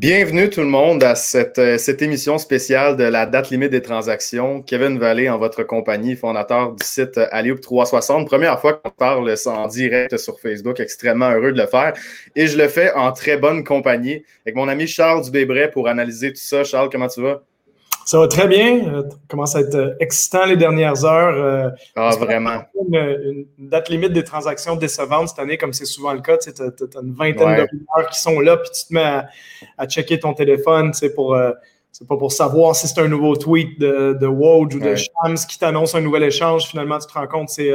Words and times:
Bienvenue 0.00 0.48
tout 0.48 0.62
le 0.62 0.66
monde 0.66 1.04
à 1.04 1.14
cette, 1.14 1.58
euh, 1.58 1.76
cette, 1.76 2.00
émission 2.00 2.38
spéciale 2.38 2.96
de 2.96 3.04
la 3.04 3.26
date 3.26 3.50
limite 3.50 3.70
des 3.70 3.82
transactions. 3.82 4.62
Kevin 4.62 4.98
Vallée 4.98 5.28
en 5.28 5.36
votre 5.36 5.62
compagnie, 5.62 6.16
fondateur 6.16 6.72
du 6.72 6.82
site 6.86 7.20
Alioup 7.30 7.60
360. 7.60 8.26
Première 8.26 8.58
fois 8.62 8.72
qu'on 8.72 8.88
parle 8.88 9.34
en 9.44 9.68
direct 9.68 10.16
sur 10.16 10.40
Facebook, 10.40 10.80
extrêmement 10.80 11.28
heureux 11.28 11.52
de 11.52 11.60
le 11.60 11.66
faire. 11.66 11.92
Et 12.34 12.46
je 12.46 12.56
le 12.56 12.68
fais 12.68 12.90
en 12.94 13.12
très 13.12 13.36
bonne 13.36 13.62
compagnie 13.62 14.24
avec 14.46 14.56
mon 14.56 14.68
ami 14.68 14.86
Charles 14.86 15.22
Dubébret 15.22 15.70
pour 15.70 15.86
analyser 15.86 16.30
tout 16.32 16.40
ça. 16.40 16.64
Charles, 16.64 16.88
comment 16.90 17.08
tu 17.08 17.20
vas? 17.20 17.42
Ça 18.10 18.18
va 18.18 18.26
très 18.26 18.48
bien. 18.48 18.82
Ça 18.82 18.90
euh, 18.90 19.02
commence 19.28 19.54
à 19.54 19.60
être 19.60 19.76
euh, 19.76 19.94
excitant 20.00 20.44
les 20.44 20.56
dernières 20.56 21.04
heures. 21.04 21.36
Euh, 21.36 21.70
ah, 21.94 22.10
vraiment. 22.18 22.64
Une, 22.74 23.46
date 23.56 23.88
limite 23.88 24.12
des 24.12 24.24
transactions 24.24 24.74
décevantes 24.74 25.28
cette 25.28 25.38
année, 25.38 25.56
comme 25.56 25.72
c'est 25.72 25.84
souvent 25.84 26.12
le 26.12 26.20
cas. 26.20 26.36
Tu 26.36 26.50
as, 26.50 27.00
une 27.00 27.14
vingtaine 27.14 27.56
de 27.56 27.68
rumeurs 27.70 28.10
qui 28.10 28.18
sont 28.18 28.40
là, 28.40 28.56
puis 28.56 28.68
tu 28.72 28.88
te 28.88 28.94
mets 28.94 29.22
à, 29.78 29.86
checker 29.86 30.18
ton 30.18 30.34
téléphone 30.34 30.90
pour. 31.14 31.38
c'est 31.92 32.08
pas 32.08 32.16
pour 32.16 32.32
savoir 32.32 32.74
si 32.74 32.88
c'est 32.88 33.00
un 33.00 33.06
nouveau 33.06 33.36
tweet 33.36 33.78
de, 33.78 34.18
de 34.20 34.26
Woj 34.26 34.74
ou 34.74 34.80
de 34.80 34.96
Shams 34.96 35.38
qui 35.48 35.60
t'annonce 35.60 35.94
un 35.94 36.00
nouvel 36.00 36.24
échange. 36.24 36.64
Finalement, 36.64 36.98
tu 36.98 37.06
te 37.06 37.12
rends 37.12 37.28
compte 37.28 37.50
c'est 37.50 37.70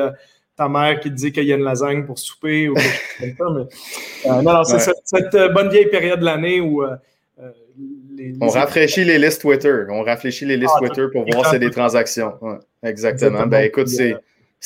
ta 0.58 0.68
mère 0.68 1.00
qui 1.00 1.12
te 1.12 1.16
dit 1.16 1.32
qu'il 1.32 1.46
y 1.46 1.54
a 1.54 1.56
une 1.56 1.64
lasagne 1.64 2.06
pour 2.06 2.20
souper 2.20 2.68
ou 2.68 2.74
quelque 2.74 3.38
chose 3.38 3.38
comme 3.38 3.68
ça. 4.22 4.42
non, 4.42 4.66
c'est 4.66 4.80
cette, 5.06 5.54
bonne 5.54 5.70
vieille 5.70 5.88
période 5.88 6.20
de 6.20 6.26
l'année 6.26 6.60
où 6.60 6.84
on 8.42 8.48
rafraîchit 8.48 9.04
les 9.04 9.18
listes 9.18 9.42
Twitter. 9.42 9.84
On 9.90 10.04
rafraîchit 10.04 10.46
les 10.46 10.58
listes 10.58 10.74
ah, 10.76 10.80
Twitter 10.80 11.06
pour 11.12 11.26
voir 11.32 11.46
si 11.46 11.52
c'est 11.52 11.60
des 11.60 11.72
transactions. 11.72 12.34
exactement. 12.84 13.48
Ben 13.48 13.66
écoute, 13.66 13.88
c'est 13.88 14.16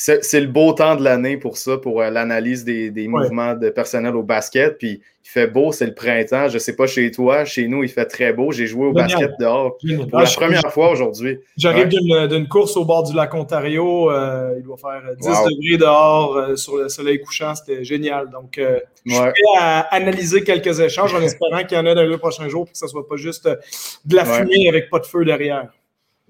c'est 0.00 0.40
le 0.40 0.46
beau 0.46 0.72
temps 0.72 0.96
de 0.96 1.04
l'année 1.04 1.36
pour 1.36 1.58
ça, 1.58 1.76
pour 1.76 2.00
euh, 2.00 2.08
l'analyse 2.08 2.64
des, 2.64 3.06
mouvements 3.06 3.54
de 3.54 3.68
personnel 3.68 4.16
au 4.16 4.22
basket. 4.22 4.78
Puis 4.78 5.02
il 5.22 5.28
fait 5.28 5.46
beau, 5.46 5.72
c'est 5.72 5.84
le 5.84 5.94
printemps. 5.94 6.48
Je 6.48 6.54
ne 6.54 6.58
sais 6.58 6.74
pas 6.74 6.86
chez 6.86 7.10
toi, 7.10 7.44
chez 7.44 7.68
nous, 7.68 7.82
il 7.82 7.90
fait 7.90 8.06
très 8.06 8.32
beau. 8.32 8.50
J'ai 8.50 8.66
joué 8.66 8.86
au 8.86 8.92
basket 8.92 9.32
dehors 9.38 9.76
pour 9.76 10.20
la 10.20 10.24
première 10.24 10.72
fois 10.72 10.90
aujourd'hui. 10.90 11.38
J'arrive 11.58 11.88
d'une 11.88 12.48
course 12.48 12.78
au 12.78 12.86
bord 12.86 13.02
du 13.02 13.14
lac 13.14 13.34
Ontario. 13.34 14.10
Euh, 14.10 14.54
il 14.56 14.62
doit 14.62 14.78
faire 14.78 15.02
10 15.20 15.26
degrés 15.26 15.76
dehors 15.76 16.34
euh, 16.34 16.56
sur 16.56 16.78
le 16.78 16.88
soleil 16.88 17.20
couchant. 17.20 17.54
C'était 17.54 17.84
génial. 17.84 18.30
Donc, 18.30 18.58
je 18.58 19.12
suis 19.12 19.20
prêt 19.20 19.58
à 19.58 19.80
analyser 19.94 20.42
quelques 20.44 20.80
échanges 20.80 21.14
en 21.14 21.20
espérant 21.22 21.62
qu'il 21.64 21.76
y 21.76 21.80
en 21.80 21.84
ait 21.84 21.94
dans 21.94 22.02
les 22.02 22.16
prochains 22.16 22.48
jours 22.48 22.64
pour 22.64 22.72
que 22.72 22.78
ce 22.78 22.86
ne 22.86 22.90
soit 22.90 23.06
pas 23.06 23.16
juste 23.16 23.46
de 23.46 24.16
la 24.16 24.24
fumée 24.24 24.66
avec 24.68 24.88
pas 24.88 24.98
de 24.98 25.06
feu 25.06 25.26
derrière. 25.26 25.68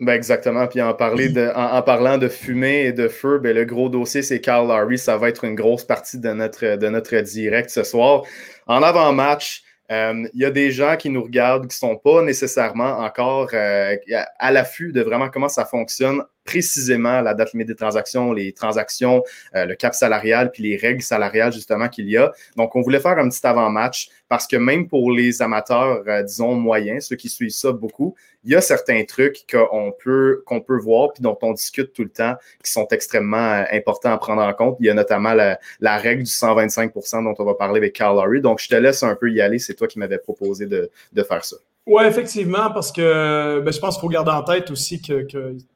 Ben 0.00 0.14
exactement. 0.14 0.66
Puis 0.66 0.80
en, 0.80 0.94
parler 0.94 1.28
de, 1.28 1.52
en, 1.54 1.82
parlant 1.82 2.16
de 2.16 2.28
fumée 2.28 2.86
et 2.86 2.92
de 2.92 3.06
feu, 3.06 3.38
ben 3.38 3.54
le 3.54 3.66
gros 3.66 3.90
dossier, 3.90 4.22
c'est 4.22 4.40
Carl 4.40 4.66
Larry. 4.66 4.96
Ça 4.96 5.18
va 5.18 5.28
être 5.28 5.44
une 5.44 5.54
grosse 5.54 5.84
partie 5.84 6.18
de 6.18 6.30
notre, 6.30 6.76
de 6.76 6.88
notre 6.88 7.16
direct 7.20 7.68
ce 7.68 7.82
soir. 7.82 8.22
En 8.66 8.82
avant-match, 8.82 9.62
euh, 9.90 10.26
il 10.32 10.40
y 10.40 10.44
a 10.46 10.50
des 10.50 10.70
gens 10.70 10.96
qui 10.96 11.10
nous 11.10 11.22
regardent 11.22 11.68
qui 11.68 11.84
ne 11.84 11.90
sont 11.90 11.96
pas 11.96 12.22
nécessairement 12.22 13.00
encore 13.00 13.50
euh, 13.52 13.96
à 14.38 14.52
l'affût 14.52 14.92
de 14.92 15.02
vraiment 15.02 15.28
comment 15.28 15.48
ça 15.48 15.66
fonctionne 15.66 16.22
précisément 16.50 17.20
la 17.20 17.32
date 17.32 17.52
limite 17.52 17.68
des 17.68 17.76
transactions, 17.76 18.32
les 18.32 18.52
transactions, 18.52 19.22
euh, 19.54 19.66
le 19.66 19.76
cap 19.76 19.94
salarial, 19.94 20.50
puis 20.50 20.64
les 20.64 20.76
règles 20.76 21.00
salariales 21.00 21.52
justement 21.52 21.88
qu'il 21.88 22.08
y 22.10 22.16
a. 22.16 22.32
Donc, 22.56 22.74
on 22.74 22.80
voulait 22.80 22.98
faire 22.98 23.18
un 23.18 23.28
petit 23.28 23.46
avant-match 23.46 24.08
parce 24.28 24.48
que 24.48 24.56
même 24.56 24.88
pour 24.88 25.12
les 25.12 25.42
amateurs, 25.42 26.02
disons, 26.24 26.54
moyens, 26.54 27.06
ceux 27.06 27.16
qui 27.16 27.28
suivent 27.28 27.50
ça 27.50 27.70
beaucoup, 27.70 28.16
il 28.42 28.50
y 28.52 28.56
a 28.56 28.60
certains 28.60 29.04
trucs 29.04 29.44
qu'on 29.48 29.92
peut, 29.92 30.42
voir 30.80 31.12
puis 31.12 31.22
dont 31.22 31.38
on 31.42 31.52
discute 31.52 31.92
tout 31.92 32.02
le 32.02 32.10
temps 32.10 32.34
qui 32.64 32.72
sont 32.72 32.88
extrêmement 32.90 33.64
importants 33.70 34.12
à 34.12 34.18
prendre 34.18 34.42
en 34.42 34.52
compte. 34.52 34.76
Il 34.80 34.86
y 34.86 34.90
a 34.90 34.94
notamment 34.94 35.34
la, 35.34 35.98
règle 35.98 36.24
du 36.24 36.30
125% 36.30 37.24
dont 37.24 37.34
on 37.38 37.44
va 37.44 37.54
parler 37.54 37.78
avec 37.78 37.92
Carl 37.92 38.16
Laurie. 38.16 38.40
Donc, 38.40 38.60
je 38.60 38.68
te 38.68 38.74
laisse 38.74 39.02
un 39.04 39.14
peu 39.14 39.30
y 39.30 39.40
aller. 39.40 39.58
C'est 39.58 39.74
toi 39.74 39.86
qui 39.86 39.98
m'avais 39.98 40.18
proposé 40.18 40.66
de 40.66 41.22
faire 41.22 41.44
ça. 41.44 41.56
Oui, 41.92 42.04
effectivement, 42.04 42.70
parce 42.72 42.92
que 42.92 43.58
ben, 43.58 43.72
je 43.72 43.80
pense 43.80 43.96
qu'il 43.96 44.02
faut 44.02 44.08
garder 44.08 44.30
en 44.30 44.44
tête 44.44 44.70
aussi 44.70 45.02
que, 45.02 45.26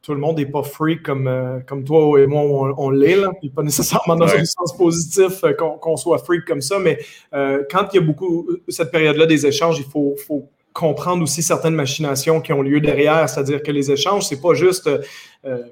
tout 0.01 0.15
le 0.15 0.21
monde 0.21 0.39
n'est 0.39 0.47
pas 0.47 0.63
free 0.63 1.03
comme, 1.03 1.27
euh, 1.27 1.59
comme 1.67 1.83
toi 1.83 2.21
et 2.21 2.29
moi, 2.29 2.73
on, 2.79 2.91
l'est, 2.91 3.17
là. 3.17 3.33
pas 3.53 3.65
nécessairement 3.65 4.15
dans 4.15 4.29
un 4.29 4.45
sens 4.45 4.77
positif 4.77 5.43
euh, 5.43 5.55
qu'on 5.55 5.97
soit 5.97 6.19
free 6.19 6.45
comme 6.45 6.61
ça, 6.61 6.79
mais 6.79 7.01
euh, 7.35 7.65
quand 7.69 7.89
il 7.93 7.97
y 7.97 7.99
a 7.99 8.03
beaucoup, 8.07 8.47
cette 8.69 8.93
période-là 8.93 9.27
des 9.27 9.45
échanges, 9.45 9.81
il 9.81 9.87
faut, 9.87 10.15
faut 10.25 10.49
comprendre 10.73 11.21
aussi 11.21 11.43
certaines 11.43 11.75
machinations 11.75 12.41
qui 12.41 12.53
ont 12.53 12.63
lieu 12.63 12.81
derrière, 12.81 13.29
c'est-à-dire 13.29 13.61
que 13.61 13.73
les 13.73 13.91
échanges, 13.91 14.23
c'est 14.29 14.41
pas 14.41 14.55
juste 14.55 14.89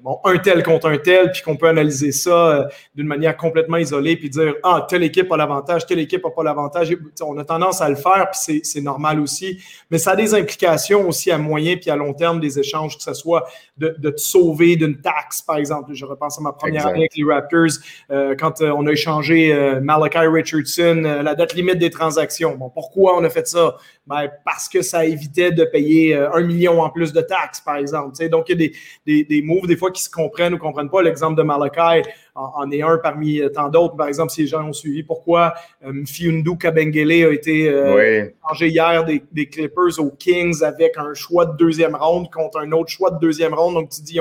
bon, 0.03 0.19
un 0.25 0.37
tel 0.39 0.63
contre 0.63 0.87
un 0.87 0.99
tel, 0.99 1.31
puis 1.31 1.41
qu'on 1.43 1.57
peut 1.57 1.69
analyser 1.69 2.13
ça 2.13 2.31
euh, 2.31 2.65
d'une 2.95 3.07
manière 3.07 3.37
complètement 3.37 3.79
isolée, 3.79 4.17
puis 4.17 4.29
dire 4.29 4.55
ah 4.63 4.87
telle 4.89 5.03
équipe 5.03 5.33
a 5.33 5.37
l'avantage, 5.37 5.87
telle 5.87 6.01
équipe 6.01 6.25
n'a 6.25 6.31
pas 6.31 6.43
l'avantage. 6.43 6.95
On 7.23 7.39
a 7.39 7.45
tendance 7.45 7.81
à 7.81 7.89
le 7.89 7.97
faire, 7.97 8.29
puis 8.31 8.61
c'est 8.63 8.81
normal 8.83 9.19
aussi, 9.19 9.63
mais 9.91 9.97
ça 9.97 10.11
a 10.11 10.17
des 10.17 10.35
implications 10.35 11.09
aussi 11.09 11.31
à 11.31 11.39
moyen 11.39 11.77
puis 11.77 11.91
à 11.91 11.97
long 11.97 12.13
terme 12.13 12.39
des 12.39 12.59
échanges, 12.59 12.99
que 12.99 13.03
ce 13.03 13.15
soit 13.15 13.49
de, 13.79 13.95
de 13.99 14.11
te 14.11 14.21
sauver 14.21 14.77
d'une 14.77 15.01
taxe, 15.01 15.41
par 15.41 15.57
exemple. 15.57 15.95
Je 15.95 16.05
repense 16.05 16.39
à 16.39 16.43
ma 16.43 16.53
première 16.53 16.87
année 16.87 17.01
avec 17.01 17.17
les 17.17 17.25
Raptors 17.25 17.79
euh, 18.11 18.35
quand 18.39 18.61
on 18.61 18.87
a 18.87 18.91
échangé 18.93 19.81
Malachi 19.81 20.19
Richardson, 20.19 21.23
la 21.23 21.35
date 21.35 21.55
limite 21.55 21.79
des 21.79 21.91
transactions. 21.91 22.57
Bon, 22.57 22.69
pourquoi 22.69 23.17
on 23.17 23.25
a 23.25 23.31
fait 23.31 23.49
ça? 23.49 23.77
Ben, 24.07 24.29
parce 24.45 24.69
que 24.69 24.83
ça 24.83 25.07
évitait 25.07 25.53
de 25.53 25.65
payer 25.65 26.15
un 26.15 26.43
million 26.43 26.83
en 26.83 26.91
plus 26.91 27.13
de 27.13 27.23
taxes, 27.23 27.61
par 27.61 27.77
exemple. 27.77 28.29
Donc 28.29 28.49
il 28.49 28.53
y 28.53 28.55
a 28.55 28.57
des, 28.69 28.73
des, 29.07 29.25
des 29.25 29.43
mots 29.43 29.62
des 29.67 29.77
fois 29.77 29.91
qui 29.91 30.03
se 30.03 30.11
comprennent 30.11 30.53
ou 30.53 30.57
ne 30.57 30.61
comprennent 30.61 30.91
pas. 30.91 31.03
L'exemple 31.03 31.37
de 31.37 31.43
Malachi 31.43 32.03
en, 32.35 32.71
est 32.71 32.83
un 32.83 32.99
parmi 32.99 33.41
euh, 33.41 33.49
tant 33.49 33.69
d'autres. 33.69 33.97
Par 33.97 34.09
exemple, 34.09 34.31
si 34.33 34.43
les 34.43 34.47
gens 34.47 34.67
ont 34.67 34.73
suivi 34.73 35.03
pourquoi 35.03 35.55
euh, 35.85 36.05
Fiundu 36.07 36.57
Kabengele 36.57 37.27
a 37.27 37.33
été 37.33 37.69
euh, 37.69 38.29
changé 38.49 38.69
hier 38.69 39.05
des, 39.05 39.47
Clippers 39.47 39.99
aux 39.99 40.11
Kings 40.11 40.63
avec 40.63 40.97
un 40.97 41.15
choix 41.15 41.47
de 41.47 41.57
deuxième 41.57 41.95
ronde 41.95 42.31
contre 42.31 42.59
un 42.59 42.73
autre 42.73 42.91
choix 42.91 43.11
de 43.11 43.19
deuxième 43.19 43.55
ronde. 43.55 43.75
Donc, 43.75 43.91
tu 43.91 44.03
dis, 44.03 44.19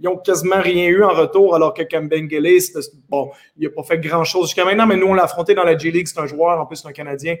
ils 0.00 0.08
ont, 0.08 0.16
quasiment 0.16 0.60
rien 0.60 0.86
eu 0.86 1.02
en 1.02 1.10
retour, 1.10 1.54
alors 1.54 1.74
que 1.74 1.82
Kabengele, 1.82 2.58
bon, 3.08 3.30
il 3.58 3.64
n'a 3.64 3.70
pas 3.70 3.82
fait 3.82 3.98
grand-chose 3.98 4.46
jusqu'à 4.46 4.64
maintenant, 4.64 4.86
mais 4.86 4.96
nous, 4.96 5.06
on 5.06 5.14
l'a 5.14 5.24
affronté 5.24 5.54
dans 5.54 5.64
la 5.64 5.76
G-League. 5.76 6.06
C'est 6.06 6.20
un 6.20 6.26
joueur, 6.26 6.58
en 6.60 6.66
plus, 6.66 6.76
c'est 6.76 6.88
un 6.88 6.92
Canadien 6.92 7.36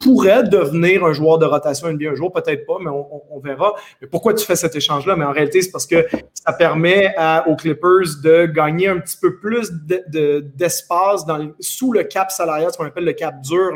pourrait 0.00 0.44
devenir 0.44 1.04
un 1.04 1.12
joueur 1.12 1.38
de 1.38 1.44
rotation 1.44 1.92
NBA 1.92 2.10
un 2.10 2.14
jour, 2.14 2.32
peut-être 2.32 2.66
pas, 2.66 2.78
mais 2.80 2.88
on, 2.90 3.38
verra. 3.38 3.74
Mais 4.00 4.08
pourquoi 4.08 4.32
tu 4.32 4.44
fais 4.44 4.56
cet 4.56 4.74
échange-là? 4.74 5.14
Mais 5.14 5.26
en 5.26 5.32
réalité, 5.32 5.60
c'est 5.60 5.70
parce 5.70 5.86
que 5.86 6.06
ça 6.32 6.54
permet 6.54 7.14
aux 7.46 7.54
Clippers 7.54 8.20
de 8.22 8.46
gagner 8.46 8.88
un 8.88 8.98
petit 8.98 9.18
peu 9.20 9.36
plus 9.36 9.70
d'espace 9.70 11.24
sous 11.60 11.92
le 11.92 12.04
cap 12.04 12.30
salarial, 12.30 12.72
ce 12.72 12.78
qu'on 12.78 12.86
appelle 12.86 13.04
le 13.04 13.12
cap 13.12 13.42
dur. 13.42 13.72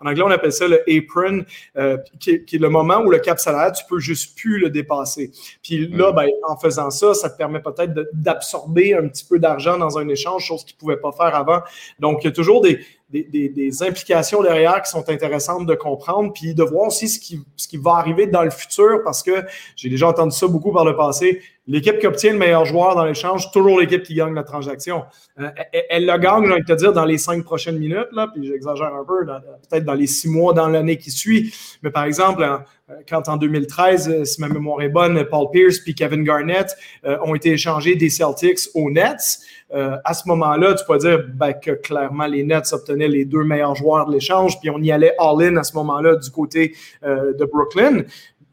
en 0.00 0.06
anglais, 0.08 0.22
on 0.24 0.30
appelle 0.30 0.52
ça 0.52 0.66
le 0.66 0.80
apron, 0.88 1.44
euh, 1.76 1.98
qui, 2.20 2.30
est 2.30 2.58
le 2.58 2.70
moment 2.70 3.02
où 3.02 3.10
le 3.10 3.18
cap 3.18 3.38
salarial, 3.38 3.72
tu 3.72 3.84
peux 3.86 3.98
juste 3.98 4.36
plus 4.38 4.58
le 4.58 4.70
dépasser. 4.70 5.30
Puis 5.62 5.88
là, 5.88 6.10
mm. 6.10 6.14
ben, 6.14 6.28
en 6.48 6.56
faisant 6.56 6.90
ça, 6.90 7.12
ça 7.12 7.28
te 7.28 7.36
permet 7.36 7.60
peut-être 7.60 7.92
d'absorber 8.14 8.94
un 8.94 9.08
petit 9.08 9.26
peu 9.26 9.38
d'argent 9.38 9.76
dans 9.76 9.98
un 9.98 10.08
échange, 10.08 10.44
chose 10.46 10.64
qu'ils 10.64 10.76
ne 10.76 10.80
pouvaient 10.80 11.00
pas 11.00 11.12
faire 11.12 11.34
avant. 11.34 11.60
Donc, 11.98 12.24
il 12.24 12.28
y 12.28 12.30
a 12.30 12.32
toujours 12.32 12.62
des, 12.62 12.80
des, 13.08 13.82
implications 13.82 14.42
derrière 14.42 14.82
qui 14.82 14.90
sont 14.90 15.08
intéressantes 15.08 15.66
de 15.66 15.74
comprendre, 15.74 16.32
puis 16.32 16.54
de 16.54 16.62
voir 16.62 16.88
aussi 16.88 17.08
ce 17.08 17.20
qui, 17.20 17.40
ce 17.56 17.68
qui 17.68 17.76
va 17.76 17.92
arriver 17.92 18.26
dans 18.26 18.42
le 18.42 18.50
futur, 18.50 19.02
parce 19.04 19.22
que 19.22 19.44
j'ai 19.76 19.88
déjà 19.88 20.08
entendu 20.08 20.34
ça 20.36 20.46
beaucoup 20.46 20.72
par 20.72 20.84
le 20.84 20.96
passé. 20.96 21.40
L'équipe 21.68 21.98
qui 21.98 22.06
obtient 22.06 22.32
le 22.32 22.38
meilleur 22.38 22.64
joueur 22.64 22.94
dans 22.94 23.04
l'échange, 23.04 23.50
toujours 23.50 23.80
l'équipe 23.80 24.02
qui 24.02 24.14
gagne 24.14 24.34
la 24.34 24.44
transaction. 24.44 25.04
Euh, 25.40 25.50
elle, 25.90 26.06
le 26.06 26.16
gagne, 26.18 26.44
j'ai 26.46 26.52
envie 26.52 26.62
de 26.62 26.66
te 26.66 26.72
dire, 26.72 26.92
dans 26.92 27.04
les 27.04 27.18
cinq 27.18 27.42
prochaines 27.44 27.78
minutes, 27.78 28.08
là, 28.12 28.28
puis 28.32 28.46
j'exagère 28.46 28.94
un 28.94 29.04
peu, 29.04 29.26
peut-être 29.68 29.84
dans 29.84 29.94
les 29.94 30.06
six 30.06 30.28
mois 30.28 30.52
dans 30.52 30.68
l'année 30.68 30.96
qui 30.96 31.10
suit. 31.10 31.52
Mais 31.82 31.90
par 31.90 32.04
exemple, 32.04 32.44
euh, 32.44 32.94
quand 33.08 33.28
en 33.28 33.36
2013, 33.36 34.08
euh, 34.08 34.24
si 34.24 34.40
ma 34.40 34.48
mémoire 34.48 34.80
est 34.82 34.88
bonne, 34.88 35.24
Paul 35.24 35.48
Pierce 35.50 35.78
puis 35.78 35.94
Kevin 35.94 36.22
Garnett 36.22 36.76
ont 37.04 37.34
été 37.34 37.52
échangés 37.52 37.96
des 37.96 38.10
Celtics 38.10 38.68
aux 38.74 38.90
Nets, 38.90 39.40
à 39.70 40.14
ce 40.14 40.28
moment-là, 40.28 40.74
tu 40.74 40.84
peux 40.86 40.96
dire 40.98 41.24
ben, 41.34 41.52
que 41.52 41.72
clairement 41.72 42.26
les 42.26 42.44
Nets 42.44 42.72
obtenaient 42.72 43.08
les 43.08 43.24
deux 43.24 43.42
meilleurs 43.42 43.74
joueurs 43.74 44.06
de 44.06 44.12
l'échange, 44.12 44.58
puis 44.60 44.70
on 44.70 44.78
y 44.78 44.92
allait 44.92 45.14
all-in 45.18 45.56
à 45.56 45.64
ce 45.64 45.74
moment-là 45.76 46.16
du 46.16 46.30
côté 46.30 46.74
de 47.02 47.44
Brooklyn. 47.44 48.02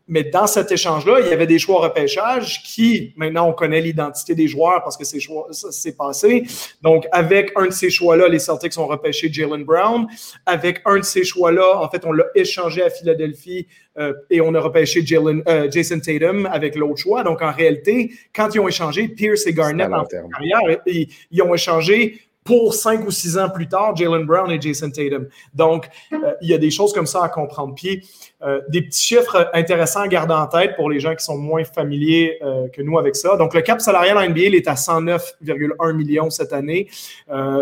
Mais 0.05 0.25
dans 0.25 0.47
cet 0.47 0.69
échange-là, 0.69 1.21
il 1.21 1.27
y 1.27 1.33
avait 1.33 1.47
des 1.47 1.59
choix 1.59 1.81
repêchage 1.81 2.61
qui, 2.63 3.13
maintenant, 3.15 3.47
on 3.47 3.53
connaît 3.53 3.79
l'identité 3.79 4.35
des 4.35 4.49
joueurs 4.49 4.83
parce 4.83 4.97
que 4.97 5.05
c'est 5.05 5.21
choix, 5.21 5.47
ça 5.51 5.71
s'est 5.71 5.95
passé. 5.95 6.43
Donc, 6.81 7.07
avec 7.13 7.53
un 7.55 7.67
de 7.67 7.71
ces 7.71 7.89
choix-là, 7.89 8.27
les 8.27 8.39
Celtics 8.39 8.77
ont 8.77 8.87
repêché 8.87 9.31
Jalen 9.31 9.63
Brown. 9.63 10.05
Avec 10.45 10.81
un 10.85 10.97
de 10.97 11.05
ces 11.05 11.23
choix-là, 11.23 11.77
en 11.79 11.89
fait, 11.89 12.05
on 12.05 12.11
l'a 12.11 12.25
échangé 12.35 12.83
à 12.83 12.89
Philadelphie 12.89 13.65
euh, 13.97 14.13
et 14.29 14.41
on 14.41 14.53
a 14.55 14.59
repêché 14.59 15.05
Jalen, 15.05 15.41
euh, 15.47 15.71
Jason 15.71 16.01
Tatum 16.01 16.47
avec 16.51 16.75
l'autre 16.75 16.97
choix. 16.97 17.23
Donc, 17.23 17.41
en 17.41 17.53
réalité, 17.53 18.11
quand 18.35 18.53
ils 18.53 18.59
ont 18.59 18.67
échangé 18.67 19.07
Pierce 19.07 19.47
et 19.47 19.53
Garnett 19.53 19.89
en 19.89 20.03
carrière, 20.03 20.81
ils, 20.85 21.07
ils 21.31 21.41
ont 21.41 21.53
échangé 21.53 22.19
pour 22.43 22.73
cinq 22.73 23.05
ou 23.05 23.11
six 23.11 23.37
ans 23.37 23.49
plus 23.49 23.67
tard, 23.67 23.95
Jalen 23.95 24.25
Brown 24.25 24.51
et 24.51 24.59
Jason 24.59 24.89
Tatum. 24.89 25.27
Donc, 25.53 25.87
euh, 26.11 26.33
il 26.41 26.49
y 26.49 26.53
a 26.53 26.57
des 26.57 26.71
choses 26.71 26.93
comme 26.93 27.05
ça 27.05 27.23
à 27.23 27.29
comprendre. 27.29 27.73
Puis, 27.75 28.07
euh, 28.41 28.59
des 28.67 28.81
petits 28.81 29.01
chiffres 29.01 29.49
intéressants 29.53 30.01
à 30.01 30.07
garder 30.07 30.33
en 30.33 30.47
tête 30.47 30.75
pour 30.75 30.89
les 30.89 30.99
gens 30.99 31.15
qui 31.15 31.23
sont 31.23 31.37
moins 31.37 31.63
familiers 31.63 32.39
euh, 32.41 32.67
que 32.67 32.81
nous 32.81 32.97
avec 32.97 33.15
ça. 33.15 33.37
Donc, 33.37 33.53
le 33.53 33.61
cap 33.61 33.79
salarial 33.79 34.17
en 34.17 34.29
NBA, 34.29 34.41
il 34.41 34.55
est 34.55 34.67
à 34.67 34.73
109,1 34.73 35.93
millions 35.93 36.29
cette 36.29 36.51
année. 36.51 36.87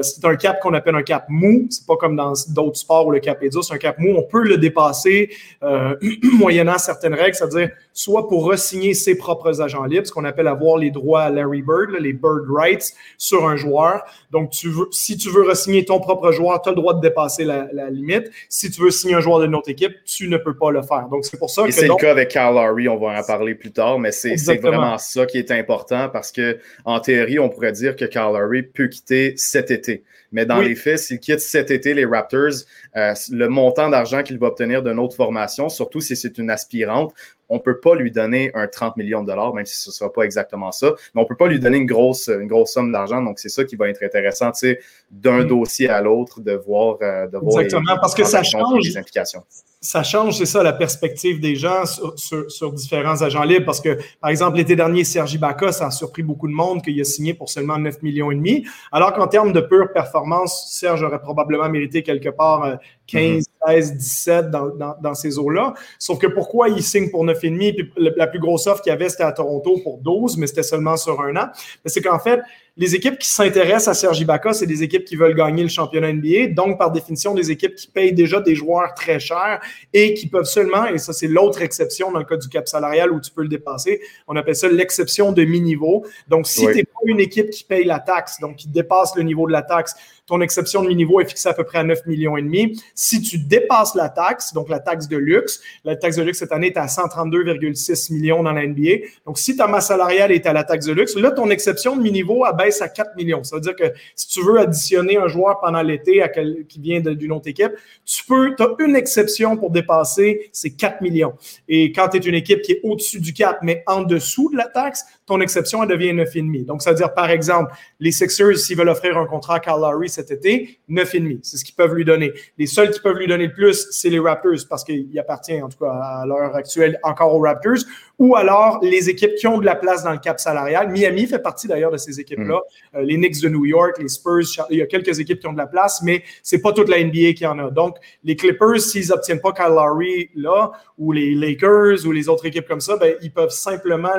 c'est 0.01 0.25
un 0.25 0.35
cap 0.35 0.59
qu'on 0.59 0.73
appelle 0.73 0.95
un 0.95 1.03
cap 1.03 1.25
mou. 1.29 1.67
C'est 1.69 1.85
pas 1.85 1.97
comme 1.97 2.15
dans 2.15 2.33
d'autres 2.49 2.77
sports 2.77 3.07
où 3.07 3.11
le 3.11 3.19
cap 3.19 3.41
est 3.43 3.49
dur. 3.49 3.63
C'est 3.63 3.73
un 3.73 3.77
cap 3.77 3.99
mou. 3.99 4.15
On 4.17 4.23
peut 4.23 4.43
le 4.43 4.57
dépasser 4.57 5.29
moyennant 6.33 6.77
certaines 6.77 7.13
règles, 7.13 7.35
c'est-à-dire 7.35 7.69
soit 7.93 8.27
pour 8.27 8.45
resigner 8.45 8.93
ses 8.93 9.15
propres 9.15 9.61
agents 9.61 9.83
libres, 9.83 10.07
ce 10.07 10.11
qu'on 10.11 10.25
appelle 10.25 10.47
avoir 10.47 10.77
les 10.77 10.91
droits 10.91 11.23
à 11.23 11.29
Larry 11.29 11.61
Bird, 11.61 11.91
les 11.99 12.13
Bird 12.13 12.45
Rights 12.49 12.93
sur 13.17 13.47
un 13.47 13.55
joueur. 13.55 14.03
Donc, 14.31 14.49
tu 14.49 14.70
si 14.91 15.17
tu 15.17 15.29
veux 15.29 15.43
re-signer 15.43 15.85
ton 15.85 15.99
propre 15.99 16.31
joueur, 16.31 16.61
tu 16.61 16.69
as 16.69 16.71
le 16.71 16.75
droit 16.75 16.93
de 16.93 17.01
dépasser 17.01 17.43
la, 17.43 17.67
limite. 17.89 18.31
Si 18.49 18.69
tu 18.71 18.81
veux 18.81 18.91
signer 18.91 19.15
un 19.15 19.21
joueur 19.21 19.39
de 19.39 19.47
notre 19.47 19.69
équipe, 19.69 19.93
tu 20.05 20.27
ne 20.27 20.37
peux 20.37 20.55
pas 20.55 20.71
le 20.71 20.81
faire. 20.81 21.07
Donc, 21.09 21.25
c'est 21.25 21.37
pour 21.37 21.49
ça 21.49 21.63
que. 21.63 21.71
C'est 21.71 21.87
le 21.87 21.95
cas 21.95 22.11
avec 22.11 22.29
Kyle 22.29 22.51
Lowry, 22.53 22.87
on 22.89 22.97
va 22.97 23.19
en 23.19 23.23
parler 23.23 23.55
plus 23.55 23.71
tard, 23.71 23.99
mais 23.99 24.11
c'est 24.11 24.35
vraiment 24.57 24.97
ça 24.97 25.25
qui 25.25 25.37
est 25.37 25.51
important 25.51 26.09
parce 26.09 26.31
que, 26.31 26.57
en 26.85 26.99
théorie, 26.99 27.39
on 27.39 27.49
pourrait 27.49 27.71
dire 27.71 27.95
que 27.95 28.05
Kyle 28.05 28.21
Lowry 28.33 28.63
peut 28.63 28.87
quitter 28.87 29.33
cet 29.37 29.71
été. 29.71 30.03
Mais 30.31 30.45
dans 30.45 30.61
les 30.61 30.75
faits, 30.75 30.99
s'il 30.99 31.19
quitte 31.19 31.41
cet 31.41 31.71
été 31.71 31.93
les 31.93 32.05
Raptors, 32.05 32.63
euh, 32.95 33.13
le 33.31 33.47
montant 33.49 33.89
d'argent 33.89 34.23
qu'il 34.23 34.39
va 34.39 34.47
obtenir 34.47 34.81
d'une 34.81 34.97
autre 34.97 35.15
formation, 35.15 35.67
surtout 35.67 35.99
si 35.99 36.15
c'est 36.15 36.37
une 36.37 36.49
aspirante, 36.49 37.13
on 37.51 37.55
ne 37.55 37.59
peut 37.59 37.79
pas 37.79 37.95
lui 37.95 38.11
donner 38.11 38.49
un 38.55 38.65
30 38.65 38.95
millions 38.95 39.21
de 39.21 39.27
dollars, 39.27 39.53
même 39.53 39.65
si 39.65 39.77
ce 39.77 39.89
ne 39.89 39.93
sera 39.93 40.11
pas 40.11 40.23
exactement 40.23 40.71
ça, 40.71 40.93
mais 41.13 41.19
on 41.19 41.23
ne 41.23 41.27
peut 41.27 41.35
pas 41.35 41.47
lui 41.47 41.59
donner 41.59 41.77
une 41.77 41.85
grosse, 41.85 42.29
une 42.29 42.47
grosse 42.47 42.71
somme 42.71 42.93
d'argent. 42.93 43.21
Donc, 43.21 43.39
c'est 43.39 43.49
ça 43.49 43.65
qui 43.65 43.75
va 43.75 43.89
être 43.89 44.01
intéressant, 44.01 44.51
tu 44.51 44.59
sais, 44.59 44.79
d'un 45.11 45.43
mm. 45.43 45.47
dossier 45.47 45.89
à 45.89 46.01
l'autre, 46.01 46.39
de 46.39 46.53
voir, 46.53 46.97
euh, 47.01 47.27
de 47.27 47.37
voir 47.37 47.61
Exactement, 47.61 47.97
parce 47.99 48.15
que 48.15 48.23
ça 48.23 48.41
change. 48.41 48.85
Les 48.85 48.97
implications 48.97 49.43
ça 49.83 50.03
change, 50.03 50.37
c'est 50.37 50.45
ça, 50.45 50.61
la 50.61 50.73
perspective 50.73 51.39
des 51.39 51.55
gens 51.55 51.85
sur, 52.15 52.71
différents 52.71 53.19
agents 53.23 53.41
libres. 53.41 53.65
Parce 53.65 53.81
que, 53.81 53.97
par 54.19 54.29
exemple, 54.29 54.57
l'été 54.57 54.75
dernier, 54.75 55.03
Sergi 55.03 55.39
Baca, 55.39 55.71
ça 55.71 55.87
a 55.87 55.91
surpris 55.91 56.21
beaucoup 56.21 56.47
de 56.47 56.53
monde 56.53 56.83
qu'il 56.83 57.01
a 57.01 57.03
signé 57.03 57.33
pour 57.33 57.49
seulement 57.49 57.79
9 57.79 58.03
millions 58.03 58.29
et 58.29 58.35
demi. 58.35 58.63
Alors 58.91 59.11
qu'en 59.11 59.27
termes 59.27 59.51
de 59.51 59.59
pure 59.59 59.91
performance, 59.91 60.71
Serge 60.71 61.01
aurait 61.01 61.19
probablement 61.19 61.67
mérité 61.67 62.03
quelque 62.03 62.29
part 62.29 62.77
15, 63.07 63.43
16, 63.67 63.97
17 63.97 64.51
dans, 64.51 64.69
dans, 65.01 65.13
ces 65.15 65.39
eaux-là. 65.39 65.73
Sauf 65.97 66.19
que 66.19 66.27
pourquoi 66.27 66.69
il 66.69 66.83
signe 66.83 67.09
pour 67.09 67.25
9,5 67.25 67.73
puis 67.73 67.91
la 67.97 68.27
plus 68.27 68.39
grosse 68.39 68.67
offre 68.67 68.83
qu'il 68.83 68.91
y 68.91 68.93
avait, 68.93 69.09
c'était 69.09 69.23
à 69.23 69.31
Toronto 69.31 69.79
pour 69.83 69.97
12, 69.97 70.37
mais 70.37 70.45
c'était 70.45 70.61
seulement 70.61 70.95
sur 70.95 71.19
un 71.21 71.35
an. 71.35 71.47
c'est 71.85 72.01
qu'en 72.01 72.19
fait, 72.19 72.39
les 72.77 72.95
équipes 72.95 73.19
qui 73.19 73.27
s'intéressent 73.27 73.89
à 73.89 73.93
Sergi 73.93 74.23
Baca, 74.23 74.53
c'est 74.53 74.65
des 74.65 74.81
équipes 74.81 75.03
qui 75.03 75.17
veulent 75.17 75.35
gagner 75.35 75.63
le 75.63 75.69
championnat 75.69 76.13
NBA. 76.13 76.47
Donc, 76.55 76.77
par 76.77 76.91
définition, 76.91 77.33
des 77.33 77.51
équipes 77.51 77.75
qui 77.75 77.87
payent 77.87 78.13
déjà 78.13 78.39
des 78.39 78.55
joueurs 78.55 78.93
très 78.93 79.19
chers 79.19 79.59
et 79.93 80.13
qui 80.13 80.27
peuvent 80.27 80.45
seulement, 80.45 80.85
et 80.85 80.97
ça, 80.97 81.11
c'est 81.11 81.27
l'autre 81.27 81.61
exception 81.61 82.11
dans 82.11 82.19
le 82.19 82.25
cas 82.25 82.37
du 82.37 82.47
cap 82.47 82.67
salarial 82.69 83.11
où 83.11 83.19
tu 83.19 83.29
peux 83.31 83.41
le 83.41 83.49
dépasser, 83.49 84.01
on 84.27 84.37
appelle 84.37 84.55
ça 84.55 84.69
l'exception 84.69 85.33
de 85.33 85.43
mi-niveau. 85.43 86.05
Donc, 86.29 86.47
si 86.47 86.65
tu 86.65 86.73
n'es 86.73 86.83
pas 86.83 86.99
une 87.05 87.19
équipe 87.19 87.49
qui 87.49 87.65
paye 87.65 87.83
la 87.83 87.99
taxe, 87.99 88.39
donc 88.39 88.55
qui 88.55 88.69
dépasse 88.69 89.15
le 89.17 89.23
niveau 89.23 89.47
de 89.47 89.51
la 89.51 89.63
taxe, 89.63 89.93
ton 90.31 90.39
exception 90.39 90.81
de 90.81 90.87
mi-niveau 90.87 91.19
est 91.19 91.25
fixée 91.25 91.49
à 91.49 91.53
peu 91.53 91.65
près 91.65 91.79
à 91.79 91.83
9 91.83 92.05
millions 92.05 92.37
et 92.37 92.41
demi. 92.41 92.81
Si 92.95 93.21
tu 93.21 93.37
dépasses 93.37 93.95
la 93.95 94.07
taxe, 94.07 94.53
donc 94.53 94.69
la 94.69 94.79
taxe 94.79 95.09
de 95.09 95.17
luxe, 95.17 95.61
la 95.83 95.97
taxe 95.97 96.15
de 96.15 96.23
luxe 96.23 96.39
cette 96.39 96.53
année 96.53 96.67
est 96.67 96.77
à 96.77 96.85
132,6 96.85 98.13
millions 98.13 98.41
dans 98.41 98.53
la 98.53 98.65
NBA. 98.65 99.07
Donc, 99.25 99.37
si 99.37 99.57
ta 99.57 99.67
masse 99.67 99.87
salariale 99.87 100.31
est 100.31 100.45
à 100.45 100.53
la 100.53 100.63
taxe 100.63 100.85
de 100.85 100.93
luxe, 100.93 101.17
là, 101.17 101.31
ton 101.31 101.49
exception 101.49 101.97
de 101.97 102.01
mi-niveau 102.01 102.45
abaisse 102.45 102.81
à 102.81 102.87
4 102.87 103.17
millions. 103.17 103.43
Ça 103.43 103.57
veut 103.57 103.61
dire 103.61 103.75
que 103.75 103.91
si 104.15 104.29
tu 104.29 104.41
veux 104.41 104.57
additionner 104.57 105.17
un 105.17 105.27
joueur 105.27 105.59
pendant 105.59 105.81
l'été 105.81 106.23
qui 106.69 106.79
vient 106.79 107.01
d'une 107.01 107.33
autre 107.33 107.49
équipe, 107.49 107.73
tu 108.05 108.23
peux, 108.23 108.55
tu 108.55 108.63
as 108.63 108.69
une 108.79 108.95
exception 108.95 109.57
pour 109.57 109.69
dépasser 109.69 110.49
ces 110.53 110.73
4 110.73 111.01
millions. 111.01 111.33
Et 111.67 111.91
quand 111.91 112.07
tu 112.07 112.17
es 112.17 112.19
une 112.21 112.35
équipe 112.35 112.61
qui 112.61 112.71
est 112.71 112.79
au-dessus 112.83 113.19
du 113.19 113.33
4, 113.33 113.59
mais 113.63 113.83
en 113.85 114.03
dessous 114.03 114.49
de 114.49 114.55
la 114.55 114.67
taxe, 114.67 115.03
ton 115.25 115.41
exception, 115.41 115.83
elle 115.83 115.89
devient 115.89 116.13
9,5. 116.13 116.65
Donc, 116.65 116.81
ça 116.81 116.91
veut 116.91 116.95
dire, 116.95 117.13
par 117.13 117.29
exemple, 117.29 117.73
les 117.99 118.13
Sixers, 118.13 118.57
s'ils 118.57 118.77
veulent 118.77 118.87
offrir 118.87 119.17
un 119.17 119.25
contrat 119.25 119.55
à 119.55 119.59
Carl 119.59 119.81
Lowry 119.81 120.09
cet 120.21 120.31
été, 120.31 120.79
9,5. 120.89 121.39
C'est 121.43 121.57
ce 121.57 121.65
qu'ils 121.65 121.75
peuvent 121.75 121.93
lui 121.93 122.05
donner. 122.05 122.31
Les 122.57 122.67
seuls 122.67 122.91
qui 122.91 122.99
peuvent 122.99 123.17
lui 123.17 123.27
donner 123.27 123.47
le 123.47 123.53
plus, 123.53 123.87
c'est 123.91 124.09
les 124.09 124.19
Raptors, 124.19 124.67
parce 124.69 124.83
qu'il 124.83 125.17
appartient, 125.19 125.61
en 125.61 125.69
tout 125.69 125.77
cas, 125.79 125.91
à 125.91 126.25
l'heure 126.25 126.55
actuelle, 126.55 126.99
encore 127.03 127.33
aux 127.33 127.41
Raptors, 127.41 127.83
ou 128.21 128.35
alors 128.35 128.77
les 128.83 129.09
équipes 129.09 129.33
qui 129.33 129.47
ont 129.47 129.57
de 129.57 129.65
la 129.65 129.73
place 129.73 130.03
dans 130.03 130.11
le 130.11 130.19
cap 130.19 130.39
salarial. 130.39 130.91
Miami 130.91 131.25
fait 131.25 131.39
partie 131.39 131.67
d'ailleurs 131.67 131.89
de 131.89 131.97
ces 131.97 132.19
équipes-là. 132.19 132.61
Mm. 132.93 132.97
Euh, 132.97 133.01
les 133.01 133.15
Knicks 133.15 133.41
de 133.41 133.49
New 133.49 133.65
York, 133.65 133.97
les 133.97 134.09
Spurs, 134.09 134.43
il 134.69 134.77
y 134.77 134.81
a 134.83 134.85
quelques 134.85 135.19
équipes 135.19 135.39
qui 135.39 135.47
ont 135.47 135.53
de 135.53 135.57
la 135.57 135.65
place, 135.65 136.03
mais 136.03 136.21
c'est 136.43 136.61
pas 136.61 136.71
toute 136.71 136.87
la 136.87 137.03
NBA 137.03 137.33
qui 137.35 137.47
en 137.47 137.57
a. 137.57 137.71
Donc, 137.71 137.97
les 138.23 138.35
Clippers, 138.35 138.79
s'ils 138.79 139.07
n'obtiennent 139.07 139.41
pas 139.41 139.53
Kyle 139.53 139.73
Lowry 139.73 140.29
là, 140.35 140.71
ou 140.99 141.11
les 141.11 141.33
Lakers 141.33 142.05
ou 142.05 142.11
les 142.11 142.29
autres 142.29 142.45
équipes 142.45 142.67
comme 142.67 142.79
ça, 142.79 142.95
ben, 142.95 143.15
ils 143.23 143.33
peuvent 143.33 143.49
simplement 143.49 144.13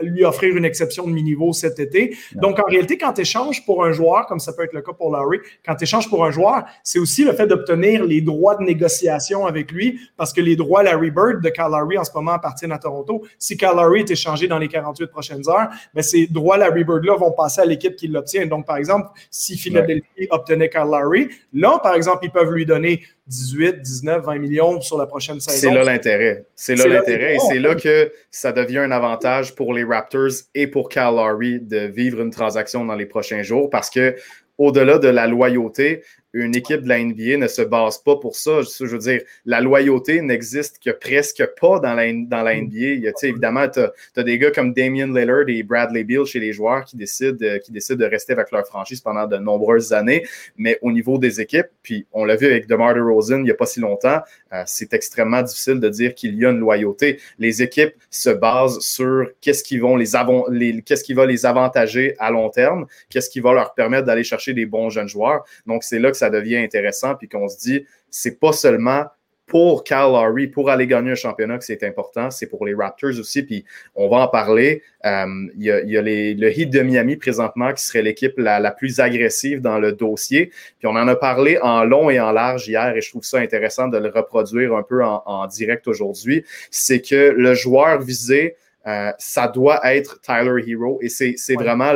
lui 0.00 0.24
offrir 0.24 0.56
une 0.56 0.64
exception 0.64 1.06
de 1.06 1.12
mi-niveau 1.12 1.52
cet 1.52 1.78
été. 1.78 2.16
Donc, 2.32 2.58
en 2.58 2.64
réalité, 2.64 2.96
quand 2.96 3.12
tu 3.12 3.20
échanges 3.20 3.62
pour 3.66 3.84
un 3.84 3.92
joueur, 3.92 4.24
comme 4.26 4.40
ça 4.40 4.54
peut 4.54 4.64
être 4.64 4.72
le 4.72 4.80
cas 4.80 4.94
pour 4.94 5.12
Larry, 5.12 5.40
quand 5.66 5.74
tu 5.74 5.84
échanges 5.84 6.08
pour 6.08 6.24
un 6.24 6.30
joueur, 6.30 6.64
c'est 6.82 6.98
aussi 6.98 7.24
le 7.24 7.34
fait 7.34 7.46
d'obtenir 7.46 8.04
les 8.04 8.22
droits 8.22 8.56
de 8.56 8.62
négociation 8.62 9.46
avec 9.46 9.70
lui, 9.70 10.00
parce 10.16 10.32
que 10.32 10.40
les 10.40 10.56
droits 10.56 10.82
Larry 10.82 11.10
Bird 11.10 11.42
de 11.42 11.50
Kyle 11.50 11.66
Lowry 11.70 11.98
en 11.98 12.04
ce 12.04 12.12
moment 12.14 12.32
appartiennent 12.32 12.72
à 12.72 12.78
Toronto. 12.78 13.22
Si 13.38 13.56
Kyle 13.56 13.70
Lowry 13.76 14.00
est 14.00 14.10
échangé 14.10 14.46
dans 14.46 14.58
les 14.58 14.68
48 14.68 15.06
prochaines 15.08 15.48
heures, 15.48 15.68
mais 15.94 16.02
ces 16.02 16.26
droits 16.26 16.56
Larry 16.56 16.84
Bird-là 16.84 17.16
vont 17.16 17.32
passer 17.32 17.60
à 17.60 17.64
l'équipe 17.64 17.96
qui 17.96 18.08
l'obtient. 18.08 18.46
Donc, 18.46 18.66
par 18.66 18.76
exemple, 18.76 19.08
si 19.30 19.56
Philadelphie 19.56 20.26
obtenait 20.30 20.68
Kyle 20.68 20.82
Lowry, 20.90 21.28
là, 21.52 21.78
par 21.82 21.94
exemple, 21.94 22.24
ils 22.24 22.30
peuvent 22.30 22.52
lui 22.52 22.66
donner 22.66 23.02
18, 23.26 23.80
19, 23.80 24.24
20 24.24 24.38
millions 24.38 24.80
sur 24.80 24.98
la 24.98 25.06
prochaine 25.06 25.40
saison. 25.40 25.68
C'est 25.68 25.74
là 25.74 25.84
l'intérêt. 25.84 26.44
C'est 26.54 26.76
là 26.76 26.86
l'intérêt 26.86 27.36
et 27.36 27.38
c'est 27.38 27.58
là 27.58 27.74
que 27.74 28.12
ça 28.30 28.52
devient 28.52 28.78
un 28.78 28.90
avantage 28.90 29.54
pour 29.54 29.72
les 29.72 29.84
Raptors 29.84 30.32
et 30.54 30.66
pour 30.66 30.88
Cal 30.88 31.14
Lowry 31.14 31.60
de 31.60 31.86
vivre 31.86 32.20
une 32.20 32.30
transaction 32.30 32.84
dans 32.84 32.94
les 32.94 33.06
prochains 33.06 33.42
jours 33.42 33.70
parce 33.70 33.88
que 33.88 34.14
au-delà 34.58 34.98
de 34.98 35.08
la 35.08 35.26
loyauté, 35.26 36.02
une 36.34 36.56
équipe 36.56 36.82
de 36.82 36.88
la 36.88 37.02
NBA 37.02 37.36
ne 37.38 37.46
se 37.46 37.62
base 37.62 37.98
pas 37.98 38.16
pour 38.16 38.34
ça. 38.34 38.60
Je 38.62 38.84
veux 38.84 38.98
dire, 38.98 39.22
la 39.46 39.60
loyauté 39.60 40.20
n'existe 40.20 40.80
que 40.84 40.90
presque 40.90 41.44
pas 41.60 41.78
dans 41.78 41.94
la, 41.94 42.12
dans 42.12 42.42
la 42.42 42.56
NBA. 42.56 42.76
Il 42.76 43.00
y 43.00 43.08
a, 43.08 43.12
évidemment, 43.22 43.68
tu 43.68 43.80
as, 43.80 44.22
des 44.22 44.38
gars 44.38 44.50
comme 44.50 44.74
Damian 44.74 45.06
Lillard 45.06 45.48
et 45.48 45.62
Bradley 45.62 46.02
Beal 46.02 46.24
chez 46.24 46.40
les 46.40 46.52
joueurs 46.52 46.84
qui 46.84 46.96
décident, 46.96 47.38
qui 47.64 47.70
décident 47.70 48.04
de 48.04 48.10
rester 48.10 48.32
avec 48.32 48.50
leur 48.50 48.66
franchise 48.66 49.00
pendant 49.00 49.26
de 49.26 49.36
nombreuses 49.36 49.92
années. 49.92 50.24
Mais 50.56 50.78
au 50.82 50.90
niveau 50.90 51.18
des 51.18 51.40
équipes, 51.40 51.68
puis 51.82 52.06
on 52.12 52.24
l'a 52.24 52.34
vu 52.34 52.46
avec 52.46 52.66
DeMar 52.66 52.94
DeRozan 52.94 53.38
il 53.38 53.44
n'y 53.44 53.50
a 53.50 53.54
pas 53.54 53.66
si 53.66 53.78
longtemps, 53.78 54.20
euh, 54.52 54.62
c'est 54.66 54.92
extrêmement 54.92 55.42
difficile 55.42 55.78
de 55.78 55.88
dire 55.88 56.14
qu'il 56.14 56.34
y 56.34 56.44
a 56.44 56.50
une 56.50 56.58
loyauté. 56.58 57.20
Les 57.38 57.62
équipes 57.62 57.94
se 58.10 58.30
basent 58.30 58.80
sur 58.80 59.28
qu'est-ce 59.40 59.62
qui, 59.62 59.78
vont 59.78 59.96
les, 59.96 60.10
les 60.50 60.82
qu'est-ce 60.82 61.04
qui 61.04 61.14
va 61.14 61.26
les 61.26 61.46
avantager 61.46 62.16
à 62.18 62.30
long 62.32 62.50
terme, 62.50 62.86
qu'est-ce 63.08 63.30
qui 63.30 63.38
va 63.38 63.52
leur 63.52 63.74
permettre 63.74 64.06
d'aller 64.06 64.24
chercher 64.24 64.52
des 64.52 64.66
bons 64.66 64.90
jeunes 64.90 65.08
joueurs. 65.08 65.44
Donc, 65.66 65.84
c'est 65.84 65.98
là 65.98 66.10
que 66.10 66.16
ça 66.16 66.23
devient 66.30 66.58
intéressant, 66.58 67.14
puis 67.14 67.28
qu'on 67.28 67.48
se 67.48 67.58
dit, 67.58 67.86
c'est 68.10 68.38
pas 68.38 68.52
seulement 68.52 69.06
pour 69.46 69.84
Cal 69.84 70.10
Lowry, 70.10 70.46
pour 70.46 70.70
aller 70.70 70.86
gagner 70.86 71.12
un 71.12 71.16
championnat 71.16 71.58
que 71.58 71.64
c'est 71.64 71.82
important, 71.82 72.30
c'est 72.30 72.46
pour 72.46 72.64
les 72.64 72.74
Raptors 72.74 73.18
aussi, 73.18 73.42
puis 73.42 73.64
on 73.94 74.08
va 74.08 74.18
en 74.18 74.28
parler. 74.28 74.82
Euh, 75.04 75.26
il 75.56 75.64
y 75.64 75.70
a, 75.70 76.02
le 76.02 76.58
Heat 76.58 76.70
de 76.70 76.80
Miami 76.80 77.16
présentement 77.16 77.72
qui 77.72 77.84
serait 77.84 78.02
l'équipe 78.02 78.34
la, 78.38 78.70
plus 78.70 79.00
agressive 79.00 79.60
dans 79.60 79.78
le 79.78 79.92
dossier, 79.92 80.50
puis 80.78 80.86
on 80.86 80.96
en 80.96 81.06
a 81.08 81.16
parlé 81.16 81.58
en 81.58 81.84
long 81.84 82.08
et 82.08 82.18
en 82.20 82.32
large 82.32 82.68
hier, 82.68 82.96
et 82.96 83.00
je 83.00 83.10
trouve 83.10 83.24
ça 83.24 83.38
intéressant 83.38 83.88
de 83.88 83.98
le 83.98 84.08
reproduire 84.08 84.74
un 84.74 84.82
peu 84.82 85.04
en, 85.04 85.46
direct 85.46 85.86
aujourd'hui, 85.88 86.44
c'est 86.70 87.00
que 87.00 87.34
le 87.36 87.54
joueur 87.54 88.00
visé, 88.00 88.56
euh, 88.86 89.12
ça 89.18 89.48
doit 89.48 89.80
être 89.94 90.20
Tyler 90.20 90.62
Hero. 90.66 90.98
Et 91.02 91.08
c'est 91.08 91.54
vraiment, 91.54 91.94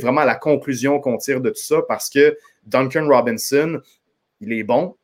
vraiment 0.00 0.24
la 0.24 0.34
conclusion 0.34 0.98
qu'on 1.00 1.16
tire 1.16 1.40
de 1.40 1.50
tout 1.50 1.56
ça 1.56 1.82
parce 1.88 2.10
que 2.10 2.36
Duncan 2.64 3.06
Robinson, 3.08 3.80
il 4.40 4.52
est 4.52 4.62
bon, 4.62 4.96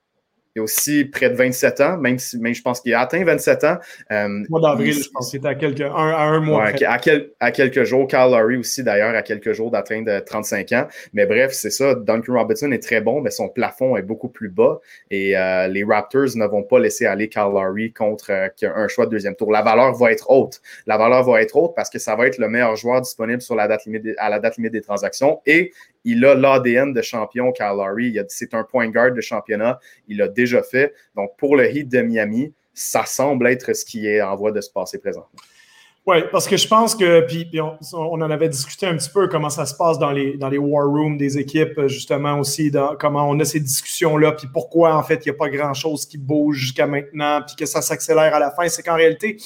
il 0.56 0.60
a 0.60 0.62
aussi 0.62 1.04
près 1.04 1.28
de 1.28 1.34
27 1.34 1.80
ans, 1.82 1.98
même 1.98 2.18
si 2.18 2.38
je 2.54 2.62
pense 2.62 2.80
qu'il 2.80 2.94
a 2.94 3.00
atteint 3.00 3.22
27 3.22 3.64
ans. 3.64 3.76
Euh, 4.10 4.42
mois 4.48 4.60
d'avril, 4.62 4.94
je 4.94 5.10
pense 5.10 5.28
qu'il 5.28 5.38
était 5.38 5.48
à, 5.48 5.54
quelques, 5.54 5.82
un, 5.82 5.90
à 5.90 6.22
un 6.22 6.40
mois. 6.40 6.68
à, 6.68 6.98
à, 7.40 7.50
quelques 7.50 7.84
jours. 7.84 8.08
Carl 8.08 8.32
Laurie 8.32 8.56
aussi, 8.56 8.82
d'ailleurs, 8.82 9.14
à 9.14 9.20
quelques 9.20 9.52
jours 9.52 9.70
d'atteindre 9.70 10.18
35 10.20 10.72
ans. 10.72 10.86
Mais 11.12 11.26
bref, 11.26 11.52
c'est 11.52 11.68
ça. 11.68 11.94
Duncan 11.94 12.32
Robinson 12.32 12.72
est 12.72 12.82
très 12.82 13.02
bon, 13.02 13.20
mais 13.20 13.30
son 13.30 13.50
plafond 13.50 13.98
est 13.98 14.02
beaucoup 14.02 14.30
plus 14.30 14.48
bas. 14.48 14.80
Et 15.10 15.36
euh, 15.36 15.68
les 15.68 15.84
Raptors 15.84 16.36
ne 16.36 16.46
vont 16.46 16.62
pas 16.62 16.78
laisser 16.78 17.04
aller 17.04 17.28
Carl 17.28 17.52
Laurie 17.52 17.92
contre 17.92 18.30
euh, 18.30 18.48
un 18.74 18.88
choix 18.88 19.04
de 19.04 19.10
deuxième 19.10 19.36
tour. 19.36 19.52
La 19.52 19.60
valeur 19.60 19.92
va 19.92 20.10
être 20.10 20.30
haute. 20.30 20.62
La 20.86 20.96
valeur 20.96 21.22
va 21.22 21.42
être 21.42 21.54
haute 21.54 21.74
parce 21.76 21.90
que 21.90 21.98
ça 21.98 22.16
va 22.16 22.26
être 22.28 22.38
le 22.38 22.48
meilleur 22.48 22.76
joueur 22.76 23.02
disponible 23.02 23.42
sur 23.42 23.56
la 23.56 23.68
date 23.68 23.84
limite 23.84 24.06
à 24.16 24.30
la 24.30 24.38
date 24.38 24.56
limite 24.56 24.72
des 24.72 24.80
transactions. 24.80 25.42
Et 25.44 25.74
il 26.06 26.24
a 26.24 26.34
l'ADN 26.36 26.94
de 26.94 27.02
champion, 27.02 27.52
Kyle 27.52 27.74
Lowry. 27.76 28.16
C'est 28.28 28.54
un 28.54 28.62
point 28.62 28.88
guard 28.88 29.12
de 29.12 29.20
championnat. 29.20 29.80
Il 30.06 30.18
l'a 30.18 30.28
déjà 30.28 30.62
fait. 30.62 30.94
Donc, 31.16 31.32
pour 31.36 31.56
le 31.56 31.68
Heat 31.68 31.88
de 31.88 32.00
Miami, 32.00 32.54
ça 32.72 33.04
semble 33.04 33.48
être 33.48 33.74
ce 33.74 33.84
qui 33.84 34.06
est 34.06 34.22
en 34.22 34.36
voie 34.36 34.52
de 34.52 34.60
se 34.60 34.70
passer 34.70 34.98
présentement. 34.98 35.40
Oui, 36.06 36.18
parce 36.30 36.46
que 36.46 36.56
je 36.56 36.68
pense 36.68 36.94
que, 36.94 37.22
puis, 37.22 37.50
on, 37.60 38.12
en 38.12 38.30
avait 38.30 38.48
discuté 38.48 38.86
un 38.86 38.96
petit 38.96 39.10
peu 39.10 39.26
comment 39.26 39.50
ça 39.50 39.66
se 39.66 39.74
passe 39.74 39.98
dans 39.98 40.12
les, 40.12 40.36
dans 40.36 40.52
war 40.52 40.86
rooms 40.86 41.16
des 41.16 41.36
équipes, 41.36 41.88
justement 41.88 42.38
aussi, 42.38 42.70
comment 43.00 43.28
on 43.28 43.40
a 43.40 43.44
ces 43.44 43.58
discussions-là, 43.58 44.30
puis 44.32 44.46
pourquoi 44.52 44.94
en 44.94 45.02
fait 45.02 45.26
il 45.26 45.30
n'y 45.30 45.34
a 45.34 45.38
pas 45.38 45.48
grand-chose 45.48 46.06
qui 46.06 46.16
bouge 46.16 46.58
jusqu'à 46.58 46.86
maintenant, 46.86 47.42
puis 47.44 47.56
que 47.56 47.66
ça 47.66 47.82
s'accélère 47.82 48.32
à 48.32 48.38
la 48.38 48.52
fin. 48.52 48.68
C'est 48.68 48.84
qu'en 48.84 48.94
réalité, 48.94 49.38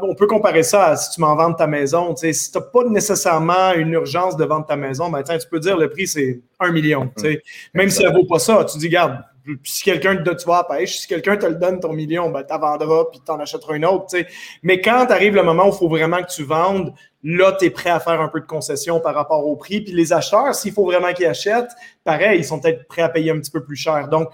on 0.00 0.14
peut 0.14 0.26
comparer 0.26 0.62
ça 0.62 0.86
à 0.86 0.96
si 0.96 1.10
tu 1.10 1.20
m'en 1.20 1.36
vends 1.36 1.52
ta 1.52 1.66
maison. 1.66 2.14
Tu 2.14 2.20
sais, 2.20 2.32
si 2.32 2.50
tu 2.50 2.58
n'as 2.58 2.64
pas 2.64 2.84
nécessairement 2.84 3.72
une 3.74 3.92
urgence 3.92 4.36
de 4.36 4.44
vendre 4.44 4.66
ta 4.66 4.76
maison, 4.76 5.08
ben, 5.10 5.22
tu 5.22 5.48
peux 5.48 5.60
dire 5.60 5.76
le 5.76 5.88
prix, 5.88 6.06
c'est 6.06 6.40
un 6.58 6.72
million. 6.72 7.10
Tu 7.16 7.22
sais. 7.22 7.42
Même 7.74 7.90
si 7.90 8.02
elle 8.02 8.10
ne 8.10 8.16
vaut 8.16 8.26
pas 8.26 8.38
ça, 8.38 8.64
tu 8.64 8.78
dis, 8.78 8.88
garde, 8.88 9.22
si 9.64 9.84
quelqu'un 9.84 10.16
te 10.16 10.30
tu 10.30 10.46
vas 10.46 10.58
à 10.58 10.64
pêche, 10.64 10.98
si 10.98 11.06
quelqu'un 11.06 11.36
te 11.36 11.46
le 11.46 11.54
donne 11.54 11.80
ton 11.80 11.92
million, 11.92 12.28
ben, 12.30 12.42
tu 12.42 12.58
vendras 12.58 13.04
puis 13.10 13.20
tu 13.24 13.30
en 13.30 13.38
achèteras 13.38 13.76
une 13.76 13.84
autre. 13.84 14.06
Tu 14.10 14.18
sais. 14.18 14.26
Mais 14.62 14.80
quand 14.80 15.06
arrive 15.10 15.34
le 15.34 15.42
moment 15.42 15.66
où 15.66 15.72
il 15.72 15.78
faut 15.78 15.88
vraiment 15.88 16.22
que 16.22 16.30
tu 16.30 16.42
vendes, 16.42 16.92
là, 17.22 17.52
tu 17.52 17.66
es 17.66 17.70
prêt 17.70 17.90
à 17.90 18.00
faire 18.00 18.20
un 18.20 18.28
peu 18.28 18.40
de 18.40 18.46
concession 18.46 19.00
par 19.00 19.14
rapport 19.14 19.46
au 19.46 19.56
prix. 19.56 19.80
Puis 19.80 19.92
les 19.92 20.12
acheteurs, 20.12 20.54
s'il 20.54 20.72
faut 20.72 20.84
vraiment 20.84 21.12
qu'ils 21.12 21.26
achètent, 21.26 21.70
pareil, 22.04 22.40
ils 22.40 22.44
sont 22.44 22.60
peut-être 22.60 22.86
prêts 22.88 23.02
à 23.02 23.08
payer 23.08 23.30
un 23.30 23.38
petit 23.38 23.50
peu 23.50 23.62
plus 23.62 23.76
cher. 23.76 24.08
Donc, 24.08 24.28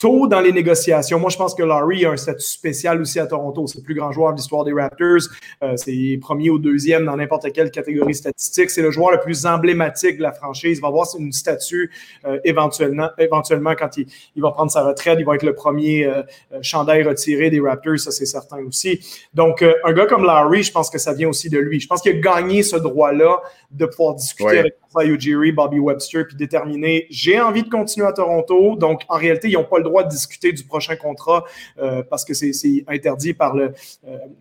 tôt 0.00 0.26
dans 0.26 0.40
les 0.40 0.50
négociations. 0.50 1.20
Moi, 1.20 1.28
je 1.28 1.36
pense 1.36 1.54
que 1.54 1.62
Laurie 1.62 2.06
a 2.06 2.12
un 2.12 2.16
statut 2.16 2.40
spécial 2.40 3.00
aussi 3.02 3.20
à 3.20 3.26
Toronto. 3.26 3.66
C'est 3.66 3.78
le 3.78 3.84
plus 3.84 3.94
grand 3.94 4.10
joueur 4.10 4.32
de 4.32 4.38
l'histoire 4.38 4.64
des 4.64 4.72
Raptors. 4.72 5.28
Euh, 5.62 5.76
c'est 5.76 6.18
premier 6.22 6.48
ou 6.48 6.58
deuxième 6.58 7.04
dans 7.04 7.16
n'importe 7.16 7.52
quelle 7.52 7.70
catégorie 7.70 8.14
statistique. 8.14 8.70
C'est 8.70 8.80
le 8.80 8.90
joueur 8.90 9.12
le 9.12 9.20
plus 9.20 9.44
emblématique 9.44 10.16
de 10.16 10.22
la 10.22 10.32
franchise. 10.32 10.78
Il 10.78 10.80
va 10.80 10.88
avoir 10.88 11.06
une 11.18 11.32
statue 11.32 11.90
euh, 12.24 12.40
éventuellement, 12.44 13.10
éventuellement 13.18 13.74
quand 13.78 13.98
il, 13.98 14.06
va 14.36 14.50
prendre 14.52 14.70
sa 14.70 14.82
retraite. 14.84 15.18
Il 15.20 15.26
va 15.26 15.34
être 15.34 15.42
le 15.42 15.54
premier 15.54 16.06
euh, 16.06 16.22
chandail 16.62 17.02
retiré 17.02 17.50
des 17.50 17.60
Raptors, 17.60 17.98
ça 17.98 18.10
c'est 18.10 18.24
certain 18.24 18.64
aussi. 18.64 19.00
Donc, 19.34 19.62
un 19.62 19.92
gars 19.92 20.06
comme 20.06 20.24
Larry, 20.24 20.62
je 20.62 20.72
pense 20.72 20.88
que 20.88 20.98
ça 20.98 21.12
vient 21.12 21.28
aussi 21.28 21.50
de 21.50 21.58
lui. 21.58 21.78
Je 21.78 21.86
pense 21.86 22.00
qu'il 22.00 22.16
a 22.16 22.18
gagné 22.18 22.62
ce 22.62 22.76
droit-là 22.76 23.42
de 23.70 23.84
pouvoir 23.84 24.14
discuter 24.14 24.58
avec 24.60 24.74
Masai 24.94 25.08
Ujiri, 25.10 25.52
Bobby 25.52 25.78
Webster, 25.78 26.26
puis 26.26 26.36
déterminer 26.36 27.06
j'ai 27.10 27.40
envie 27.40 27.62
de 27.62 27.68
continuer 27.68 28.06
à 28.06 28.12
Toronto. 28.12 28.76
Donc, 28.76 29.02
en 29.08 29.16
réalité, 29.16 29.48
ils 29.48 29.54
n'ont 29.54 29.64
pas 29.64 29.78
le 29.78 29.84
droit 29.84 29.89
de 30.04 30.08
discuter 30.08 30.52
du 30.52 30.64
prochain 30.64 30.96
contrat 30.96 31.44
euh, 31.78 32.02
parce 32.08 32.24
que 32.24 32.34
c'est 32.34 32.52
interdit 32.88 33.34
par 33.34 33.56
euh, 33.56 33.68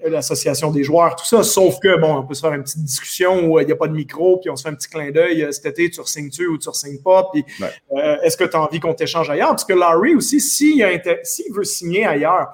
l'association 0.06 0.72
des 0.72 0.84
joueurs, 0.84 1.16
tout 1.16 1.26
ça. 1.26 1.44
Sauf 1.44 1.80
que, 1.80 2.00
bon, 2.00 2.16
on 2.18 2.24
peut 2.24 2.34
se 2.34 2.42
faire 2.42 2.54
une 2.54 2.64
petite 2.64 2.84
discussion 2.84 3.48
où 3.48 3.60
il 3.60 3.66
n'y 3.66 3.72
a 3.72 3.76
pas 3.76 3.88
de 3.88 3.94
micro, 3.94 4.38
puis 4.38 4.50
on 4.50 4.56
se 4.56 4.64
fait 4.64 4.70
un 4.70 4.76
petit 4.76 4.90
clin 4.90 5.12
d'œil 5.12 5.48
cet 5.52 5.66
été, 5.66 5.90
tu 5.90 6.02
signes-tu 6.06 6.48
ou 6.48 6.58
tu 6.58 6.70
signes 6.74 7.02
pas, 7.02 7.30
puis 7.32 7.46
euh, 7.62 8.18
est-ce 8.24 8.38
que 8.38 8.44
tu 8.44 8.56
as 8.56 8.62
envie 8.62 8.80
qu'on 8.80 8.94
t'échange 8.94 9.30
ailleurs? 9.30 9.50
Parce 9.50 9.66
que 9.66 9.74
Larry 9.74 10.16
aussi, 10.16 10.40
s'il 10.40 10.84
veut 11.54 11.64
signer 11.64 12.06
ailleurs, 12.06 12.52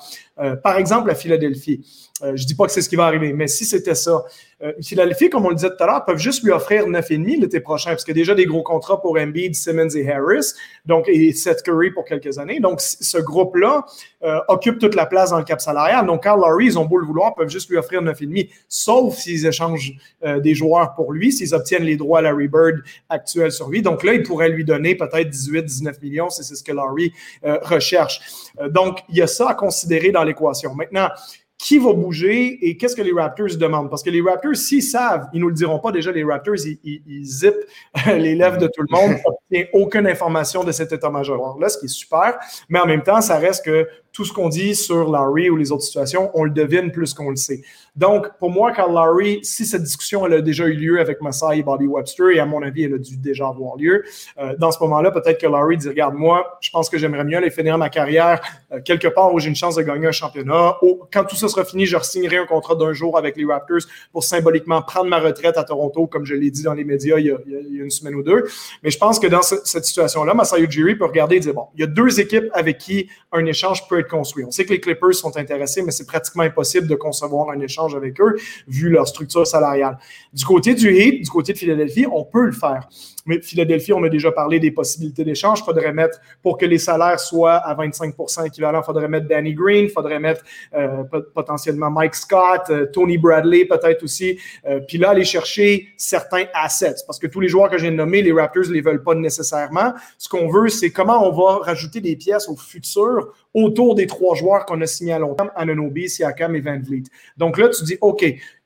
par 0.63 0.77
exemple 0.77 1.09
à 1.09 1.15
Philadelphie, 1.15 1.85
je 2.21 2.27
ne 2.27 2.35
dis 2.35 2.55
pas 2.55 2.65
que 2.65 2.71
c'est 2.71 2.81
ce 2.81 2.89
qui 2.89 2.95
va 2.95 3.05
arriver, 3.05 3.33
mais 3.33 3.47
si 3.47 3.65
c'était 3.65 3.95
ça, 3.95 4.23
euh, 4.63 4.71
Philadelphie, 4.81 5.29
comme 5.29 5.45
on 5.45 5.49
le 5.49 5.55
disait 5.55 5.69
tout 5.69 5.83
à 5.83 5.85
l'heure, 5.85 6.05
peuvent 6.05 6.17
juste 6.17 6.43
lui 6.43 6.51
offrir 6.51 6.87
9,5 6.87 7.41
l'été 7.41 7.59
prochain, 7.59 7.89
parce 7.89 8.05
qu'il 8.05 8.15
y 8.15 8.17
a 8.17 8.21
déjà 8.21 8.33
des 8.33 8.45
gros 8.45 8.63
contrats 8.63 9.01
pour 9.01 9.17
Embiid, 9.17 9.53
Simmons 9.53 9.89
et 9.95 10.09
Harris, 10.09 10.53
donc, 10.85 11.09
et 11.09 11.33
Seth 11.33 11.61
Curry 11.61 11.91
pour 11.91 12.05
quelques 12.05 12.37
années. 12.39 12.61
Donc, 12.61 12.79
ce 12.79 13.17
groupe-là 13.17 13.85
euh, 14.23 14.39
occupe 14.47 14.79
toute 14.79 14.95
la 14.95 15.05
place 15.05 15.31
dans 15.31 15.39
le 15.39 15.43
cap 15.43 15.59
salarial. 15.59 16.05
Donc, 16.05 16.23
Carl 16.23 16.39
Lowry, 16.39 16.67
ils 16.67 16.79
ont 16.79 16.85
beau 16.85 16.97
le 16.97 17.05
vouloir, 17.05 17.35
peuvent 17.35 17.49
juste 17.49 17.69
lui 17.69 17.77
offrir 17.77 18.01
9,5, 18.01 18.49
sauf 18.69 19.15
s'ils 19.15 19.45
échangent 19.45 19.93
euh, 20.23 20.39
des 20.39 20.55
joueurs 20.55 20.93
pour 20.95 21.11
lui, 21.11 21.33
s'ils 21.33 21.53
obtiennent 21.53 21.83
les 21.83 21.97
droits 21.97 22.19
à 22.19 22.21
Larry 22.21 22.47
Bird 22.47 22.81
actuels 23.09 23.51
sur 23.51 23.69
lui. 23.69 23.81
Donc 23.81 24.03
là, 24.03 24.13
ils 24.13 24.23
pourraient 24.23 24.49
lui 24.49 24.63
donner 24.63 24.95
peut-être 24.95 25.29
18, 25.29 25.63
19 25.63 26.01
millions, 26.01 26.29
c'est 26.29 26.43
ce 26.43 26.63
que 26.63 26.71
Lowry 26.71 27.13
recherche. 27.43 28.21
donc, 28.69 28.99
il 29.09 29.17
y 29.17 29.21
a 29.21 29.27
ça 29.27 29.49
à 29.49 29.53
considérer 29.53 30.11
dans 30.11 30.23
l'équation. 30.25 30.75
Maintenant, 30.75 31.09
qui 31.57 31.77
va 31.79 31.93
bouger 31.93 32.67
et 32.67 32.77
qu'est-ce 32.77 32.95
que 32.95 33.01
les 33.01 33.13
Raptors 33.13 33.55
demandent? 33.57 33.89
Parce 33.89 34.03
que 34.03 34.09
les 34.09 34.21
Raptors, 34.21 34.55
s'ils 34.55 34.83
savent, 34.83 35.27
ils 35.33 35.37
ne 35.37 35.43
nous 35.43 35.49
le 35.49 35.55
diront 35.55 35.79
pas 35.79 35.91
déjà, 35.91 36.11
les 36.11 36.23
Raptors, 36.23 36.55
ils, 36.83 37.25
zippent 37.25 37.65
les 38.07 38.35
lèvres 38.35 38.57
de 38.57 38.67
tout 38.67 38.81
le 38.81 38.91
monde, 38.91 39.17
a 39.55 39.57
aucune 39.73 40.07
information 40.07 40.63
de 40.63 40.71
cet 40.71 40.91
état-major-là, 40.91 41.69
ce 41.69 41.77
qui 41.77 41.85
est 41.85 41.89
super. 41.89 42.37
Mais 42.69 42.79
en 42.79 42.85
même 42.85 43.03
temps, 43.03 43.21
ça 43.21 43.37
reste 43.37 43.65
que 43.65 43.87
tout 44.15 44.23
ce 44.23 44.31
qu'on 44.31 44.47
dit 44.47 44.75
sur 44.75 45.11
Larry 45.11 45.49
ou 45.49 45.57
les 45.57 45.73
autres 45.73 45.83
situations, 45.83 46.31
on 46.33 46.45
le 46.45 46.49
devine 46.49 46.89
plus 46.89 47.13
qu'on 47.13 47.31
le 47.31 47.35
sait. 47.35 47.61
Donc, 47.97 48.27
pour 48.39 48.49
moi, 48.49 48.71
Carl 48.71 48.93
Larry, 48.93 49.39
si 49.43 49.65
cette 49.65 49.83
discussion 49.83 50.25
elle 50.25 50.33
a 50.33 50.41
déjà 50.41 50.65
eu 50.67 50.73
lieu 50.73 51.01
avec 51.01 51.21
Masai 51.21 51.59
et 51.59 51.63
Bobby 51.63 51.85
Webster, 51.85 52.29
et 52.29 52.39
à 52.39 52.45
mon 52.45 52.63
avis, 52.63 52.83
elle 52.83 52.93
a 52.93 52.97
dû 52.97 53.17
déjà 53.17 53.47
avoir 53.47 53.75
lieu, 53.75 54.05
euh, 54.37 54.55
dans 54.57 54.71
ce 54.71 54.79
moment-là, 54.83 55.11
peut-être 55.11 55.39
que 55.39 55.47
Larry 55.47 55.77
dit 55.77 55.89
Regarde, 55.89 56.15
moi, 56.15 56.57
je 56.61 56.69
pense 56.69 56.89
que 56.89 56.97
j'aimerais 56.97 57.25
mieux 57.25 57.35
aller 57.35 57.49
finir 57.49 57.77
ma 57.77 57.89
carrière 57.89 58.39
euh, 58.71 58.79
quelque 58.79 59.09
part 59.09 59.33
où 59.33 59.39
j'ai 59.39 59.49
une 59.49 59.55
chance 59.55 59.75
de 59.75 59.81
gagner 59.81 60.07
un 60.07 60.13
championnat. 60.13 60.77
quand 61.11 61.25
tout 61.25 61.35
ça 61.35 61.49
sera 61.49 61.65
fini, 61.65 61.85
je 61.85 61.97
signerai 62.01 62.37
un 62.37 62.45
contrat 62.45 62.75
d'un 62.75 62.93
jour 62.93 63.17
avec 63.17 63.35
les 63.35 63.43
Raptors 63.43 63.79
pour 64.13 64.23
symboliquement 64.23 64.81
prendre 64.81 65.09
ma 65.09 65.19
retraite 65.19 65.57
à 65.57 65.65
Toronto, 65.65 66.07
comme 66.07 66.25
je 66.25 66.35
l'ai 66.35 66.51
dit 66.51 66.63
dans 66.63 66.73
les 66.73 66.85
médias 66.85 67.17
il 67.17 67.25
y, 67.25 67.31
a, 67.31 67.83
une 67.83 67.89
semaine 67.89 68.15
ou 68.15 68.23
deux. 68.23 68.45
Mais 68.81 68.91
je 68.91 68.97
pense 68.97 69.19
que 69.19 69.27
dans 69.27 69.41
cette 69.41 69.85
situation-là, 69.85 70.33
Masai 70.33 70.61
Ujiri 70.61 70.95
peut 70.95 71.05
regarder 71.05 71.35
et 71.35 71.39
dire 71.41 71.53
Bon, 71.53 71.67
il 71.75 71.81
y 71.81 71.83
a 71.83 71.87
deux 71.87 72.21
équipes 72.21 72.45
avec 72.53 72.77
qui 72.77 73.09
un 73.33 73.45
échange 73.45 73.87
peut 73.87 73.99
être 73.99 74.04
construit. 74.05 74.43
On 74.45 74.51
sait 74.51 74.65
que 74.65 74.73
les 74.73 74.79
Clippers 74.79 75.13
sont 75.13 75.35
intéressés, 75.37 75.81
mais 75.81 75.91
c'est 75.91 76.05
pratiquement 76.05 76.43
impossible 76.43 76.87
de 76.87 76.95
concevoir 76.95 77.49
un 77.49 77.59
échange 77.59 77.95
avec 77.95 78.19
eux 78.21 78.35
vu 78.67 78.89
leur 78.89 79.07
structure 79.07 79.45
salariale. 79.45 79.97
Du 80.33 80.45
côté 80.45 80.75
du 80.75 80.91
Heat, 80.95 81.23
du 81.23 81.29
côté 81.29 81.53
de 81.53 81.57
Philadelphie, 81.57 82.05
on 82.11 82.23
peut 82.23 82.45
le 82.45 82.51
faire. 82.51 82.87
Mais 83.25 83.41
Philadelphie, 83.41 83.93
on 83.93 84.03
a 84.03 84.09
déjà 84.09 84.31
parlé 84.31 84.59
des 84.59 84.71
possibilités 84.71 85.23
d'échange. 85.23 85.59
Il 85.61 85.65
faudrait 85.65 85.93
mettre, 85.93 86.19
pour 86.41 86.57
que 86.57 86.65
les 86.65 86.77
salaires 86.77 87.19
soient 87.19 87.55
à 87.55 87.75
25% 87.75 88.47
équivalent, 88.47 88.81
il 88.81 88.85
faudrait 88.85 89.07
mettre 89.07 89.27
Danny 89.27 89.53
Green, 89.53 89.85
il 89.85 89.89
faudrait 89.89 90.19
mettre 90.19 90.43
euh, 90.75 91.03
potentiellement 91.33 91.89
Mike 91.89 92.15
Scott, 92.15 92.61
euh, 92.69 92.85
Tony 92.85 93.17
Bradley 93.17 93.65
peut-être 93.65 94.03
aussi. 94.03 94.37
Euh, 94.67 94.79
puis 94.87 94.97
là, 94.97 95.09
aller 95.09 95.25
chercher 95.25 95.87
certains 95.97 96.45
assets. 96.53 97.03
Parce 97.07 97.19
que 97.19 97.27
tous 97.27 97.39
les 97.39 97.47
joueurs 97.47 97.69
que 97.69 97.77
j'ai 97.77 97.91
nommés, 97.91 98.21
les 98.21 98.31
Raptors 98.31 98.67
ne 98.67 98.73
les 98.73 98.81
veulent 98.81 99.03
pas 99.03 99.15
nécessairement. 99.15 99.93
Ce 100.17 100.29
qu'on 100.29 100.47
veut, 100.47 100.69
c'est 100.69 100.91
comment 100.91 101.27
on 101.27 101.31
va 101.31 101.63
rajouter 101.63 102.01
des 102.01 102.15
pièces 102.15 102.47
au 102.47 102.55
futur 102.55 103.33
autour 103.55 103.95
des 103.95 104.05
trois 104.05 104.35
joueurs 104.35 104.65
qu'on 104.65 104.81
a 104.81 104.85
signés 104.85 105.13
à 105.13 105.19
long 105.19 105.33
terme, 105.33 105.49
Ananobi, 105.55 106.09
Siakam 106.09 106.55
et 106.55 106.59
Van 106.59 106.77
Vliet. 106.77 107.03
Donc 107.37 107.57
là, 107.57 107.69
tu 107.69 107.83
dis, 107.85 107.97
OK, 108.01 108.25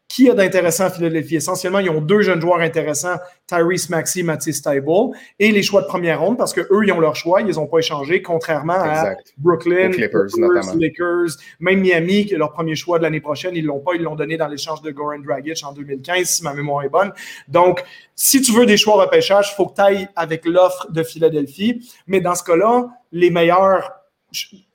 qui 0.10 0.30
a 0.30 0.34
d'intéressant 0.34 0.86
à 0.86 0.90
Philadelphie? 0.90 1.38
Essentiellement, 1.38 1.80
ils 1.80 1.90
ont 1.90 2.02
deux 2.02 2.22
jeunes 2.22 2.42
joueurs 2.42 2.60
intéressants, 2.60 3.16
Tyrese 3.48 3.90
Maxey, 3.90 4.24
Matisse 4.24 4.62
Tybalt, 4.62 5.12
et 5.38 5.52
les 5.52 5.64
choix 5.64 5.84
de 5.84 5.88
première 5.88 6.20
ronde, 6.20 6.38
parce 6.38 6.52
qu'eux, 6.52 6.84
ils 6.84 6.92
ont 6.92 7.00
leur 7.00 7.16
choix, 7.16 7.42
ils 7.42 7.48
les 7.48 7.58
ont 7.58 7.68
pas 7.68 7.78
échangé, 7.78 8.22
contrairement 8.22 8.74
à 8.74 9.14
Brooklyn, 9.38 9.92
Clippers, 9.92 10.28
Lakers, 10.76 11.38
même 11.60 11.80
Miami, 11.80 12.26
qui 12.26 12.34
est 12.34 12.38
leur 12.38 12.52
premier 12.52 12.76
choix 12.76 12.98
de 12.98 13.04
l'année 13.04 13.22
prochaine, 13.22 13.56
ils 13.56 13.66
l'ont 13.66 13.80
pas, 13.80 13.94
ils 13.94 14.02
l'ont 14.02 14.16
donné 14.16 14.36
dans 14.36 14.48
l'échange 14.48 14.82
de 14.82 14.92
Goran 14.92 15.20
Dragic 15.20 15.64
en 15.64 15.74
2015, 15.74 16.28
si 16.28 16.44
ma 16.44 16.54
mémoire 16.54 16.84
est 16.84 16.90
bonne. 16.90 17.14
Donc, 17.48 17.84
si 18.16 18.42
tu 18.42 18.52
veux 18.52 18.66
des 18.66 18.78
choix 18.78 18.96
repêchage, 18.96 19.52
il 19.54 19.56
faut 19.56 19.68
que 19.68 19.76
tu 19.76 19.82
ailles 19.82 20.08
avec 20.16 20.46
l'offre 20.46 20.92
de 20.92 21.04
Philadelphie, 21.04 21.88
mais 22.08 22.20
dans 22.20 22.36
ce 22.36 22.44
cas-là, 22.44 22.88
les 23.12 23.30
meilleurs 23.30 23.92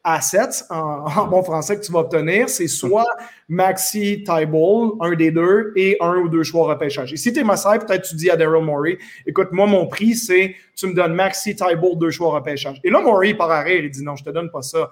assets 0.04 0.64
en, 0.68 1.26
bon 1.26 1.42
français 1.42 1.76
que 1.78 1.84
tu 1.84 1.90
vas 1.90 2.00
obtenir, 2.00 2.49
c'est 2.49 2.68
soit 2.68 3.06
Maxi 3.49 4.23
Tyball, 4.23 4.92
un 5.00 5.14
des 5.14 5.30
deux, 5.30 5.73
et 5.76 5.96
un 6.00 6.16
ou 6.18 6.28
deux 6.28 6.42
choix 6.42 6.66
repêchage. 6.66 7.12
Et 7.12 7.16
si 7.16 7.32
tu 7.32 7.40
es 7.40 7.44
Massai, 7.44 7.78
peut-être 7.78 8.02
tu 8.02 8.14
dis 8.14 8.30
à 8.30 8.37
Daryl 8.37 8.62
Morey, 8.62 8.99
écoute, 9.26 9.49
moi, 9.52 9.66
mon 9.66 9.87
prix, 9.87 10.14
c'est 10.14 10.54
tu 10.76 10.87
me 10.87 10.94
donnes 10.94 11.14
Maxi 11.14 11.56
Tyball, 11.56 11.96
deux 11.96 12.11
choix 12.11 12.32
repêchage. 12.32 12.80
Et 12.84 12.90
là, 12.90 13.00
Morey 13.00 13.34
part 13.34 13.50
à 13.50 13.61
rire, 13.61 13.82
il 13.82 13.90
dit 13.90 14.02
non, 14.02 14.14
je 14.14 14.25
te 14.25 14.30
donne 14.30 14.50
pas 14.50 14.62
ça. 14.62 14.90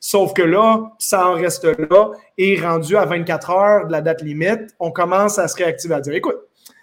sauf 0.00 0.32
que 0.32 0.42
là, 0.42 0.92
ça 0.98 1.28
en 1.28 1.34
reste 1.34 1.64
là, 1.64 2.10
et 2.36 2.58
rendu 2.60 2.96
à 2.96 3.04
24 3.04 3.50
heures 3.50 3.86
de 3.86 3.92
la 3.92 4.00
date 4.00 4.22
limite, 4.22 4.74
on 4.80 4.90
commence 4.90 5.38
à 5.38 5.46
se 5.46 5.56
réactiver 5.56 5.94
à 5.94 6.00
dire, 6.00 6.14
écoute, 6.14 6.38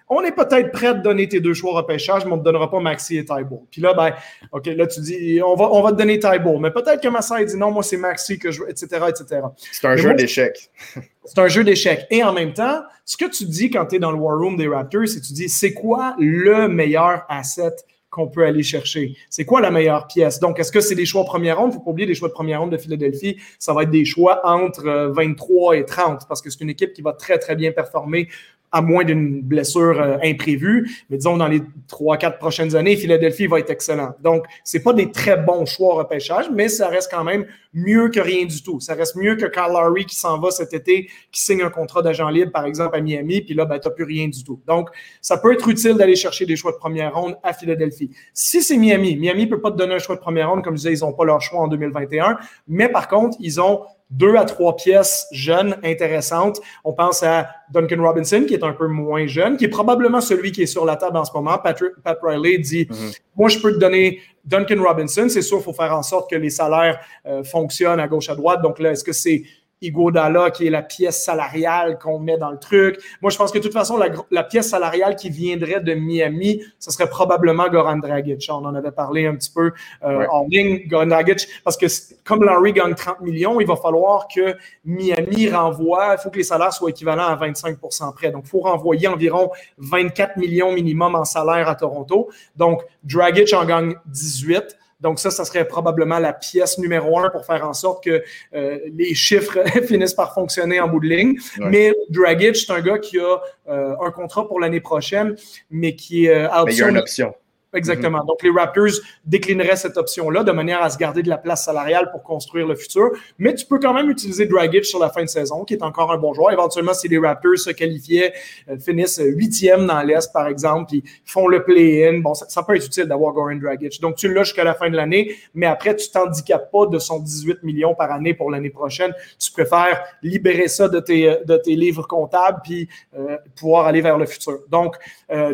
on 0.07 0.21
est 0.23 0.31
peut-être 0.31 0.71
prêt 0.71 0.87
à 0.87 0.93
te 0.93 1.01
donner 1.01 1.27
tes 1.27 1.39
deux 1.39 1.53
choix 1.53 1.71
au 1.71 1.75
repêchage, 1.75 2.25
mais 2.25 2.31
on 2.31 2.35
ne 2.35 2.41
te 2.41 2.45
donnera 2.45 2.69
pas 2.69 2.79
Maxi 2.79 3.17
et 3.17 3.25
Tybull. 3.25 3.59
Puis 3.71 3.81
là, 3.81 3.93
ben, 3.93 4.13
OK, 4.51 4.67
là, 4.67 4.85
tu 4.85 4.99
dis, 5.01 5.41
on 5.43 5.55
va, 5.55 5.71
on 5.71 5.81
va 5.81 5.91
te 5.91 5.97
donner 5.97 6.19
Tybull. 6.19 6.59
Mais 6.59 6.71
peut-être 6.71 7.01
que 7.01 7.07
Massai 7.07 7.45
dit 7.45 7.57
non, 7.57 7.71
moi, 7.71 7.81
c'est 7.81 7.97
Maxi 7.97 8.37
que 8.37 8.51
je 8.51 8.61
veux, 8.61 8.69
etc., 8.69 8.87
etc. 9.09 9.41
C'est 9.71 9.87
un 9.87 9.95
jeu 9.95 10.13
d'échecs. 10.13 10.69
c'est 11.25 11.39
un 11.39 11.47
jeu 11.47 11.63
d'échecs. 11.63 12.05
Et 12.11 12.23
en 12.23 12.33
même 12.33 12.53
temps, 12.53 12.81
ce 13.03 13.17
que 13.17 13.25
tu 13.25 13.45
dis 13.45 13.69
quand 13.69 13.87
tu 13.87 13.95
es 13.95 13.99
dans 13.99 14.11
le 14.11 14.17
War 14.17 14.37
Room 14.37 14.57
des 14.57 14.67
Raptors, 14.67 15.07
c'est 15.07 15.21
que 15.21 15.25
tu 15.25 15.33
dis, 15.33 15.49
c'est 15.49 15.73
quoi 15.73 16.15
le 16.19 16.67
meilleur 16.67 17.23
asset 17.27 17.75
qu'on 18.15 18.27
peut 18.27 18.45
aller 18.45 18.63
chercher? 18.63 19.15
C'est 19.29 19.43
quoi 19.43 19.59
la 19.59 19.71
meilleure 19.71 20.07
pièce? 20.07 20.39
Donc, 20.39 20.59
est-ce 20.59 20.71
que 20.71 20.79
c'est 20.79 20.95
des 20.95 21.05
choix 21.05 21.25
première 21.25 21.57
ronde? 21.57 21.71
Il 21.71 21.75
ne 21.75 21.79
faut 21.79 21.85
pas 21.85 21.91
oublier 21.91 22.07
les 22.07 22.15
choix 22.15 22.29
de 22.29 22.33
première 22.33 22.61
ronde 22.61 22.71
de 22.71 22.77
Philadelphie. 22.77 23.37
Ça 23.59 23.73
va 23.73 23.83
être 23.83 23.91
des 23.91 24.05
choix 24.05 24.39
entre 24.47 25.11
23 25.13 25.73
euh, 25.73 25.79
et 25.79 25.85
30 25.85 26.27
parce 26.27 26.41
que 26.41 26.49
c'est 26.49 26.61
une 26.61 26.69
équipe 26.69 26.93
qui 26.93 27.01
va 27.01 27.11
très, 27.11 27.37
très 27.39 27.55
bien 27.55 27.71
performer 27.71 28.29
à 28.71 28.81
moins 28.81 29.03
d'une 29.03 29.41
blessure 29.41 30.01
euh, 30.01 30.17
imprévue. 30.23 30.89
Mais 31.09 31.17
disons, 31.17 31.37
dans 31.37 31.47
les 31.47 31.61
trois, 31.87 32.17
quatre 32.17 32.37
prochaines 32.37 32.75
années, 32.75 32.95
Philadelphie 32.95 33.47
va 33.47 33.59
être 33.59 33.69
excellent. 33.69 34.13
Donc, 34.21 34.45
c'est 34.63 34.83
pas 34.83 34.93
des 34.93 35.11
très 35.11 35.37
bons 35.37 35.65
choix 35.65 35.93
au 35.93 35.97
repêchage, 35.97 36.45
mais 36.53 36.67
ça 36.67 36.87
reste 36.87 37.09
quand 37.11 37.23
même 37.23 37.45
mieux 37.73 38.09
que 38.09 38.19
rien 38.19 38.45
du 38.45 38.63
tout. 38.63 38.79
Ça 38.79 38.93
reste 38.93 39.15
mieux 39.15 39.35
que 39.35 39.45
Carl 39.45 39.71
Lowry 39.71 40.05
qui 40.05 40.15
s'en 40.15 40.39
va 40.39 40.49
cet 40.51 40.73
été, 40.73 41.09
qui 41.31 41.41
signe 41.41 41.61
un 41.61 41.69
contrat 41.69 42.01
d'agent 42.01 42.29
libre, 42.29 42.51
par 42.51 42.65
exemple, 42.65 42.95
à 42.95 43.01
Miami, 43.01 43.41
puis 43.41 43.53
là, 43.53 43.65
ben, 43.65 43.79
tu 43.79 43.87
n'as 43.87 43.93
plus 43.93 44.05
rien 44.05 44.27
du 44.27 44.43
tout. 44.43 44.61
Donc, 44.65 44.89
ça 45.21 45.37
peut 45.37 45.53
être 45.53 45.67
utile 45.67 45.95
d'aller 45.95 46.15
chercher 46.15 46.45
des 46.45 46.55
choix 46.55 46.71
de 46.71 46.77
première 46.77 47.13
ronde 47.13 47.37
à 47.43 47.53
Philadelphie. 47.53 48.09
Si 48.33 48.61
c'est 48.61 48.77
Miami, 48.77 49.17
Miami 49.17 49.45
ne 49.45 49.49
peut 49.49 49.61
pas 49.61 49.71
te 49.71 49.77
donner 49.77 49.95
un 49.95 49.99
choix 49.99 50.15
de 50.15 50.21
première 50.21 50.49
ronde, 50.49 50.63
comme 50.63 50.75
je 50.75 50.81
disais, 50.81 50.93
ils 50.93 51.01
n'ont 51.01 51.13
pas 51.13 51.25
leur 51.25 51.41
choix 51.41 51.59
en 51.59 51.67
2021, 51.67 52.37
mais 52.67 52.89
par 52.89 53.07
contre, 53.07 53.37
ils 53.39 53.59
ont 53.59 53.81
deux 54.15 54.35
à 54.35 54.45
trois 54.45 54.75
pièces 54.75 55.27
jeunes 55.31 55.77
intéressantes. 55.83 56.61
On 56.83 56.93
pense 56.93 57.21
à 57.23 57.49
Duncan 57.71 58.01
Robinson, 58.01 58.45
qui 58.47 58.53
est 58.53 58.63
un 58.63 58.73
peu 58.73 58.87
moins 58.87 59.27
jeune, 59.27 59.57
qui 59.57 59.65
est 59.65 59.69
probablement 59.69 60.21
celui 60.21 60.51
qui 60.51 60.63
est 60.63 60.67
sur 60.67 60.85
la 60.85 60.95
table 60.95 61.17
en 61.17 61.25
ce 61.25 61.33
moment. 61.33 61.57
Patrick, 61.57 61.93
Pat 62.03 62.17
Riley 62.21 62.57
dit 62.59 62.85
mm-hmm. 62.85 63.19
Moi, 63.35 63.49
je 63.49 63.59
peux 63.59 63.73
te 63.73 63.77
donner 63.77 64.21
Duncan 64.45 64.81
Robinson. 64.81 65.27
C'est 65.29 65.41
sûr, 65.41 65.57
il 65.57 65.63
faut 65.63 65.73
faire 65.73 65.95
en 65.95 66.03
sorte 66.03 66.29
que 66.29 66.35
les 66.35 66.49
salaires 66.49 66.99
euh, 67.25 67.43
fonctionnent 67.43 67.99
à 67.99 68.07
gauche 68.07 68.29
à 68.29 68.35
droite. 68.35 68.61
Donc 68.61 68.79
là, 68.79 68.91
est-ce 68.91 69.03
que 69.03 69.13
c'est 69.13 69.43
Igodala, 69.81 70.51
qui 70.51 70.67
est 70.67 70.69
la 70.69 70.81
pièce 70.81 71.23
salariale 71.23 71.99
qu'on 71.99 72.19
met 72.19 72.37
dans 72.37 72.51
le 72.51 72.57
truc. 72.57 72.97
Moi, 73.21 73.29
je 73.29 73.37
pense 73.37 73.51
que 73.51 73.57
de 73.57 73.63
toute 73.63 73.73
façon, 73.73 73.99
la, 74.31 74.43
pièce 74.43 74.69
salariale 74.69 75.15
qui 75.15 75.29
viendrait 75.29 75.81
de 75.81 75.93
Miami, 75.93 76.61
ce 76.79 76.91
serait 76.91 77.09
probablement 77.09 77.67
Goran 77.67 77.97
Dragic. 77.97 78.47
On 78.49 78.65
en 78.65 78.75
avait 78.75 78.91
parlé 78.91 79.27
un 79.27 79.35
petit 79.35 79.51
peu 79.51 79.71
euh, 80.03 80.25
en 80.31 80.45
ligne, 80.47 80.87
Goran 80.87 81.07
Dragic, 81.07 81.47
parce 81.63 81.77
que 81.77 81.85
comme 82.23 82.43
Larry 82.43 82.73
gagne 82.73 82.95
30 82.95 83.21
millions, 83.21 83.59
il 83.59 83.67
va 83.67 83.75
falloir 83.75 84.27
que 84.33 84.55
Miami 84.85 85.49
renvoie, 85.49 86.15
il 86.17 86.21
faut 86.21 86.29
que 86.29 86.37
les 86.37 86.43
salaires 86.43 86.73
soient 86.73 86.89
équivalents 86.89 87.27
à 87.27 87.35
25% 87.35 88.13
près. 88.13 88.31
Donc, 88.31 88.43
il 88.45 88.49
faut 88.49 88.61
renvoyer 88.61 89.07
environ 89.07 89.51
24 89.77 90.37
millions 90.37 90.71
minimum 90.71 91.15
en 91.15 91.25
salaire 91.25 91.67
à 91.67 91.75
Toronto. 91.75 92.29
Donc, 92.55 92.81
Dragic 93.03 93.53
en 93.53 93.65
gagne 93.65 93.95
18. 94.05 94.77
Donc 95.01 95.19
ça, 95.19 95.29
ça 95.29 95.45
serait 95.45 95.67
probablement 95.67 96.19
la 96.19 96.33
pièce 96.33 96.77
numéro 96.77 97.19
un 97.19 97.29
pour 97.29 97.45
faire 97.45 97.67
en 97.67 97.73
sorte 97.73 98.03
que 98.03 98.23
euh, 98.53 98.79
les 98.93 99.13
chiffres 99.13 99.59
finissent 99.87 100.13
par 100.13 100.33
fonctionner 100.33 100.79
en 100.79 100.87
bout 100.87 100.99
de 100.99 101.07
ligne. 101.07 101.37
Mais 101.59 101.93
Dragic, 102.09 102.55
c'est 102.55 102.71
un 102.71 102.81
gars 102.81 102.99
qui 102.99 103.19
a 103.19 103.37
euh, 103.69 103.95
un 104.01 104.11
contrat 104.11 104.47
pour 104.47 104.59
l'année 104.59 104.79
prochaine, 104.79 105.35
mais 105.69 105.95
qui 105.95 106.25
est 106.25 106.35
euh, 106.35 106.63
Mais 106.65 106.73
il 106.73 106.79
y 106.79 106.83
a 106.83 106.89
une 106.89 106.97
option. 106.97 107.33
Exactement. 107.75 108.23
Donc, 108.23 108.41
les 108.43 108.49
Raptors 108.49 109.01
déclineraient 109.25 109.75
cette 109.75 109.97
option-là 109.97 110.43
de 110.43 110.51
manière 110.51 110.81
à 110.81 110.89
se 110.89 110.97
garder 110.97 111.23
de 111.23 111.29
la 111.29 111.37
place 111.37 111.65
salariale 111.65 112.09
pour 112.11 112.23
construire 112.23 112.67
le 112.67 112.75
futur. 112.75 113.11
Mais 113.37 113.53
tu 113.53 113.65
peux 113.65 113.79
quand 113.79 113.93
même 113.93 114.09
utiliser 114.09 114.45
Dragic 114.45 114.85
sur 114.85 114.99
la 114.99 115.09
fin 115.09 115.23
de 115.23 115.29
saison, 115.29 115.63
qui 115.63 115.73
est 115.73 115.83
encore 115.83 116.11
un 116.11 116.17
bon 116.17 116.33
joueur. 116.33 116.51
Éventuellement, 116.51 116.93
si 116.93 117.07
les 117.07 117.17
Raptors 117.17 117.57
se 117.57 117.71
qualifiaient, 117.71 118.33
euh, 118.69 118.77
finissent 118.77 119.21
huitième 119.23 119.85
dans 119.85 120.01
l'Est, 120.01 120.31
par 120.31 120.47
exemple, 120.47 120.87
puis 120.89 121.03
font 121.25 121.47
le 121.47 121.63
play-in, 121.63 122.19
bon, 122.19 122.33
ça, 122.33 122.63
peut 122.63 122.75
être 122.75 122.85
utile 122.85 123.05
d'avoir 123.05 123.33
Goran 123.33 123.55
Dragic. 123.55 123.99
Donc, 124.01 124.15
tu 124.15 124.33
l'as 124.33 124.43
jusqu'à 124.43 124.63
la 124.63 124.73
fin 124.73 124.89
de 124.89 124.95
l'année, 124.95 125.35
mais 125.53 125.65
après, 125.65 125.95
tu 125.95 126.09
t'handicapes 126.09 126.71
pas 126.71 126.85
de 126.87 126.99
son 126.99 127.19
18 127.19 127.63
millions 127.63 127.95
par 127.95 128.11
année 128.11 128.33
pour 128.33 128.51
l'année 128.51 128.69
prochaine. 128.69 129.13
Tu 129.39 129.51
préfères 129.51 130.03
libérer 130.23 130.67
ça 130.67 130.87
de 130.87 130.99
tes, 130.99 131.37
de 131.45 131.57
tes 131.57 131.75
livres 131.75 132.07
comptables 132.07 132.59
puis 132.63 132.87
euh, 133.17 133.37
pouvoir 133.55 133.87
aller 133.87 134.01
vers 134.01 134.17
le 134.17 134.25
futur. 134.25 134.59
Donc, 134.69 134.95
euh, 135.31 135.53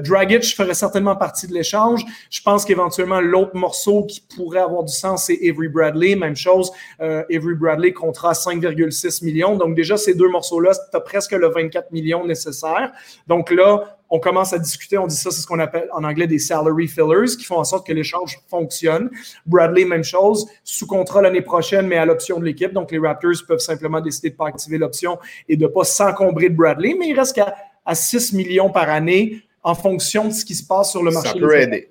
ferait 0.56 0.74
certainement 0.74 1.16
partie 1.16 1.48
de 1.48 1.54
l'échange. 1.54 2.04
Je 2.30 2.42
pense 2.42 2.66
qu'éventuellement, 2.66 3.22
l'autre 3.22 3.56
morceau 3.56 4.04
qui 4.04 4.22
pourrait 4.36 4.60
avoir 4.60 4.84
du 4.84 4.94
sens, 4.94 5.26
c'est 5.26 5.40
Avery 5.48 5.68
Bradley. 5.68 6.16
Même 6.16 6.36
chose, 6.36 6.72
euh, 7.02 7.24
Avery 7.30 7.56
Bradley 7.56 7.94
contrat 7.94 8.34
5,6 8.34 9.24
millions. 9.24 9.58
Donc 9.58 9.76
déjà, 9.76 9.98
ces 9.98 10.14
deux 10.14 10.30
morceaux-là, 10.30 10.72
tu 10.74 10.98
as 10.98 11.02
presque 11.02 11.32
le 11.32 11.50
24 11.50 11.92
millions 11.92 12.26
nécessaire. 12.26 12.92
Donc 13.28 13.52
là, 13.52 13.98
on 14.10 14.20
commence 14.20 14.52
à 14.52 14.60
discuter, 14.60 14.98
on 14.98 15.08
dit 15.08 15.16
ça, 15.16 15.32
c'est 15.32 15.42
ce 15.42 15.48
qu'on 15.48 15.60
appelle 15.60 15.88
en 15.94 16.04
anglais 16.04 16.28
des 16.28 16.40
salary 16.40 16.88
fillers, 16.88 17.38
qui 17.38 17.46
font 17.46 17.58
en 17.58 17.64
sorte 17.64 17.88
que 17.88 17.94
l'échange 17.94 18.40
fonctionne. 18.50 19.10
Bradley, 19.46 19.86
même 19.86 20.04
chose, 20.04 20.48
sous 20.66 20.86
contrat 20.86 21.22
l'année 21.22 21.42
prochaine, 21.42 21.88
mais 21.88 21.96
à 21.96 22.06
l'option 22.06 22.40
de 22.40 22.46
l'équipe. 22.46 22.74
Donc 22.74 22.92
les 22.92 23.00
Raptors 23.00 23.46
peuvent 23.48 23.60
simplement 23.60 24.02
décider 24.02 24.30
de 24.30 24.34
ne 24.34 24.38
pas 24.38 24.48
activer 24.48 24.78
l'option 24.78 25.18
et 25.48 25.56
de 25.56 25.64
ne 25.64 25.70
pas 25.70 25.86
s'encombrer 25.86 26.50
de 26.50 26.56
Bradley, 26.56 26.96
mais 27.00 27.08
il 27.08 27.18
reste 27.18 27.36
qu'à 27.36 27.56
à 27.86 27.96
6 27.96 28.34
millions 28.34 28.70
par 28.70 28.90
année 28.90 29.42
en 29.64 29.76
fonction 29.76 30.28
de 30.28 30.34
ce 30.34 30.44
qui 30.46 30.56
se 30.56 30.66
passe 30.66 30.92
sur 30.92 31.04
le 31.04 31.12
marché. 31.12 31.30
Ça 31.30 31.36
peut 31.40 31.58
aider 31.58 31.88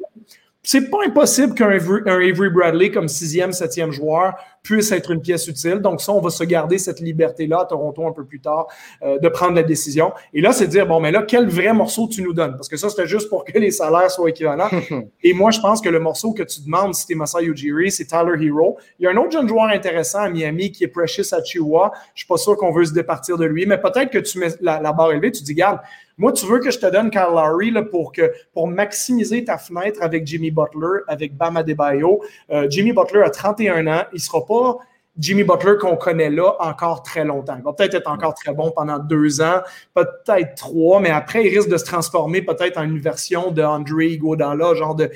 c'est 0.62 0.90
pas 0.90 0.98
impossible 1.06 1.54
qu'un 1.54 1.70
Avery 1.70 2.50
Bradley 2.50 2.90
comme 2.90 3.08
sixième, 3.08 3.52
septième 3.52 3.92
joueur 3.92 4.34
puisse 4.62 4.92
être 4.92 5.10
une 5.10 5.22
pièce 5.22 5.48
utile. 5.48 5.78
Donc 5.78 6.02
ça, 6.02 6.12
on 6.12 6.20
va 6.20 6.28
se 6.28 6.44
garder 6.44 6.76
cette 6.76 7.00
liberté-là 7.00 7.60
à 7.60 7.64
Toronto 7.64 8.06
un 8.06 8.12
peu 8.12 8.26
plus 8.26 8.40
tard 8.40 8.66
euh, 9.02 9.18
de 9.18 9.28
prendre 9.28 9.54
la 9.54 9.62
décision. 9.62 10.12
Et 10.34 10.42
là, 10.42 10.52
c'est 10.52 10.66
de 10.66 10.70
dire, 10.70 10.86
bon, 10.86 11.00
mais 11.00 11.10
là, 11.10 11.22
quel 11.26 11.48
vrai 11.48 11.72
morceau 11.72 12.08
tu 12.08 12.22
nous 12.22 12.34
donnes? 12.34 12.56
Parce 12.56 12.68
que 12.68 12.76
ça, 12.76 12.90
c'était 12.90 13.06
juste 13.06 13.30
pour 13.30 13.44
que 13.44 13.58
les 13.58 13.70
salaires 13.70 14.10
soient 14.10 14.28
équivalents. 14.28 14.68
Et 15.22 15.32
moi, 15.32 15.50
je 15.50 15.60
pense 15.60 15.80
que 15.80 15.88
le 15.88 15.98
morceau 15.98 16.34
que 16.34 16.42
tu 16.42 16.60
demandes, 16.60 16.94
si 16.94 17.06
t'es 17.06 17.14
Masai 17.14 17.44
Ujiri, 17.44 17.90
c'est 17.90 18.04
Tyler 18.04 18.44
Hero. 18.44 18.76
Il 18.98 19.04
y 19.04 19.06
a 19.06 19.12
un 19.12 19.16
autre 19.16 19.30
jeune 19.30 19.48
joueur 19.48 19.68
intéressant 19.68 20.20
à 20.20 20.28
Miami 20.28 20.72
qui 20.72 20.84
est 20.84 20.88
Precious 20.88 21.34
Achiuwa. 21.34 21.92
Je 22.14 22.20
suis 22.20 22.28
pas 22.28 22.36
sûr 22.36 22.56
qu'on 22.56 22.70
veut 22.70 22.84
se 22.84 22.92
départir 22.92 23.38
de 23.38 23.46
lui, 23.46 23.64
mais 23.64 23.78
peut-être 23.78 24.10
que 24.10 24.18
tu 24.18 24.38
mets 24.38 24.48
la, 24.60 24.78
la 24.80 24.92
barre 24.92 25.12
élevée, 25.12 25.32
tu 25.32 25.42
dis, 25.42 25.54
garde, 25.54 25.78
moi, 26.20 26.32
tu 26.32 26.44
veux 26.44 26.58
que 26.58 26.70
je 26.70 26.78
te 26.78 26.84
donne 26.84 27.10
Kyle 27.10 27.32
Lowry 27.32 27.70
là, 27.70 27.82
pour, 27.82 28.12
que, 28.12 28.30
pour 28.52 28.68
maximiser 28.68 29.42
ta 29.42 29.56
fenêtre 29.56 30.02
avec 30.02 30.26
Jimmy 30.26 30.50
Butler, 30.50 31.00
avec 31.08 31.34
Bam 31.34 31.56
Adebayo. 31.56 32.22
Euh, 32.50 32.66
Jimmy 32.68 32.92
Butler 32.92 33.22
a 33.22 33.30
31 33.30 33.86
ans. 33.86 34.02
Il 34.12 34.16
ne 34.16 34.20
sera 34.20 34.44
pas 34.44 34.76
Jimmy 35.20 35.44
Butler 35.44 35.74
qu'on 35.78 35.96
connaît 35.96 36.30
là 36.30 36.56
encore 36.60 37.02
très 37.02 37.24
longtemps. 37.26 37.54
Il 37.58 37.62
va 37.62 37.74
peut-être 37.74 37.94
être 37.94 38.10
encore 38.10 38.34
très 38.34 38.54
bon 38.54 38.70
pendant 38.70 38.98
deux 38.98 39.42
ans, 39.42 39.60
peut-être 39.94 40.54
trois, 40.54 40.98
mais 40.98 41.10
après, 41.10 41.44
il 41.44 41.54
risque 41.54 41.68
de 41.68 41.76
se 41.76 41.84
transformer 41.84 42.40
peut-être 42.40 42.78
en 42.78 42.84
une 42.84 42.98
version 42.98 43.50
de 43.50 43.62
Andre 43.62 44.00
Iguodala, 44.00 44.74
genre 44.74 44.94
de 44.94 45.10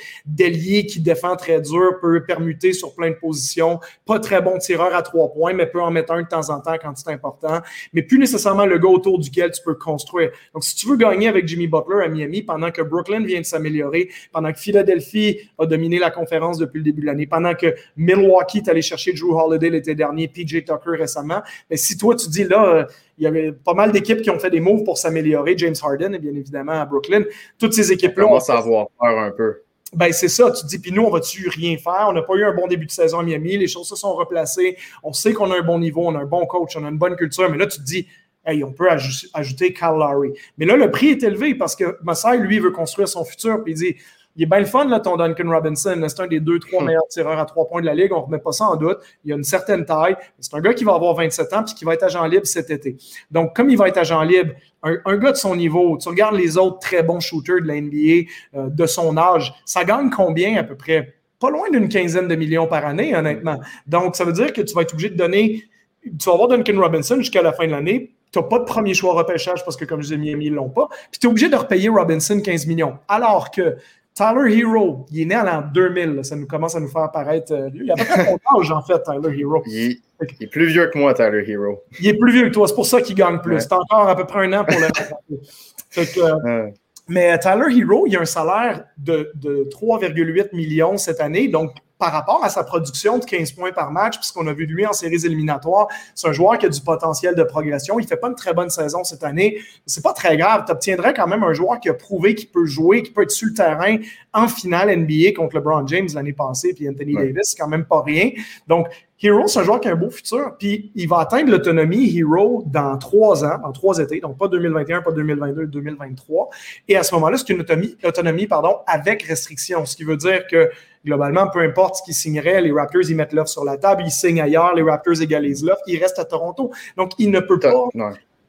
qui 0.82 1.00
défend 1.00 1.36
très 1.36 1.60
dur, 1.60 1.98
peut 2.00 2.22
permuter 2.24 2.74
sur 2.74 2.94
plein 2.94 3.10
de 3.10 3.16
positions, 3.16 3.80
pas 4.04 4.18
très 4.18 4.42
bon 4.42 4.58
tireur 4.58 4.94
à 4.94 5.02
trois 5.02 5.32
points, 5.32 5.54
mais 5.54 5.66
peut 5.66 5.80
en 5.80 5.90
mettre 5.90 6.12
un 6.12 6.22
de 6.22 6.28
temps 6.28 6.50
en 6.50 6.60
temps 6.60 6.76
quand 6.80 6.92
c'est 6.96 7.10
important, 7.10 7.60
mais 7.94 8.02
plus 8.02 8.18
nécessairement 8.18 8.66
le 8.66 8.78
gars 8.78 8.90
autour 8.90 9.18
duquel 9.18 9.50
tu 9.52 9.62
peux 9.62 9.74
construire. 9.74 10.30
Donc, 10.52 10.64
si 10.64 10.76
tu 10.76 10.86
veux 10.86 10.96
gagner 10.96 11.28
avec 11.28 11.48
Jimmy 11.48 11.66
Butler 11.66 12.04
à 12.04 12.08
Miami 12.08 12.42
pendant 12.42 12.70
que 12.70 12.82
Brooklyn 12.82 13.24
vient 13.24 13.40
de 13.40 13.46
s'améliorer, 13.46 14.10
pendant 14.32 14.52
que 14.52 14.58
Philadelphie 14.58 15.38
a 15.58 15.64
dominé 15.64 15.98
la 15.98 16.10
conférence 16.10 16.58
depuis 16.58 16.78
le 16.78 16.84
début 16.84 17.00
de 17.00 17.06
l'année, 17.06 17.26
pendant 17.26 17.54
que 17.54 17.74
Milwaukee 17.96 18.58
est 18.58 18.68
allé 18.68 18.82
chercher 18.82 19.14
Drew 19.14 19.32
Holiday 19.32 19.70
l'été 19.70 19.93
dernier, 19.94 20.28
PJ 20.28 20.64
Tucker 20.64 20.96
récemment. 20.98 21.42
Mais 21.70 21.76
si 21.76 21.96
toi, 21.96 22.14
tu 22.14 22.28
dis 22.28 22.44
là, 22.44 22.64
euh, 22.64 22.84
il 23.18 23.24
y 23.24 23.26
avait 23.26 23.52
pas 23.52 23.74
mal 23.74 23.92
d'équipes 23.92 24.22
qui 24.22 24.30
ont 24.30 24.38
fait 24.38 24.50
des 24.50 24.60
moves 24.60 24.84
pour 24.84 24.98
s'améliorer, 24.98 25.56
James 25.56 25.74
Harden, 25.82 26.14
et 26.14 26.18
bien 26.18 26.34
évidemment 26.34 26.72
à 26.72 26.84
Brooklyn, 26.84 27.22
toutes 27.58 27.72
ces 27.72 27.92
équipes-là. 27.92 28.24
On 28.24 28.28
commence 28.28 28.50
à 28.50 28.58
avoir 28.58 28.88
peur 29.00 29.18
un 29.18 29.30
peu. 29.30 29.62
Ben, 29.94 30.12
c'est 30.12 30.28
ça. 30.28 30.50
Tu 30.50 30.62
te 30.62 30.66
dis, 30.66 30.78
puis 30.78 30.92
nous, 30.92 31.02
on 31.02 31.10
va-tu 31.10 31.48
rien 31.48 31.76
faire? 31.76 32.06
On 32.08 32.12
n'a 32.12 32.22
pas 32.22 32.34
eu 32.34 32.44
un 32.44 32.54
bon 32.54 32.66
début 32.66 32.86
de 32.86 32.90
saison 32.90 33.20
à 33.20 33.22
Miami. 33.22 33.56
Les 33.56 33.68
choses 33.68 33.88
se 33.88 33.96
sont 33.96 34.14
replacées. 34.14 34.76
On 35.02 35.12
sait 35.12 35.32
qu'on 35.32 35.50
a 35.52 35.58
un 35.58 35.62
bon 35.62 35.78
niveau, 35.78 36.02
on 36.04 36.14
a 36.14 36.18
un 36.18 36.26
bon 36.26 36.46
coach, 36.46 36.76
on 36.76 36.84
a 36.84 36.88
une 36.88 36.98
bonne 36.98 37.16
culture. 37.16 37.48
Mais 37.48 37.58
là, 37.58 37.66
tu 37.66 37.78
te 37.78 37.84
dis, 37.84 38.08
hey, 38.44 38.64
on 38.64 38.72
peut 38.72 38.88
ajouter 38.90 39.72
Kyle 39.72 39.96
Lowry. 39.96 40.32
Mais 40.58 40.66
là, 40.66 40.76
le 40.76 40.90
prix 40.90 41.10
est 41.10 41.22
élevé 41.22 41.54
parce 41.54 41.76
que 41.76 41.96
Massai, 42.02 42.38
lui, 42.38 42.58
veut 42.58 42.72
construire 42.72 43.08
son 43.08 43.24
futur. 43.24 43.62
Puis 43.62 43.72
il 43.72 43.76
dit, 43.76 43.96
il 44.36 44.42
est 44.42 44.46
bien 44.46 44.58
le 44.58 44.64
fun, 44.64 44.86
là, 44.86 45.00
ton 45.00 45.16
Duncan 45.16 45.48
Robinson. 45.48 46.04
C'est 46.08 46.20
un 46.20 46.26
des 46.26 46.40
deux, 46.40 46.58
trois 46.58 46.82
hmm. 46.82 46.86
meilleurs 46.86 47.08
tireurs 47.08 47.38
à 47.38 47.44
trois 47.44 47.68
points 47.68 47.80
de 47.80 47.86
la 47.86 47.94
Ligue. 47.94 48.12
On 48.12 48.20
ne 48.20 48.24
remet 48.24 48.38
pas 48.38 48.52
ça 48.52 48.64
en 48.66 48.76
doute. 48.76 48.98
Il 49.24 49.32
a 49.32 49.36
une 49.36 49.44
certaine 49.44 49.84
taille. 49.84 50.16
C'est 50.40 50.54
un 50.54 50.60
gars 50.60 50.74
qui 50.74 50.84
va 50.84 50.94
avoir 50.94 51.14
27 51.14 51.52
ans 51.52 51.62
puis 51.62 51.74
qui 51.74 51.84
va 51.84 51.94
être 51.94 52.02
agent 52.02 52.24
libre 52.26 52.46
cet 52.46 52.70
été. 52.70 52.96
Donc, 53.30 53.54
comme 53.54 53.70
il 53.70 53.76
va 53.76 53.88
être 53.88 53.98
agent 53.98 54.22
libre, 54.22 54.52
un, 54.82 55.16
gars 55.16 55.32
de 55.32 55.36
son 55.36 55.54
niveau, 55.56 55.96
tu 55.98 56.08
regardes 56.08 56.34
les 56.34 56.58
autres 56.58 56.78
très 56.78 57.02
bons 57.02 57.20
shooters 57.20 57.62
de 57.62 57.66
la 57.66 57.80
NBA 57.80 58.28
euh, 58.54 58.68
de 58.68 58.86
son 58.86 59.16
âge, 59.16 59.54
ça 59.64 59.84
gagne 59.84 60.10
combien 60.10 60.56
à 60.58 60.64
peu 60.64 60.76
près? 60.76 61.14
Pas 61.38 61.50
loin 61.50 61.70
d'une 61.70 61.88
quinzaine 61.88 62.28
de 62.28 62.34
millions 62.34 62.66
par 62.66 62.84
année, 62.84 63.14
honnêtement. 63.14 63.60
Donc, 63.86 64.16
ça 64.16 64.24
veut 64.24 64.32
dire 64.32 64.52
que 64.52 64.62
tu 64.62 64.74
vas 64.74 64.82
être 64.82 64.92
obligé 64.92 65.10
de 65.10 65.16
donner. 65.16 65.64
Tu 66.02 66.26
vas 66.26 66.32
avoir 66.32 66.48
Duncan 66.48 66.78
Robinson 66.78 67.16
jusqu'à 67.16 67.40
la 67.40 67.52
fin 67.52 67.66
de 67.66 67.72
l'année. 67.72 68.14
Tu 68.30 68.38
n'as 68.38 68.44
pas 68.44 68.58
de 68.58 68.64
premier 68.64 68.94
choix 68.94 69.14
repêchage 69.14 69.64
parce 69.64 69.76
que, 69.76 69.84
comme 69.84 70.02
je 70.02 70.08
disais, 70.08 70.18
Miami, 70.18 70.46
ils 70.46 70.50
ne 70.50 70.56
l'ont 70.56 70.68
pas. 70.68 70.88
Puis 71.10 71.20
tu 71.20 71.26
es 71.26 71.30
obligé 71.30 71.48
de 71.48 71.56
repayer 71.56 71.88
Robinson 71.88 72.40
15 72.40 72.66
millions. 72.66 72.98
Alors 73.08 73.50
que 73.50 73.76
Tyler 74.14 74.56
Hero, 74.56 75.06
il 75.10 75.22
est 75.22 75.24
né 75.24 75.36
en 75.36 75.42
l'an 75.42 75.64
2000. 75.74 76.24
Ça 76.24 76.36
nous 76.36 76.46
commence 76.46 76.76
à 76.76 76.80
nous 76.80 76.88
faire 76.88 77.02
apparaître. 77.02 77.52
Euh, 77.52 77.68
il 77.74 77.90
a 77.90 77.96
pas 77.96 78.24
mon 78.24 78.60
âge, 78.60 78.70
en 78.70 78.80
fait, 78.80 79.02
Tyler 79.02 79.40
Hero. 79.40 79.62
Il, 79.66 79.98
est 80.40 80.46
plus 80.46 80.66
vieux 80.66 80.86
que 80.86 80.96
moi, 80.96 81.14
Tyler 81.14 81.44
Hero. 81.48 81.82
Il 81.98 82.06
est 82.06 82.14
plus 82.14 82.32
vieux 82.32 82.48
que 82.48 82.54
toi. 82.54 82.68
C'est 82.68 82.76
pour 82.76 82.86
ça 82.86 83.02
qu'il 83.02 83.16
gagne 83.16 83.40
plus. 83.40 83.60
C'est 83.60 83.72
encore 83.72 84.08
à 84.08 84.14
peu 84.14 84.24
près 84.24 84.46
un 84.46 84.52
an 84.52 84.64
pour 84.64 84.78
le. 84.78 84.86
fait 85.90 86.16
euh, 86.18 86.70
Mais 87.08 87.36
Tyler 87.40 87.76
Hero, 87.76 88.06
il 88.06 88.16
a 88.16 88.20
un 88.20 88.24
salaire 88.24 88.84
de, 88.96 89.32
de 89.34 89.68
3,8 89.72 90.54
millions 90.54 90.96
cette 90.96 91.20
année. 91.20 91.48
Donc, 91.48 91.72
par 91.98 92.12
rapport 92.12 92.44
à 92.44 92.48
sa 92.48 92.64
production 92.64 93.18
de 93.18 93.24
15 93.24 93.52
points 93.52 93.72
par 93.72 93.90
match, 93.92 94.18
puisqu'on 94.18 94.46
a 94.46 94.52
vu 94.52 94.66
lui 94.66 94.84
en 94.86 94.92
séries 94.92 95.24
éliminatoires, 95.24 95.88
c'est 96.14 96.28
un 96.28 96.32
joueur 96.32 96.58
qui 96.58 96.66
a 96.66 96.68
du 96.68 96.80
potentiel 96.80 97.34
de 97.34 97.44
progression. 97.44 97.98
Il 97.98 98.02
ne 98.02 98.08
fait 98.08 98.16
pas 98.16 98.28
une 98.28 98.34
très 98.34 98.52
bonne 98.52 98.70
saison 98.70 99.04
cette 99.04 99.22
année. 99.22 99.58
C'est 99.86 100.02
pas 100.02 100.12
très 100.12 100.36
grave. 100.36 100.64
Tu 100.66 100.72
obtiendrais 100.72 101.14
quand 101.14 101.26
même 101.26 101.42
un 101.44 101.52
joueur 101.52 101.78
qui 101.80 101.88
a 101.88 101.94
prouvé 101.94 102.34
qu'il 102.34 102.48
peut 102.48 102.66
jouer, 102.66 103.02
qui 103.02 103.12
peut 103.12 103.22
être 103.22 103.30
sur 103.30 103.48
le 103.48 103.54
terrain 103.54 103.96
en 104.32 104.48
finale 104.48 104.94
NBA 104.96 105.32
contre 105.36 105.56
LeBron 105.56 105.86
James 105.86 106.08
l'année 106.14 106.32
passée, 106.32 106.74
puis 106.74 106.88
Anthony 106.88 107.14
Davis, 107.14 107.50
c'est 107.50 107.56
quand 107.56 107.68
même 107.68 107.84
pas 107.84 108.02
rien. 108.02 108.30
Donc, 108.66 108.88
Hero, 109.22 109.46
c'est 109.46 109.60
un 109.60 109.62
joueur 109.62 109.80
qui 109.80 109.88
a 109.88 109.92
un 109.92 109.96
beau 109.96 110.10
futur, 110.10 110.56
puis 110.58 110.90
il 110.94 111.08
va 111.08 111.20
atteindre 111.20 111.50
l'autonomie 111.50 112.14
Hero 112.18 112.64
dans 112.66 112.98
trois 112.98 113.44
ans, 113.44 113.58
en 113.64 113.72
trois 113.72 113.98
étés, 113.98 114.20
donc 114.20 114.36
pas 114.36 114.48
2021, 114.48 115.02
pas 115.02 115.12
2022, 115.12 115.66
2023. 115.66 116.50
Et 116.88 116.96
à 116.96 117.02
ce 117.02 117.14
moment-là, 117.14 117.38
c'est 117.38 117.50
une 117.50 117.60
autonomie, 117.60 117.96
autonomie 118.04 118.46
pardon, 118.46 118.78
avec 118.86 119.22
restriction, 119.22 119.86
ce 119.86 119.96
qui 119.96 120.04
veut 120.04 120.16
dire 120.16 120.46
que 120.50 120.70
globalement, 121.04 121.48
peu 121.48 121.60
importe 121.60 121.96
ce 121.96 122.02
qu'ils 122.02 122.14
signeraient, 122.14 122.60
les 122.60 122.72
Raptors, 122.72 123.02
ils 123.08 123.16
mettent 123.16 123.32
l'offre 123.32 123.50
sur 123.50 123.64
la 123.64 123.76
table, 123.76 124.02
ils 124.06 124.10
signent 124.10 124.40
ailleurs, 124.40 124.74
les 124.74 124.82
Raptors 124.82 125.20
égalisent 125.20 125.64
l'offre, 125.64 125.82
il 125.86 126.00
reste 126.00 126.18
à 126.18 126.24
Toronto. 126.24 126.70
Donc, 126.96 127.12
il 127.18 127.30
ne 127.30 127.40
peut 127.40 127.58
pas. 127.58 127.72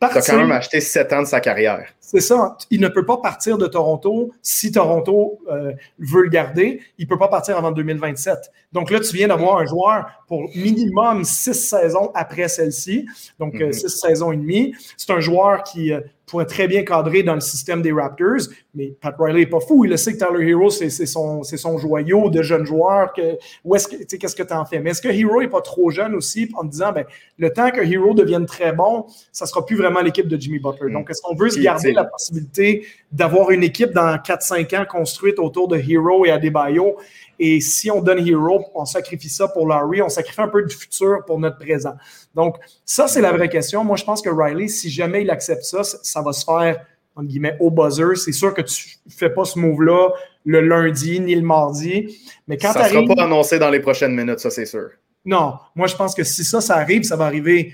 Tu 0.02 0.08
as 0.08 0.22
quand 0.22 0.38
même 0.38 0.52
acheté 0.52 0.82
sept 0.82 1.14
ans 1.14 1.22
de 1.22 1.28
sa 1.28 1.40
carrière. 1.40 1.88
C'est 2.08 2.20
ça. 2.20 2.56
Il 2.70 2.82
ne 2.82 2.88
peut 2.88 3.04
pas 3.04 3.18
partir 3.18 3.58
de 3.58 3.66
Toronto 3.66 4.32
si 4.44 4.72
Toronto 4.72 5.40
euh, 5.50 5.72
veut 5.98 6.22
le 6.22 6.30
garder. 6.30 6.80
Il 7.00 7.06
ne 7.06 7.10
peut 7.10 7.18
pas 7.18 7.30
partir 7.30 7.58
avant 7.58 7.72
2027. 7.72 8.52
Donc 8.74 8.92
là, 8.92 9.00
tu 9.00 9.16
viens 9.16 9.28
d'avoir 9.28 9.58
un 9.58 9.66
joueur 9.66 10.06
pour 10.28 10.44
minimum 10.56 11.24
six 11.24 11.56
saisons 11.56 12.12
après 12.14 12.48
celle-ci. 12.48 13.08
Donc, 13.40 13.56
euh, 13.56 13.70
mm-hmm. 13.70 13.74
six 13.74 13.90
saisons 13.90 14.32
et 14.32 14.38
demie. 14.38 14.76
C'est 14.98 15.12
un 15.14 15.20
joueur 15.20 15.64
qui 15.64 15.92
euh, 15.92 16.02
pourrait 16.26 16.46
très 16.46 16.68
bien 16.68 16.84
cadrer 16.84 17.24
dans 17.24 17.36
le 17.36 17.40
système 17.40 17.82
des 17.82 17.92
Raptors. 17.92 18.50
Mais 18.74 18.88
Pat 19.00 19.16
Riley 19.18 19.42
n'est 19.42 19.46
pas 19.46 19.60
fou. 19.60 19.86
Il 19.86 19.92
le 19.92 19.98
sait 19.98 20.18
que 20.18 20.26
Tyler 20.26 20.50
Hero, 20.50 20.70
c'est 20.70 20.90
son, 20.90 21.44
son, 21.44 21.78
joyau 21.78 22.30
de 22.30 22.42
jeunes 22.42 22.66
joueurs. 22.66 23.14
Que, 23.14 23.38
où 23.64 23.76
est-ce 23.76 23.88
que, 23.88 24.16
qu'est-ce 24.16 24.36
que 24.36 24.44
tu 24.44 24.54
en 24.54 24.66
fais? 24.66 24.80
Mais 24.80 24.92
est-ce 24.92 25.02
que 25.02 25.08
Hero 25.08 25.42
n'est 25.42 25.48
pas 25.48 25.62
trop 25.62 25.90
jeune 25.90 26.16
aussi? 26.16 26.50
En 26.56 26.64
disant, 26.64 26.92
ben, 26.92 27.06
le 27.38 27.52
temps 27.52 27.72
que 27.72 27.82
Hero 27.82 28.14
devienne 28.14 28.46
très 28.46 28.74
bon, 28.74 29.06
ça 29.32 29.46
ne 29.46 29.50
sera 29.50 29.66
plus 29.66 29.76
vraiment 29.76 30.02
l'équipe 30.02 30.28
de 30.28 30.40
Jimmy 30.40 30.60
Butler. 30.60 30.90
Mm. 30.90 30.94
Donc, 30.94 31.10
est-ce 31.10 31.22
qu'on 31.22 31.36
veut 31.36 31.50
se 31.50 31.60
garder 31.60 31.94
la 31.96 32.06
possibilité 32.06 32.86
d'avoir 33.12 33.52
une 33.52 33.64
équipe 33.64 33.92
dans 33.92 34.16
4-5 34.16 34.82
ans 34.82 34.86
construite 34.86 35.40
autour 35.40 35.68
de 35.68 35.78
Hero 35.78 36.26
et 36.26 36.32
Adebayo? 36.32 36.98
Et 37.40 37.60
si 37.60 37.92
on 37.92 38.02
donne 38.02 38.26
Hero, 38.26 38.66
on 38.74 38.86
sacrifie 38.86 39.30
ça 39.30 39.48
pour 39.48 39.68
Larry, 39.68 40.02
on 40.02 40.10
sacrifie 40.10 40.42
un 40.42 40.48
peu 40.48 40.64
du 40.64 40.74
futur 40.74 41.24
pour 41.26 41.40
notre 41.40 41.58
présent. 41.58 41.96
Donc, 42.34 42.58
ça, 42.86 43.08
c'est 43.08 43.22
la 43.22 43.32
vraie 43.32 43.50
question. 43.50 43.84
Moi, 43.84 43.98
je 43.98 44.04
pense 44.04 44.22
que 44.22 44.30
Riley, 44.30 44.68
si 44.68 44.90
jamais 44.90 45.22
il 45.22 45.30
accepte 45.30 45.64
ça, 45.64 45.84
ça 45.84 46.22
va 46.22 46.32
se 46.32 46.46
faire, 46.46 46.86
entre 47.16 47.28
guillemets, 47.28 47.58
au 47.60 47.72
buzzer. 47.72 48.16
C'est 48.16 48.32
sûr 48.32 48.54
que 48.54 48.62
tu 48.62 48.98
ne 49.06 49.12
fais 49.12 49.30
pas 49.30 49.46
ce 49.46 49.60
move-là 49.60 50.10
le 50.46 50.62
lundi 50.62 51.20
ni 51.20 51.36
le 51.36 51.42
mardi. 51.42 52.18
Mais 52.48 52.58
quand 52.58 52.72
ça 52.72 52.84
ne 52.84 52.90
sera 52.90 53.16
pas 53.16 53.24
annoncé 53.24 53.60
dans 53.60 53.70
les 53.70 53.80
prochaines 53.80 54.16
minutes, 54.16 54.40
ça, 54.40 54.50
c'est 54.50 54.66
sûr. 54.66 54.90
Non. 55.26 55.56
Moi, 55.76 55.88
je 55.88 55.96
pense 55.96 56.14
que 56.14 56.24
si 56.24 56.44
ça, 56.46 56.62
ça 56.62 56.76
arrive, 56.76 57.04
ça 57.04 57.16
va 57.16 57.26
arriver 57.26 57.74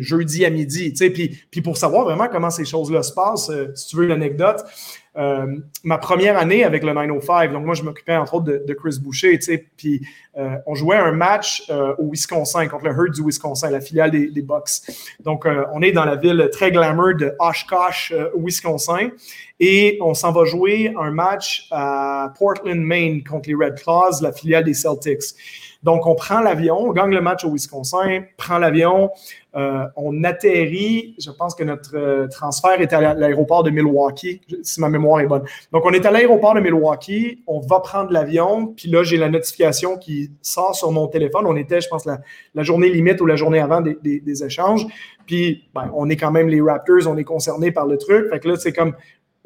jeudi 0.00 0.44
à 0.44 0.50
midi. 0.50 0.94
Puis, 1.50 1.60
pour 1.62 1.76
savoir 1.76 2.04
vraiment 2.04 2.28
comment 2.28 2.50
ces 2.50 2.64
choses-là 2.64 3.02
se 3.02 3.12
passent, 3.12 3.50
euh, 3.50 3.68
si 3.74 3.88
tu 3.88 3.96
veux 3.96 4.06
l'anecdote, 4.06 4.64
euh, 5.16 5.46
ma 5.82 5.96
première 5.96 6.36
année 6.36 6.62
avec 6.62 6.82
le 6.82 6.92
905, 6.92 7.50
donc 7.50 7.64
moi 7.64 7.74
je 7.74 7.82
m'occupais 7.82 8.16
entre 8.16 8.34
autres 8.34 8.44
de, 8.44 8.74
Chris 8.74 8.98
Boucher, 9.00 9.38
puis 9.74 10.06
euh, 10.36 10.56
on 10.66 10.74
jouait 10.74 10.98
un 10.98 11.12
match 11.12 11.70
au 11.98 12.10
Wisconsin 12.10 12.68
contre 12.68 12.84
le 12.84 12.90
Herd 12.90 13.14
du 13.14 13.24
Wisconsin, 13.24 13.70
la 13.70 13.80
filiale 13.80 14.10
des, 14.10 14.26
des 14.26 14.42
Bucks. 14.42 14.82
Donc 15.20 15.46
on 15.72 15.80
est 15.80 15.92
dans 15.92 16.04
la 16.04 16.16
ville 16.16 16.50
très 16.52 16.70
glamour 16.70 17.14
de 17.14 17.32
Oshkosh, 17.38 18.12
Wisconsin, 18.36 19.08
et 19.58 19.96
on 20.02 20.12
s'en 20.12 20.32
va 20.32 20.44
jouer 20.44 20.92
un 21.00 21.10
match 21.10 21.66
à 21.70 22.34
Portland, 22.38 22.78
Maine 22.78 23.24
contre 23.24 23.48
les 23.48 23.54
Red 23.54 23.76
Claws, 23.76 24.20
la 24.20 24.32
filiale 24.32 24.64
des 24.64 24.74
Celtics. 24.74 25.34
Donc, 25.86 26.04
on 26.04 26.16
prend 26.16 26.40
l'avion, 26.40 26.80
on 26.80 26.90
gagne 26.90 27.12
le 27.12 27.20
match 27.20 27.44
au 27.44 27.52
Wisconsin, 27.52 28.24
prend 28.36 28.58
l'avion, 28.58 29.10
euh, 29.54 29.84
on 29.94 30.24
atterrit. 30.24 31.14
Je 31.20 31.30
pense 31.30 31.54
que 31.54 31.62
notre 31.62 31.96
euh, 31.96 32.26
transfert 32.26 32.80
est 32.80 32.92
à 32.92 33.14
l'aéroport 33.14 33.62
de 33.62 33.70
Milwaukee, 33.70 34.40
si 34.64 34.80
ma 34.80 34.88
mémoire 34.88 35.20
est 35.20 35.28
bonne. 35.28 35.44
Donc, 35.70 35.84
on 35.84 35.92
est 35.92 36.04
à 36.04 36.10
l'aéroport 36.10 36.54
de 36.54 36.60
Milwaukee, 36.60 37.44
on 37.46 37.60
va 37.60 37.78
prendre 37.78 38.10
l'avion, 38.10 38.74
puis 38.76 38.90
là, 38.90 39.04
j'ai 39.04 39.16
la 39.16 39.28
notification 39.28 39.96
qui 39.96 40.32
sort 40.42 40.74
sur 40.74 40.90
mon 40.90 41.06
téléphone. 41.06 41.46
On 41.46 41.54
était, 41.54 41.80
je 41.80 41.88
pense, 41.88 42.04
la, 42.04 42.62
journée 42.64 42.88
limite 42.88 43.20
ou 43.20 43.26
la 43.26 43.36
journée 43.36 43.60
avant 43.60 43.80
des, 43.80 44.44
échanges. 44.44 44.84
Puis, 45.24 45.68
ben, 45.72 45.88
on 45.94 46.10
est 46.10 46.16
quand 46.16 46.32
même 46.32 46.48
les 46.48 46.60
Raptors, 46.60 47.06
on 47.06 47.16
est 47.16 47.22
concernés 47.22 47.70
par 47.70 47.86
le 47.86 47.96
truc. 47.96 48.28
Fait 48.28 48.40
que 48.40 48.48
là, 48.48 48.56
c'est 48.56 48.72
comme 48.72 48.92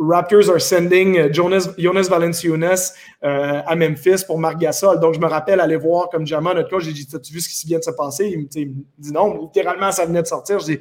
Raptors 0.01 0.49
are 0.49 0.61
sending 0.61 1.19
uh, 1.19 1.29
Jonas, 1.31 1.69
Jonas 1.77 2.09
Valanciunas 2.09 2.95
euh, 3.23 3.61
à 3.67 3.77
Memphis 3.77 4.25
pour 4.27 4.39
Marc 4.39 4.59
Gasol. 4.59 4.99
Donc, 4.99 5.13
je 5.13 5.21
me 5.21 5.27
rappelle 5.27 5.61
aller 5.61 5.77
voir 5.77 6.09
comme 6.09 6.27
Jamal, 6.27 6.57
notre 6.57 6.71
coach, 6.71 6.85
j'ai 6.85 6.93
dit 6.93 7.07
As-tu 7.13 7.35
vu 7.35 7.41
ce 7.41 7.49
qui 7.51 7.67
vient 7.67 7.79
de 7.79 7.85
se 7.85 7.91
passer? 7.91 8.31
Il 8.33 8.41
me, 8.41 8.45
dit 8.47 9.13
non, 9.13 9.43
littéralement, 9.43 9.93
ça 9.93 10.07
venait 10.07 10.23
de 10.23 10.27
sortir. 10.27 10.59
Je 10.61 10.65
dis 10.65 10.79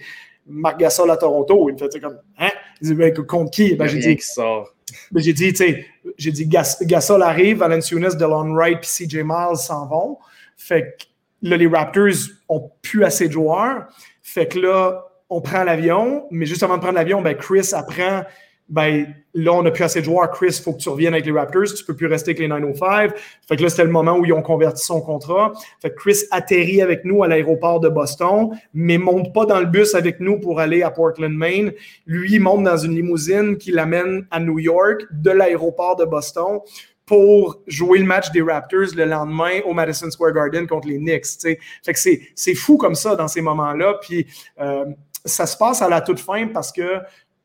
Marc 0.47 0.79
Gasol 0.79 1.11
à 1.11 1.17
Toronto. 1.17 1.69
Il 1.69 1.73
me 1.73 1.77
fait 1.77 1.99
comme 1.99 2.17
Hein? 2.37 2.49
Il 2.81 2.87
dit 2.87 2.93
ben, 2.93 3.13
Contre 3.25 3.51
qui? 3.51 3.75
Ben, 3.75 3.87
J'ai 3.87 3.99
dit 3.99 4.15
qui 4.15 4.25
sort. 4.25 4.73
Ben, 5.11 5.21
j'ai 5.21 5.33
dit, 5.33 5.49
tu 5.51 5.57
sais, 5.57 5.85
j'ai 6.17 6.31
dit 6.31 6.47
Gasol 6.47 7.21
arrive, 7.21 7.57
Valanciunas, 7.57 8.15
DeLon 8.15 8.53
Wright 8.53 8.79
puis 8.79 8.89
CJ 8.89 9.17
Miles 9.17 9.57
s'en 9.57 9.85
vont. 9.85 10.17
Fait 10.55 10.95
que 10.97 11.05
là, 11.49 11.57
les 11.57 11.67
Raptors 11.67 12.29
ont 12.47 12.71
plus 12.81 13.03
assez 13.03 13.27
de 13.27 13.33
joueurs. 13.33 13.87
Fait 14.23 14.47
que 14.47 14.59
là, 14.59 15.05
on 15.29 15.41
prend 15.41 15.63
l'avion, 15.63 16.25
mais 16.31 16.45
juste 16.45 16.63
avant 16.63 16.77
de 16.77 16.81
prendre 16.81 16.95
l'avion, 16.95 17.21
ben 17.21 17.35
Chris 17.35 17.69
apprend 17.73 18.23
ben 18.69 19.07
là, 19.33 19.53
on 19.53 19.63
n'a 19.63 19.71
plus 19.71 19.83
assez 19.83 19.99
de 19.99 20.05
joueurs. 20.05 20.29
Chris, 20.31 20.55
il 20.59 20.63
faut 20.63 20.73
que 20.73 20.79
tu 20.79 20.89
reviennes 20.89 21.13
avec 21.13 21.25
les 21.25 21.31
Raptors. 21.31 21.73
Tu 21.75 21.83
peux 21.83 21.95
plus 21.95 22.07
rester 22.07 22.31
avec 22.31 22.39
les 22.39 22.47
905. 22.47 23.11
Fait 23.47 23.55
que 23.55 23.63
là, 23.63 23.69
c'était 23.69 23.83
le 23.83 23.91
moment 23.91 24.17
où 24.17 24.25
ils 24.25 24.33
ont 24.33 24.41
converti 24.41 24.85
son 24.85 25.01
contrat. 25.01 25.53
Fait 25.81 25.89
que 25.89 25.95
Chris 25.95 26.19
atterrit 26.31 26.81
avec 26.81 27.03
nous 27.03 27.23
à 27.23 27.27
l'aéroport 27.27 27.79
de 27.79 27.89
Boston, 27.89 28.49
mais 28.73 28.97
monte 28.97 29.33
pas 29.33 29.45
dans 29.45 29.59
le 29.59 29.65
bus 29.65 29.95
avec 29.95 30.19
nous 30.19 30.39
pour 30.39 30.59
aller 30.59 30.83
à 30.83 30.91
Portland, 30.91 31.33
Maine. 31.33 31.73
Lui, 32.05 32.33
il 32.33 32.41
monte 32.41 32.63
dans 32.63 32.77
une 32.77 32.95
limousine 32.95 33.57
qui 33.57 33.71
l'amène 33.71 34.27
à 34.31 34.39
New 34.39 34.59
York 34.59 35.05
de 35.11 35.31
l'aéroport 35.31 35.95
de 35.95 36.05
Boston 36.05 36.59
pour 37.05 37.63
jouer 37.65 37.97
le 37.97 38.05
match 38.05 38.29
des 38.31 38.43
Raptors 38.43 38.93
le 38.95 39.05
lendemain 39.05 39.61
au 39.65 39.73
Madison 39.73 40.11
Square 40.11 40.31
Garden 40.31 40.67
contre 40.67 40.87
les 40.87 40.99
Knicks. 40.99 41.25
Fait 41.41 41.57
que 41.93 41.99
c'est 42.35 42.55
fou 42.55 42.77
comme 42.77 42.93
ça 42.93 43.15
dans 43.15 43.27
ces 43.27 43.41
moments-là. 43.41 43.95
Puis 43.99 44.27
euh, 44.59 44.85
ça 45.25 45.47
se 45.47 45.57
passe 45.57 45.81
à 45.81 45.89
la 45.89 46.01
toute 46.01 46.19
fin 46.19 46.47
parce 46.47 46.71
que 46.71 46.99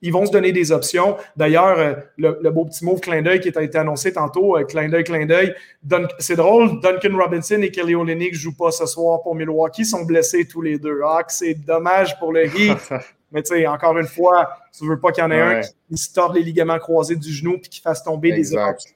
ils 0.04 0.12
vont 0.12 0.26
se 0.26 0.30
donner 0.30 0.52
des 0.52 0.70
options. 0.70 1.16
D'ailleurs, 1.34 1.78
euh, 1.78 1.94
le, 2.18 2.50
beau 2.50 2.66
petit 2.66 2.84
mot 2.84 2.96
clin 2.96 3.22
d'œil 3.22 3.40
qui 3.40 3.50
a 3.56 3.62
été 3.62 3.78
annoncé 3.78 4.12
tantôt, 4.12 4.56
euh, 4.56 4.64
clin 4.64 4.88
d'œil, 4.90 5.02
clin 5.02 5.24
d'œil. 5.24 5.54
C'est 6.18 6.36
drôle, 6.36 6.78
Duncan 6.82 7.16
Robinson 7.16 7.60
et 7.62 7.70
Kelly 7.70 7.94
Olynyk 7.94 8.32
ne 8.32 8.38
jouent 8.38 8.56
pas 8.56 8.70
ce 8.70 8.84
soir 8.84 9.22
pour 9.22 9.34
Milwaukee, 9.34 9.80
ils 9.80 9.86
sont 9.86 10.04
blessés 10.04 10.46
tous 10.46 10.60
les 10.60 10.78
deux. 10.78 11.00
Ah, 11.04 11.22
c'est 11.28 11.54
dommage 11.54 12.18
pour 12.18 12.32
le 12.32 12.44
Heat. 12.46 12.76
Mais 13.32 13.42
tu 13.42 13.54
sais, 13.54 13.66
encore 13.66 13.98
une 13.98 14.06
fois, 14.06 14.50
tu 14.76 14.84
ne 14.84 14.90
veux 14.90 15.00
pas 15.00 15.10
qu'il 15.10 15.24
y 15.24 15.26
en 15.26 15.30
ait 15.32 15.40
un 15.40 15.60
qui 15.60 15.96
se 15.96 16.12
torde 16.12 16.36
les 16.36 16.42
ligaments 16.42 16.78
croisés 16.78 17.16
du 17.16 17.32
genou 17.32 17.58
puis 17.58 17.68
qui 17.68 17.80
fasse 17.80 18.04
tomber 18.04 18.30
des 18.30 18.44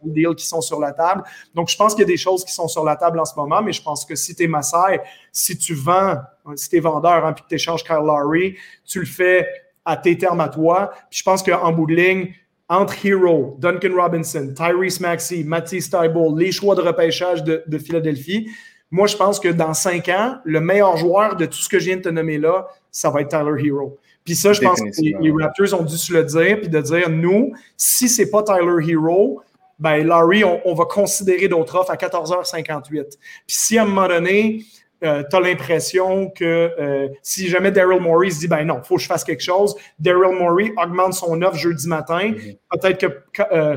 deals 0.05 0.37
qui 0.37 0.47
sont 0.47 0.61
sur 0.61 0.79
la 0.79 0.93
table. 0.93 1.25
Donc, 1.57 1.69
je 1.69 1.77
pense 1.77 1.95
qu'il 1.95 2.03
y 2.03 2.05
a 2.05 2.13
des 2.13 2.19
choses 2.19 2.45
qui 2.45 2.53
sont 2.53 2.69
sur 2.69 2.85
la 2.85 2.95
table 2.95 3.19
en 3.19 3.25
ce 3.25 3.35
moment, 3.35 3.63
mais 3.63 3.73
je 3.73 3.83
pense 3.83 4.05
que 4.05 4.15
si 4.15 4.37
tu 4.37 4.45
es 4.45 4.47
Massai, 4.47 5.01
si 5.33 5.59
tu 5.59 5.75
vends, 5.75 6.19
si 6.55 6.69
tu 6.69 6.77
es 6.77 6.81
vendeur 6.81 7.27
hein, 7.27 7.33
puis 7.33 7.43
que 7.43 7.49
tu 7.49 7.55
échanges 7.57 7.83
Kyle 7.83 7.97
Lowry, 7.97 8.57
tu 8.85 9.01
le 9.01 9.07
fais 9.07 9.49
à 9.89 9.97
tes 9.97 10.19
termes 10.19 10.41
à 10.41 10.49
toi. 10.49 10.91
Puis 11.11 11.21
je 11.21 11.25
pense 11.25 11.43
qu'en 11.43 11.73
bout 11.73 11.87
de 11.87 11.95
ligne, 11.95 12.35
entre 12.69 12.95
Hero, 13.05 13.57
Duncan 13.59 13.95
Robinson, 13.97 14.53
Tyrese 14.55 15.01
Maxey, 15.01 15.43
Matisse 15.45 15.89
Tybalt, 15.89 16.37
les 16.37 16.53
choix 16.53 16.75
de 16.75 16.83
repêchage 16.83 17.43
de, 17.43 17.79
Philadelphie, 17.79 18.51
moi, 18.91 19.07
je 19.07 19.17
pense 19.17 19.41
que 19.41 19.49
dans 19.49 19.75
cinq 19.75 20.09
ans, 20.09 20.37
le 20.45 20.61
meilleur 20.61 20.97
joueur 20.97 21.37
de 21.37 21.47
tout 21.47 21.59
ce 21.59 21.69
que 21.69 21.79
je 21.79 21.87
viens 21.87 21.97
de 21.97 22.03
te 22.03 22.09
nommer 22.09 22.39
là, 22.39 22.69
ça 22.91 23.11
va 23.11 23.23
être 23.23 23.29
Tyler 23.29 23.67
Hero. 23.67 23.99
Puis 24.25 24.35
ça, 24.35 24.53
je 24.53 24.61
pense 24.61 24.81
que 24.81 24.89
les, 25.01 25.33
Raptors 25.33 25.81
ont 25.81 25.85
dû 25.85 25.97
se 25.97 26.13
le 26.13 26.25
dire, 26.25 26.61
puis 26.61 26.69
de 26.69 26.81
dire, 26.81 27.09
nous, 27.09 27.53
si 27.77 28.09
c'est 28.09 28.31
pas 28.31 28.43
Tyler 28.43 28.91
Hero, 28.91 29.41
ben 29.79 30.07
Larry, 30.07 30.45
on, 30.45 30.61
on 30.67 30.75
va 30.75 30.85
considérer 30.85 31.49
d'autres 31.49 31.77
offres 31.77 31.91
à 31.91 31.97
14h58. 31.97 32.91
Puis 32.91 33.09
si 33.47 33.79
à 33.79 33.83
un 33.83 33.87
moment 33.87 34.09
donné, 34.09 34.65
euh, 35.05 35.23
tu 35.29 35.37
as 35.37 35.41
l'impression 35.41 36.31
que 36.31 36.45
euh, 36.45 37.09
si 37.23 37.49
jamais 37.49 37.71
Daryl 37.71 38.01
Morey 38.01 38.31
se 38.31 38.41
dit 38.41 38.49
ben 38.49 38.65
non, 38.65 38.81
il 38.83 38.87
faut 38.87 38.97
que 38.97 39.03
je 39.03 39.07
fasse 39.07 39.25
quelque 39.25 39.43
chose, 39.43 39.77
Daryl 39.99 40.37
Morey 40.37 40.73
augmente 40.77 41.15
son 41.15 41.41
offre 41.43 41.57
jeudi 41.57 41.87
matin. 41.89 42.33
Mhm. 42.33 42.55
Peut-être 42.71 42.99
que 43.33 43.43
euh, 43.53 43.77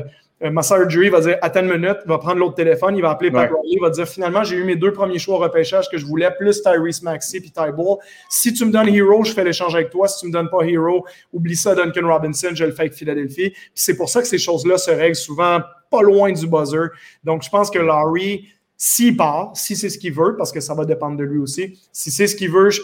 Masseur 0.50 0.90
Jury 0.90 1.08
va 1.08 1.20
dire 1.20 1.38
attends 1.40 1.60
une 1.60 1.72
minute, 1.72 1.98
va 2.06 2.18
prendre 2.18 2.38
l'autre 2.38 2.56
téléphone, 2.56 2.96
il 2.96 3.02
va 3.02 3.10
appeler 3.10 3.30
Pat 3.30 3.48
Riley, 3.48 3.76
il 3.76 3.80
va 3.80 3.90
dire 3.90 4.08
finalement 4.08 4.42
j'ai 4.42 4.56
eu 4.56 4.64
mes 4.64 4.74
deux 4.74 4.92
premiers 4.92 5.20
choix 5.20 5.36
au 5.36 5.38
repêchage 5.38 5.88
que 5.88 5.98
je 5.98 6.04
voulais, 6.04 6.28
plus 6.36 6.60
Tyrese 6.62 7.02
Maxey 7.02 7.40
puis 7.40 7.52
Ty 7.52 7.70
Bull. 7.72 7.98
Si 8.28 8.52
tu 8.52 8.64
me 8.64 8.72
donnes 8.72 8.88
Hero, 8.88 9.22
je 9.22 9.32
fais 9.32 9.44
l'échange 9.44 9.74
avec 9.76 9.90
toi. 9.90 10.08
Si 10.08 10.20
tu 10.20 10.26
me 10.26 10.32
donnes 10.32 10.50
pas 10.50 10.62
Hero, 10.64 11.06
oublie 11.32 11.54
ça, 11.54 11.76
Duncan 11.76 12.08
Robinson, 12.08 12.48
je 12.54 12.64
le 12.64 12.72
fais 12.72 12.82
avec 12.82 12.94
Philadelphie. 12.94 13.52
c'est 13.74 13.96
pour 13.96 14.08
ça 14.08 14.20
que 14.20 14.26
ces 14.26 14.38
choses-là 14.38 14.78
se 14.78 14.90
règlent 14.90 15.14
souvent 15.14 15.60
pas 15.90 16.02
loin 16.02 16.32
du 16.32 16.46
buzzer. 16.48 16.88
Donc 17.22 17.44
je 17.44 17.50
pense 17.50 17.70
que 17.70 17.78
Larry 17.78 18.48
s'il 18.76 19.16
part, 19.16 19.52
si 19.54 19.76
c'est 19.76 19.88
ce 19.88 19.98
qu'il 19.98 20.12
veut, 20.12 20.36
parce 20.36 20.52
que 20.52 20.60
ça 20.60 20.74
va 20.74 20.84
dépendre 20.84 21.16
de 21.16 21.24
lui 21.24 21.38
aussi, 21.38 21.78
si 21.92 22.10
c'est 22.10 22.26
ce 22.26 22.34
qu'il 22.34 22.50
veut, 22.50 22.70
je 22.70 22.80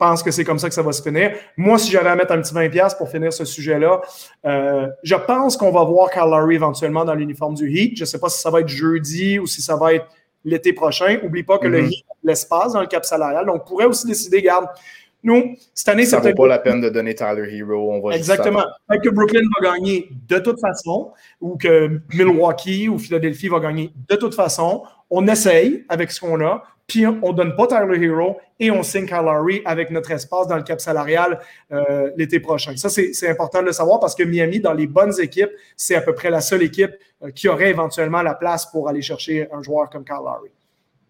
pense 0.00 0.22
que 0.22 0.30
c'est 0.30 0.44
comme 0.44 0.58
ça 0.58 0.68
que 0.68 0.74
ça 0.74 0.82
va 0.82 0.92
se 0.92 1.02
finir. 1.02 1.36
Moi, 1.56 1.78
si 1.78 1.90
j'avais 1.90 2.08
à 2.08 2.16
mettre 2.16 2.32
un 2.32 2.40
petit 2.40 2.54
20$ 2.54 2.96
pour 2.96 3.10
finir 3.10 3.32
ce 3.32 3.44
sujet-là, 3.44 4.00
euh, 4.46 4.88
je 5.02 5.14
pense 5.14 5.56
qu'on 5.56 5.70
va 5.70 5.84
voir 5.84 6.10
Kyle 6.10 6.22
Lowry 6.22 6.54
éventuellement 6.54 7.04
dans 7.04 7.14
l'uniforme 7.14 7.54
du 7.54 7.70
Heat. 7.70 7.96
Je 7.96 8.02
ne 8.02 8.06
sais 8.06 8.18
pas 8.18 8.30
si 8.30 8.40
ça 8.40 8.50
va 8.50 8.60
être 8.60 8.68
jeudi 8.68 9.38
ou 9.38 9.46
si 9.46 9.60
ça 9.60 9.76
va 9.76 9.94
être 9.94 10.06
l'été 10.44 10.72
prochain. 10.72 11.18
Oublie 11.22 11.42
pas 11.42 11.58
que 11.58 11.68
le 11.68 11.82
mm-hmm. 11.82 11.92
Heat 11.92 12.04
a 12.10 12.14
l'espace 12.24 12.72
dans 12.72 12.80
le 12.80 12.86
cap 12.86 13.04
salarial. 13.04 13.44
Donc, 13.44 13.62
on 13.62 13.68
pourrait 13.68 13.84
aussi 13.84 14.06
décider, 14.06 14.40
garde, 14.40 14.68
nous, 15.22 15.56
cette 15.74 15.88
année, 15.88 16.06
ça 16.06 16.18
vaut 16.18 16.32
pas 16.34 16.46
la 16.46 16.58
peine 16.58 16.80
de 16.80 16.88
donner 16.88 17.14
Tyler 17.14 17.48
Hero. 17.54 17.92
On 17.92 18.00
va 18.00 18.16
Exactement. 18.16 18.62
Peut-être 18.88 19.02
que 19.02 19.10
Brooklyn 19.10 19.42
va 19.60 19.72
gagner 19.72 20.08
de 20.28 20.38
toute 20.38 20.60
façon, 20.60 21.12
ou 21.40 21.56
que 21.56 22.00
Milwaukee 22.14 22.88
ou 22.88 22.98
Philadelphie 22.98 23.48
va 23.48 23.60
gagner 23.60 23.92
de 24.08 24.16
toute 24.16 24.34
façon. 24.34 24.82
On 25.10 25.26
essaye 25.26 25.84
avec 25.88 26.10
ce 26.12 26.20
qu'on 26.20 26.40
a, 26.40 26.62
puis 26.86 27.06
on 27.06 27.32
ne 27.32 27.32
donne 27.32 27.54
pas 27.54 27.66
Tyler 27.66 28.04
Hero 28.04 28.38
et 28.58 28.70
on 28.70 28.82
signe 28.82 29.06
Kyle 29.06 29.22
Lowry 29.24 29.62
avec 29.64 29.90
notre 29.90 30.10
espace 30.10 30.46
dans 30.48 30.56
le 30.56 30.62
cap 30.62 30.80
salarial 30.80 31.38
euh, 31.72 32.10
l'été 32.16 32.40
prochain. 32.40 32.76
Ça, 32.76 32.88
c'est 32.88 33.28
important 33.28 33.60
de 33.60 33.66
le 33.66 33.72
savoir 33.72 34.00
parce 34.00 34.14
que 34.14 34.22
Miami, 34.22 34.60
dans 34.60 34.72
les 34.72 34.86
bonnes 34.86 35.12
équipes, 35.20 35.50
c'est 35.76 35.94
à 35.94 36.00
peu 36.00 36.14
près 36.14 36.30
la 36.30 36.40
seule 36.40 36.62
équipe 36.62 36.92
euh, 37.22 37.30
qui 37.30 37.48
aurait 37.48 37.70
éventuellement 37.70 38.22
la 38.22 38.34
place 38.34 38.66
pour 38.66 38.88
aller 38.88 39.02
chercher 39.02 39.48
un 39.52 39.62
joueur 39.62 39.90
comme 39.90 40.04
Kyle 40.04 40.16
Lowry. 40.16 40.50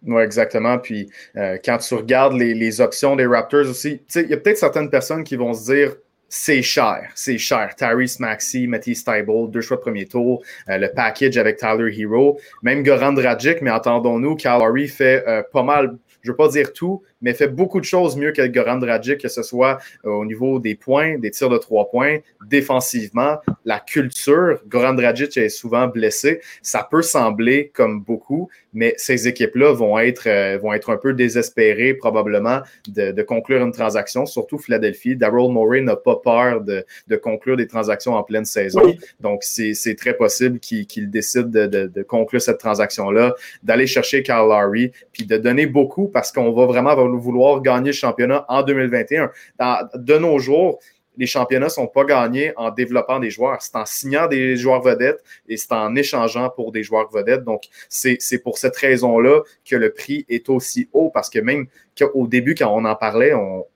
Oui, 0.06 0.22
exactement. 0.22 0.78
Puis 0.78 1.10
euh, 1.36 1.58
quand 1.64 1.78
tu 1.78 1.94
regardes 1.94 2.34
les, 2.34 2.80
options 2.80 3.16
des 3.16 3.26
Raptors 3.26 3.68
aussi, 3.68 4.02
il 4.14 4.28
y 4.28 4.34
a 4.34 4.36
peut-être 4.36 4.58
certaines 4.58 4.90
personnes 4.90 5.24
qui 5.24 5.36
vont 5.36 5.52
se 5.52 5.72
dire 5.72 5.96
c'est 6.28 6.62
cher, 6.62 7.10
c'est 7.14 7.38
cher. 7.38 7.74
Tyrese 7.76 8.20
Maxey, 8.20 8.66
Matty 8.66 8.94
Stiebel, 8.94 9.50
deux 9.50 9.60
choix 9.60 9.76
de 9.76 9.82
premier 9.82 10.06
tour, 10.06 10.42
euh, 10.68 10.78
le 10.78 10.88
package 10.94 11.36
avec 11.36 11.56
Tyler 11.56 11.92
Hero, 11.98 12.38
même 12.62 12.82
Goran 12.84 13.12
Dragic, 13.12 13.60
mais 13.60 13.70
entendons-nous, 13.70 14.36
Calgary 14.36 14.86
fait 14.86 15.24
euh, 15.26 15.42
pas 15.52 15.64
mal, 15.64 15.98
je 16.22 16.28
ne 16.28 16.32
veux 16.32 16.36
pas 16.36 16.48
dire 16.48 16.72
tout, 16.72 17.02
mais 17.20 17.34
fait 17.34 17.48
beaucoup 17.48 17.80
de 17.80 17.84
choses 17.84 18.16
mieux 18.16 18.32
que 18.32 18.46
Goran 18.46 18.78
Dragic, 18.78 19.18
que 19.18 19.28
ce 19.28 19.42
soit 19.42 19.78
euh, 20.04 20.10
au 20.10 20.24
niveau 20.24 20.58
des 20.58 20.74
points, 20.74 21.18
des 21.18 21.30
tirs 21.30 21.48
de 21.48 21.58
trois 21.58 21.90
points, 21.90 22.18
défensivement, 22.48 23.38
la 23.64 23.80
culture. 23.80 24.60
Goran 24.68 24.94
Dragic 24.94 25.36
est 25.36 25.48
souvent 25.48 25.86
blessé. 25.86 26.40
Ça 26.62 26.86
peut 26.90 27.02
sembler 27.02 27.70
comme 27.74 28.00
beaucoup, 28.00 28.48
mais 28.72 28.94
ces 28.96 29.28
équipes-là 29.28 29.72
vont 29.72 29.98
être, 29.98 30.26
euh, 30.26 30.58
vont 30.58 30.72
être 30.72 30.90
un 30.90 30.96
peu 30.96 31.12
désespérées 31.12 31.94
probablement 31.94 32.60
de, 32.88 33.12
de, 33.12 33.22
conclure 33.22 33.62
une 33.62 33.72
transaction, 33.72 34.26
surtout 34.26 34.58
Philadelphie. 34.58 35.16
Daryl 35.16 35.50
Morey 35.50 35.80
n'a 35.80 35.96
pas 35.96 36.16
peur 36.16 36.60
de, 36.60 36.84
de, 37.08 37.16
conclure 37.16 37.56
des 37.56 37.66
transactions 37.66 38.14
en 38.14 38.22
pleine 38.22 38.44
saison. 38.44 38.82
Oui. 38.84 38.98
Donc, 39.20 39.42
c'est 39.42 39.94
très 39.96 40.14
possible 40.14 40.58
qu'il 40.58 40.86
qu 40.86 41.06
décide 41.06 41.50
de, 41.50 41.66
de, 41.66 42.02
conclure 42.02 42.40
cette 42.40 42.58
transaction-là, 42.58 43.34
d'aller 43.62 43.86
chercher 43.86 44.22
Kyle 44.22 44.46
Lowry, 44.48 44.92
puis 45.12 45.26
de 45.26 45.36
donner 45.36 45.66
beaucoup 45.66 46.08
parce 46.08 46.32
qu'on 46.32 46.52
va 46.52 46.66
vraiment 46.66 46.94
vouloir 47.16 47.60
gagner 47.60 47.88
le 47.90 47.92
championnat 47.92 48.44
en 48.48 48.62
2021. 48.62 49.30
Dans, 49.58 49.88
de 49.94 50.18
nos 50.18 50.38
jours, 50.38 50.80
les 51.16 51.26
championnats 51.26 51.66
ne 51.66 51.70
sont 51.70 51.86
pas 51.86 52.04
gagnés 52.04 52.52
en 52.56 52.70
développant 52.70 53.18
des 53.18 53.30
joueurs. 53.30 53.60
C'est 53.60 53.76
en 53.76 53.84
signant 53.84 54.26
des 54.26 54.56
joueurs 54.56 54.82
vedettes 54.82 55.22
et 55.48 55.56
c'est 55.56 55.72
en 55.72 55.94
échangeant 55.94 56.50
pour 56.50 56.72
des 56.72 56.82
joueurs 56.82 57.10
vedettes. 57.12 57.44
Donc, 57.44 57.64
c'est 57.88 58.42
pour 58.42 58.58
cette 58.58 58.76
raison-là 58.76 59.42
que 59.68 59.76
le 59.76 59.92
prix 59.92 60.24
est 60.28 60.48
aussi 60.48 60.88
haut 60.92 61.10
parce 61.10 61.28
que 61.28 61.38
même 61.38 61.66
au 62.14 62.26
début, 62.26 62.54
quand 62.54 62.72
on 62.74 62.84
en 62.86 62.94
parlait, 62.94 63.34
on, 63.34 63.66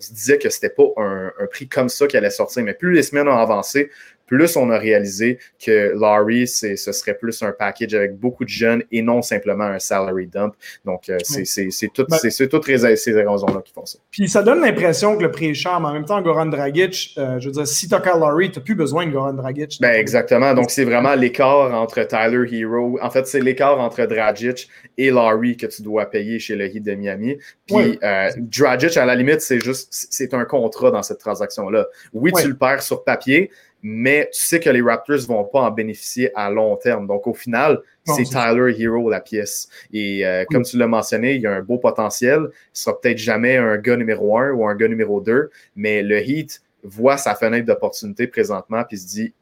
se 0.00 0.12
disait 0.12 0.38
que 0.38 0.50
c'était 0.50 0.70
pas 0.70 0.88
un, 0.96 1.32
un, 1.38 1.46
prix 1.46 1.68
comme 1.68 1.88
ça 1.88 2.08
qui 2.08 2.16
allait 2.16 2.30
sortir. 2.30 2.64
Mais 2.64 2.74
plus 2.74 2.92
les 2.92 3.04
semaines 3.04 3.28
ont 3.28 3.36
avancé, 3.36 3.92
plus 4.32 4.56
on 4.56 4.70
a 4.70 4.78
réalisé 4.78 5.38
que 5.62 5.92
Laurie, 5.94 6.48
ce 6.48 6.74
serait 6.74 7.12
plus 7.12 7.42
un 7.42 7.52
package 7.52 7.92
avec 7.92 8.16
beaucoup 8.16 8.44
de 8.44 8.48
jeunes 8.48 8.82
et 8.90 9.02
non 9.02 9.20
simplement 9.20 9.64
un 9.64 9.78
salary 9.78 10.26
dump. 10.26 10.54
Donc, 10.86 11.10
euh, 11.10 11.18
c'est 11.22 11.92
tout, 11.92 12.06
ben, 12.08 12.16
toutes 12.48 12.66
ces 12.96 13.12
raisons-là 13.12 13.60
qui 13.62 13.74
font 13.74 13.84
ça. 13.84 13.98
Puis 14.10 14.30
ça 14.30 14.42
donne 14.42 14.62
l'impression 14.62 15.18
que 15.18 15.22
le 15.22 15.30
prix 15.30 15.50
est 15.50 15.54
cher, 15.54 15.78
mais 15.80 15.88
en 15.88 15.92
même 15.92 16.06
temps, 16.06 16.22
Goran 16.22 16.46
Dragic, 16.46 17.14
euh, 17.18 17.38
je 17.40 17.48
veux 17.48 17.52
dire, 17.52 17.66
si 17.66 17.88
tu 17.88 17.94
as 17.94 17.98
Lowry, 17.98 18.50
tu 18.50 18.58
n'as 18.58 18.64
plus 18.64 18.74
besoin 18.74 19.06
de 19.06 19.12
Goran 19.12 19.34
Dragic. 19.34 19.78
Ben, 19.82 19.92
exactement. 19.92 20.54
Donc, 20.54 20.70
c'est 20.70 20.84
vraiment 20.84 21.14
l'écart 21.14 21.74
entre 21.74 22.02
Tyler 22.04 22.46
Hero. 22.50 22.98
En 23.02 23.10
fait, 23.10 23.26
c'est 23.26 23.40
l'écart 23.40 23.78
entre 23.80 24.06
Dragic 24.06 24.66
et 24.96 25.10
Laurie 25.10 25.58
que 25.58 25.66
tu 25.66 25.82
dois 25.82 26.06
payer 26.06 26.38
chez 26.38 26.56
le 26.56 26.74
Heat 26.74 26.82
de 26.82 26.94
Miami. 26.94 27.36
Puis, 27.66 27.76
oui. 27.76 27.98
euh, 28.02 28.30
Dragic, 28.38 28.96
à 28.96 29.04
la 29.04 29.14
limite, 29.14 29.42
c'est 29.42 29.60
juste, 29.60 29.88
c'est 29.90 30.32
un 30.32 30.46
contrat 30.46 30.90
dans 30.90 31.02
cette 31.02 31.18
transaction-là. 31.18 31.86
Oui, 32.14 32.30
oui, 32.34 32.42
tu 32.42 32.48
le 32.48 32.56
perds 32.56 32.82
sur 32.82 33.04
papier, 33.04 33.50
mais 33.82 34.30
tu 34.32 34.40
sais 34.40 34.60
que 34.60 34.70
les 34.70 34.80
Raptors 34.80 35.16
ne 35.16 35.26
vont 35.26 35.44
pas 35.44 35.60
en 35.60 35.70
bénéficier 35.70 36.30
à 36.36 36.50
long 36.50 36.76
terme. 36.76 37.06
Donc, 37.06 37.26
au 37.26 37.34
final, 37.34 37.80
c'est 38.04 38.22
Tyler 38.22 38.74
Hero 38.78 39.10
la 39.10 39.20
pièce. 39.20 39.68
Et 39.92 40.24
euh, 40.24 40.44
comme 40.50 40.62
tu 40.62 40.78
l'as 40.78 40.86
mentionné, 40.86 41.34
il 41.34 41.42
y 41.42 41.46
a 41.46 41.52
un 41.52 41.62
beau 41.62 41.78
potentiel. 41.78 42.48
Il 42.52 42.78
sera 42.78 43.00
peut-être 43.00 43.18
jamais 43.18 43.56
un 43.56 43.76
gars 43.78 43.96
numéro 43.96 44.38
un 44.38 44.52
ou 44.52 44.66
un 44.66 44.76
gars 44.76 44.88
numéro 44.88 45.20
deux, 45.20 45.50
mais 45.74 46.02
le 46.02 46.18
Heat 46.18 46.62
voit 46.84 47.16
sa 47.16 47.34
fenêtre 47.34 47.66
d'opportunité 47.66 48.26
présentement 48.26 48.82
puis 48.88 48.98
se 48.98 49.06
dit 49.06 49.32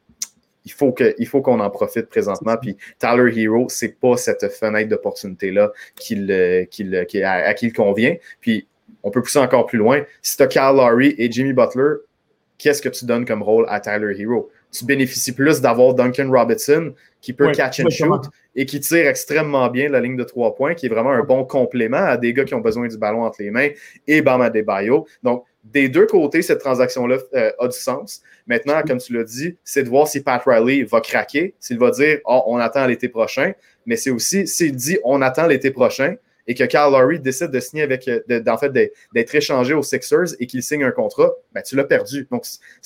il 0.63 0.71
faut 0.71 0.91
que 0.91 1.15
il 1.17 1.27
faut 1.27 1.41
qu'on 1.41 1.59
en 1.59 1.69
profite 1.71 2.07
présentement. 2.07 2.55
Puis 2.57 2.77
Tyler 2.99 3.31
Hero, 3.35 3.67
c'est 3.69 3.99
pas 3.99 4.17
cette 4.17 4.47
fenêtre 4.51 4.89
d'opportunité-là 4.89 5.71
qu'il, 5.95 6.67
qu'il, 6.69 7.05
qu'il, 7.07 7.23
à, 7.23 7.47
à 7.47 7.53
qui 7.55 7.67
il 7.67 7.73
convient. 7.73 8.15
Puis 8.41 8.67
on 9.03 9.09
peut 9.09 9.21
pousser 9.21 9.39
encore 9.39 9.65
plus 9.65 9.79
loin. 9.79 10.03
Si 10.21 10.37
tu 10.37 10.43
as 10.43 10.47
Kyle 10.47 10.75
Lowry 10.75 11.15
et 11.17 11.31
Jimmy 11.31 11.53
Butler, 11.53 11.95
qu'est-ce 12.61 12.81
que 12.81 12.89
tu 12.89 13.05
donnes 13.05 13.25
comme 13.25 13.41
rôle 13.41 13.65
à 13.69 13.79
Tyler 13.79 14.13
Hero? 14.19 14.49
Tu 14.71 14.85
bénéficies 14.85 15.31
plus 15.31 15.59
d'avoir 15.61 15.95
Duncan 15.95 16.29
Robinson 16.29 16.93
qui 17.19 17.33
peut 17.33 17.51
catch 17.51 17.79
and 17.79 17.89
shoot 17.89 18.21
et 18.55 18.65
qui 18.65 18.79
tire 18.79 19.07
extrêmement 19.07 19.67
bien 19.69 19.89
la 19.89 19.99
ligne 19.99 20.15
de 20.15 20.23
trois 20.23 20.53
points, 20.55 20.75
qui 20.75 20.85
est 20.85 20.89
vraiment 20.89 21.09
un 21.09 21.23
bon 21.23 21.43
complément 21.43 21.97
à 21.97 22.17
des 22.17 22.33
gars 22.33 22.45
qui 22.45 22.53
ont 22.53 22.61
besoin 22.61 22.87
du 22.87 22.97
ballon 22.97 23.23
entre 23.23 23.41
les 23.41 23.49
mains 23.49 23.69
et 24.07 24.21
Bama 24.21 24.49
Debayo. 24.49 25.07
Donc, 25.23 25.43
des 25.63 25.89
deux 25.89 26.05
côtés, 26.05 26.41
cette 26.41 26.59
transaction-là 26.59 27.17
euh, 27.33 27.51
a 27.59 27.67
du 27.67 27.77
sens. 27.77 28.21
Maintenant, 28.47 28.81
comme 28.87 28.99
tu 28.99 29.13
l'as 29.13 29.23
dit, 29.23 29.57
c'est 29.63 29.83
de 29.83 29.89
voir 29.89 30.07
si 30.07 30.21
Pat 30.21 30.41
Riley 30.45 30.83
va 30.83 31.01
craquer, 31.01 31.55
s'il 31.59 31.79
va 31.79 31.91
dire 31.91 32.19
oh, 32.25 32.43
on 32.47 32.57
attend 32.57 32.85
l'été 32.85 33.09
prochain, 33.09 33.53
mais 33.85 33.95
c'est 33.95 34.11
aussi 34.11 34.47
s'il 34.47 34.75
dit 34.75 34.97
on 35.03 35.21
attend 35.21 35.47
l'été 35.47 35.71
prochain, 35.71 36.15
et 36.47 36.55
que 36.55 36.63
Kyle 36.63 36.89
Lowry 36.91 37.19
décide 37.19 37.51
de 37.51 37.59
signer 37.59 37.83
avec, 37.83 38.07
euh, 38.07 38.19
fait, 38.57 38.71
d'être 38.71 39.35
échangé 39.35 39.73
aux 39.73 39.83
Sixers 39.83 40.35
et 40.39 40.47
qu'il 40.47 40.63
signe 40.63 40.83
un 40.83 40.91
contrat, 40.91 41.31
ben, 41.53 41.61
tu 41.61 41.75
l'as 41.75 41.83
perdu. 41.83 42.27
Donc, 42.31 42.45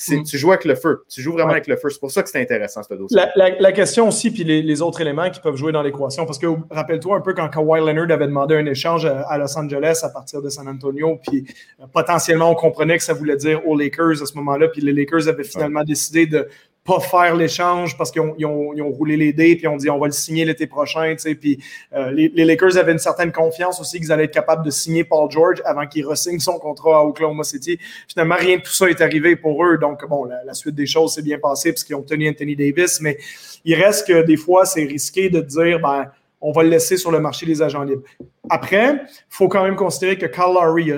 mm. 0.09 0.23
tu 0.23 0.37
joues 0.37 0.51
avec 0.51 0.65
le 0.65 0.75
feu. 0.75 1.03
Tu 1.09 1.21
joues 1.21 1.33
vraiment 1.33 1.51
avec 1.51 1.67
le 1.67 1.75
feu. 1.77 1.89
C'est 1.89 1.99
pour 1.99 2.11
ça 2.11 2.23
que 2.23 2.29
c'est 2.29 2.41
intéressant, 2.41 2.83
ce 2.83 2.93
dossier. 2.93 3.17
La, 3.17 3.31
la, 3.35 3.59
la, 3.59 3.71
question 3.71 4.07
aussi, 4.07 4.31
puis 4.31 4.43
les, 4.43 4.61
les, 4.61 4.81
autres 4.81 5.01
éléments 5.01 5.29
qui 5.29 5.39
peuvent 5.39 5.55
jouer 5.55 5.71
dans 5.71 5.81
l'équation, 5.81 6.25
parce 6.25 6.39
que 6.39 6.47
rappelle-toi 6.69 7.17
un 7.17 7.21
peu 7.21 7.33
quand 7.33 7.49
Kawhi 7.49 7.79
Leonard 7.79 8.11
avait 8.11 8.27
demandé 8.27 8.55
un 8.55 8.65
échange 8.65 9.05
à, 9.05 9.37
Los 9.37 9.57
Angeles 9.57 10.01
à 10.03 10.09
partir 10.09 10.41
de 10.41 10.49
San 10.49 10.67
Antonio, 10.67 11.19
puis 11.27 11.45
euh, 11.79 11.85
potentiellement, 11.91 12.51
on 12.51 12.55
comprenait 12.55 12.97
que 12.97 13.03
ça 13.03 13.13
voulait 13.13 13.37
dire 13.37 13.65
aux 13.67 13.77
Lakers 13.77 14.21
à 14.21 14.25
ce 14.25 14.35
moment-là, 14.35 14.67
puis 14.67 14.81
les 14.81 14.93
Lakers 14.93 15.27
avaient 15.27 15.43
finalement 15.43 15.79
ouais. 15.79 15.85
décidé 15.85 16.25
de 16.25 16.47
pas 16.85 16.99
faire 16.99 17.35
l'échange 17.35 17.97
parce 17.97 18.11
qu'ils 18.11 18.21
ont, 18.21 18.35
ils 18.37 18.45
ont, 18.45 18.71
ils 18.75 18.81
ont, 18.83 18.91
roulé 18.91 19.17
les 19.17 19.33
dés 19.33 19.55
puis 19.55 19.67
on 19.67 19.75
dit 19.75 19.89
on 19.89 19.97
va 19.97 20.05
le 20.05 20.13
signer 20.13 20.45
l'été 20.45 20.67
prochain. 20.67 21.15
Tu 21.15 21.19
sais, 21.19 21.35
puis 21.35 21.57
euh, 21.93 22.11
les, 22.11 22.29
les, 22.29 22.45
Lakers 22.45 22.77
avaient 22.77 22.91
une 22.91 22.99
certaine 22.99 23.31
confiance 23.31 23.81
aussi 23.81 23.99
qu'ils 23.99 24.11
allaient 24.11 24.25
être 24.25 24.33
capables 24.33 24.63
de 24.63 24.69
signer 24.69 25.03
Paul 25.03 25.29
George 25.31 25.61
avant 25.65 25.87
qu'il 25.87 26.07
ressigne 26.07 26.39
son 26.39 26.59
contrat 26.59 26.99
à 26.99 27.01
Oklahoma 27.01 27.43
City. 27.43 27.79
Finalement, 28.07 28.35
rien 28.35 28.57
de 28.57 28.61
tout 28.61 28.71
ça 28.71 28.87
est 28.87 29.01
arrivé 29.01 29.35
pour 29.35 29.65
eux. 29.65 29.79
Donc, 29.79 30.07
bon, 30.07 30.25
la, 30.25 30.43
la 30.43 30.53
suite 30.53 30.75
des 30.75 30.85
choses 30.85 31.15
s'est 31.15 31.23
bien 31.23 31.39
passée 31.39 31.71
parce 31.71 31.83
qu'ils 31.83 31.95
ont 31.95 32.03
tenu 32.03 32.29
Anthony 32.29 32.55
Davis, 32.55 33.01
mais 33.01 33.17
il 33.63 33.73
reste 33.73 34.07
que 34.07 34.21
des 34.21 34.37
fois, 34.37 34.65
c'est 34.65 34.83
risqué 34.83 35.29
de 35.31 35.41
dire 35.41 35.79
ben 35.79 36.11
on 36.47 36.51
va 36.51 36.61
le 36.61 36.69
laisser 36.69 36.95
sur 36.95 37.11
le 37.11 37.19
marché 37.19 37.47
des 37.47 37.63
agents 37.63 37.81
libres. 37.81 38.03
Après, 38.51 38.93
il 38.93 39.25
faut 39.29 39.47
quand 39.47 39.63
même 39.63 39.75
considérer 39.75 40.15
que 40.15 40.27
Kyle 40.27 40.53
Lowry, 40.53 40.91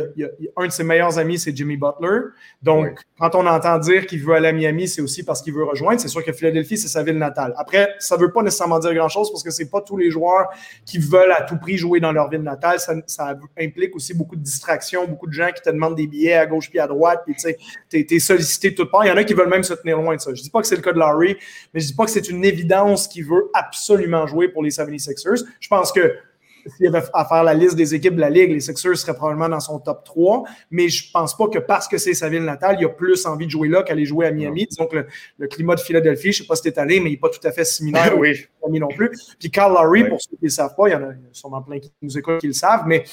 un 0.57 0.67
de 0.67 0.71
ses 0.71 0.83
meilleurs 0.83 1.17
amis, 1.17 1.39
c'est 1.39 1.55
Jimmy 1.55 1.77
Butler. 1.77 2.19
Donc, 2.61 2.87
oui. 2.87 3.03
quand 3.17 3.33
on 3.33 3.47
entend 3.47 3.77
dire 3.79 4.05
qu'il 4.05 4.21
veut 4.21 4.33
aller 4.33 4.49
à 4.49 4.51
Miami, 4.51 4.89
c'est 4.89 5.01
aussi 5.01 5.23
parce 5.23 5.41
qu'il 5.41 5.53
veut 5.53 5.63
rejoindre. 5.63 6.01
C'est 6.01 6.09
sûr 6.09 6.21
que 6.21 6.33
Philadelphie, 6.33 6.77
c'est 6.77 6.89
sa 6.89 7.01
ville 7.01 7.17
natale. 7.17 7.53
Après, 7.57 7.95
ça 7.99 8.17
ne 8.17 8.23
veut 8.23 8.33
pas 8.33 8.43
nécessairement 8.43 8.79
dire 8.79 8.93
grand-chose 8.93 9.31
parce 9.31 9.41
que 9.41 9.49
ce 9.49 9.63
n'est 9.63 9.69
pas 9.69 9.79
tous 9.79 9.95
les 9.95 10.11
joueurs 10.11 10.49
qui 10.85 10.99
veulent 10.99 11.31
à 11.31 11.43
tout 11.43 11.57
prix 11.57 11.77
jouer 11.77 12.01
dans 12.01 12.11
leur 12.11 12.29
ville 12.29 12.43
natale. 12.43 12.81
Ça, 12.81 12.95
ça, 13.05 13.33
implique 13.57 13.95
aussi 13.95 14.13
beaucoup 14.13 14.35
de 14.35 14.43
distractions, 14.43 15.07
beaucoup 15.07 15.27
de 15.27 15.33
gens 15.33 15.51
qui 15.55 15.61
te 15.61 15.69
demandent 15.69 15.95
des 15.95 16.07
billets 16.07 16.33
à 16.33 16.45
gauche 16.45 16.69
puis 16.69 16.79
à 16.79 16.87
droite. 16.87 17.21
Puis, 17.25 17.35
tu 17.89 18.15
es, 18.15 18.19
sollicité 18.19 18.71
de 18.71 18.75
toutes 18.75 18.91
parts. 18.91 19.05
Il 19.05 19.07
y 19.07 19.11
en 19.11 19.17
a 19.17 19.23
qui 19.23 19.33
veulent 19.33 19.47
même 19.47 19.63
se 19.63 19.73
tenir 19.75 19.95
loin 19.95 20.17
de 20.17 20.19
ça. 20.19 20.33
Je 20.33 20.41
ne 20.41 20.43
dis 20.43 20.49
pas 20.49 20.59
que 20.59 20.67
c'est 20.67 20.75
le 20.75 20.81
cas 20.81 20.91
de 20.91 20.99
Lowry, 20.99 21.37
mais 21.73 21.79
je 21.79 21.85
ne 21.85 21.91
dis 21.91 21.95
pas 21.95 22.03
que 22.03 22.11
c'est 22.11 22.27
une 22.27 22.43
évidence 22.43 23.07
qu'il 23.07 23.23
veut 23.23 23.49
absolument 23.53 24.27
jouer 24.27 24.49
pour 24.49 24.61
les 24.61 24.71
76ers. 24.71 25.36
Je 25.59 25.67
pense 25.67 25.91
que 25.91 26.15
s'il 26.75 26.87
avait 26.87 27.05
à 27.13 27.25
faire 27.25 27.43
la 27.43 27.53
liste 27.53 27.75
des 27.75 27.95
équipes 27.95 28.15
de 28.15 28.21
la 28.21 28.29
Ligue, 28.29 28.51
les 28.51 28.59
Sixers 28.59 28.97
seraient 28.97 29.15
probablement 29.15 29.49
dans 29.49 29.59
son 29.59 29.79
top 29.79 30.03
3. 30.03 30.43
Mais 30.71 30.89
je 30.89 31.11
pense 31.11 31.35
pas 31.35 31.47
que 31.47 31.59
parce 31.59 31.87
que 31.87 31.97
c'est 31.97 32.13
sa 32.13 32.29
ville 32.29 32.43
natale, 32.43 32.77
il 32.79 32.85
a 32.85 32.89
plus 32.89 33.25
envie 33.25 33.45
de 33.45 33.51
jouer 33.51 33.69
là 33.69 33.83
qu'aller 33.83 34.05
jouer 34.05 34.27
à 34.27 34.31
Miami. 34.31 34.67
Disons 34.69 34.87
que 34.87 34.97
le, 34.97 35.07
le, 35.37 35.47
climat 35.47 35.75
de 35.75 35.79
Philadelphie, 35.79 36.31
je 36.31 36.43
sais 36.43 36.47
pas 36.47 36.55
si 36.55 36.63
t'es 36.63 36.77
allé, 36.77 36.99
mais 36.99 37.09
il 37.09 37.13
n'est 37.13 37.19
pas 37.19 37.29
tout 37.29 37.45
à 37.45 37.51
fait 37.51 37.65
similaire 37.65 38.17
oui. 38.17 38.47
à 38.63 38.67
Miami 38.67 38.79
non 38.79 38.87
plus. 38.87 39.11
Puis 39.39 39.49
Carl 39.49 39.73
Lowry, 39.73 40.03
oui. 40.03 40.09
pour 40.09 40.21
ceux 40.21 40.29
qui 40.29 40.43
ne 40.43 40.47
le 40.47 40.49
savent 40.49 40.75
pas, 40.75 40.87
il 40.87 40.91
y 40.91 40.95
en 40.95 41.03
a 41.03 41.13
sûrement 41.31 41.61
plein 41.61 41.79
qui 41.79 41.91
nous 42.01 42.17
écoutent 42.17 42.39
qui 42.39 42.47
le 42.47 42.53
savent, 42.53 42.83
mais 42.85 43.03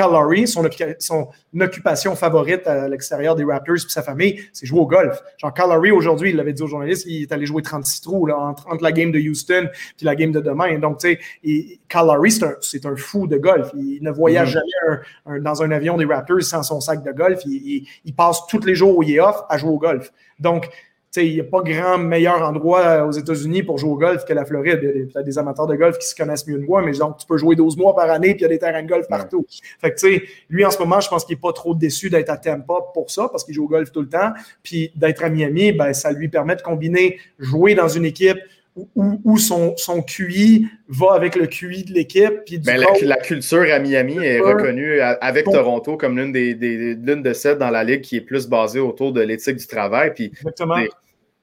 Carl 0.00 0.12
Lowry, 0.12 0.48
son, 0.48 0.66
son, 0.98 1.28
occupation 1.60 2.16
favorite 2.16 2.66
à 2.66 2.88
l'extérieur 2.88 3.36
des 3.36 3.44
Raptors 3.44 3.76
puis 3.82 3.90
sa 3.90 4.02
famille, 4.02 4.40
c'est 4.50 4.64
jouer 4.64 4.80
au 4.80 4.86
golf. 4.86 5.20
Genre, 5.36 5.52
Carl 5.52 5.70
Lowry, 5.70 5.90
aujourd'hui, 5.90 6.30
il 6.30 6.36
l'avait 6.36 6.54
dit 6.54 6.62
aux 6.62 6.68
journalistes, 6.68 7.04
il 7.06 7.24
est 7.24 7.32
allé 7.32 7.44
jouer 7.44 7.60
36 7.60 8.00
trous 8.00 8.24
là, 8.24 8.38
entre, 8.38 8.78
la 8.80 8.92
game 8.92 9.12
de 9.12 9.18
Houston 9.18 9.68
puis 9.98 10.06
la 10.06 10.16
game 10.16 10.32
de 10.32 10.40
demain. 10.40 10.78
Donc, 10.78 11.00
tu 11.00 11.18
sais, 11.44 11.78
Carl 11.86 12.06
Lowry, 12.06 12.32
c'est 12.32 12.86
un, 12.86 12.92
un, 12.92 12.96
fou 12.96 13.26
de 13.26 13.36
golf. 13.36 13.72
Il 13.74 13.98
ne 14.00 14.10
voyage 14.10 14.56
mm 14.56 14.60
-hmm. 14.60 14.64
jamais 14.86 15.02
un, 15.26 15.32
un, 15.34 15.40
dans 15.40 15.62
un 15.62 15.70
avion 15.70 15.98
des 15.98 16.06
Raptors 16.06 16.44
sans 16.44 16.62
son 16.62 16.80
sac 16.80 17.02
de 17.02 17.12
golf. 17.12 17.40
Il, 17.44 17.52
il, 17.52 17.88
il, 18.06 18.14
passe 18.14 18.46
tous 18.48 18.64
les 18.64 18.74
jours 18.74 18.96
où 18.96 19.02
il 19.02 19.14
est 19.14 19.20
off 19.20 19.42
à 19.50 19.58
jouer 19.58 19.70
au 19.70 19.78
golf. 19.78 20.12
Donc, 20.38 20.70
il 21.16 21.34
n'y 21.34 21.40
a 21.40 21.44
pas 21.44 21.62
grand 21.62 21.98
meilleur 21.98 22.42
endroit 22.42 23.04
aux 23.04 23.10
États-Unis 23.10 23.62
pour 23.64 23.78
jouer 23.78 23.90
au 23.90 23.96
golf 23.96 24.24
que 24.24 24.32
la 24.32 24.44
Floride. 24.44 24.80
Il 24.82 25.10
y 25.12 25.18
a 25.18 25.22
des 25.22 25.38
amateurs 25.38 25.66
de 25.66 25.74
golf 25.74 25.98
qui 25.98 26.06
se 26.06 26.14
connaissent 26.14 26.46
mieux 26.46 26.58
que 26.58 26.64
moi, 26.64 26.82
mais 26.82 26.92
donc 26.92 27.18
tu 27.18 27.26
peux 27.26 27.36
jouer 27.36 27.56
12 27.56 27.76
mois 27.76 27.94
par 27.94 28.10
année 28.10 28.34
puis 28.34 28.40
il 28.40 28.42
y 28.42 28.44
a 28.44 28.48
des 28.48 28.58
terrains 28.58 28.82
de 28.82 28.88
golf 28.88 29.08
partout. 29.08 29.38
Ouais. 29.38 29.68
Fait 29.80 29.90
que, 29.90 29.98
tu 29.98 30.18
sais, 30.18 30.22
lui, 30.48 30.64
en 30.64 30.70
ce 30.70 30.78
moment, 30.78 31.00
je 31.00 31.08
pense 31.08 31.24
qu'il 31.24 31.34
n'est 31.34 31.40
pas 31.40 31.52
trop 31.52 31.74
déçu 31.74 32.10
d'être 32.10 32.30
à 32.30 32.36
Tampa 32.36 32.74
pour 32.94 33.10
ça, 33.10 33.28
parce 33.28 33.44
qu'il 33.44 33.54
joue 33.54 33.64
au 33.64 33.68
golf 33.68 33.90
tout 33.90 34.02
le 34.02 34.08
temps. 34.08 34.32
Puis 34.62 34.92
d'être 34.94 35.24
à 35.24 35.30
Miami, 35.30 35.72
ben, 35.72 35.92
ça 35.92 36.12
lui 36.12 36.28
permet 36.28 36.56
de 36.56 36.62
combiner 36.62 37.18
jouer 37.38 37.74
dans 37.74 37.88
une 37.88 38.04
équipe 38.04 38.38
où, 38.76 39.20
où 39.24 39.38
son, 39.38 39.76
son, 39.76 40.02
QI 40.02 40.66
va 40.88 41.12
avec 41.12 41.36
le 41.36 41.46
QI 41.46 41.84
de 41.84 41.92
l'équipe. 41.92 42.32
Ben, 42.64 42.78
la, 42.78 42.86
la, 43.02 43.16
culture 43.16 43.66
à 43.72 43.78
Miami 43.78 44.18
est 44.18 44.40
reconnue 44.40 45.00
avec 45.00 45.46
bon. 45.46 45.52
Toronto 45.52 45.96
comme 45.96 46.16
l'une 46.16 46.32
des, 46.32 46.54
des, 46.54 46.94
l'une 46.94 47.22
de 47.22 47.32
celles 47.32 47.58
dans 47.58 47.70
la 47.70 47.84
ligue 47.84 48.02
qui 48.02 48.16
est 48.16 48.20
plus 48.20 48.48
basée 48.48 48.80
autour 48.80 49.12
de 49.12 49.20
l'éthique 49.20 49.56
du 49.56 49.66
travail. 49.66 50.12
Puis 50.14 50.26
Exactement. 50.26 50.78
Des, 50.78 50.88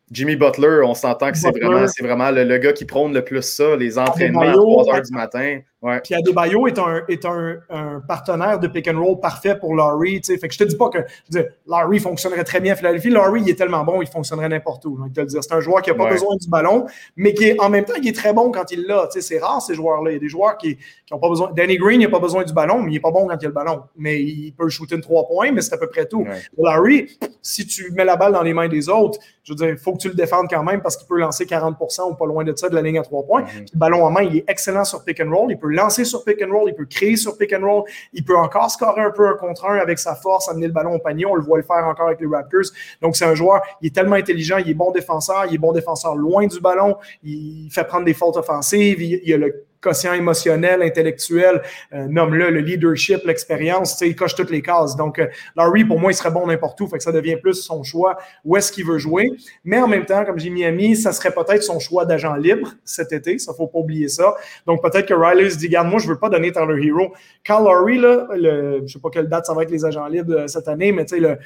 Jimmy 0.10 0.38
Butler, 0.38 0.82
on 0.86 0.94
s'entend 0.94 1.32
que 1.32 1.38
c'est 1.38 1.52
vraiment, 1.52 1.86
c'est 1.88 2.04
vraiment 2.04 2.32
le, 2.32 2.46
le, 2.46 2.58
gars 2.60 2.72
qui 2.72 2.86
prône 2.86 3.14
le 3.14 3.26
plus 3.26 3.42
ça, 3.42 3.76
les 3.76 3.98
entraînements 4.00 4.42
à 4.42 4.54
3 4.54 4.96
heures 4.96 5.02
du 5.02 5.14
matin. 5.14 5.60
Ouais. 5.84 6.02
Puis 6.04 6.16
Adebayo 6.16 6.66
est 6.66 6.80
un, 6.80 7.04
est 7.08 7.24
un, 7.24 7.58
un, 7.70 8.00
partenaire 8.00 8.60
de 8.60 8.68
pick 8.68 8.88
and 8.88 9.00
roll 9.00 9.20
parfait 9.20 9.56
pour 9.60 9.76
Laurie. 9.76 10.20
Fait 10.26 10.48
que 10.48 10.54
je 10.54 10.58
te 10.58 10.64
dis 10.64 10.76
pas 10.76 10.90
que 10.90 10.98
je 11.32 11.40
dis, 11.40 11.46
Laurie 11.68 12.00
fonctionnerait 12.00 12.44
très 12.44 12.60
bien 12.60 12.74
à 12.74 12.76
Philadelphie. 12.76 13.10
Laurie, 13.12 13.42
il 13.44 13.50
est 13.50 13.56
tellement 13.56 13.84
bon, 13.84 14.02
il 14.02 14.08
fonctionnerait 14.08 14.50
n'importe 14.50 14.86
où. 14.86 14.98
Donc, 14.98 15.14
te 15.14 15.22
c'est 15.28 15.54
un 15.54 15.60
joueur 15.60 15.84
qui 15.84 15.92
n'a 15.92 15.96
pas 15.96 16.06
Ouais. 16.06 16.12
besoin 16.14 16.36
du 16.36 16.50
ballon, 16.50 16.88
mais 17.16 17.34
qui 17.34 17.46
est 17.46 17.60
en 17.62 17.70
même 17.70 17.86
temps 17.86 18.00
qui 18.02 18.08
est 18.10 18.16
très 18.16 18.34
bon 18.34 18.52
quand 18.52 18.72
il 18.72 18.86
l'a. 18.88 19.08
C'est 19.12 19.38
rare 19.38 19.62
ces 19.62 19.76
joueurs-là. 19.76 20.12
Il 20.12 20.14
y 20.14 20.18
a 20.18 20.20
des 20.20 20.30
joueurs 20.30 20.58
qui 20.58 20.78
n'ont 21.12 21.20
pas 21.20 21.30
besoin. 21.30 21.52
Danny 21.56 21.78
Green, 21.78 22.02
il 22.02 22.06
n'a 22.06 22.10
pas 22.10 22.20
besoin 22.20 22.44
du 22.44 22.54
ballon, 22.54 22.80
mais 22.82 22.92
il 22.92 22.94
n'est 22.94 23.00
pas 23.00 23.12
bon 23.12 23.28
quand 23.28 23.38
il 23.40 23.46
a 23.46 23.50
le 23.50 23.54
ballon. 23.54 23.84
Mais 23.98 24.20
il 24.22 24.54
peut 24.54 24.70
shooter 24.70 24.96
une 24.96 25.02
trois 25.02 25.28
points, 25.28 25.52
mais 25.52 25.62
c'est 25.62 25.74
à 25.74 25.78
peu 25.78 25.88
près 25.88 26.08
tout. 26.08 26.22
Ouais. 26.22 26.42
Larry, 26.58 27.18
si 27.42 27.68
tu 27.68 27.92
mets 27.92 28.06
la 28.06 28.16
balle 28.16 28.34
dans 28.34 28.42
les 28.44 28.54
mains 28.54 28.68
des 28.68 28.90
autres, 28.90 29.20
je 29.44 29.52
veux 29.54 29.58
dire, 29.58 29.70
il 29.70 29.78
faut 29.78 29.94
que 29.94 30.00
tu 30.00 30.10
le 30.10 30.16
défendes 30.16 30.48
quand 30.50 30.64
même 30.64 30.82
parce 30.82 30.98
qu'il 30.98 31.08
peut 31.08 31.20
lancer 31.20 31.46
40% 31.46 32.12
ou 32.12 32.16
pas 32.16 32.26
loin 32.26 32.44
de 32.44 32.56
ça 32.56 32.68
de 32.68 32.76
la 32.76 32.82
ligne 32.82 33.00
à 33.00 33.04
trois 33.04 33.24
points. 33.24 33.42
Mhm. 33.44 33.48
Puis 33.48 33.66
Le 33.74 33.80
ballon 33.80 34.04
en 34.04 34.10
main, 34.12 34.24
il 34.24 34.38
est 34.38 34.46
excellent 34.48 34.84
sur 34.84 35.04
pick 35.04 35.20
and 35.22 35.30
roll. 35.34 35.52
Il 35.52 35.58
peut 35.58 35.67
lancer 35.76 36.06
sur 36.06 36.24
pick 36.24 36.42
and 36.42 36.52
roll, 36.52 36.70
il 36.70 36.76
peut 36.76 36.86
créer 36.86 37.16
sur 37.16 37.38
pick 37.38 37.54
and 37.54 37.66
roll. 37.66 37.84
Il 38.14 38.24
peut 38.24 38.38
encore 38.38 38.72
scorer 38.72 39.02
un 39.02 39.12
peu 39.12 39.28
un 39.28 39.36
contre 39.36 39.66
un 39.66 39.78
avec 39.78 40.00
sa 40.00 40.16
force, 40.16 40.50
amener 40.50 40.68
le 40.68 40.74
ballon 40.74 40.96
au 40.96 41.00
panier. 41.00 41.26
On 41.26 41.36
le 41.36 41.42
voit 41.42 41.58
le 41.58 41.64
faire 41.64 41.86
encore 41.86 42.08
avec 42.08 42.20
les 42.20 42.28
Raptors. 42.28 42.72
Donc, 43.02 43.16
c'est 43.16 43.26
un 43.26 43.36
joueur, 43.36 43.62
il 43.82 43.88
est 43.88 43.96
tellement 43.96 44.16
intelligent, 44.16 44.58
il 44.58 44.70
est 44.70 44.74
bon 44.74 44.92
défenseur, 44.92 45.46
il 45.48 45.56
est 45.56 45.60
bon 45.60 45.74
défenseur 45.74 46.16
loin 46.16 46.48
du 46.48 46.60
ballon, 46.60 46.98
il 47.24 47.70
fait 47.72 47.86
prendre 47.86 48.06
des 48.06 48.14
fautes 48.14 48.38
offensives, 48.38 49.02
il, 49.02 49.22
il 49.24 49.34
a 49.34 49.38
le 49.38 49.67
quotient 49.82 50.14
émotionnel, 50.14 50.82
intellectuel, 50.82 51.62
euh, 51.94 52.08
nomme-le, 52.08 52.50
le 52.50 52.60
leadership, 52.60 53.22
l'expérience, 53.26 54.00
il 54.02 54.16
coche 54.16 54.36
toutes 54.36 54.50
les 54.50 54.62
cases. 54.62 54.96
Donc, 54.96 55.20
euh, 55.20 55.28
Larry, 55.56 55.86
pour 55.86 56.00
moi, 56.00 56.12
il 56.12 56.16
serait 56.16 56.32
bon 56.32 56.48
n'importe 56.48 56.80
où, 56.82 56.88
fait 56.88 56.98
que 56.98 57.04
ça 57.04 57.12
devient 57.12 57.38
plus 57.38 57.56
son 57.56 57.84
choix, 57.84 58.18
où 58.44 58.58
est-ce 58.58 58.72
qu'il 58.72 58.86
veut 58.86 58.98
jouer. 58.98 59.30
Mais 59.64 59.80
en 59.82 59.88
même 59.88 60.06
temps, 60.06 60.26
comme 60.26 60.40
j'ai 60.40 60.50
Miami, 60.50 60.96
ça 60.96 61.12
serait 61.12 61.32
peut-être 61.32 61.64
son 61.64 61.80
choix 61.80 62.06
d'agent 62.06 62.36
libre 62.36 62.74
cet 62.86 63.12
été, 63.14 63.38
ça, 63.38 63.54
faut 63.54 63.68
pas 63.68 63.80
oublier 63.80 64.08
ça. 64.08 64.36
Donc, 64.66 64.82
peut-être 64.82 65.08
que 65.08 65.14
Riley 65.14 65.50
se 65.50 65.58
dit, 65.58 65.70
garde, 65.70 65.88
moi, 65.88 66.00
je 66.00 66.08
veux 66.08 66.18
pas 66.18 66.30
donner 66.30 66.52
Tyler 66.52 66.86
Hero. 66.86 67.14
Quand 67.46 67.64
Larry, 67.64 67.98
là, 67.98 68.28
le, 68.36 68.84
je 68.86 68.94
sais 68.94 69.00
pas 69.00 69.10
quelle 69.10 69.28
date 69.28 69.46
ça 69.46 69.54
va 69.54 69.64
être 69.64 69.72
les 69.72 69.86
agents 69.86 70.08
libres 70.08 70.34
euh, 70.34 70.48
cette 70.48 70.68
année, 70.68 70.92
mais 70.92 71.06
tu 71.06 71.22
sais, 71.22 71.40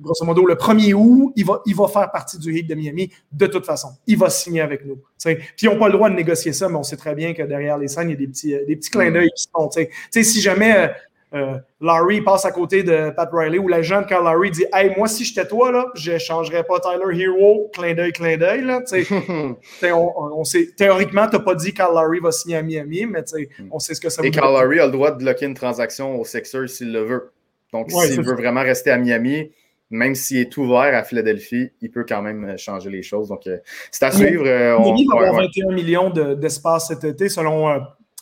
grosso 0.00 0.24
modo, 0.24 0.46
le 0.46 0.54
1er 0.54 0.94
août, 0.94 1.32
il 1.36 1.44
va, 1.44 1.62
il 1.66 1.74
va 1.74 1.88
faire 1.88 2.10
partie 2.10 2.38
du 2.38 2.56
Heat 2.56 2.68
de 2.68 2.74
Miami 2.74 3.10
de 3.32 3.46
toute 3.46 3.66
façon. 3.66 3.88
Il 4.06 4.18
va 4.18 4.30
signer 4.30 4.60
avec 4.60 4.84
nous. 4.84 4.98
Puis 5.24 5.36
ils 5.62 5.68
n'ont 5.68 5.78
pas 5.78 5.86
le 5.86 5.92
droit 5.92 6.08
de 6.08 6.14
négocier 6.14 6.52
ça, 6.52 6.68
mais 6.68 6.76
on 6.76 6.82
sait 6.82 6.96
très 6.96 7.14
bien 7.14 7.34
que 7.34 7.42
derrière 7.42 7.67
les 7.76 7.88
scènes, 7.88 8.08
il 8.08 8.12
y 8.12 8.16
a 8.16 8.18
des 8.18 8.28
petits, 8.28 8.54
euh, 8.54 8.64
des 8.66 8.76
petits 8.76 8.90
clins 8.90 9.10
d'œil 9.10 9.30
qui 9.36 9.42
se 9.42 9.48
font. 9.52 9.68
si 9.70 10.40
jamais 10.40 10.76
euh, 10.76 10.88
euh, 11.34 11.58
Larry 11.82 12.22
passe 12.22 12.46
à 12.46 12.52
côté 12.52 12.82
de 12.82 13.10
Pat 13.10 13.28
Riley 13.30 13.58
ou 13.58 13.68
l'agent 13.68 14.00
de 14.00 14.06
Carl 14.06 14.24
Larry 14.24 14.50
dit 14.50 14.64
Hey, 14.72 14.94
moi, 14.96 15.08
si 15.08 15.24
j'étais 15.24 15.46
toi, 15.46 15.70
là, 15.70 15.86
je 15.94 16.12
ne 16.12 16.18
changerais 16.18 16.64
pas 16.64 16.80
Tyler 16.80 17.22
Hero, 17.22 17.70
clin 17.74 17.92
d'œil, 17.92 18.12
clin 18.12 18.38
d'œil. 18.38 18.64
on, 19.82 20.12
on 20.16 20.44
sait, 20.44 20.70
théoriquement, 20.74 21.28
tu 21.28 21.36
n'as 21.36 21.42
pas 21.42 21.54
dit 21.54 21.74
Carl 21.74 21.94
Larry 21.94 22.20
va 22.20 22.32
signer 22.32 22.56
à 22.56 22.62
Miami, 22.62 23.04
mais 23.04 23.26
sais, 23.26 23.50
on 23.70 23.78
sait 23.78 23.94
ce 23.94 24.00
que 24.00 24.08
ça 24.08 24.22
Et 24.22 24.26
veut 24.26 24.30
Carl 24.30 24.54
dire. 24.54 24.62
Lowry 24.62 24.80
a 24.80 24.86
le 24.86 24.92
droit 24.92 25.10
de 25.10 25.18
bloquer 25.18 25.44
une 25.44 25.54
transaction 25.54 26.18
aux 26.18 26.24
Sixers 26.24 26.70
s'il 26.70 26.92
le 26.92 27.02
veut. 27.02 27.30
Donc, 27.74 27.90
s'il 27.90 28.22
veut 28.22 28.24
ça. 28.24 28.34
vraiment 28.34 28.62
rester 28.62 28.90
à 28.90 28.96
Miami, 28.96 29.50
même 29.90 30.14
s'il 30.14 30.38
est 30.38 30.56
ouvert 30.56 30.94
à 30.94 31.02
Philadelphie, 31.04 31.70
il 31.80 31.90
peut 31.90 32.04
quand 32.08 32.22
même 32.22 32.44
euh, 32.44 32.56
changer 32.56 32.90
les 32.90 33.02
choses. 33.02 33.28
Donc, 33.28 33.46
euh, 33.46 33.58
c'est 33.90 34.04
à 34.04 34.10
suivre. 34.12 34.44
euh, 34.46 34.76
on- 34.78 34.82
Miami 34.94 35.06
va 35.06 35.16
avoir 35.16 35.34
ouais. 35.34 35.46
21 35.46 35.72
millions 35.74 36.10
de- 36.10 36.34
d'espace 36.34 36.88
cet 36.88 37.04
été, 37.04 37.28
selon 37.28 37.80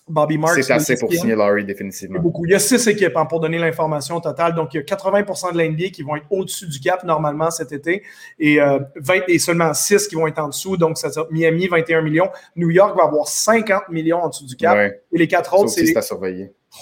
Bobby 0.08 0.38
Marks. 0.38 0.62
C'est 0.62 0.72
assez 0.72 0.96
pour 0.96 1.10
signer 1.12 1.34
C'est 1.36 1.64
définitivement. 1.64 2.20
beaucoup. 2.20 2.46
Il 2.46 2.52
y 2.52 2.54
a 2.54 2.60
six 2.60 2.86
équipes 2.86 3.16
hein, 3.16 3.26
pour 3.26 3.40
donner 3.40 3.58
l'information 3.58 4.20
totale. 4.20 4.54
Donc, 4.54 4.72
il 4.72 4.76
y 4.76 4.80
a 4.80 4.84
80% 4.84 5.50
de 5.52 5.58
l'NBA 5.58 5.88
qui 5.88 6.04
vont 6.04 6.14
être 6.14 6.26
au-dessus 6.30 6.68
du 6.68 6.78
cap 6.78 7.02
normalement 7.02 7.50
cet 7.50 7.72
été 7.72 8.04
et, 8.38 8.60
euh, 8.60 8.78
20 8.94 9.22
et 9.26 9.40
seulement 9.40 9.74
6 9.74 10.06
qui 10.06 10.14
vont 10.14 10.28
être 10.28 10.38
en 10.38 10.46
dessous. 10.48 10.76
Donc, 10.76 10.96
ça, 10.96 11.08
Miami, 11.32 11.66
21 11.66 12.02
millions. 12.02 12.28
New 12.54 12.70
York 12.70 12.96
va 12.96 13.04
avoir 13.06 13.26
50 13.26 13.88
millions 13.88 14.18
en 14.22 14.28
dessous 14.28 14.46
du 14.46 14.54
cap. 14.54 14.76
Ouais, 14.76 15.00
Et 15.10 15.18
les 15.18 15.26
quatre 15.26 15.52
autres, 15.54 15.70
c'est. 15.70 15.92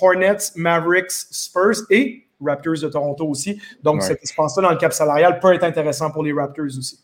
Hornets, 0.03 0.37
Mavericks, 0.57 1.11
Spurs 1.31 1.85
et 1.89 2.25
Raptors 2.45 2.81
de 2.83 2.89
Toronto 2.89 3.27
aussi. 3.27 3.61
Donc, 3.83 3.97
Ouais. 3.97 4.01
cet 4.09 4.23
espace-là 4.23 4.63
dans 4.63 4.71
le 4.71 4.77
cap 4.79 4.93
salarial 4.93 5.39
peut 5.41 5.53
être 5.55 5.65
intéressant 5.65 6.11
pour 6.11 6.23
les 6.25 6.33
Raptors 6.33 6.67
aussi. 6.67 7.01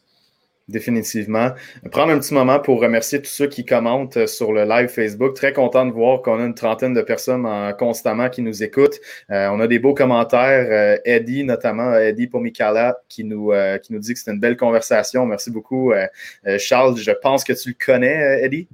Définitivement. 0.68 1.50
Prendre 1.90 2.12
un 2.12 2.18
petit 2.20 2.33
moment 2.33 2.61
pour 2.61 2.81
remercier 2.81 3.20
tous 3.20 3.29
ceux 3.31 3.48
qui 3.48 3.64
commentent 3.64 4.16
euh, 4.18 4.29
sur 4.29 4.53
le 4.53 4.62
live 4.64 4.87
Facebook. 4.88 5.35
Très 5.35 5.53
content 5.53 5.85
de 5.85 5.90
voir 5.90 6.22
qu'on 6.22 6.38
a 6.38 6.44
une 6.44 6.55
trentaine 6.55 6.94
de 6.94 7.03
personnes 7.03 7.44
en- 7.44 7.72
constamment 7.72 8.29
qui 8.29 8.40
nous 8.40 8.62
écoutent. 8.62 9.00
Euh, 9.33 9.48
on 9.50 9.59
a 9.59 9.66
des 9.66 9.81
beaux 9.81 9.94
commentaires. 9.94 10.68
Euh, 10.70 10.96
Eddie, 11.05 11.42
notamment, 11.42 11.96
Eddie 11.96 12.29
Pomikala, 12.29 12.96
qui 13.09 13.24
nous, 13.24 13.50
euh, 13.50 13.79
qui 13.79 13.92
nous 13.92 13.98
dit 13.98 14.14
que 14.14 14.20
c'est 14.20 14.31
une 14.31 14.38
belle 14.38 14.57
conversation. 14.57 15.26
Merci 15.26 15.50
beaucoup. 15.50 15.92
Charles, 16.59 16.96
je 16.98 17.11
pense 17.20 17.42
que 17.42 17.53
tu 17.53 17.70
le 17.70 17.85
connais, 17.85 18.44
Eddie? 18.44 18.68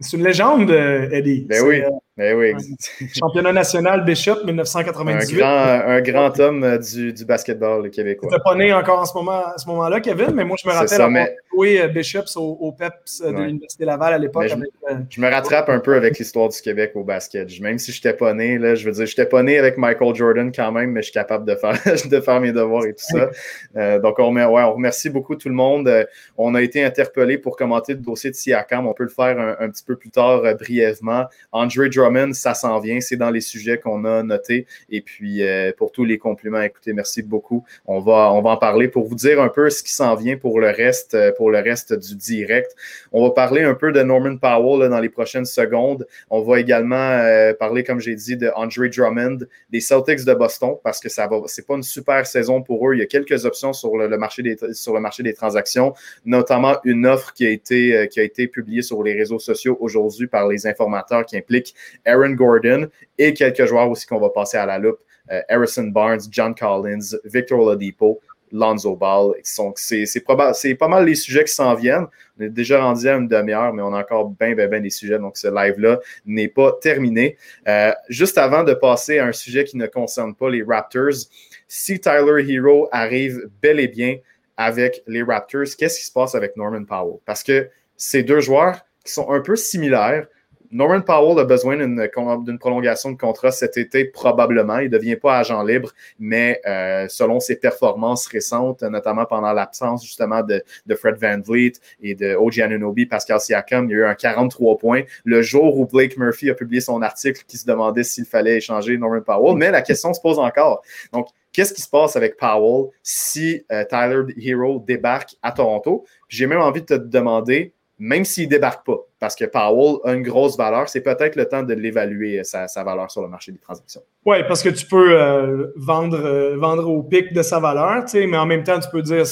C'est 0.00 0.16
une 0.16 0.24
légende, 0.24 0.70
Eddie. 1.12 1.46
Ben 1.48 1.62
oui. 1.64 1.82
Euh, 2.20 2.34
Ben 2.34 2.36
oui, 2.36 3.08
championnat 3.14 3.52
national 3.52 4.04
Bishop 4.04 4.38
un 4.42 4.46
1998. 4.46 5.36
grand, 5.38 5.48
un 5.48 6.00
grand 6.00 6.38
homme 6.40 6.64
euh, 6.64 6.78
du, 6.78 7.12
du 7.12 7.24
basketball 7.24 7.90
québécois. 7.90 8.30
Tu 8.32 8.38
pas 8.42 8.54
né 8.54 8.72
encore 8.72 9.00
en 9.00 9.04
ce 9.04 9.14
moment, 9.14 9.44
à 9.46 9.58
ce 9.58 9.66
moment-là, 9.68 10.00
Kevin, 10.00 10.32
mais 10.34 10.44
moi, 10.44 10.56
je 10.62 10.68
me 10.68 10.72
rappelle 10.72 10.88
ça, 10.88 10.94
avoir 10.96 11.10
mais- 11.10 11.36
joué 11.52 11.80
euh, 11.80 11.88
Bishops 11.88 12.36
au, 12.36 12.56
au 12.60 12.72
PEPS 12.72 13.22
euh, 13.24 13.32
de 13.32 13.36
Ouais. 13.36 13.46
l'Université 13.46 13.84
Laval 13.84 14.14
à 14.14 14.18
l'époque. 14.18 14.46
Je- 14.48 14.54
avec, 14.54 14.68
euh, 14.90 14.94
Je 15.08 15.20
me 15.20 15.28
rattrape 15.30 15.68
un 15.68 15.80
peu 15.80 15.94
avec 15.94 16.18
l'histoire 16.18 16.48
du 16.48 16.60
Québec 16.60 16.92
au 16.94 17.04
basket. 17.04 17.48
Même 17.60 17.78
si 17.78 17.92
je 17.92 17.98
n'étais 17.98 18.16
pas 18.16 18.34
né, 18.34 18.58
là, 18.58 18.74
je 18.74 18.84
veux 18.84 18.92
dire, 18.92 19.06
je 19.06 19.12
n'étais 19.12 19.26
pas 19.28 19.42
né 19.42 19.58
avec 19.58 19.78
Michael 19.78 20.14
Jordan 20.14 20.52
quand 20.54 20.72
même, 20.72 20.90
mais 20.92 21.00
je 21.02 21.06
suis 21.06 21.14
capable 21.14 21.44
de 21.46 21.54
faire, 21.54 21.72
de 22.10 22.20
faire 22.20 22.40
mes 22.40 22.52
devoirs 22.52 22.84
et 22.86 22.92
tout 22.92 23.04
ça. 23.16 23.30
Euh, 23.76 23.98
donc, 23.98 24.18
on, 24.18 24.30
remer- 24.30 24.44
ouais, 24.46 24.62
on 24.62 24.74
remercie 24.74 25.10
beaucoup 25.10 25.36
tout 25.36 25.48
le 25.48 25.54
monde. 25.54 25.88
Euh, 25.88 26.04
on 26.36 26.54
a 26.54 26.62
été 26.62 26.82
interpellé 26.84 27.38
pour 27.38 27.56
commenter 27.56 27.92
le 27.94 28.00
dossier 28.00 28.30
de 28.30 28.34
Siakam. 28.36 28.86
On 28.86 28.92
peut 28.94 29.04
le 29.04 29.08
faire 29.10 29.38
un, 29.38 29.56
un 29.64 29.70
petit 29.70 29.84
peu 29.84 29.96
plus 29.96 30.10
tard 30.10 30.42
euh, 30.44 30.54
brièvement. 30.54 31.24
Andre 31.52 31.86
Drummond, 31.88 32.09
ça 32.32 32.54
s'en 32.54 32.78
vient. 32.80 33.00
C'est 33.00 33.16
dans 33.16 33.30
les 33.30 33.40
sujets 33.40 33.78
qu'on 33.78 34.04
a 34.04 34.22
notés. 34.22 34.66
Et 34.90 35.00
puis, 35.00 35.42
euh, 35.42 35.72
pour 35.76 35.92
tous 35.92 36.04
les 36.04 36.18
compliments, 36.18 36.60
écoutez, 36.60 36.92
merci 36.92 37.22
beaucoup. 37.22 37.64
On 37.86 38.00
va, 38.00 38.32
on 38.32 38.42
va 38.42 38.50
en 38.50 38.56
parler 38.56 38.88
pour 38.88 39.06
vous 39.06 39.14
dire 39.14 39.40
un 39.40 39.48
peu 39.48 39.70
ce 39.70 39.82
qui 39.82 39.92
s'en 39.92 40.14
vient 40.14 40.36
pour 40.36 40.60
le 40.60 40.70
reste, 40.70 41.14
euh, 41.14 41.32
pour 41.32 41.50
le 41.50 41.58
reste 41.58 41.92
du 41.92 42.16
direct. 42.16 42.74
On 43.12 43.22
va 43.22 43.30
parler 43.30 43.62
un 43.62 43.74
peu 43.74 43.92
de 43.92 44.02
Norman 44.02 44.36
Powell 44.36 44.88
dans 44.88 45.00
les 45.00 45.08
prochaines 45.08 45.44
secondes. 45.44 46.06
On 46.30 46.42
va 46.42 46.60
également 46.60 46.96
euh, 46.96 47.54
parler, 47.54 47.84
comme 47.84 48.00
j'ai 48.00 48.14
dit, 48.14 48.36
de 48.36 48.50
Andre 48.54 48.88
Drummond, 48.88 49.38
des 49.70 49.80
Celtics 49.80 50.24
de 50.24 50.34
Boston, 50.34 50.76
parce 50.82 51.00
que 51.00 51.08
ça 51.08 51.26
va, 51.26 51.40
c'est 51.46 51.66
pas 51.66 51.74
une 51.74 51.82
super 51.82 52.26
saison 52.26 52.62
pour 52.62 52.88
eux. 52.88 52.94
Il 52.94 53.00
y 53.00 53.02
a 53.02 53.06
quelques 53.06 53.44
options 53.44 53.72
sur 53.72 53.96
le, 53.96 54.16
marché 54.16 54.42
des, 54.42 54.56
sur 54.72 54.94
le 54.94 55.00
marché 55.00 55.22
des 55.22 55.34
transactions, 55.34 55.94
notamment 56.24 56.76
une 56.84 57.06
offre 57.06 57.32
qui 57.32 57.46
a 57.46 57.50
été, 57.50 58.08
qui 58.10 58.20
a 58.20 58.22
été 58.22 58.46
publiée 58.46 58.82
sur 58.82 59.02
les 59.02 59.14
réseaux 59.14 59.38
sociaux 59.38 59.76
aujourd'hui 59.80 60.26
par 60.26 60.48
les 60.48 60.66
informateurs 60.66 61.24
qui 61.26 61.36
implique 61.36 61.74
Aaron 62.04 62.30
Gordon 62.30 62.88
et 63.18 63.34
quelques 63.34 63.66
joueurs 63.66 63.90
aussi 63.90 64.06
qu'on 64.06 64.20
va 64.20 64.30
passer 64.30 64.56
à 64.56 64.66
la 64.66 64.78
loupe. 64.78 64.98
Euh, 65.30 65.40
Harrison 65.48 65.84
Barnes, 65.84 66.20
John 66.30 66.54
Collins, 66.54 67.16
Victor 67.24 67.60
Oladipo, 67.60 68.20
Lonzo 68.52 68.96
Ball. 68.96 69.34
C'est 69.42 70.20
pas 70.20 70.88
mal 70.88 71.04
les 71.04 71.14
sujets 71.14 71.44
qui 71.44 71.52
s'en 71.52 71.74
viennent. 71.74 72.06
On 72.38 72.44
est 72.44 72.48
déjà 72.48 72.82
rendu 72.82 73.08
à 73.08 73.14
une 73.14 73.28
demi-heure, 73.28 73.72
mais 73.72 73.82
on 73.82 73.92
a 73.94 74.00
encore 74.00 74.28
bien, 74.30 74.54
bien, 74.54 74.66
bien 74.66 74.80
des 74.80 74.90
sujets. 74.90 75.18
Donc, 75.18 75.36
ce 75.36 75.48
live-là 75.48 76.00
n'est 76.26 76.48
pas 76.48 76.72
terminé. 76.80 77.36
Euh, 77.68 77.92
juste 78.08 78.38
avant 78.38 78.64
de 78.64 78.74
passer 78.74 79.18
à 79.18 79.26
un 79.26 79.32
sujet 79.32 79.64
qui 79.64 79.76
ne 79.76 79.86
concerne 79.86 80.34
pas 80.34 80.50
les 80.50 80.62
Raptors, 80.62 81.28
si 81.68 82.00
Tyler 82.00 82.44
Hero 82.52 82.88
arrive 82.90 83.48
bel 83.62 83.78
et 83.78 83.88
bien 83.88 84.16
avec 84.56 85.02
les 85.06 85.22
Raptors, 85.22 85.76
qu'est-ce 85.78 85.98
qui 85.98 86.06
se 86.06 86.12
passe 86.12 86.34
avec 86.34 86.56
Norman 86.56 86.84
Powell? 86.84 87.18
Parce 87.24 87.42
que 87.42 87.68
ces 87.96 88.22
deux 88.22 88.40
joueurs 88.40 88.80
qui 89.04 89.12
sont 89.12 89.30
un 89.30 89.40
peu 89.40 89.56
similaires, 89.56 90.26
Norman 90.70 91.00
Powell 91.00 91.38
a 91.40 91.44
besoin 91.44 91.76
d'une, 91.76 92.58
prolongation 92.58 93.10
de 93.10 93.16
contrat 93.16 93.50
cet 93.50 93.76
été, 93.76 94.04
probablement. 94.04 94.78
Il 94.78 94.90
ne 94.90 94.96
devient 94.96 95.16
pas 95.16 95.38
agent 95.38 95.62
libre, 95.64 95.90
mais 96.18 96.60
euh, 96.66 97.06
selon 97.08 97.40
ses 97.40 97.56
performances 97.56 98.26
récentes, 98.28 98.82
notamment 98.82 99.24
pendant 99.24 99.52
l'absence 99.52 100.04
justement 100.04 100.42
de, 100.42 100.62
Fred 100.94 101.16
Van 101.20 101.40
Vliet 101.40 101.72
et 102.02 102.14
de 102.14 102.34
OG 102.34 102.60
Anunoby, 102.60 103.06
Pascal 103.06 103.40
Siakam, 103.40 103.86
il 103.86 103.92
y 103.92 103.94
a 103.94 103.98
eu 103.98 104.04
un 104.04 104.14
43 104.14 104.78
points. 104.78 105.02
Le 105.24 105.42
jour 105.42 105.78
où 105.78 105.86
Blake 105.86 106.16
Murphy 106.16 106.50
a 106.50 106.54
publié 106.54 106.80
son 106.80 107.02
article 107.02 107.42
qui 107.48 107.56
se 107.56 107.66
demandait 107.66 108.04
s'il 108.04 108.24
fallait 108.24 108.58
échanger 108.58 108.96
Norman 108.96 109.22
Powell, 109.22 109.56
mais 109.56 109.70
la 109.70 109.82
question 109.82 110.12
se 110.12 110.20
pose 110.20 110.38
encore. 110.38 110.82
Donc, 111.12 111.28
qu'est-ce 111.52 111.74
qui 111.74 111.82
se 111.82 111.88
passe 111.88 112.16
avec 112.16 112.36
Powell 112.36 112.90
si 113.02 113.64
euh, 113.72 113.84
Tyler 113.84 114.22
Hero 114.40 114.82
débarque 114.86 115.36
à 115.42 115.52
Toronto? 115.52 116.04
J'ai 116.28 116.46
même 116.46 116.60
envie 116.60 116.82
de 116.82 116.86
te 116.86 116.94
demander, 116.94 117.72
même 118.00 118.24
s'il 118.24 118.46
ne 118.46 118.50
débarque 118.50 118.84
pas, 118.84 118.96
parce 119.18 119.36
que 119.36 119.44
Powell 119.44 119.98
a 120.04 120.14
une 120.14 120.22
grosse 120.22 120.56
valeur, 120.56 120.88
c'est 120.88 121.02
peut-être 121.02 121.36
le 121.36 121.44
temps 121.44 121.62
de 121.62 121.74
l'évaluer, 121.74 122.42
sa, 122.42 122.66
sa, 122.66 122.82
valeur 122.82 123.10
sur 123.10 123.20
le 123.20 123.28
marché 123.28 123.52
des 123.52 123.58
transactions. 123.58 124.00
Oui, 124.24 124.38
parce 124.48 124.62
que 124.62 124.70
tu 124.70 124.86
peux 124.86 125.20
euh, 125.20 125.66
vendre, 125.76 126.18
euh, 126.18 126.56
vendre 126.56 126.88
au 126.90 127.02
pic 127.02 127.32
de 127.32 127.42
sa 127.42 127.60
valeur, 127.60 128.04
mais 128.14 128.38
en 128.38 128.46
même 128.46 128.64
temps, 128.64 128.80
tu 128.80 128.88
peux 128.90 129.02
dire 129.02 129.26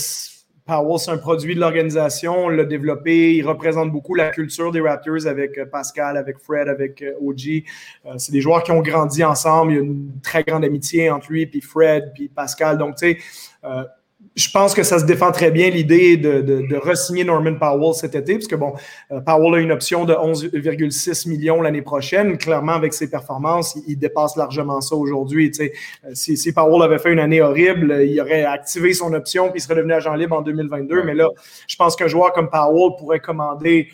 Powell, 0.68 0.98
c'est 0.98 1.10
un 1.10 1.16
produit 1.16 1.54
de 1.54 1.60
l'organisation, 1.60 2.44
on 2.44 2.48
l'a 2.50 2.64
développé, 2.64 3.34
il 3.34 3.42
représente 3.42 3.90
beaucoup 3.90 4.14
la 4.14 4.28
culture 4.28 4.70
des 4.70 4.82
Raptors 4.82 5.26
avec 5.26 5.56
euh, 5.56 5.64
Pascal, 5.64 6.18
avec 6.18 6.38
Fred, 6.38 6.68
avec 6.68 7.00
euh, 7.00 7.14
OG. 7.22 7.64
c'est 8.18 8.32
des 8.32 8.42
joueurs 8.42 8.62
qui 8.62 8.70
ont 8.70 8.82
grandi 8.82 9.24
ensemble, 9.24 9.72
il 9.72 9.74
y 9.76 9.78
a 9.78 9.82
une 9.82 10.20
très 10.22 10.44
grande 10.44 10.66
amitié 10.66 11.10
entre 11.10 11.32
lui, 11.32 11.46
puis 11.46 11.62
Fred, 11.62 12.12
puis 12.14 12.28
Pascal. 12.28 12.76
Donc, 12.76 12.96
tu 12.96 13.12
sais, 13.12 13.18
euh, 13.64 13.84
je 14.39 14.49
pense 14.51 14.72
que 14.72 14.84
ça 14.84 15.01
se 15.01 15.05
défend 15.05 15.32
très 15.32 15.51
bien 15.51 15.68
l'idée 15.68 16.16
de, 16.16 16.41
de, 16.41 16.61
de 16.61 16.76
re-signer 16.76 17.24
Norman 17.24 17.57
Powell 17.57 17.93
cet 17.93 18.14
été, 18.14 18.34
parce 18.34 18.47
que 18.47 18.55
bon, 18.55 18.72
euh, 19.11 19.20
Powell 19.20 19.55
a 19.57 19.59
une 19.59 19.72
option 19.72 20.05
de 20.05 20.14
11,6 20.14 21.28
millions 21.28 21.61
l'année 21.61 21.82
prochaine. 21.82 22.39
Clairement, 22.39 22.72
avec 22.72 22.95
ses 22.95 23.11
performances, 23.11 23.76
il, 23.89 23.99
dépasse 23.99 24.36
largement 24.36 24.80
ça 24.80 24.95
aujourd'hui. 24.95 25.51
Euh, 25.61 25.68
si, 26.12 26.36
si, 26.36 26.53
Powell 26.53 26.82
avait 26.82 26.99
fait 26.99 27.12
une 27.12 27.18
année 27.18 27.43
horrible, 27.43 28.01
il 28.07 28.20
aurait 28.20 28.45
activé 28.45 28.95
son 28.95 29.12
option 29.12 29.51
puis 29.51 29.59
il 29.59 29.61
serait 29.61 29.74
devenu 29.74 29.93
agent 29.93 30.14
libre 30.14 30.36
en 30.36 30.43
2022. 30.43 31.03
Mais 31.03 31.14
là, 31.14 31.28
je 31.66 31.74
pense 31.74 31.97
qu'un 31.97 32.07
joueur 32.07 32.32
comme 32.32 32.49
Powell 32.49 32.93
pourrait 32.97 33.20
commander, 33.20 33.89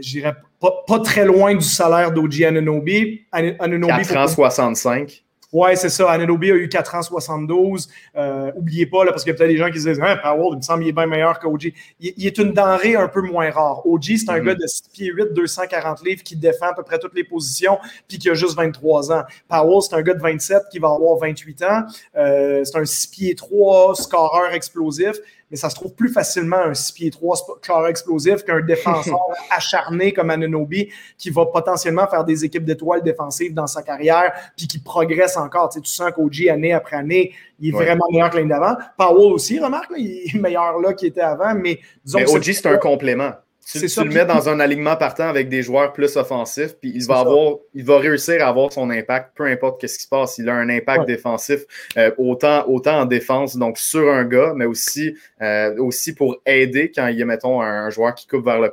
je 0.00 0.10
dirais, 0.10 0.34
pas, 0.60 1.00
très 1.00 1.26
loin 1.26 1.54
du 1.54 1.64
salaire 1.64 2.10
d'OG 2.10 2.42
Ananobi. 2.42 3.26
Ananobi 3.32 4.06
4 4.06 4.16
ans 4.16 4.28
65. 4.28 5.23
Ouais, 5.54 5.76
c'est 5.76 5.88
ça. 5.88 6.10
Ananobi 6.10 6.50
a 6.50 6.56
eu 6.56 6.68
4 6.68 6.96
ans 6.96 7.02
72. 7.02 7.88
Euh, 8.16 8.50
oubliez 8.56 8.86
pas, 8.86 9.04
là, 9.04 9.12
parce 9.12 9.22
qu'il 9.22 9.32
y 9.32 9.36
a 9.36 9.38
peut-être 9.38 9.50
des 9.50 9.56
gens 9.56 9.70
qui 9.70 9.78
se 9.78 9.88
disent 9.88 10.00
hein, 10.02 10.16
Powell, 10.20 10.48
il 10.54 10.56
me 10.56 10.62
semble 10.62 10.80
qu'il 10.80 10.88
est 10.88 10.92
bien 10.92 11.06
meilleur 11.06 11.38
qu'OG. 11.38 11.72
Il, 12.00 12.12
il, 12.16 12.26
est 12.26 12.36
une 12.38 12.52
denrée 12.52 12.96
un 12.96 13.06
peu 13.06 13.22
moins 13.22 13.48
rare. 13.52 13.86
OG, 13.86 14.02
c'est 14.02 14.30
un 14.30 14.40
mm-hmm. 14.40 14.46
gars 14.46 14.54
de 14.56 14.66
6 14.66 14.82
pieds 14.92 15.12
8, 15.12 15.32
240 15.32 16.04
livres 16.04 16.24
qui 16.24 16.34
défend 16.34 16.66
à 16.66 16.74
peu 16.74 16.82
près 16.82 16.98
toutes 16.98 17.14
les 17.14 17.22
positions, 17.22 17.78
puis 18.08 18.18
qui 18.18 18.28
a 18.30 18.34
juste 18.34 18.56
23 18.56 19.12
ans. 19.12 19.22
Powell, 19.48 19.80
c'est 19.82 19.94
un 19.94 20.02
gars 20.02 20.14
de 20.14 20.20
27 20.20 20.62
qui 20.72 20.80
va 20.80 20.88
avoir 20.88 21.18
28 21.18 21.62
ans. 21.62 21.82
Euh, 22.16 22.64
c'est 22.64 22.76
un 22.76 22.84
6 22.84 23.06
pieds 23.06 23.34
3, 23.36 23.94
scoreur 23.94 24.52
explosif 24.54 25.12
mais 25.54 25.58
ça 25.58 25.70
se 25.70 25.76
trouve 25.76 25.94
plus 25.94 26.08
facilement 26.08 26.56
un 26.56 26.74
6 26.74 26.92
pieds 26.94 27.10
3 27.12 27.60
clair 27.62 27.86
explosif 27.86 28.42
qu'un 28.42 28.60
défenseur 28.66 29.20
acharné 29.56 30.12
comme 30.12 30.30
Ananobi 30.30 30.88
qui 31.16 31.30
va 31.30 31.46
potentiellement 31.46 32.08
faire 32.08 32.24
des 32.24 32.44
équipes 32.44 32.64
d'étoiles 32.64 33.04
défensives 33.04 33.54
dans 33.54 33.68
sa 33.68 33.84
carrière 33.84 34.32
puis 34.56 34.66
qui 34.66 34.80
progresse 34.80 35.36
encore. 35.36 35.68
Tu, 35.68 35.78
sais, 35.78 35.82
tu 35.82 35.90
sens 35.92 36.10
qu'OG, 36.10 36.48
année 36.48 36.72
après 36.72 36.96
année, 36.96 37.32
il 37.60 37.68
est 37.68 37.70
vraiment 37.70 38.04
meilleur 38.10 38.30
que 38.30 38.36
l'année 38.38 38.48
d'avant. 38.48 38.74
Powell 38.98 39.32
aussi, 39.32 39.60
remarque, 39.60 39.92
il 39.96 40.28
est 40.34 40.40
meilleur 40.40 40.80
là 40.80 40.92
qu'il 40.92 41.06
était 41.06 41.20
avant, 41.20 41.54
mais 41.54 41.78
disons 42.04 42.18
mais 42.18 42.28
OG, 42.28 42.42
c'est 42.42 42.66
un 42.66 42.76
complément. 42.76 43.30
Tu, 43.72 43.80
le 43.80 44.10
mets 44.10 44.24
dans 44.26 44.48
un 44.48 44.60
alignement 44.60 44.96
partant 44.96 45.28
avec 45.28 45.48
des 45.48 45.62
joueurs 45.62 45.92
plus 45.92 46.16
offensifs, 46.16 46.76
puis 46.80 46.92
il 46.94 47.04
va, 47.06 47.20
avoir, 47.20 47.56
il 47.72 47.84
va 47.84 47.98
réussir 47.98 48.44
à 48.44 48.48
avoir 48.48 48.72
son 48.72 48.90
impact, 48.90 49.30
peu 49.34 49.44
importe 49.44 49.86
ce 49.86 49.96
qui 49.96 50.04
se 50.04 50.08
passe. 50.08 50.38
Il 50.38 50.48
a 50.48 50.54
un 50.54 50.68
impact 50.68 51.06
défensif, 51.06 51.60
euh, 51.96 52.10
autant, 52.18 52.68
autant 52.68 53.00
en 53.00 53.04
défense, 53.06 53.56
donc 53.56 53.78
sur 53.78 54.12
un 54.12 54.24
gars, 54.24 54.52
mais 54.54 54.66
aussi, 54.66 55.14
euh, 55.40 55.76
aussi 55.78 56.14
pour 56.14 56.36
aider 56.44 56.92
quand 56.94 57.06
il 57.08 57.18
y 57.18 57.22
a, 57.22 57.26
mettons, 57.26 57.62
un, 57.62 57.88
joueur 57.90 58.14
qui 58.14 58.26
coupe 58.26 58.44
vers 58.44 58.60
le, 58.60 58.70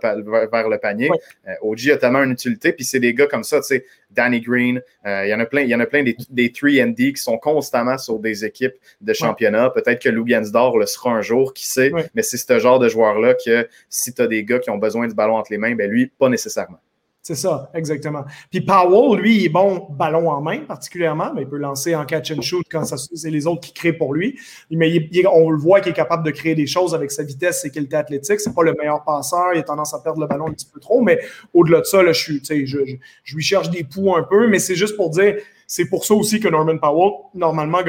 vers, 0.51 0.69
le 0.69 0.77
panier. 0.77 1.09
Euh, 1.47 1.53
OG 1.61 1.91
a 1.91 1.97
tellement 1.97 2.23
une 2.23 2.31
utilité, 2.31 2.73
puis 2.73 2.83
c'est 2.83 2.99
des 2.99 3.13
gars 3.13 3.27
comme 3.27 3.43
ça, 3.43 3.59
tu 3.61 3.67
sais, 3.67 3.85
Danny 4.11 4.41
Green. 4.41 4.81
Euh, 5.05 5.25
il 5.25 5.29
y 5.29 5.33
en 5.33 5.39
a 5.39 5.45
plein, 5.45 5.61
il 5.61 5.69
y 5.69 5.75
en 5.75 5.79
a 5.79 5.85
plein 5.85 6.03
des, 6.03 6.15
des 6.29 6.49
3D 6.49 7.13
qui 7.13 7.21
sont 7.21 7.37
constamment 7.37 7.97
sur 7.97 8.19
des 8.19 8.45
équipes 8.45 8.75
de 9.01 9.13
championnat. 9.13 9.69
Peut-être 9.69 10.01
que 10.01 10.09
Lou 10.09 10.25
Gansdor 10.25 10.77
le 10.77 10.85
sera 10.85 11.11
un 11.11 11.21
jour, 11.21 11.53
qui 11.53 11.67
sait, 11.67 11.91
mais 12.13 12.21
c'est 12.21 12.37
ce 12.37 12.59
genre 12.59 12.79
de 12.79 12.89
joueur-là 12.89 13.33
que 13.33 13.67
si 13.89 14.13
tu 14.13 14.21
as 14.21 14.27
des 14.27 14.43
gars 14.43 14.59
qui 14.59 14.69
ont 14.69 14.77
besoin 14.77 15.07
du 15.07 15.15
ballon 15.15 15.35
entre 15.35 15.51
les 15.51 15.57
mains, 15.57 15.75
ben 15.75 15.89
lui, 15.89 16.07
pas 16.07 16.29
nécessairement. 16.29 16.79
C'est 17.23 17.35
ça, 17.35 17.69
exactement. 17.75 18.23
Puis 18.49 18.61
Powell, 18.61 19.19
lui, 19.19 19.35
il 19.37 19.45
est 19.45 19.49
bon 19.49 19.85
ballon 19.91 20.27
en 20.31 20.41
main 20.41 20.61
particulièrement, 20.61 21.31
mais 21.35 21.43
il 21.43 21.47
peut 21.47 21.57
lancer 21.57 21.95
en 21.95 22.03
catch 22.03 22.31
and 22.31 22.41
shoot 22.41 22.65
quand 22.71 22.83
c'est 22.83 23.29
les 23.29 23.45
autres 23.45 23.61
qui 23.61 23.73
créent 23.73 23.93
pour 23.93 24.15
lui. 24.15 24.39
Mais 24.71 25.07
on 25.31 25.51
le 25.51 25.57
voit 25.57 25.81
qu'il 25.81 25.91
est 25.91 25.95
capable 25.95 26.25
de 26.25 26.31
créer 26.31 26.55
des 26.55 26.65
choses 26.65 26.95
avec 26.95 27.11
sa 27.11 27.21
vitesse, 27.21 27.61
ses 27.61 27.69
qualités 27.69 27.95
athlétiques. 27.95 28.39
C'est 28.39 28.55
pas 28.55 28.63
le 28.63 28.73
meilleur 28.73 29.03
passeur, 29.03 29.53
il 29.53 29.59
a 29.59 29.63
tendance 29.63 29.93
à 29.93 29.99
perdre 29.99 30.19
le 30.19 30.25
ballon 30.25 30.47
un 30.47 30.53
petit 30.53 30.65
peu 30.65 30.79
trop, 30.79 31.01
mais 31.01 31.19
au-delà 31.53 31.81
de 31.81 31.85
ça, 31.85 32.01
là, 32.01 32.11
je, 32.11 32.33
je, 32.43 32.65
je, 32.65 32.79
je 33.23 33.35
lui 33.35 33.43
cherche 33.43 33.69
des 33.69 33.83
poux 33.83 34.15
un 34.15 34.23
peu, 34.23 34.47
mais 34.47 34.57
c'est 34.57 34.75
juste 34.75 34.95
pour 34.95 35.11
dire, 35.11 35.35
c'est 35.73 35.85
pour 35.85 36.03
ça 36.03 36.13
aussi 36.15 36.41
que 36.41 36.49
Norman 36.49 36.77
Powell, 36.77 37.13
normalement, 37.33 37.79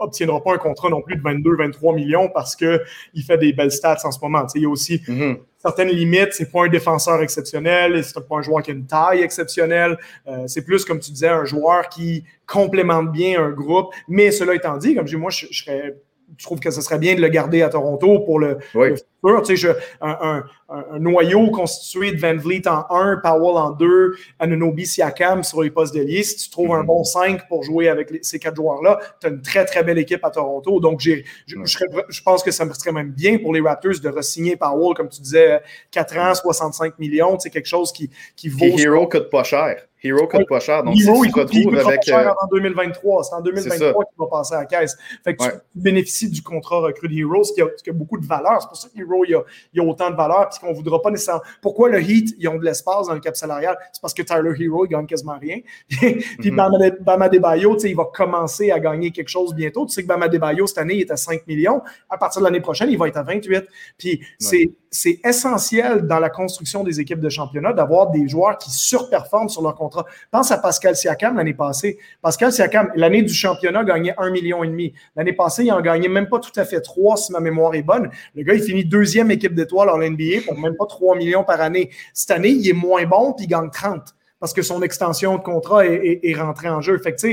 obtiendra 0.00 0.42
pas 0.42 0.54
un 0.54 0.56
contrat 0.56 0.88
non 0.88 1.02
plus 1.02 1.16
de 1.16 1.20
22-23 1.20 1.94
millions 1.94 2.30
parce 2.32 2.56
qu'il 2.56 2.80
fait 3.26 3.36
des 3.36 3.52
belles 3.52 3.72
stats 3.72 3.98
en 4.04 4.10
ce 4.10 4.18
moment. 4.22 4.46
il 4.54 4.62
y 4.62 4.64
a 4.64 4.70
aussi 4.70 5.02
mm-hmm. 5.06 5.40
certaines 5.58 5.90
limites. 5.90 6.32
C'est 6.32 6.50
pas 6.50 6.64
un 6.64 6.68
défenseur 6.68 7.20
exceptionnel, 7.20 8.02
c'est 8.02 8.26
pas 8.26 8.36
un 8.36 8.40
joueur 8.40 8.62
qui 8.62 8.70
a 8.70 8.74
une 8.74 8.86
taille 8.86 9.20
exceptionnelle. 9.20 9.98
Euh, 10.26 10.44
c'est 10.46 10.64
plus, 10.64 10.86
comme 10.86 10.98
tu 10.98 11.10
disais, 11.10 11.28
un 11.28 11.44
joueur 11.44 11.90
qui 11.90 12.24
complémente 12.46 13.12
bien 13.12 13.44
un 13.44 13.50
groupe. 13.50 13.88
Mais 14.08 14.30
cela 14.30 14.54
étant 14.54 14.78
dit, 14.78 14.94
comme 14.94 15.06
je 15.06 15.14
dis, 15.14 15.20
moi, 15.20 15.30
je, 15.30 15.44
je 15.50 15.62
serais 15.62 15.94
je 16.36 16.44
trouve 16.44 16.60
que 16.60 16.70
ce 16.70 16.80
serait 16.80 16.98
bien 16.98 17.14
de 17.14 17.20
le 17.20 17.28
garder 17.28 17.62
à 17.62 17.68
Toronto 17.68 18.20
pour 18.20 18.38
le, 18.38 18.58
futur. 18.60 19.42
Tu 19.44 19.56
sais, 19.56 19.74
un, 20.00 20.44
un, 20.68 20.98
noyau 20.98 21.50
constitué 21.50 22.12
de 22.12 22.20
Van 22.20 22.36
Vliet 22.36 22.66
en 22.68 22.84
1, 22.90 23.18
Powell 23.22 23.56
en 23.56 23.70
2, 23.70 24.14
Anunobi 24.38 24.86
Siakam 24.86 25.42
sur 25.42 25.62
les 25.62 25.70
postes 25.70 25.94
de 25.94 26.06
Si 26.06 26.36
tu 26.36 26.50
trouves 26.50 26.72
un 26.72 26.80
mhm. 26.80 26.86
bon 26.86 27.04
5 27.04 27.48
pour 27.48 27.62
jouer 27.62 27.88
avec 27.88 28.12
ces 28.22 28.38
quatre 28.38 28.56
joueurs-là, 28.56 28.98
tu 29.20 29.26
as 29.26 29.30
une 29.30 29.42
très, 29.42 29.64
très 29.64 29.82
belle 29.82 29.98
équipe 29.98 30.24
à 30.24 30.30
Toronto. 30.30 30.80
Donc, 30.80 31.00
je, 31.00 31.12
je, 31.46 32.22
pense 32.22 32.42
que 32.42 32.50
ça 32.50 32.64
me 32.64 32.72
serait 32.72 32.92
même 32.92 33.10
bien 33.10 33.38
pour 33.38 33.54
les 33.54 33.60
Raptors 33.60 34.00
de 34.02 34.08
re-signer 34.08 34.56
Powell, 34.56 34.94
comme 34.94 35.08
tu 35.08 35.20
disais, 35.20 35.60
4 35.90 36.18
ans, 36.18 36.34
65 36.34 36.98
millions. 36.98 37.38
C'est 37.38 37.50
quelque 37.50 37.66
chose 37.68 37.92
qui, 37.92 38.10
qui 38.34 38.48
vaut. 38.48 38.64
Et 38.64 38.80
Hero 38.80 39.08
coûte 39.08 39.30
pas 39.30 39.44
cher. 39.44 39.86
Hero 40.06 40.26
coûte 40.26 40.48
pas 40.48 40.60
cher. 40.60 40.82
Donc, 40.82 40.94
Hero, 40.98 41.22
si 41.24 41.28
tu 41.28 41.34
te 41.34 41.40
retrouves 41.40 41.78
avec. 41.78 42.00
Pas 42.00 42.02
cher 42.02 42.34
en 42.40 42.46
2023. 42.48 43.24
C'est 43.24 43.34
en 43.34 43.40
2023 43.40 44.04
qu'il 44.04 44.18
va 44.18 44.26
passer 44.26 44.54
à 44.54 44.58
la 44.58 44.66
caisse. 44.66 44.96
Fait 45.24 45.36
que 45.36 45.44
tu 45.44 45.50
bénéficies 45.74 46.30
du 46.30 46.42
contrat 46.42 46.80
recrue 46.80 47.08
de 47.08 47.14
Hero, 47.14 47.44
ce 47.44 47.52
qui, 47.52 47.60
a, 47.60 47.92
beaucoup 47.92 48.18
de 48.18 48.26
valeur. 48.26 48.60
C'est 48.60 48.68
pour 48.68 48.76
ça 48.76 48.88
que 48.88 49.00
Hero, 49.00 49.24
il 49.26 49.34
a, 49.34 49.42
il 49.72 49.80
a 49.80 49.84
autant 49.84 50.10
de 50.10 50.16
valeur, 50.16 50.48
puisqu'on 50.48 50.70
ne 50.70 50.74
voudra 50.74 51.00
pas 51.00 51.10
nécessairement. 51.10 51.42
Pourquoi 51.60 51.88
le 51.88 52.00
Heat, 52.00 52.34
ils 52.38 52.48
ont 52.48 52.56
de 52.56 52.64
l'espace 52.64 53.08
dans 53.08 53.14
le 53.14 53.20
cap 53.20 53.36
salarial? 53.36 53.76
C'est 53.92 54.00
parce 54.00 54.14
que 54.14 54.22
Tyler 54.22 54.52
Hero, 54.58 54.86
il 54.86 54.88
gagne 54.88 55.06
quasiment 55.06 55.38
rien. 55.38 55.58
Puis 55.88 56.50
mm-hmm. 56.50 57.02
Bama 57.02 57.28
Debayo, 57.28 57.76
il 57.78 57.96
va 57.96 58.04
commencer 58.12 58.70
à 58.70 58.80
gagner 58.80 59.10
quelque 59.10 59.28
chose 59.28 59.54
bientôt. 59.54 59.86
Tu 59.86 59.92
sais 59.92 60.02
que 60.02 60.08
Bama 60.08 60.28
Debayo, 60.28 60.66
cette 60.66 60.78
année, 60.78 60.94
il 60.94 61.00
est 61.00 61.10
à 61.10 61.16
5 61.16 61.46
millions. 61.46 61.82
À 62.08 62.18
partir 62.18 62.40
de 62.40 62.46
l'année 62.46 62.60
prochaine, 62.60 62.90
il 62.90 62.98
va 62.98 63.08
être 63.08 63.16
à 63.16 63.22
28. 63.22 63.64
Puis 63.98 64.20
c'est 64.38 65.20
essentiel 65.24 66.06
dans 66.06 66.18
la 66.18 66.30
construction 66.30 66.84
des 66.84 67.00
équipes 67.00 67.20
de 67.20 67.28
championnat 67.28 67.72
d'avoir 67.72 68.10
des 68.10 68.28
joueurs 68.28 68.56
qui 68.58 68.70
surperforment 68.70 69.48
sur 69.48 69.62
leur 69.62 69.74
contrat. 69.74 69.95
Pense 70.30 70.50
à 70.50 70.58
Pascal 70.58 70.96
Siakam 70.96 71.36
l'année 71.36 71.54
passée. 71.54 71.98
Pascal 72.22 72.52
Siakam, 72.52 72.90
l'année 72.96 73.22
du 73.22 73.32
championnat, 73.32 73.84
gagnait 73.84 74.14
un 74.18 74.30
million 74.30 74.64
et 74.64 74.68
demi. 74.68 74.92
L'année 75.14 75.32
passée, 75.32 75.64
il 75.64 75.72
en 75.72 75.80
gagnait 75.80 76.08
même 76.08 76.28
pas 76.28 76.38
tout 76.38 76.52
à 76.56 76.64
fait 76.64 76.80
trois, 76.80 77.16
si 77.16 77.32
ma 77.32 77.40
mémoire 77.40 77.74
est 77.74 77.82
bonne. 77.82 78.10
Le 78.34 78.42
gars, 78.42 78.54
il 78.54 78.62
finit 78.62 78.84
deuxième 78.84 79.30
équipe 79.30 79.54
d'étoiles 79.54 79.90
en 79.90 79.98
NBA 79.98 80.42
pour 80.46 80.58
même 80.58 80.76
pas 80.76 80.86
3 80.86 81.16
millions 81.16 81.44
par 81.44 81.60
année. 81.60 81.90
Cette 82.12 82.30
année, 82.30 82.50
il 82.50 82.68
est 82.68 82.72
moins 82.72 83.04
bon, 83.04 83.32
puis 83.32 83.46
il 83.46 83.48
gagne 83.48 83.70
30 83.70 84.14
parce 84.38 84.52
que 84.52 84.62
son 84.62 84.82
extension 84.82 85.36
de 85.38 85.42
contrat 85.42 85.86
est, 85.86 86.34
rentrée 86.34 86.68
en 86.68 86.80
jeu. 86.80 86.98
Fait 86.98 87.14
que, 87.14 87.28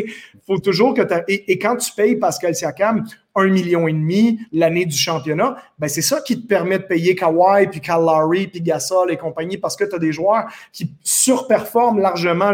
faut 0.47 0.57
toujours 0.59 0.93
que 0.93 1.01
tu 1.01 1.13
et, 1.27 1.51
et, 1.51 1.59
quand 1.59 1.75
tu 1.75 1.91
payes 1.91 2.15
Pascal 2.15 2.55
Siakam, 2.55 3.03
un 3.35 3.47
million 3.47 3.87
et 3.87 3.93
demi 3.93 4.39
l'année 4.51 4.85
du 4.85 4.95
championnat, 4.95 5.57
ben 5.79 5.87
c'est 5.87 6.01
ça 6.01 6.21
qui 6.21 6.41
te 6.41 6.47
permet 6.47 6.77
de 6.77 6.83
payer 6.83 7.15
Kawhi, 7.15 7.67
puis 7.67 7.81
Lowry, 7.87 8.47
puis 8.47 8.61
Gasol 8.61 9.11
et 9.11 9.17
compagnie, 9.17 9.57
parce 9.57 9.75
que 9.75 9.83
tu 9.83 9.95
as 9.95 9.99
des 9.99 10.11
joueurs 10.11 10.45
qui 10.71 10.91
surperforment 11.03 11.99
largement 11.99 12.53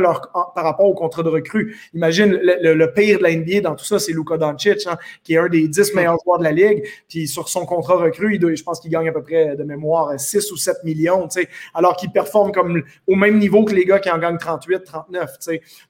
par 0.55 0.63
rapport 0.63 0.85
au 0.85 0.93
contrat 0.93 1.23
de 1.23 1.29
recrue. 1.29 1.77
Imagine, 1.93 2.39
le, 2.41 2.85
pire 2.93 3.19
de 3.19 3.23
la 3.23 3.35
NBA 3.35 3.61
dans 3.61 3.75
tout 3.75 3.85
ça, 3.85 3.99
c'est 3.99 4.13
Luka 4.13 4.37
Doncic, 4.37 4.87
hein, 4.87 4.97
qui 5.23 5.33
est 5.33 5.37
un 5.37 5.49
des 5.49 5.67
dix 5.67 5.93
meilleurs 5.93 6.17
joueurs 6.23 6.39
de 6.39 6.43
la 6.43 6.51
Ligue, 6.51 6.83
puis 7.07 7.27
sur 7.27 7.49
son 7.49 7.65
contrat 7.65 7.95
recrue, 7.95 8.35
il 8.35 8.55
je 8.55 8.63
pense 8.63 8.79
qu'il 8.79 8.89
gagne 8.89 9.09
à 9.09 9.11
peu 9.11 9.21
près 9.21 9.55
de 9.55 9.63
mémoire 9.63 10.19
6 10.19 10.51
ou 10.51 10.57
7 10.57 10.83
millions, 10.83 11.27
alors 11.73 11.95
qu'il 11.97 12.11
performe 12.11 12.51
comme 12.51 12.83
au 13.07 13.15
même 13.15 13.37
niveau 13.37 13.63
que 13.63 13.73
les 13.73 13.85
gars 13.85 13.99
qui 13.99 14.09
en 14.09 14.17
gagnent 14.17 14.37
38, 14.37 14.83
39. 14.83 15.31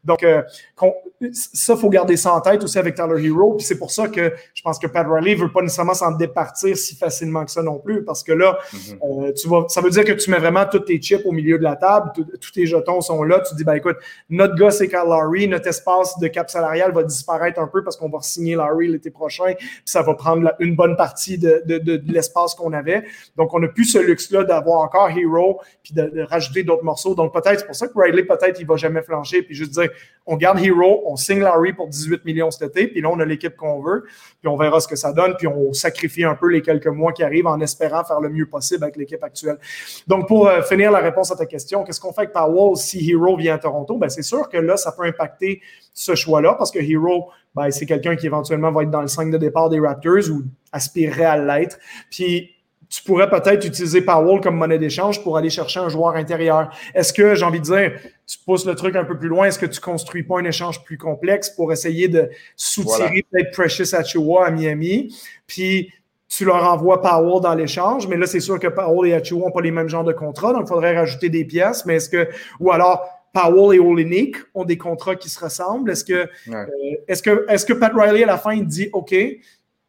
Donc, 0.03 0.23
euh, 0.23 0.41
ça, 1.31 1.75
faut 1.75 1.89
garder 1.89 2.17
ça 2.17 2.33
en 2.33 2.41
tête 2.41 2.63
aussi 2.63 2.77
avec 2.77 2.95
Tyler 2.95 3.25
Hero, 3.25 3.53
puis 3.53 3.65
c'est 3.65 3.77
pour 3.77 3.91
ça 3.91 4.07
que 4.07 4.33
je 4.53 4.61
pense 4.61 4.78
que 4.79 4.87
Pat 4.87 5.05
Riley 5.07 5.35
ne 5.35 5.41
veut 5.41 5.51
pas 5.51 5.61
nécessairement 5.61 5.93
s'en 5.93 6.11
départir 6.11 6.77
si 6.77 6.95
facilement 6.95 7.45
que 7.45 7.51
ça 7.51 7.61
non 7.61 7.79
plus, 7.79 8.03
parce 8.03 8.23
que 8.23 8.31
là, 8.31 8.57
mhm. 8.73 8.79
euh, 9.03 9.33
tu 9.33 9.47
vas, 9.47 9.65
ça 9.67 9.81
veut 9.81 9.89
dire 9.89 10.03
que 10.03 10.13
tu 10.13 10.29
mets 10.31 10.39
vraiment 10.39 10.65
tous 10.65 10.79
tes 10.79 10.99
chips 10.99 11.25
au 11.25 11.31
milieu 11.31 11.57
de 11.57 11.63
la 11.63 11.75
table, 11.75 12.11
tous 12.15 12.51
tes 12.51 12.65
jetons 12.65 13.01
sont 13.01 13.23
là, 13.23 13.39
tu 13.41 13.55
dis, 13.55 13.63
ben 13.63 13.75
écoute, 13.75 13.97
notre 14.29 14.55
gars, 14.55 14.71
c'est 14.71 14.87
Kyle 14.87 14.99
Lowry, 15.05 15.47
notre 15.47 15.67
espace 15.67 16.17
de 16.19 16.27
cap 16.27 16.49
salarial 16.49 16.91
va 16.91 17.03
disparaître 17.03 17.59
un 17.59 17.67
peu 17.67 17.83
parce 17.83 17.97
qu'on 17.97 18.09
va 18.09 18.19
signer 18.21 18.55
Lowry 18.55 18.87
l'été 18.87 19.11
prochain, 19.11 19.53
puis 19.57 19.81
ça 19.85 20.01
va 20.01 20.13
prendre 20.13 20.53
une 20.59 20.75
bonne 20.75 20.95
partie 20.95 21.37
de, 21.37 21.63
l'espace 22.11 22.55
qu'on 22.55 22.73
avait. 22.73 23.03
Donc, 23.35 23.53
on 23.53 23.59
n'a 23.59 23.67
plus 23.67 23.85
ce 23.85 23.99
luxe-là 23.99 24.43
d'avoir 24.43 24.81
encore 24.81 25.09
Hero, 25.09 25.59
puis 25.83 25.93
de, 25.93 26.23
rajouter 26.23 26.63
d'autres 26.63 26.83
morceaux. 26.83 27.15
Donc, 27.15 27.33
peut-être, 27.33 27.59
c'est 27.59 27.65
pour 27.65 27.75
ça 27.75 27.87
que 27.87 27.93
Riley, 27.95 28.23
peut-être, 28.23 28.59
il 28.59 28.65
va 28.67 28.75
jamais 28.75 29.01
flancher, 29.01 29.41
puis 29.41 29.55
juste 29.55 29.71
dire, 29.71 29.89
on 30.25 30.35
garde 30.35 30.59
Hero, 30.59 31.03
on 31.05 31.15
signe 31.15 31.39
Lowry 31.39 31.73
pour 31.73 31.87
18 31.87 32.25
millions 32.25 32.51
cet 32.51 32.77
été, 32.77 32.87
puis 32.87 33.01
là, 33.01 33.09
on 33.09 33.19
a 33.19 33.25
l'équipe 33.25 33.55
qu'on 33.55 33.81
veut, 33.81 34.03
puis 34.41 34.47
on 34.47 34.55
verra 34.69 34.79
ce 34.79 34.87
que 34.87 34.95
ça 34.95 35.11
donne, 35.11 35.35
puis 35.37 35.47
on 35.47 35.73
sacrifie 35.73 36.23
un 36.23 36.35
peu 36.35 36.49
les 36.49 36.61
quelques 36.61 36.87
mois 36.87 37.11
qui 37.11 37.23
arrivent 37.23 37.47
en 37.47 37.59
espérant 37.59 38.03
faire 38.03 38.19
le 38.19 38.29
mieux 38.29 38.47
possible 38.47 38.83
avec 38.83 38.95
l'équipe 38.95 39.23
actuelle. 39.23 39.57
Donc, 40.07 40.27
pour 40.27 40.47
euh, 40.47 40.61
finir 40.61 40.91
la 40.91 40.99
réponse 40.99 41.31
à 41.31 41.35
ta 41.35 41.45
question, 41.45 41.83
qu'est-ce 41.83 41.99
qu'on 41.99 42.13
fait 42.13 42.21
avec 42.21 42.33
Powell 42.33 42.75
si 42.75 43.09
Hero 43.09 43.35
vient 43.35 43.55
à 43.55 43.57
Toronto? 43.57 43.97
Ben, 43.97 44.09
c'est 44.09 44.23
sûr 44.23 44.47
que 44.49 44.57
là, 44.57 44.77
ça 44.77 44.91
peut 44.91 45.03
impacter 45.03 45.61
ce 45.93 46.15
choix-là 46.15 46.55
parce 46.55 46.71
que 46.71 46.79
Hero, 46.79 47.29
ben, 47.55 47.71
c'est 47.71 47.85
quelqu'un 47.85 48.15
qui 48.15 48.27
éventuellement 48.27 48.71
va 48.71 48.83
être 48.83 48.91
dans 48.91 49.01
le 49.01 49.07
5 49.07 49.31
de 49.31 49.37
départ 49.37 49.69
des 49.69 49.79
Raptors 49.79 50.29
ou 50.29 50.43
aspirerait 50.71 51.25
à 51.25 51.37
l'être. 51.37 51.79
Puis, 52.09 52.51
tu 52.89 53.03
pourrais 53.03 53.29
peut-être 53.29 53.65
utiliser 53.65 54.01
Powell 54.01 54.41
comme 54.41 54.55
monnaie 54.55 54.79
d'échange 54.79 55.23
pour 55.23 55.37
aller 55.37 55.51
chercher 55.51 55.79
un 55.79 55.89
joueur 55.89 56.15
intérieur. 56.15 56.75
Est-ce 56.95 57.13
que, 57.13 57.35
j'ai 57.35 57.45
envie 57.45 57.59
de 57.59 57.65
dire, 57.65 57.93
tu 58.25 58.37
pousses 58.39 58.65
le 58.65 58.73
truc 58.73 58.95
un 58.95 59.05
peu 59.05 59.17
plus 59.17 59.29
loin, 59.29 59.45
est-ce 59.45 59.59
que 59.59 59.67
tu 59.67 59.79
construis 59.79 60.23
pas 60.23 60.39
un 60.39 60.45
échange 60.45 60.83
plus 60.83 60.97
complexe 60.97 61.51
pour 61.51 61.71
essayer 61.71 62.07
de 62.07 62.29
soutirer 62.55 63.25
peut-être 63.31 63.51
Precious 63.51 63.95
Achua 63.95 64.47
à 64.47 64.51
Miami? 64.51 65.15
Puis, 65.45 65.93
tu 66.29 66.45
leur 66.45 66.63
envoies 66.63 67.01
Powell 67.01 67.41
dans 67.41 67.55
l'échange, 67.55 68.07
mais 68.07 68.15
là, 68.15 68.27
c'est 68.27 68.39
sûr 68.39 68.59
que 68.59 68.67
Powell 68.67 69.11
et 69.11 69.13
Achiuwa 69.15 69.45
n'ont 69.45 69.51
pas 69.51 69.61
les 69.61 69.71
mêmes 69.71 69.89
genres 69.89 70.03
de 70.03 70.13
contrats, 70.13 70.53
donc 70.53 70.63
il 70.65 70.67
faudrait 70.67 70.95
rajouter 70.95 71.29
des 71.29 71.43
pièces, 71.43 71.85
mais 71.85 71.95
est-ce 71.95 72.09
que, 72.09 72.29
ou 72.59 72.71
alors, 72.71 73.03
Powell 73.33 73.75
et 73.75 73.79
Olenek 73.79 74.35
ont 74.53 74.63
des 74.63 74.77
contrats 74.77 75.15
qui 75.15 75.29
se 75.29 75.39
ressemblent? 75.39 75.89
Est-ce 75.91 76.03
que, 76.03 76.27
euh, 76.49 76.65
est-ce 77.07 77.21
que, 77.21 77.45
est-ce 77.49 77.65
que 77.65 77.73
Pat 77.73 77.91
Riley, 77.93 78.23
à 78.23 78.27
la 78.27 78.37
fin, 78.37 78.53
il 78.53 78.65
dit 78.65 78.89
OK, 78.93 79.15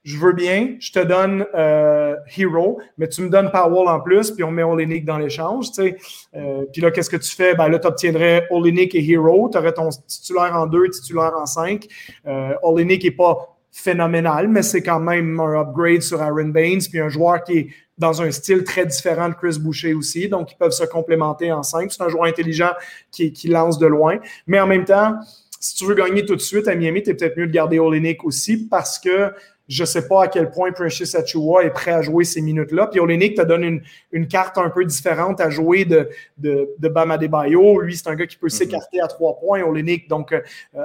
je 0.03 0.17
veux 0.17 0.33
bien, 0.33 0.77
je 0.81 0.93
te 0.93 0.99
donne 0.99 1.45
euh, 1.55 2.17
Hero, 2.37 2.81
mais 2.97 3.09
tu 3.09 3.23
me 3.23 3.29
donnes 3.29 3.51
Powell 3.51 3.89
en 3.89 4.01
plus, 4.01 4.31
puis 4.31 4.43
on 4.45 4.51
met 4.51 4.63
Olenek 4.63 5.05
dans 5.05 5.19
l'échange. 5.19 5.67
Euh, 5.79 6.65
puis 6.73 6.81
là, 6.81 6.91
qu'est-ce 6.91 7.11
que 7.11 7.19
tu 7.19 7.31
fais? 7.31 7.55
Ben 7.55 7.69
là, 7.69 7.79
tu 7.79 7.87
obtiendrais 7.87 8.47
Olenek 8.51 8.95
et 8.95 9.07
Hero. 9.07 9.51
Tu 9.53 9.59
aurais 9.59 9.73
ton 9.73 9.91
titulaire 9.91 10.57
en 10.57 10.67
deux, 10.67 10.89
titulaire 10.89 11.33
en 11.37 11.45
cinq. 11.45 11.87
Euh, 12.27 12.55
Olenek 12.63 13.05
n'est 13.05 13.11
pas 13.11 13.59
phénoménal, 13.73 14.49
mais 14.49 14.63
c'est 14.63 14.83
quand 14.83 15.01
même 15.01 15.39
un 15.39 15.61
upgrade 15.61 16.03
sur 16.03 16.21
Aaron 16.23 16.49
Baines, 16.49 16.81
puis 16.91 16.99
un 16.99 17.09
joueur 17.09 17.45
qui 17.45 17.59
est 17.59 17.69
dans 17.99 18.23
un 18.23 18.31
style 18.31 18.65
très 18.65 18.87
différent 18.87 19.29
de 19.29 19.35
Chris 19.35 19.59
Boucher 19.61 19.93
aussi, 19.93 20.29
donc 20.29 20.53
ils 20.53 20.57
peuvent 20.57 20.73
se 20.73 20.85
complémenter 20.85 21.53
en 21.53 21.63
cinq. 21.63 21.93
C'est 21.93 22.03
un 22.03 22.09
joueur 22.09 22.25
intelligent 22.25 22.71
qui, 23.13 23.33
qui 23.33 23.49
lance 23.49 23.79
de 23.79 23.87
loin, 23.87 24.19
mais 24.47 24.59
en 24.59 24.67
même 24.67 24.87
temps, 24.87 25.15
si 25.61 25.75
tu 25.75 25.85
veux 25.85 25.95
gagner 25.95 26.25
tout 26.25 26.35
de 26.35 26.41
suite 26.41 26.67
à 26.67 26.75
Miami, 26.75 27.03
tu 27.03 27.11
es 27.11 27.15
peut-être 27.15 27.37
mieux 27.37 27.47
de 27.47 27.53
garder 27.53 27.79
Olenek 27.79 28.25
aussi 28.25 28.67
parce 28.67 28.99
que 28.99 29.33
je 29.71 29.85
ne 29.85 29.87
sais 29.87 30.09
pas 30.09 30.25
à 30.25 30.29
quel 30.29 30.51
point 30.51 30.73
Precious 30.73 31.17
Achua 31.17 31.63
est 31.63 31.71
prêt 31.71 31.93
à 31.93 32.03
jouer 32.03 32.25
ces 32.25 32.41
minutes-là. 32.41 32.89
Puis 32.89 32.99
Olenek 32.99 33.37
te 33.37 33.43
donne 33.43 33.63
une, 33.63 33.83
une, 34.11 34.27
carte 34.27 34.59
un 34.59 34.69
peu 34.69 34.85
différente 34.85 35.41
à 35.41 35.49
jouer 35.49 35.85
de, 35.85 36.09
de, 36.39 36.71
de 36.77 36.89
Bam 36.89 37.13
Adebayo. 37.13 37.81
Lui, 37.81 37.97
c'est 37.97 38.09
un 38.09 38.17
gars 38.17 38.27
qui 38.27 38.37
peut 38.37 38.47
mhm. 38.47 38.51
s'écarter 38.51 39.01
à 39.01 39.07
trois 39.07 39.39
points, 39.39 39.63
Olenek. 39.63 40.09
Donc, 40.09 40.33
euh, 40.33 40.41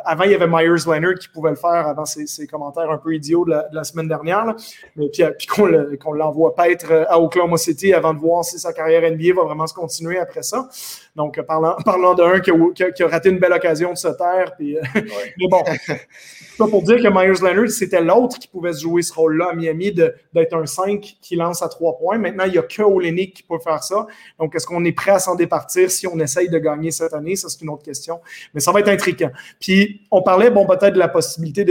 avant, 0.05 0.25
il 0.25 0.31
y 0.31 0.35
avait 0.35 0.47
Myers 0.47 0.85
Leonard 0.85 1.15
qui 1.15 1.29
pouvait 1.29 1.49
le 1.49 1.55
faire 1.55 1.87
avant 1.87 2.05
ses, 2.05 2.45
commentaires 2.45 2.91
un 2.91 2.99
peu 2.99 3.15
idiots 3.15 3.43
de 3.45 3.55
la, 3.71 3.83
semaine 3.83 4.07
dernière. 4.07 4.53
Mais 4.95 5.09
puis, 5.09 5.23
euh, 5.23 5.31
puis 5.31 5.47
qu'on 5.47 6.13
l'envoie 6.13 6.53
pas 6.53 6.69
être 6.69 6.91
euh, 6.91 7.05
à 7.07 7.19
Oklahoma 7.19 7.57
City 7.57 7.91
avant 7.91 8.13
de 8.13 8.19
voir 8.19 8.45
si 8.45 8.59
sa 8.59 8.71
carrière 8.71 9.01
NBA 9.01 9.33
va 9.35 9.45
vraiment 9.45 9.65
se 9.65 9.73
continuer 9.73 10.19
après 10.19 10.43
ça. 10.43 10.69
Donc, 11.15 11.41
parlant, 11.43 11.75
parlant 11.85 12.13
d'un 12.13 12.39
qui, 12.39 12.51
qui, 12.93 13.03
a 13.03 13.07
raté 13.07 13.29
une 13.29 13.39
belle 13.39 13.53
occasion 13.53 13.93
de 13.93 13.97
se 13.97 14.09
taire. 14.09 14.55
Puis, 14.57 14.77
mais 14.95 15.47
bon, 15.49 15.63
pas 16.57 16.67
pour 16.67 16.83
dire 16.83 16.97
que 16.97 17.07
Myers 17.07 17.41
Leonard, 17.41 17.69
c'était 17.69 18.01
l'autre 18.01 18.37
qui 18.37 18.47
pouvait 18.47 18.73
jouer 18.73 19.01
ce 19.01 19.13
rôle-là 19.13 19.49
à 19.51 19.55
Miami, 19.55 19.91
d'être 19.91 20.53
un 20.53 20.65
5 20.65 21.17
qui 21.21 21.35
lance 21.35 21.61
à 21.61 21.69
trois 21.69 21.97
points. 21.97 22.17
Maintenant, 22.17 22.43
il 22.45 22.51
n'y 22.51 22.57
a 22.57 22.63
que 22.63 22.81
Olenek 22.81 23.33
qui 23.33 23.43
peut 23.43 23.59
faire 23.59 23.83
ça. 23.83 24.05
Donc, 24.39 24.55
est-ce 24.55 24.67
qu'on 24.67 24.83
est 24.83 24.91
prêt 24.91 25.11
à 25.11 25.19
s'en 25.19 25.35
départir 25.35 25.89
si 25.89 26.05
on 26.07 26.19
essaye 26.19 26.49
de 26.49 26.59
gagner 26.59 26.91
cette 26.91 27.13
année? 27.13 27.35
Ça, 27.35 27.49
c'est 27.49 27.61
une 27.61 27.69
autre 27.69 27.83
question. 27.83 28.19
Mais 28.53 28.59
ça 28.59 28.71
va 28.71 28.81
être 28.81 28.89
intriguant. 28.89 29.31
Puis, 29.59 30.01
on 30.11 30.21
parlait, 30.21 30.49
bon, 30.51 30.65
peut-être 30.65 30.93
de 30.93 30.99
la 30.99 31.07
possibilité 31.07 31.65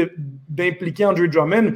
d'impliquer 0.48 1.04
Andrew 1.04 1.28
Drummond. 1.28 1.74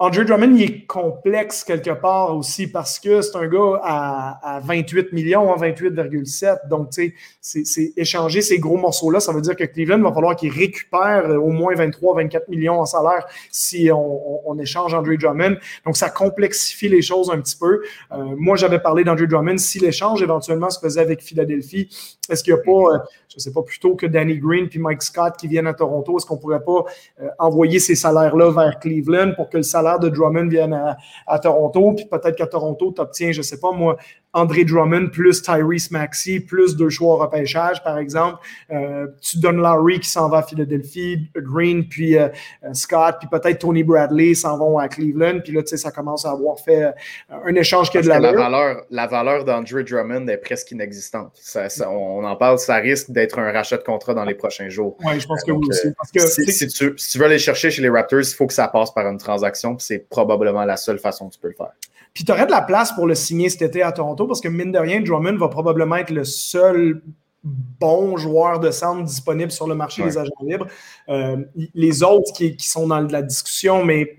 Andrew 0.00 0.24
Drummond, 0.24 0.56
il 0.56 0.62
est 0.62 0.86
complexe 0.86 1.62
quelque 1.62 1.92
part 1.92 2.36
aussi 2.36 2.66
parce 2.66 2.98
que 2.98 3.22
c'est 3.22 3.36
un 3.36 3.46
gars 3.46 3.80
à, 3.84 4.60
28 4.64 5.12
millions, 5.12 5.54
28,7. 5.56 6.46
Hein, 6.48 6.56
Donc, 6.68 6.90
tu 6.90 7.14
sais, 7.40 7.62
c'est 7.64 7.92
échanger 7.96 8.42
ces 8.42 8.58
gros 8.58 8.76
morceaux-là. 8.76 9.20
Ça 9.20 9.32
veut 9.32 9.40
dire 9.40 9.54
que 9.54 9.62
Cleveland 9.62 10.02
va 10.02 10.12
falloir 10.12 10.34
qu'il 10.34 10.50
récupère 10.50 11.30
au 11.40 11.50
moins 11.50 11.76
23, 11.76 12.16
24 12.16 12.48
millions 12.48 12.80
en 12.80 12.86
salaire 12.86 13.24
si 13.52 13.88
on, 13.92 14.58
échange 14.58 14.94
Andrew 14.94 15.16
Drummond. 15.16 15.56
Donc, 15.86 15.96
ça 15.96 16.10
complexifie 16.10 16.88
les 16.88 17.02
choses 17.02 17.30
un 17.30 17.40
petit 17.40 17.56
peu. 17.56 17.82
Euh, 18.12 18.34
moi, 18.36 18.56
j'avais 18.56 18.80
parlé 18.80 19.04
d'Andrew 19.04 19.26
Drummond. 19.26 19.58
Si 19.58 19.78
l'échange 19.78 20.22
éventuellement 20.22 20.70
se 20.70 20.80
faisait 20.80 21.00
avec 21.00 21.22
Philadelphie, 21.22 21.88
est-ce 22.28 22.42
qu'il 22.42 22.54
n'y 22.54 22.60
a 22.60 22.62
pas, 22.62 22.94
euh, 22.94 22.98
je 23.28 23.36
ne 23.36 23.40
sais 23.40 23.52
pas, 23.52 23.62
plutôt 23.62 23.94
que 23.94 24.06
Danny 24.06 24.38
Green 24.38 24.68
puis 24.68 24.78
Mike 24.78 25.02
Scott 25.02 25.34
qui 25.38 25.46
viennent 25.48 25.66
à 25.66 25.74
Toronto, 25.74 26.16
est-ce 26.16 26.26
qu'on 26.26 26.36
pourrait 26.36 26.64
pas 26.64 26.84
euh, 27.20 27.28
envoyer 27.38 27.78
ces 27.78 27.94
salaires-là 27.94 28.50
vers 28.50 28.78
Cleveland 28.78 29.32
pour 29.36 29.50
que 29.50 29.58
le 29.58 29.62
salaire 29.62 29.83
de 29.98 30.08
Drummond 30.08 30.48
vienne 30.48 30.72
à, 30.72 30.96
à 31.26 31.38
Toronto, 31.38 31.92
puis 31.92 32.06
peut-être 32.06 32.36
qu'à 32.36 32.46
Toronto, 32.46 32.92
tu 32.94 33.00
obtiens, 33.00 33.32
je 33.32 33.38
ne 33.38 33.42
sais 33.42 33.60
pas 33.60 33.72
moi, 33.72 33.96
André 34.34 34.64
Drummond 34.64 35.08
plus 35.10 35.40
Tyrese 35.40 35.90
Maxey 35.90 36.40
plus 36.40 36.76
deux 36.76 36.90
choix 36.90 37.14
au 37.14 37.16
repêchage, 37.16 37.82
par 37.82 37.98
exemple. 37.98 38.38
Euh, 38.70 39.06
tu 39.20 39.38
donnes 39.38 39.62
Larry 39.62 40.00
qui 40.00 40.08
s'en 40.08 40.28
va 40.28 40.38
à 40.38 40.42
Philadelphie, 40.42 41.30
Green, 41.36 41.88
puis 41.88 42.18
euh, 42.18 42.28
euh, 42.64 42.74
Scott, 42.74 43.16
puis 43.20 43.28
peut-être 43.30 43.60
Tony 43.60 43.84
Bradley 43.84 44.34
s'en 44.34 44.58
vont 44.58 44.78
à 44.78 44.88
Cleveland. 44.88 45.40
Puis 45.42 45.52
là, 45.52 45.62
tu 45.62 45.68
sais, 45.68 45.76
ça 45.76 45.92
commence 45.92 46.26
à 46.26 46.32
avoir 46.32 46.58
fait 46.58 46.92
un 47.30 47.54
échange 47.54 47.90
qui 47.90 47.98
a 47.98 48.02
de 48.02 48.08
la, 48.08 48.20
valeur. 48.20 48.82
La 48.90 49.06
valeur 49.06 49.44
d'Andre 49.44 49.82
Drummond 49.82 50.26
est 50.26 50.38
presque 50.38 50.72
inexistante. 50.72 51.40
on 51.86 52.24
en 52.24 52.36
parle, 52.36 52.58
ça 52.58 52.76
risque 52.76 53.10
d'être 53.12 53.38
un 53.38 53.52
rachat 53.52 53.76
de 53.76 53.84
contrat 53.84 54.14
dans 54.14 54.24
les 54.24 54.34
prochains 54.34 54.68
jours. 54.68 54.96
Oui, 55.04 55.20
je 55.20 55.26
pense 55.26 55.44
que 55.44 55.52
oui 55.52 55.66
aussi. 55.68 56.52
si, 56.52 56.66
tu, 56.66 56.92
si 56.96 57.12
tu 57.12 57.18
veux 57.18 57.26
aller 57.26 57.38
chercher 57.38 57.70
chez 57.70 57.82
les 57.82 57.88
Raptors, 57.88 58.20
il 58.20 58.34
faut 58.34 58.46
que 58.46 58.52
ça 58.52 58.66
passe 58.66 58.92
par 58.92 59.06
une 59.06 59.18
transaction, 59.18 59.76
puis 59.76 59.86
c'est 59.86 60.08
probablement 60.08 60.64
la 60.64 60.76
seule 60.76 60.98
façon 60.98 61.28
que 61.28 61.34
tu 61.34 61.40
peux 61.40 61.48
le 61.48 61.54
faire. 61.54 61.72
Puis 62.14 62.24
tu 62.24 62.30
aurais 62.30 62.46
de 62.46 62.52
la 62.52 62.62
place 62.62 62.92
pour 62.92 63.06
le 63.06 63.14
signer 63.14 63.48
cet 63.48 63.62
été 63.62 63.82
à 63.82 63.90
Toronto 63.90 64.26
parce 64.26 64.40
que 64.40 64.48
mine 64.48 64.70
de 64.70 64.78
rien, 64.78 65.00
Drummond 65.00 65.36
va 65.36 65.48
probablement 65.48 65.96
être 65.96 66.10
le 66.10 66.24
seul 66.24 67.02
bon 67.44 68.16
joueur 68.16 68.58
de 68.58 68.70
centre 68.70 69.04
disponible 69.04 69.50
sur 69.50 69.66
le 69.66 69.74
marché 69.74 70.02
des 70.02 70.16
agents 70.16 70.32
libres. 70.42 70.66
Euh, 71.10 71.36
les 71.74 72.02
autres 72.02 72.32
qui, 72.32 72.56
sont 72.58 72.86
dans 72.86 73.00
la 73.00 73.20
discussion, 73.20 73.84
mais 73.84 74.16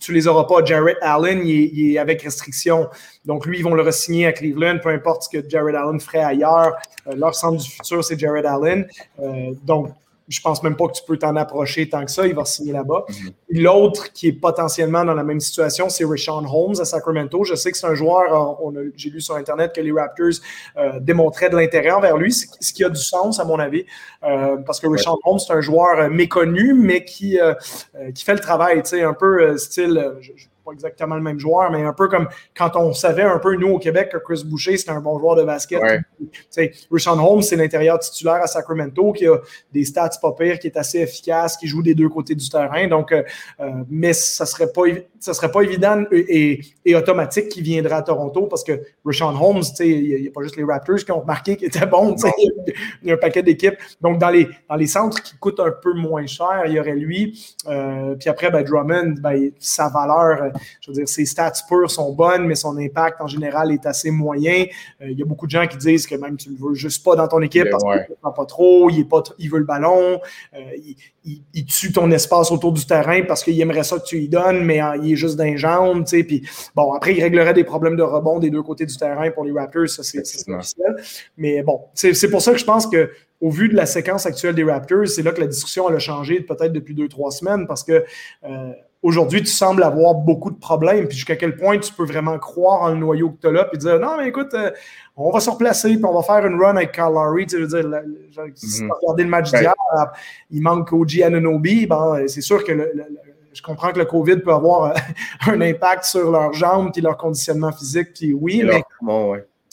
tu, 0.00 0.12
ne 0.12 0.14
les 0.14 0.26
auras 0.26 0.44
pas. 0.44 0.62
Jared 0.64 0.98
Allen, 1.00 1.46
il 1.46 1.92
est, 1.92 1.98
avec 1.98 2.22
restriction. 2.22 2.88
Donc, 3.24 3.46
lui, 3.46 3.58
ils 3.58 3.64
vont 3.64 3.74
le 3.74 3.82
re-signer 3.82 4.26
à 4.26 4.32
Cleveland, 4.32 4.78
peu 4.82 4.90
importe 4.90 5.22
ce 5.22 5.28
que 5.30 5.48
Jared 5.48 5.74
Allen 5.74 5.98
ferait 5.98 6.24
ailleurs. 6.24 6.76
Euh, 7.06 7.14
leur 7.14 7.34
centre 7.34 7.62
du 7.62 7.70
futur, 7.70 8.04
c'est 8.04 8.18
Jared 8.18 8.44
Allen. 8.44 8.86
Euh, 9.20 9.52
donc, 9.64 9.88
je 10.28 10.40
pense 10.40 10.62
même 10.62 10.76
pas 10.76 10.86
que 10.88 10.92
tu 10.92 11.02
peux 11.06 11.16
t'en 11.16 11.34
approcher 11.36 11.88
tant 11.88 12.04
que 12.04 12.10
ça. 12.10 12.26
Il 12.26 12.34
va 12.34 12.44
signer 12.44 12.72
là-bas. 12.72 13.04
Mhm. 13.08 13.30
L'autre 13.62 14.12
qui 14.12 14.28
est 14.28 14.32
potentiellement 14.32 15.04
dans 15.04 15.14
la 15.14 15.24
même 15.24 15.40
situation, 15.40 15.88
c'est 15.88 16.04
Rashawn 16.04 16.46
Holmes 16.46 16.80
à 16.80 16.84
Sacramento. 16.84 17.44
Je 17.44 17.54
sais 17.54 17.72
que 17.72 17.78
c'est 17.78 17.86
un 17.86 17.94
joueur, 17.94 18.60
euh, 18.60 18.92
j'ai 18.94 19.10
lu 19.10 19.20
sur 19.20 19.36
Internet 19.36 19.72
que 19.74 19.80
les 19.80 19.92
Raptors 19.92 20.26
euh, 20.76 21.00
démontraient 21.00 21.50
de 21.50 21.56
l'intérêt 21.56 21.90
envers 21.90 22.16
lui, 22.16 22.32
ce 22.32 22.72
qui 22.72 22.84
a 22.84 22.90
du 22.90 23.00
sens 23.00 23.40
à 23.40 23.44
mon 23.44 23.58
avis, 23.58 23.86
euh, 24.22 24.56
parce 24.58 24.80
que 24.80 24.86
Rashawn 24.86 25.16
Holmes, 25.24 25.38
c'est 25.38 25.52
un 25.52 25.60
joueur 25.60 26.10
méconnu, 26.10 26.74
mais 26.74 27.04
qui, 27.04 27.38
qui 28.14 28.24
fait 28.24 28.34
le 28.34 28.40
travail, 28.40 28.82
tu 28.82 28.90
sais, 28.90 29.02
un 29.02 29.14
peu 29.14 29.56
style, 29.56 30.12
exactement 30.72 31.14
le 31.14 31.22
même 31.22 31.38
joueur, 31.38 31.70
mais 31.70 31.82
un 31.82 31.92
peu 31.92 32.08
comme 32.08 32.28
quand 32.56 32.76
on 32.76 32.92
savait 32.92 33.22
un 33.22 33.38
peu, 33.38 33.56
nous, 33.56 33.68
au 33.68 33.78
Québec, 33.78 34.10
que 34.10 34.18
Chris 34.18 34.42
Boucher, 34.44 34.76
c'était 34.76 34.92
un 34.92 35.00
bon 35.00 35.18
joueur 35.18 35.36
de 35.36 35.44
basket. 35.44 35.80
Ouais. 35.80 36.72
Richard 36.90 37.30
Holmes, 37.30 37.42
c'est 37.42 37.56
l'intérieur 37.56 37.98
titulaire 37.98 38.42
à 38.42 38.46
Sacramento, 38.46 39.12
qui 39.12 39.26
a 39.26 39.38
des 39.72 39.84
stats 39.84 40.10
pas 40.20 40.32
pires, 40.32 40.58
qui 40.58 40.66
est 40.66 40.76
assez 40.76 40.98
efficace, 40.98 41.56
qui 41.56 41.66
joue 41.66 41.82
des 41.82 41.94
deux 41.94 42.08
côtés 42.08 42.34
du 42.34 42.48
terrain. 42.48 42.86
Donc, 42.88 43.12
euh, 43.12 43.22
euh, 43.60 43.70
mais 43.88 44.12
ça 44.12 44.46
serait 44.46 44.72
pas, 44.72 44.82
ça 45.20 45.34
serait 45.34 45.50
pas 45.50 45.62
évident 45.62 46.04
et, 46.12 46.60
automatique 46.94 47.48
qu'il 47.50 47.62
viendrait 47.62 47.96
à 47.96 48.02
Toronto 48.02 48.46
parce 48.46 48.64
que 48.64 48.80
Richard 49.04 49.40
Holmes, 49.40 49.62
il 49.80 50.22
n'y 50.22 50.28
a, 50.28 50.30
pas 50.30 50.42
juste 50.42 50.56
les 50.56 50.64
Raptors 50.64 50.98
qui 50.98 51.12
ont 51.12 51.20
remarqué 51.20 51.56
qu'il 51.56 51.68
était 51.68 51.86
bon. 51.86 52.16
Il 53.02 53.08
y 53.08 53.10
a 53.10 53.14
un 53.14 53.18
paquet 53.18 53.42
d'équipes. 53.42 53.76
Donc, 54.00 54.18
dans 54.18 54.30
les, 54.30 54.48
dans 54.68 54.76
les 54.76 54.86
centres 54.86 55.22
qui 55.22 55.36
coûtent 55.38 55.60
un 55.60 55.70
peu 55.70 55.92
moins 55.94 56.26
cher, 56.26 56.64
il 56.66 56.72
y 56.72 56.80
aurait 56.80 56.94
lui. 56.94 57.56
Euh, 57.66 58.14
puis 58.14 58.28
après, 58.28 58.50
ben, 58.50 58.62
Drummond, 58.62 59.14
ben, 59.20 59.50
sa 59.58 59.88
valeur 59.88 60.52
je 60.80 60.90
veux 60.90 60.94
dire, 60.94 61.08
ses 61.08 61.26
stats 61.26 61.52
pures 61.68 61.90
sont 61.90 62.12
bonnes, 62.12 62.46
mais 62.46 62.54
son 62.54 62.76
impact 62.78 63.20
en 63.20 63.26
général 63.26 63.72
est 63.72 63.86
assez 63.86 64.10
moyen. 64.10 64.66
Euh, 65.00 65.10
il 65.10 65.18
y 65.18 65.22
a 65.22 65.24
beaucoup 65.24 65.46
de 65.46 65.50
gens 65.50 65.66
qui 65.66 65.76
disent 65.76 66.06
que 66.06 66.14
même 66.14 66.36
tu 66.36 66.50
ne 66.50 66.54
le 66.54 66.68
veux 66.68 66.74
juste 66.74 67.04
pas 67.04 67.16
dans 67.16 67.28
ton 67.28 67.40
équipe 67.42 67.68
parce 67.70 67.82
qu'il 67.82 68.16
ne 68.24 68.30
pas 68.30 68.46
trop, 68.46 68.90
il, 68.90 69.00
est 69.00 69.04
pas, 69.04 69.22
il 69.38 69.50
veut 69.50 69.58
le 69.58 69.64
ballon, 69.64 70.20
euh, 70.54 70.58
il, 71.24 71.66
tue 71.66 71.92
ton 71.92 72.10
espace 72.10 72.50
autour 72.50 72.72
du 72.72 72.86
terrain 72.86 73.22
parce 73.26 73.44
qu'il 73.44 73.60
aimerait 73.60 73.84
ça 73.84 73.98
que 73.98 74.04
tu 74.04 74.16
lui 74.16 74.28
donnes, 74.28 74.64
mais 74.64 74.80
il 75.02 75.12
est 75.12 75.16
juste 75.16 75.36
d'un 75.36 75.56
jambe, 75.56 76.04
tu 76.04 76.18
sais. 76.18 76.24
Puis 76.24 76.48
bon, 76.74 76.92
après, 76.92 77.14
il 77.14 77.22
réglerait 77.22 77.54
des 77.54 77.64
problèmes 77.64 77.96
de 77.96 78.02
rebond 78.02 78.38
des 78.38 78.50
deux 78.50 78.62
côtés 78.62 78.86
du 78.86 78.96
terrain 78.96 79.30
pour 79.30 79.44
les 79.44 79.52
Raptors, 79.52 79.88
ça 79.88 80.02
c'est 80.02 80.18
officiel. 80.18 80.96
Mais 81.36 81.62
bon, 81.62 81.80
c'est 81.94 82.30
pour 82.30 82.40
ça 82.40 82.52
que 82.52 82.58
je 82.58 82.64
pense 82.64 82.86
que 82.86 83.10
au 83.40 83.50
vu 83.50 83.68
de 83.68 83.76
la 83.76 83.86
séquence 83.86 84.26
actuelle 84.26 84.54
des 84.54 84.64
Raptors, 84.64 85.06
c'est 85.06 85.22
là 85.22 85.32
que 85.32 85.40
la 85.40 85.46
discussion 85.46 85.88
elle 85.88 85.96
a 85.96 86.00
changé 86.00 86.40
peut-être 86.40 86.72
depuis 86.72 86.94
deux, 86.94 87.08
trois 87.08 87.30
semaines 87.30 87.66
parce 87.66 87.84
que 87.84 88.04
euh, 88.44 88.72
aujourd'hui, 89.02 89.40
tu 89.42 89.50
sembles 89.50 89.82
avoir 89.82 90.14
beaucoup 90.14 90.50
de 90.50 90.58
problèmes. 90.58 91.06
Puis 91.06 91.16
jusqu'à 91.16 91.36
quel 91.36 91.56
point 91.56 91.78
tu 91.78 91.92
peux 91.92 92.04
vraiment 92.04 92.38
croire 92.38 92.82
en 92.82 92.90
le 92.90 92.96
noyau 92.96 93.30
que 93.30 93.40
tu 93.40 93.46
as 93.48 93.52
là, 93.52 93.64
puis 93.64 93.78
dire 93.78 93.98
non, 93.98 94.16
mais 94.18 94.28
écoute, 94.28 94.54
euh, 94.54 94.70
on 95.16 95.30
va 95.30 95.40
se 95.40 95.50
replacer, 95.50 95.94
puis 95.96 96.04
on 96.04 96.14
va 96.14 96.22
faire 96.22 96.44
une 96.46 96.60
run 96.60 96.76
avec 96.76 96.92
Carl 96.92 97.14
Lowry. 97.14 97.46
Tu 97.46 97.58
veux 97.58 97.66
dire, 97.66 97.88
si 98.54 98.78
tu 98.78 98.84
mhm. 98.84 98.90
as 98.90 99.22
le 99.22 99.28
match 99.28 99.50
d'hier, 99.50 99.74
euh, 99.98 100.04
il 100.50 100.62
manque 100.62 100.92
OG 100.92 101.22
Ananobi. 101.22 101.86
Ben, 101.86 102.24
c'est 102.26 102.40
sûr 102.40 102.64
que 102.64 102.72
je 103.52 103.62
comprends 103.62 103.92
que 103.92 103.98
le 103.98 104.04
COVID 104.04 104.38
peut 104.38 104.52
avoir 104.52 104.94
un 105.46 105.60
impact 105.60 106.04
sur 106.04 106.30
leurs 106.30 106.52
jambes 106.52 106.90
et 106.96 107.00
leur 107.00 107.16
conditionnement 107.16 107.72
physique. 107.72 108.14
Puis 108.14 108.32
oui, 108.32 108.62
mais. 108.64 108.82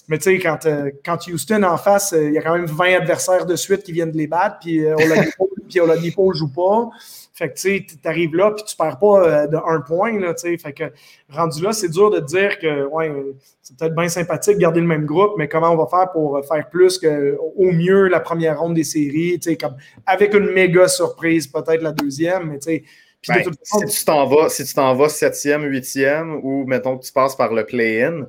Mais 0.08 0.20
tu 0.20 0.26
sais, 0.26 0.38
quand, 0.38 0.60
quand 1.04 1.28
Houston 1.28 1.64
en 1.64 1.78
face, 1.78 2.14
il 2.16 2.34
y 2.34 2.38
a 2.38 2.42
quand 2.44 2.54
même 2.54 2.68
20 2.68 2.98
adversaires 2.98 3.48
de 3.48 3.56
suite 3.56 3.82
qui 3.82 3.92
viennent 3.92 4.12
de 4.12 4.18
les 4.18 4.28
battre, 4.28 4.58
puis 4.62 4.86
Oladipo 5.80 6.28
ne 6.32 6.38
joue 6.38 6.54
pas. 6.54 6.92
Fait 7.36 7.50
que 7.50 7.56
tu 7.56 7.86
arrives 8.06 8.34
là, 8.34 8.52
puis 8.52 8.64
tu 8.64 8.78
perds 8.78 8.98
pas 8.98 9.24
euh, 9.24 9.48
de 9.48 9.58
un 9.58 9.82
point. 9.82 10.18
Là, 10.18 10.34
fait 10.38 10.74
que 10.74 10.86
rendu 11.30 11.62
là, 11.62 11.74
c'est 11.74 11.90
dur 11.90 12.10
de 12.10 12.22
dire 12.22 12.58
que 12.60 12.86
ouais, 12.86 13.12
c'est 13.62 13.78
peut-être 13.78 13.94
bien 13.94 14.08
sympathique 14.08 14.56
de 14.56 14.62
garder 14.62 14.80
le 14.80 14.88
même 14.88 15.06
groupe, 15.06 15.34
mais 15.38 15.50
comment 15.50 15.72
on 15.72 15.76
va 15.76 15.86
faire 15.88 16.12
pour 16.14 16.40
faire 16.46 16.70
plus 16.70 16.98
que 16.98 17.38
au 17.58 17.72
mieux 17.74 18.08
la 18.08 18.22
première 18.22 18.62
ronde 18.62 18.76
des 18.76 18.86
séries, 18.86 19.38
comme 19.60 19.76
avec 20.06 20.34
une 20.34 20.50
méga 20.52 20.88
surprise, 20.88 21.46
peut-être 21.48 21.82
la 21.82 21.92
deuxième, 21.92 22.52
mais 22.52 22.60
tu 22.60 22.70
sais 22.70 22.84
Ben, 23.28 23.44
si 23.64 24.00
tu 24.00 24.06
t'en 24.06 24.26
vas, 24.28 24.48
si 24.48 24.64
tu 24.64 24.74
t'en 24.74 24.96
vas 24.96 25.10
septième, 25.10 25.64
huitième, 25.64 26.40
ou 26.42 26.66
mettons 26.66 26.98
que 26.98 27.04
tu 27.04 27.12
passes 27.12 27.36
par 27.36 27.54
le 27.54 27.66
play-in, 27.66 28.28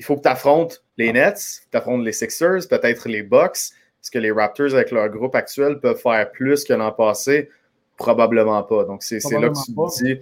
il 0.00 0.04
faut 0.04 0.16
que 0.16 0.22
tu 0.22 0.28
affrontes 0.28 0.82
les 0.96 1.12
Nets, 1.12 1.62
tu 1.70 1.76
affrontes 1.76 2.04
les 2.04 2.12
Sixers, 2.12 2.66
peut-être 2.68 3.08
les 3.08 3.22
Bucks. 3.22 3.72
Est-ce 4.00 4.10
que 4.10 4.18
les 4.18 4.30
Raptors, 4.30 4.74
avec 4.74 4.90
leur 4.90 5.08
groupe 5.08 5.34
actuel, 5.34 5.80
peuvent 5.80 6.00
faire 6.00 6.30
plus 6.32 6.64
que 6.64 6.72
l'an 6.72 6.92
passé? 6.92 7.50
Probablement 7.98 8.62
pas. 8.62 8.84
Donc, 8.84 9.02
c'est 9.02 9.18
là 9.32 9.50
que 9.50 9.58
tu 9.66 9.74
te 9.74 10.04
dis, 10.04 10.12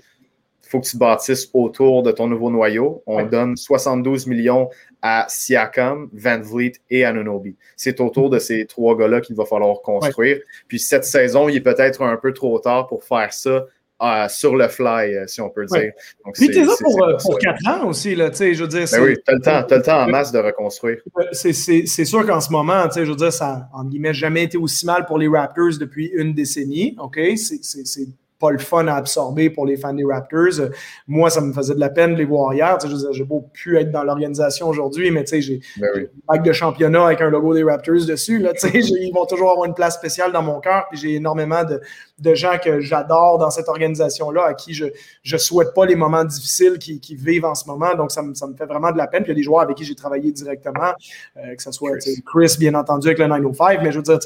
il 0.66 0.68
faut 0.68 0.80
que 0.80 0.86
tu 0.86 0.96
bâtisses 0.96 1.48
autour 1.54 2.02
de 2.02 2.10
ton 2.10 2.26
nouveau 2.26 2.50
noyau. 2.50 3.02
On 3.06 3.24
donne 3.24 3.56
72 3.56 4.26
millions 4.26 4.68
à 5.00 5.26
Siakam, 5.28 6.08
Van 6.12 6.40
Vliet 6.40 6.72
et 6.90 7.04
Anunobi. 7.04 7.54
C'est 7.76 8.00
autour 8.00 8.30
de 8.30 8.40
ces 8.40 8.66
trois 8.66 8.96
gars-là 8.96 9.20
qu'il 9.20 9.36
va 9.36 9.44
falloir 9.44 9.80
construire. 9.82 10.40
Puis 10.66 10.80
cette 10.80 11.04
saison, 11.04 11.48
il 11.48 11.56
est 11.56 11.60
peut-être 11.60 12.02
un 12.02 12.16
peu 12.16 12.32
trop 12.32 12.58
tard 12.58 12.88
pour 12.88 13.04
faire 13.04 13.32
ça 13.32 13.66
euh, 14.02 14.28
sur 14.28 14.56
le 14.56 14.68
fly, 14.68 15.14
euh, 15.14 15.26
si 15.26 15.40
on 15.40 15.48
peut 15.48 15.64
dire. 15.64 15.92
Donc, 16.24 16.34
Puis 16.34 16.48
tu 16.48 16.58
es 16.58 16.64
là 16.64 16.74
pour, 16.78 17.02
euh, 17.02 17.16
pour 17.16 17.38
4 17.38 17.66
ans 17.68 17.88
aussi, 17.88 18.14
là, 18.14 18.30
je 18.30 18.62
veux 18.62 18.68
dire. 18.68 18.86
Ben 18.92 19.02
oui, 19.02 19.14
tu 19.14 19.30
as, 19.30 19.34
le 19.34 19.40
temps, 19.40 19.66
as 19.74 19.76
le 19.76 19.82
temps 19.82 20.04
en 20.04 20.08
masse 20.08 20.32
de 20.32 20.38
reconstruire. 20.38 20.98
C'est 21.32 21.52
sûr 21.52 22.26
qu'en 22.26 22.40
ce 22.40 22.50
moment, 22.50 22.88
je 22.94 23.00
veux 23.00 23.16
dire, 23.16 23.32
ça 23.32 23.68
n'a 23.74 24.12
jamais 24.12 24.44
été 24.44 24.58
aussi 24.58 24.84
mal 24.84 25.06
pour 25.06 25.18
les 25.18 25.28
Raptors 25.28 25.78
depuis 25.80 26.10
une 26.14 26.34
décennie, 26.34 26.94
OK? 26.98 27.18
C'est 27.36 28.06
pas 28.38 28.50
le 28.50 28.58
fun 28.58 28.86
à 28.86 28.94
absorber 28.94 29.50
pour 29.50 29.66
les 29.66 29.76
fans 29.76 29.94
des 29.94 30.04
Raptors. 30.04 30.68
Moi, 31.06 31.30
ça 31.30 31.40
me 31.40 31.52
faisait 31.52 31.74
de 31.74 31.80
la 31.80 31.88
peine 31.88 32.12
de 32.12 32.18
les 32.18 32.24
voir 32.24 32.52
hier. 32.54 32.78
J'ai 33.12 33.24
beau 33.24 33.48
pu 33.52 33.78
être 33.78 33.90
dans 33.90 34.04
l'organisation 34.04 34.68
aujourd'hui, 34.68 35.10
mais 35.10 35.24
j'ai 35.26 35.60
ben 35.78 35.88
oui. 35.94 36.00
une 36.02 36.08
bague 36.28 36.44
de 36.44 36.52
championnat 36.52 37.06
avec 37.06 37.20
un 37.20 37.30
logo 37.30 37.54
des 37.54 37.62
Raptors 37.62 38.04
dessus. 38.06 38.38
Là, 38.38 38.52
ils 38.74 39.12
vont 39.14 39.26
toujours 39.26 39.50
avoir 39.50 39.66
une 39.66 39.74
place 39.74 39.94
spéciale 39.94 40.32
dans 40.32 40.42
mon 40.42 40.60
cœur. 40.60 40.86
J'ai 40.92 41.14
énormément 41.14 41.64
de, 41.64 41.80
de, 42.18 42.34
gens 42.34 42.58
que 42.62 42.80
j'adore 42.80 43.38
dans 43.38 43.50
cette 43.50 43.68
organisation-là, 43.68 44.44
à 44.44 44.54
qui 44.54 44.74
je 44.74 44.86
ne 44.86 45.38
souhaite 45.38 45.72
pas 45.74 45.86
les 45.86 45.96
moments 45.96 46.24
difficiles 46.24 46.78
qu'ils 46.78 47.00
qui 47.00 47.14
vivent 47.14 47.44
en 47.44 47.54
ce 47.54 47.66
moment. 47.66 47.94
Donc, 47.94 48.10
ça 48.10 48.22
me, 48.22 48.34
ça 48.34 48.46
me, 48.46 48.54
fait 48.54 48.66
vraiment 48.66 48.92
de 48.92 48.98
la 48.98 49.06
peine. 49.06 49.22
Puis 49.22 49.32
il 49.32 49.34
y 49.34 49.38
a 49.38 49.40
des 49.40 49.42
joueurs 49.42 49.62
avec 49.62 49.76
qui 49.76 49.84
j'ai 49.84 49.94
travaillé 49.94 50.32
directement, 50.32 50.92
euh, 51.36 51.54
que 51.54 51.62
ce 51.62 51.72
soit 51.72 51.96
Chris. 52.26 52.56
bien 52.58 52.74
entendu, 52.74 53.08
avec 53.08 53.18
le 53.18 53.26
905, 53.26 53.80
mais 53.82 53.92
je 53.92 53.98
veux 53.98 54.02
dire, 54.02 54.18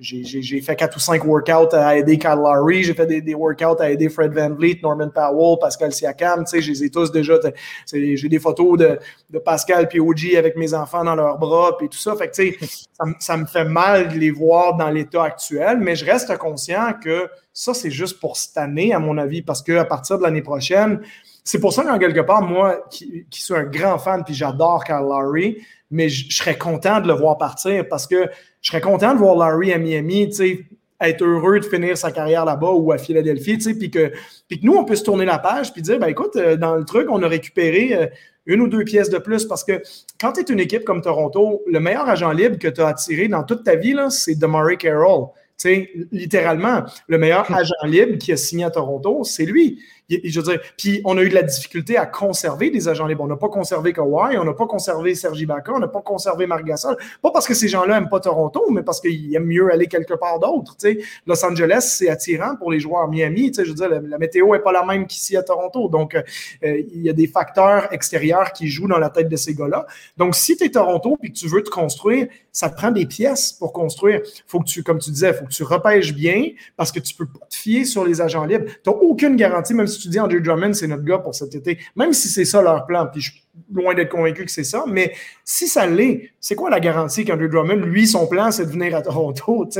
j'ai 0.00 0.60
fait 0.60 0.76
quatre 0.76 0.96
ou 0.96 1.00
cinq 1.00 1.24
workouts 1.24 1.74
à 1.74 1.96
aider 1.96 2.18
Kyle 2.18 2.36
Lowry, 2.36 2.82
j'ai 2.82 2.94
fait 2.94 3.06
des, 3.06 3.34
workouts 3.34 3.80
à 3.80 3.90
aider 3.90 4.08
Fred 4.08 4.32
Van 4.32 4.50
Vliet, 4.50 4.80
Norman 4.82 5.08
Powell, 5.08 5.58
Pascal 5.60 5.92
Siakam, 5.92 6.44
tu 6.44 6.50
sais, 6.50 6.62
je 6.62 6.70
les 6.70 6.84
ai 6.84 6.90
tous 6.90 7.10
déjà, 7.10 7.34
j'ai 7.92 8.28
des 8.28 8.38
photos 8.38 8.78
de, 8.78 8.98
de 9.30 9.38
Pascal 9.38 9.88
et 9.90 10.00
OG 10.00 10.34
avec 10.36 10.56
mes 10.56 10.74
enfants 10.74 11.04
dans 11.04 11.14
leurs 11.14 11.38
bras, 11.38 11.76
puis 11.78 11.88
tout 11.88 11.98
ça, 11.98 12.14
fait 12.16 12.28
que 12.28 12.34
tu 12.34 12.58
sais, 12.58 12.84
ça, 12.92 13.04
ça, 13.18 13.36
me 13.36 13.46
fait 13.46 13.64
mal 13.64 14.08
de 14.08 14.18
les 14.18 14.30
voir 14.30 14.76
dans 14.76 14.90
l'état 14.90 15.24
actuel, 15.24 15.78
mais 15.78 15.96
je 15.96 16.04
reste 16.04 16.36
conscient 16.36 16.92
que 17.02 17.28
ça, 17.52 17.72
c'est 17.72 17.90
juste 17.90 18.20
pour 18.20 18.36
cette 18.36 18.58
année, 18.58 18.92
à 18.92 18.98
mon 18.98 19.16
avis, 19.16 19.40
parce 19.40 19.62
qu'à 19.62 19.84
partir 19.84 20.18
de 20.18 20.22
l'année 20.24 20.42
prochaine, 20.42 21.00
c'est 21.46 21.60
pour 21.60 21.72
ça 21.72 21.84
qu'en 21.84 21.96
quelque 21.96 22.20
part, 22.20 22.42
moi, 22.42 22.84
qui, 22.90 23.24
qui, 23.30 23.40
suis 23.40 23.54
un 23.54 23.62
grand 23.62 23.98
fan, 23.98 24.24
puis 24.24 24.34
j'adore 24.34 24.84
Kyle 24.84 24.96
Lowry, 24.96 25.58
mais 25.92 26.08
je 26.08 26.34
serais 26.34 26.58
content 26.58 27.00
de 27.00 27.06
le 27.06 27.14
voir 27.14 27.38
partir 27.38 27.86
parce 27.88 28.08
que 28.08 28.28
je 28.60 28.70
serais 28.70 28.80
content 28.80 29.14
de 29.14 29.20
voir 29.20 29.36
Larry 29.36 29.72
à 29.72 29.78
Miami, 29.78 30.28
être 31.00 31.22
heureux 31.22 31.60
de 31.60 31.64
finir 31.64 31.96
sa 31.96 32.10
carrière 32.10 32.44
là-bas 32.44 32.72
ou 32.72 32.90
à 32.90 32.98
Philadelphie, 32.98 33.58
puis 33.58 33.90
que, 33.92 34.10
puis 34.48 34.58
que 34.58 34.66
nous, 34.66 34.74
on 34.74 34.84
peut 34.84 34.96
se 34.96 35.04
tourner 35.04 35.24
la 35.24 35.38
page 35.38 35.72
puis 35.72 35.82
dire, 35.82 36.00
ben 36.00 36.08
écoute, 36.08 36.34
euh, 36.34 36.56
dans 36.56 36.74
le 36.74 36.84
truc, 36.84 37.06
on 37.10 37.22
a 37.22 37.28
récupéré 37.28 37.94
euh, 37.94 38.06
une 38.46 38.62
ou 38.62 38.68
deux 38.68 38.82
pièces 38.82 39.10
de 39.10 39.18
plus 39.18 39.44
parce 39.44 39.62
que 39.62 39.82
quand 40.18 40.32
tu 40.32 40.40
es 40.40 40.44
une 40.44 40.58
équipe 40.58 40.82
comme 40.82 41.00
Toronto, 41.00 41.62
le 41.66 41.78
meilleur 41.78 42.08
agent 42.08 42.32
libre 42.32 42.58
que 42.58 42.68
tu 42.68 42.80
as 42.80 42.88
attiré 42.88 43.28
dans 43.28 43.44
toute 43.44 43.62
ta 43.62 43.76
vie, 43.76 43.94
c'est 44.10 44.36
DeMarie 44.36 44.78
Carroll. 44.78 45.28
sais, 45.56 45.90
littéralement, 46.10 46.82
le 47.06 47.18
meilleur 47.18 47.48
agent 47.54 47.74
libre 47.84 48.18
qui 48.18 48.32
a 48.32 48.36
signé 48.36 48.64
à 48.64 48.70
Toronto, 48.70 49.22
c'est 49.22 49.44
lui 49.44 49.78
je 50.08 50.40
veux 50.40 50.52
dire, 50.52 50.60
puis 50.78 51.00
on 51.04 51.18
a 51.18 51.22
eu 51.22 51.28
de 51.28 51.34
la 51.34 51.42
difficulté 51.42 51.96
à 51.96 52.06
conserver 52.06 52.70
des 52.70 52.88
agents 52.88 53.06
libres. 53.06 53.24
On 53.24 53.28
n'a 53.28 53.36
pas 53.36 53.48
conservé 53.48 53.92
Kawhi, 53.92 54.38
on 54.38 54.44
n'a 54.44 54.52
pas 54.52 54.66
conservé 54.66 55.14
Sergi 55.14 55.46
Baca, 55.46 55.72
on 55.72 55.80
n'a 55.80 55.88
pas 55.88 56.02
conservé 56.02 56.46
Marc 56.46 56.64
Gasol. 56.64 56.96
Pas 57.22 57.30
parce 57.30 57.46
que 57.46 57.54
ces 57.54 57.68
gens-là 57.68 57.94
n'aiment 57.94 58.08
pas 58.08 58.20
Toronto, 58.20 58.66
mais 58.70 58.82
parce 58.82 59.00
qu'ils 59.00 59.34
aiment 59.34 59.46
mieux 59.46 59.72
aller 59.72 59.86
quelque 59.86 60.14
part 60.14 60.38
d'autre. 60.38 60.76
Los 61.26 61.44
Angeles, 61.44 61.96
c'est 61.98 62.08
attirant 62.08 62.56
pour 62.56 62.70
les 62.70 62.78
joueurs 62.78 63.08
Miami. 63.08 63.52
Je 63.56 63.62
veux 63.62 63.74
dire, 63.74 63.88
la, 63.88 64.18
météo 64.18 64.52
n'est 64.52 64.60
pas 64.60 64.72
la 64.72 64.84
même 64.84 65.06
qu'ici 65.06 65.36
à 65.36 65.42
Toronto. 65.42 65.88
Donc, 65.88 66.14
euh, 66.14 66.22
il 66.62 67.02
y 67.02 67.10
a 67.10 67.12
des 67.12 67.26
facteurs 67.26 67.92
extérieurs 67.92 68.52
qui 68.52 68.68
jouent 68.68 68.88
dans 68.88 68.98
la 68.98 69.10
tête 69.10 69.28
de 69.28 69.36
ces 69.36 69.54
gars-là. 69.54 69.86
Donc, 70.16 70.36
si 70.36 70.56
tu 70.56 70.64
es 70.64 70.70
Toronto 70.70 71.18
et 71.22 71.28
que 71.28 71.34
tu 71.34 71.48
veux 71.48 71.62
te 71.62 71.70
construire, 71.70 72.28
ça 72.52 72.70
te 72.70 72.76
prend 72.76 72.90
des 72.90 73.06
pièces 73.06 73.52
pour 73.52 73.72
construire. 73.72 74.22
Faut 74.46 74.60
que 74.60 74.64
tu, 74.64 74.82
comme 74.82 74.98
tu 74.98 75.10
disais, 75.10 75.34
faut 75.34 75.44
que 75.44 75.52
tu 75.52 75.62
repêches 75.62 76.14
bien 76.14 76.50
parce 76.76 76.90
que 76.92 77.00
tu 77.00 77.14
peux 77.14 77.26
pas 77.26 77.44
te 77.50 77.54
fier 77.54 77.84
sur 77.84 78.04
les 78.04 78.20
agents 78.20 78.44
libres. 78.44 78.64
Tu 78.82 78.90
n'as 78.90 78.96
aucune 78.96 79.36
garantie, 79.36 79.74
même 79.74 79.86
si 79.86 79.95
tu 80.00 80.08
dis 80.08 80.20
Andrew 80.20 80.40
Drummond, 80.40 80.74
c'est 80.74 80.86
notre 80.86 81.04
gars 81.04 81.18
pour 81.18 81.34
cet 81.34 81.54
été, 81.54 81.78
même 81.96 82.12
si 82.12 82.28
c'est 82.28 82.44
ça 82.44 82.62
leur 82.62 82.86
plan, 82.86 83.06
puis 83.10 83.20
je 83.20 83.32
suis 83.32 83.42
loin 83.72 83.94
d'être 83.94 84.10
convaincu 84.10 84.44
que 84.44 84.50
c'est 84.50 84.64
ça, 84.64 84.84
mais 84.86 85.12
si 85.44 85.66
ça 85.68 85.86
l'est, 85.86 86.30
c'est 86.40 86.54
quoi 86.54 86.70
la 86.70 86.80
garantie 86.80 87.24
qu'Andrew 87.24 87.48
Drummond, 87.48 87.86
lui, 87.86 88.06
son 88.06 88.26
plan, 88.26 88.50
c'est 88.50 88.66
de 88.66 88.70
venir 88.70 88.94
à 88.94 89.02
Toronto? 89.02 89.68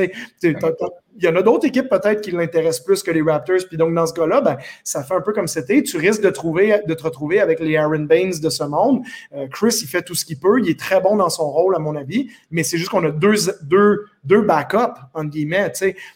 Il 1.18 1.24
y 1.24 1.28
en 1.28 1.36
a 1.36 1.40
d'autres 1.40 1.66
équipes 1.66 1.88
peut-être 1.88 2.20
qui 2.20 2.30
l'intéressent 2.30 2.84
plus 2.84 3.02
que 3.02 3.10
les 3.10 3.22
Raptors, 3.22 3.66
puis 3.68 3.78
donc 3.78 3.94
dans 3.94 4.06
ce 4.06 4.12
cas-là, 4.12 4.42
ben, 4.42 4.58
ça 4.84 5.02
fait 5.02 5.14
un 5.14 5.22
peu 5.22 5.32
comme 5.32 5.46
c'était. 5.46 5.82
Tu 5.82 5.96
risques 5.96 6.20
de, 6.20 6.28
trouver, 6.28 6.82
de 6.86 6.92
te 6.92 7.02
retrouver 7.02 7.40
avec 7.40 7.58
les 7.58 7.76
Aaron 7.78 8.00
Baines 8.00 8.38
de 8.38 8.50
ce 8.50 8.64
monde. 8.64 9.00
Euh, 9.34 9.46
Chris, 9.48 9.78
il 9.80 9.88
fait 9.88 10.02
tout 10.02 10.14
ce 10.14 10.26
qu'il 10.26 10.38
peut, 10.38 10.60
il 10.60 10.68
est 10.68 10.78
très 10.78 11.00
bon 11.00 11.16
dans 11.16 11.30
son 11.30 11.50
rôle, 11.50 11.74
à 11.74 11.78
mon 11.78 11.96
avis, 11.96 12.28
mais 12.50 12.62
c'est 12.64 12.76
juste 12.76 12.90
qu'on 12.90 13.04
a 13.04 13.10
deux, 13.10 13.34
deux, 13.62 14.04
deux 14.24 14.42
backups, 14.42 15.00
entre 15.14 15.30
guillemets, 15.30 15.72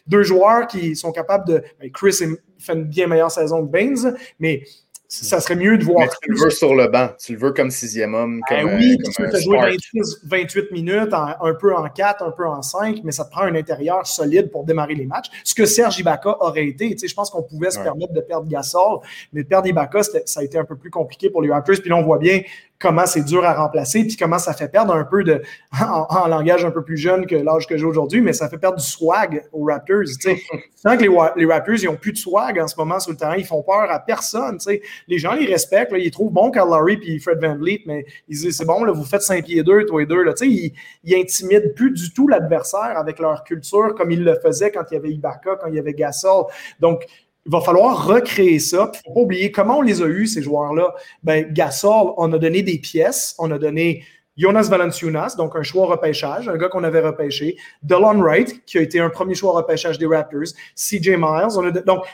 deux 0.07 0.23
joueurs 0.23 0.67
qui 0.67 0.95
sont 0.95 1.13
capables 1.13 1.47
de. 1.47 1.63
Ben, 1.81 1.91
Chris 1.91 2.19
fait 2.61 2.75
une 2.75 2.85
bien 2.85 3.07
meilleure 3.07 3.31
saison 3.31 3.65
que 3.67 3.71
Baines, 3.71 4.17
mais 4.39 4.63
ça 5.11 5.41
serait 5.41 5.57
mieux 5.57 5.77
de 5.77 5.85
voir. 5.85 6.09
tu 6.23 6.31
le 6.31 6.39
veux 6.39 6.51
sur 6.51 6.73
le 6.73 6.87
banc, 6.87 7.09
tu 7.19 7.33
le 7.33 7.39
veux 7.39 7.51
comme 7.51 7.71
sixième 7.71 8.15
homme. 8.15 8.41
Ben 8.49 8.63
comme, 8.63 8.77
oui, 8.77 8.97
tu 9.05 9.11
peux 9.13 9.41
jouer 9.41 9.77
28 10.25 10.71
minutes, 10.71 11.13
un 11.13 11.55
peu 11.55 11.75
en 11.75 11.89
4, 11.89 12.23
un 12.23 12.31
peu 12.31 12.47
en 12.47 12.63
5, 12.63 13.01
mais 13.03 13.11
ça 13.11 13.25
te 13.25 13.31
prend 13.31 13.43
un 13.43 13.57
intérieur 13.57 14.07
solide 14.07 14.53
pour 14.53 14.65
démarrer 14.65 14.95
les 14.95 15.07
matchs. 15.07 15.27
Ce 15.43 15.53
que 15.53 15.67
Serge 15.67 15.99
Ibaka 15.99 16.37
aurait 16.41 16.67
été. 16.67 16.97
Je 16.97 17.13
pense 17.13 17.29
qu'on 17.29 17.43
pouvait 17.43 17.73
se 17.73 17.81
permettre 17.81 18.13
de 18.13 18.21
perdre 18.21 18.47
Gasol, 18.49 19.01
mais 19.33 19.43
de 19.43 19.49
perdre 19.49 19.67
Ibaka, 19.67 20.01
ça 20.03 20.41
a 20.41 20.43
été 20.45 20.59
un 20.59 20.65
peu 20.65 20.77
plus 20.77 20.91
compliqué 20.91 21.29
pour 21.29 21.43
les 21.43 21.51
Raptors. 21.51 21.81
Puis 21.81 21.91
là, 21.91 21.97
on 21.97 22.03
voit 22.03 22.19
bien 22.19 22.43
comment 22.81 23.05
c'est 23.05 23.23
dur 23.23 23.45
à 23.45 23.53
remplacer, 23.53 24.05
puis 24.05 24.17
comment 24.17 24.39
ça 24.39 24.55
fait 24.55 24.69
perdre 24.69 24.95
un 24.95 25.05
peu 25.05 25.23
de, 25.23 25.43
en, 25.81 26.27
langage 26.29 26.65
un 26.65 26.71
peu 26.71 26.83
plus 26.83 26.97
jeune 26.97 27.27
que 27.27 27.35
l'âge 27.35 27.67
que 27.67 27.77
j'ai 27.77 27.85
aujourd'hui, 27.85 28.21
mais 28.21 28.33
ça 28.33 28.49
fait 28.49 28.59
perdre 28.59 28.79
du 28.79 28.85
swag 28.85 29.45
aux 29.53 29.65
Raptors. 29.65 30.05
Tu 30.05 30.37
sais, 30.37 30.43
que 30.85 31.03
les, 31.03 31.09
les, 31.37 31.53
Raptors, 31.53 31.77
ils 31.77 31.87
n'ont 31.87 31.97
plus 31.97 32.13
de 32.13 32.19
swag 32.19 32.59
en 32.59 32.67
ce 32.67 32.77
moment 32.77 32.99
sur 32.99 33.11
le 33.11 33.17
terrain, 33.17 33.37
ils 33.37 33.45
font 33.45 33.63
peur 33.63 33.91
à 33.91 33.99
personne. 33.99 34.59
Tu 34.59 34.65
sais. 34.65 34.83
Les 35.09 35.19
gens 35.19 35.35
les 35.35 35.47
respectent, 35.47 35.95
ils 35.97 36.11
trouvent 36.11 36.33
bon 36.33 36.51
Carl 36.51 36.69
Lowry 36.69 36.97
puis 36.97 37.19
Fred 37.19 37.41
Van 37.41 37.57
Vliet, 37.57 37.83
mais 37.87 38.05
ils 38.29 38.39
disent 38.39 38.57
c'est 38.57 38.65
bon, 38.65 38.85
vous 38.93 39.05
faites 39.05 39.23
5 39.23 39.45
pieds 39.45 39.63
2, 39.63 39.87
toi 39.87 40.03
et 40.03 40.07
deux. 40.07 40.23
Là. 40.23 40.33
Ils, 40.43 40.73
ils 41.05 41.15
intimident 41.15 41.73
plus 41.75 41.93
du 41.93 42.13
tout 42.13 42.29
l'adversaire 42.29 42.97
avec 42.97 43.19
leur 43.19 43.45
culture 43.45 43.95
comme 43.95 44.11
ils 44.11 44.23
le 44.23 44.39
faisaient 44.41 44.71
quand 44.71 44.85
il 44.91 44.95
y 44.95 44.97
avait 44.97 45.11
Ibaka, 45.11 45.57
quand 45.57 45.69
il 45.69 45.75
y 45.75 45.79
avait 45.79 45.95
Gasol. 45.95 46.45
Donc, 46.79 47.05
il 47.47 47.53
va 47.53 47.61
falloir 47.61 48.07
recréer 48.07 48.59
ça. 48.59 48.91
Il 48.93 48.99
ne 48.99 49.03
faut 49.05 49.15
pas 49.15 49.21
oublier 49.21 49.51
comment 49.51 49.79
on 49.79 49.83
les 49.83 50.03
a 50.03 50.07
eus, 50.07 50.27
ces 50.27 50.43
joueurs-là. 50.43 50.95
Ben, 51.23 51.51
Gasol, 51.53 52.13
on 52.17 52.33
a 52.33 52.39
donné 52.39 52.63
des 52.63 52.79
pièces. 52.79 53.35
On 53.39 53.51
a 53.51 53.59
donné 53.59 54.05
Jonas 54.37 54.69
Valanciunas, 54.71 55.35
donc 55.37 55.57
un 55.57 55.63
choix 55.63 55.87
repêchage, 55.87 56.49
un 56.49 56.57
gars 56.57 56.69
qu'on 56.69 56.85
avait 56.85 57.01
repêché. 57.01 57.57
Delon 57.83 58.21
Wright, 58.21 58.65
qui 58.65 58.79
a 58.79 58.83
été 58.83 59.01
un 59.01 59.11
premier 59.11 59.35
choix 59.35 59.53
repêchage 59.53 59.99
des 59.99 60.07
Raptors. 60.07 60.55
CJ 60.77 61.11
Miles. 61.19 61.83
Donc, 61.85 62.05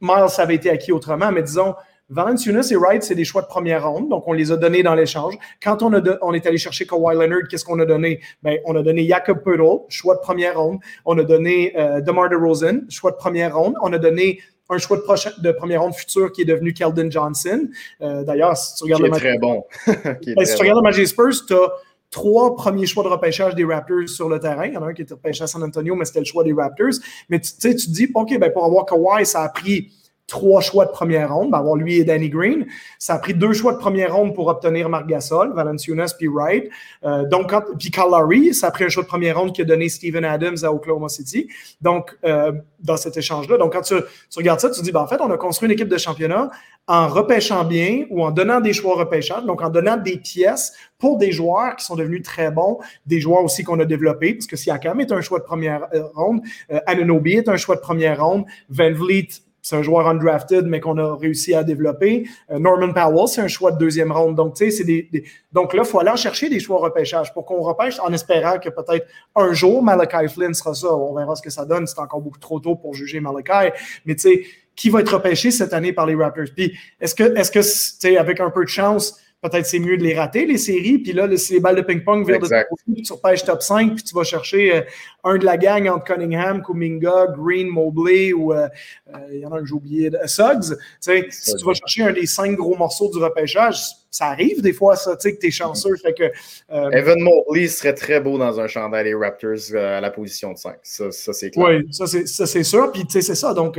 Miles, 0.00 0.26
avait 0.38 0.54
été 0.54 0.70
acquis 0.70 0.92
autrement, 0.92 1.32
mais 1.32 1.42
disons, 1.42 1.74
Valanciunas 2.10 2.68
et 2.70 2.76
Wright, 2.76 3.02
c'est 3.02 3.14
des 3.14 3.24
choix 3.24 3.42
de 3.42 3.46
première 3.46 3.90
ronde, 3.90 4.08
donc 4.08 4.26
on 4.26 4.32
les 4.32 4.50
a 4.50 4.56
donnés 4.56 4.82
dans 4.82 4.94
l'échange. 4.94 5.34
Quand 5.62 5.82
on, 5.82 5.92
a 5.92 6.00
on 6.22 6.32
est 6.32 6.46
allé 6.46 6.56
chercher 6.56 6.86
Kawhi 6.86 7.14
Leonard, 7.14 7.48
qu'est-ce 7.50 7.64
qu'on 7.64 7.78
a 7.80 7.84
donné? 7.84 8.20
Ben, 8.42 8.58
on 8.64 8.74
a 8.76 8.82
donné 8.82 9.06
Jakob 9.06 9.42
Poeltl, 9.42 9.84
choix 9.88 10.14
de 10.14 10.20
première 10.20 10.58
ronde. 10.58 10.78
On 11.04 11.18
a 11.18 11.24
donné 11.24 11.78
euh, 11.78 12.00
DeMar 12.00 12.30
DeRozan, 12.30 12.88
choix 12.88 13.10
de 13.10 13.16
première 13.16 13.56
ronde. 13.56 13.74
On 13.82 13.92
a 13.92 13.98
donné 13.98 14.40
un 14.70 14.78
choix 14.78 14.96
de, 14.96 15.42
de 15.42 15.52
première 15.52 15.82
ronde 15.82 15.94
futur 15.94 16.32
qui 16.32 16.42
est 16.42 16.46
devenu 16.46 16.72
Keldon 16.72 17.10
Johnson. 17.10 17.68
Euh, 18.00 18.24
d'ailleurs, 18.24 18.56
si 18.56 18.76
tu 18.76 18.84
regardes 18.84 19.02
le 19.02 19.10
match. 19.10 19.20
très 19.20 19.38
bon. 19.38 19.64
Ben, 19.86 20.44
si 20.44 20.54
tu 20.54 20.60
regardes 20.60 20.78
le 20.78 20.82
match 20.82 20.96
des 20.96 21.06
Spurs, 21.06 21.46
tu 21.46 21.54
as 21.54 21.72
trois 22.10 22.56
premiers 22.56 22.86
choix 22.86 23.04
de 23.04 23.08
repêchage 23.08 23.54
des 23.54 23.64
Raptors 23.64 24.08
sur 24.08 24.28
le 24.28 24.40
terrain. 24.40 24.66
Il 24.66 24.74
y 24.74 24.76
en 24.76 24.82
a 24.82 24.86
un 24.86 24.94
qui 24.94 25.02
était 25.02 25.14
repêché 25.14 25.44
à 25.44 25.46
San 25.46 25.62
Antonio, 25.62 25.94
mais 25.94 26.06
c'était 26.06 26.20
le 26.20 26.24
choix 26.24 26.42
des 26.42 26.52
Raptors. 26.52 26.94
Mais 27.28 27.38
tu 27.40 27.50
sais, 27.58 27.74
tu 27.74 27.86
te 27.86 27.92
dis, 27.92 28.10
OK, 28.14 28.38
ben 28.38 28.50
pour 28.50 28.64
avoir 28.64 28.86
Kawhi, 28.86 29.26
ça 29.26 29.42
a 29.42 29.48
pris 29.50 29.90
trois 30.28 30.60
choix 30.60 30.84
de 30.84 30.92
première 30.92 31.34
ronde, 31.34 31.50
ben 31.50 31.58
avoir 31.58 31.74
lui 31.74 31.96
et 31.96 32.04
Danny 32.04 32.28
Green. 32.28 32.66
Ça 32.98 33.14
a 33.14 33.18
pris 33.18 33.34
deux 33.34 33.52
choix 33.54 33.72
de 33.72 33.78
première 33.78 34.14
ronde 34.14 34.34
pour 34.34 34.46
obtenir 34.46 34.88
Marc 34.88 35.06
Gasol, 35.08 35.52
Valanciunas 35.54 36.14
puis 36.16 36.28
Wright. 36.28 36.68
Euh, 37.02 37.24
donc, 37.24 37.50
quand, 37.50 37.62
puis 37.78 37.90
Calary, 37.90 38.54
ça 38.54 38.68
a 38.68 38.70
pris 38.70 38.84
un 38.84 38.88
choix 38.88 39.02
de 39.02 39.08
première 39.08 39.38
ronde 39.38 39.52
qui 39.54 39.62
a 39.62 39.64
donné 39.64 39.88
Steven 39.88 40.24
Adams 40.24 40.58
à 40.62 40.72
Oklahoma 40.72 41.08
City. 41.08 41.48
Donc, 41.80 42.16
euh, 42.24 42.52
dans 42.78 42.96
cet 42.96 43.16
échange-là. 43.16 43.56
Donc, 43.56 43.72
quand 43.72 43.80
tu, 43.80 43.94
regardes 44.36 44.60
ça, 44.60 44.70
tu 44.70 44.78
te 44.78 44.84
dis, 44.84 44.92
ben, 44.92 45.00
en 45.00 45.06
fait, 45.06 45.20
on 45.20 45.30
a 45.30 45.36
construit 45.36 45.66
une 45.66 45.72
équipe 45.72 45.88
de 45.88 45.98
championnat 45.98 46.50
en 46.86 47.08
repêchant 47.08 47.64
bien 47.64 48.04
ou 48.10 48.24
en 48.24 48.30
donnant 48.30 48.60
des 48.60 48.72
choix 48.72 48.96
repêchables, 48.96 49.46
donc 49.46 49.62
en 49.62 49.70
donnant 49.70 49.96
des 49.96 50.18
pièces 50.18 50.72
pour 50.98 51.18
des 51.18 51.32
joueurs 51.32 51.76
qui 51.76 51.84
sont 51.84 51.96
devenus 51.96 52.22
très 52.22 52.50
bons, 52.50 52.78
des 53.06 53.20
joueurs 53.20 53.44
aussi 53.44 53.62
qu'on 53.62 53.78
a 53.80 53.84
développés, 53.84 54.34
parce 54.34 54.46
que 54.46 54.56
Siakam 54.56 55.00
est 55.00 55.12
un 55.12 55.20
choix 55.20 55.38
de 55.38 55.44
première 55.44 55.86
euh, 55.94 56.04
ronde, 56.14 56.40
euh, 56.70 56.80
Anunobi 56.86 57.34
est 57.34 57.48
un 57.48 57.56
choix 57.56 57.76
de 57.76 57.80
première 57.80 58.24
ronde, 58.24 58.44
Van 58.70 58.92
Vliet 58.92 59.28
c'est 59.68 59.76
un 59.76 59.82
joueur 59.82 60.08
undrafted, 60.08 60.64
mais 60.64 60.80
qu'on 60.80 60.96
a 60.96 61.14
réussi 61.14 61.54
à 61.54 61.62
développer. 61.62 62.26
Euh, 62.50 62.58
Norman 62.58 62.94
Powell, 62.94 63.28
c'est 63.28 63.42
un 63.42 63.48
choix 63.48 63.70
de 63.70 63.76
deuxième 63.76 64.10
ronde. 64.10 64.34
Donc, 64.34 64.54
tu 64.54 64.64
sais, 64.64 64.70
c'est 64.70 64.84
des, 64.84 65.10
Donc 65.52 65.74
là, 65.74 65.82
il 65.84 65.86
faut 65.86 66.00
aller 66.00 66.08
en 66.08 66.16
chercher 66.16 66.48
des 66.48 66.58
choix 66.58 66.78
repêchage 66.78 67.34
pour 67.34 67.44
qu'on 67.44 67.60
repêche 67.60 68.00
en 68.00 68.10
espérant 68.14 68.58
que 68.58 68.70
peut-être 68.70 69.06
un 69.36 69.52
jour, 69.52 69.82
Malachi 69.82 70.32
Flynn 70.32 70.54
sera 70.54 70.72
ça. 70.72 70.90
On 70.94 71.14
verra 71.14 71.36
ce 71.36 71.42
que 71.42 71.50
ça 71.50 71.66
donne. 71.66 71.86
C'est 71.86 71.98
encore 71.98 72.22
beaucoup 72.22 72.38
trop 72.38 72.60
tôt 72.60 72.76
pour 72.76 72.94
juger 72.94 73.20
Malachi. 73.20 73.70
Mais 74.06 74.14
tu 74.14 74.22
sais, 74.22 74.42
qui 74.74 74.88
va 74.88 75.00
être 75.00 75.12
repêché 75.12 75.50
cette 75.50 75.74
année 75.74 75.92
par 75.92 76.06
les 76.06 76.14
Raptors? 76.14 76.46
Puis, 76.56 76.72
est-ce 76.98 77.14
que, 77.14 77.36
est-ce 77.36 77.50
que, 77.50 77.58
tu 77.58 77.66
sais, 77.66 78.16
avec 78.16 78.40
un 78.40 78.48
peu 78.48 78.64
de 78.64 78.70
chance, 78.70 79.20
peut-être 79.40 79.66
c'est 79.66 79.78
mieux 79.78 79.96
de 79.96 80.02
les 80.02 80.14
rater, 80.14 80.46
les 80.46 80.58
séries. 80.58 80.98
Puis 80.98 81.12
là, 81.12 81.28
c'est 81.36 81.54
les 81.54 81.60
balles 81.60 81.76
de 81.76 81.82
ping-pong 81.82 82.26
vers 82.26 82.40
de 82.40 82.48
puis 82.92 83.02
tu 83.02 83.12
repêches 83.12 83.44
top 83.44 83.62
5, 83.62 83.94
puis 83.94 84.04
tu 84.04 84.14
vas 84.14 84.24
chercher 84.24 84.74
euh, 84.74 84.80
un 85.24 85.36
de 85.36 85.44
la 85.44 85.56
gang 85.56 85.88
entre 85.88 86.04
Cunningham, 86.04 86.62
Kuminga, 86.62 87.26
Green, 87.36 87.68
Mobley 87.68 88.32
ou 88.32 88.52
euh, 88.52 88.68
euh, 89.14 89.18
il 89.32 89.40
y 89.40 89.46
en 89.46 89.52
a 89.52 89.58
un 89.58 89.60
que 89.60 89.66
j'ai 89.66 89.74
oublié, 89.74 90.10
Suggs. 90.26 90.76
Si 91.00 91.56
tu 91.56 91.64
vas 91.64 91.74
chercher 91.74 92.02
un 92.02 92.12
des 92.12 92.26
cinq 92.26 92.56
gros 92.56 92.76
morceaux 92.76 93.10
du 93.10 93.18
repêchage, 93.18 93.78
ça 94.18 94.26
arrive 94.26 94.62
des 94.62 94.72
fois, 94.72 94.96
ça, 94.96 95.16
tu 95.16 95.28
sais, 95.28 95.36
que 95.36 95.40
tu 95.40 95.46
es 95.46 95.50
chanceux. 95.52 95.94
Fait 96.02 96.12
que, 96.12 96.24
Evan 96.68 97.20
Mobley 97.20 97.68
serait 97.68 97.94
très 97.94 98.20
beau 98.20 98.36
dans 98.36 98.58
un 98.58 98.66
chandail 98.66 99.04
des 99.04 99.14
Raptors 99.14 99.76
à 99.76 100.00
la 100.00 100.10
position 100.10 100.52
de 100.52 100.58
5. 100.58 100.76
Ça, 100.82 101.12
ça 101.12 101.32
c'est 101.32 101.50
clair. 101.50 101.82
Oui, 101.84 101.86
ça, 101.92 102.06
c'est 102.08 102.64
sûr. 102.64 102.90
Puis, 102.90 103.04
tu 103.06 103.12
sais, 103.12 103.20
c'est 103.20 103.36
ça. 103.36 103.54
Donc, 103.54 103.78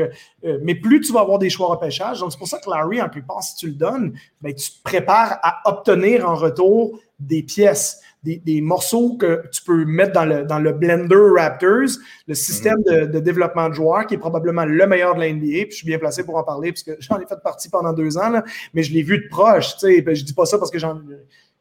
mais 0.63 0.75
plus 0.75 1.01
tu 1.01 1.11
vas 1.11 1.19
avoir 1.19 1.39
des 1.39 1.49
choix 1.49 1.67
repêchage, 1.67 2.21
donc 2.21 2.31
c'est 2.31 2.37
pour 2.37 2.47
ça 2.47 2.57
que 2.59 2.69
Larry, 2.69 3.01
en 3.01 3.09
plupart, 3.09 3.43
si 3.43 3.57
tu 3.57 3.67
le 3.67 3.73
donnes, 3.73 4.13
ben, 4.41 4.53
tu 4.53 4.71
te 4.71 4.81
prépares 4.81 5.39
à 5.43 5.59
obtenir 5.69 6.29
en 6.29 6.35
retour 6.35 6.97
des 7.19 7.43
pièces 7.43 7.99
des, 8.23 8.61
morceaux 8.61 9.15
que 9.17 9.43
tu 9.51 9.63
peux 9.63 9.85
mettre 9.85 10.11
dans 10.11 10.25
le, 10.25 10.43
dans 10.43 10.59
le 10.59 10.73
Blender 10.73 11.31
Raptors, 11.37 11.97
le 12.27 12.33
système 12.33 12.81
de, 12.83 13.19
développement 13.19 13.69
de 13.69 13.73
joueurs 13.73 14.05
qui 14.07 14.15
est 14.15 14.19
probablement 14.19 14.65
le 14.65 14.87
meilleur 14.87 15.15
de 15.15 15.21
la 15.21 15.31
NBA. 15.31 15.41
Puis 15.41 15.71
je 15.71 15.75
suis 15.77 15.87
bien 15.87 15.99
placé 15.99 16.23
pour 16.23 16.35
en 16.35 16.43
parler 16.43 16.71
parce 16.71 16.83
que 16.83 16.91
j'en 16.99 17.19
ai 17.19 17.25
fait 17.25 17.41
partie 17.43 17.69
pendant 17.69 17.93
deux 17.93 18.17
ans, 18.17 18.29
là, 18.29 18.43
mais 18.73 18.83
je 18.83 18.93
l'ai 18.93 19.03
vu 19.03 19.19
de 19.19 19.27
proche. 19.29 19.77
Tu 19.77 20.03
sais, 20.03 20.15
je 20.15 20.23
dis 20.23 20.33
pas 20.33 20.45
ça 20.45 20.57
parce 20.57 20.71
que 20.71 20.79
j'en 20.79 20.99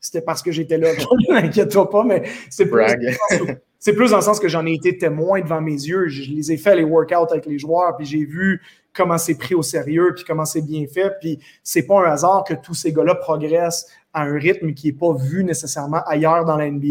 c'était 0.01 0.23
parce 0.23 0.43
que 0.43 0.53
j'étais 0.53 0.79
là. 0.79 0.93
N'inquiète-toi 1.29 1.91
pas, 1.91 2.05
mais 2.05 2.23
c'est 2.51 2.67
plus, 2.67 2.85
c'est 3.79 3.93
plus 3.93 4.11
dans 4.11 4.19
le 4.19 4.23
sens 4.23 4.39
que 4.39 4.49
j'en 4.49 4.65
ai 4.65 4.73
été 4.73 4.97
témoin 4.97 5.41
devant 5.41 5.61
mes 5.61 5.73
yeux. 5.73 6.09
Je, 6.09 6.23
je 6.23 6.31
les 6.31 6.53
ai 6.53 6.57
fait 6.57 6.77
les 6.77 6.85
workouts 6.85 7.33
avec 7.33 7.47
les 7.47 7.59
joueurs, 7.59 7.97
puis 7.97 8.07
j'ai 8.07 8.25
vu 8.25 8.63
comment 8.93 9.19
c'est 9.19 9.37
pris 9.37 9.55
au 9.55 9.63
sérieux, 9.63 10.13
puis 10.15 10.25
comment 10.25 10.45
c'est 10.45 10.63
bien 10.63 10.85
fait. 10.87 11.13
Puis 11.21 11.39
c'est 11.63 11.83
pas 11.83 12.07
un 12.07 12.11
hasard 12.11 12.45
que 12.45 12.55
tous 12.55 12.75
ces 12.75 12.93
gars-là 12.93 13.15
progressent 13.17 13.87
à 14.19 14.23
un 14.23 14.39
rythme 14.39 14.73
qui 14.75 14.89
n'est 14.89 14.93
pas 14.93 15.13
vu 15.13 15.45
nécessairement 15.45 16.03
ailleurs 16.07 16.45
dans 16.45 16.57
la 16.57 16.71
NBA. 16.71 16.87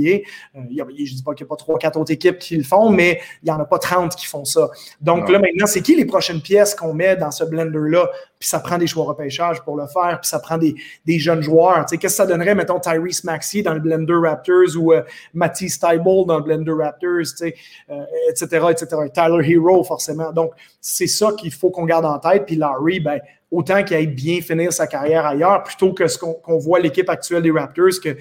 Euh, 0.56 0.62
je 0.70 0.84
ne 0.84 1.16
dis 1.16 1.24
pas 1.24 1.34
qu'il 1.34 1.46
n'y 1.46 1.48
a 1.48 1.52
pas 1.52 1.56
trois, 1.56 1.78
quatre 1.78 2.00
autres 2.00 2.12
équipes 2.12 2.40
qui 2.40 2.56
le 2.56 2.64
font, 2.64 2.90
mais 2.90 3.20
il 3.44 3.46
n'y 3.46 3.52
en 3.52 3.60
a 3.60 3.66
pas 3.66 3.80
30 3.80 4.16
qui 4.16 4.26
font 4.26 4.46
ça. 4.46 4.70
Donc 5.02 5.30
là, 5.30 5.40
maintenant, 5.40 5.66
c'est 5.66 5.82
qui 5.82 5.96
les 5.96 6.06
prochaines 6.06 6.42
pièces 6.42 6.76
qu'on 6.76 6.94
met 6.94 7.16
dans 7.16 7.32
ce 7.32 7.44
blender-là? 7.44 8.10
Puis 8.40 8.50
ça 8.50 8.60
prend 8.60 8.78
des 8.78 8.86
choix 8.86 9.06
repêchage 9.06 9.62
pour 9.64 9.78
le 9.78 9.88
faire, 9.88 10.20
puis 10.22 10.30
ça 10.30 10.40
prend 10.40 10.58
des, 10.58 10.76
des 11.06 11.18
jeunes 11.18 11.42
joueurs. 11.42 11.86
Qu'est-ce 11.86 12.00
que 12.00 12.08
ça 12.08 12.26
donnerait, 12.28 12.54
mettons, 12.54 12.80
Tyrese 12.80 13.24
Maxey 13.24 13.64
dans 13.64 13.74
le 13.74 13.80
Blender 13.80 14.14
Raptors 14.14 14.78
ou 14.78 14.94
euh, 14.94 15.02
Matisse 15.34 15.80
dans 15.80 16.38
le 16.38 16.44
Blender 16.44 16.72
Raptors, 16.72 17.42
euh, 17.42 18.04
etc., 18.30 18.68
etc. 18.72 18.88
Tyler 19.14 19.52
Hero, 19.52 19.84
forcément. 19.84 20.32
Donc, 20.32 20.52
c'est 20.82 21.08
ça 21.08 21.32
qu'il 21.38 21.52
faut 21.52 21.70
qu'on 21.70 21.86
garde 21.86 22.06
en 22.06 22.20
tête. 22.20 22.46
Puis 22.46 22.56
Larry, 22.56 23.00
ben, 23.00 23.20
autant 23.52 23.84
qu'il 23.84 23.98
aille 23.98 24.08
bien 24.08 24.42
finir 24.42 24.74
sa 24.74 24.88
carrière 24.88 25.26
ailleurs, 25.26 25.64
plutôt 25.64 25.94
que 25.94 26.08
ce 26.08 26.18
qu'on 26.18 26.58
voit 26.58 26.80
l'équipe 26.80 27.10
actuelle 27.10 27.44
des 27.44 27.52
Raptors, 27.52 28.00
que 28.04 28.18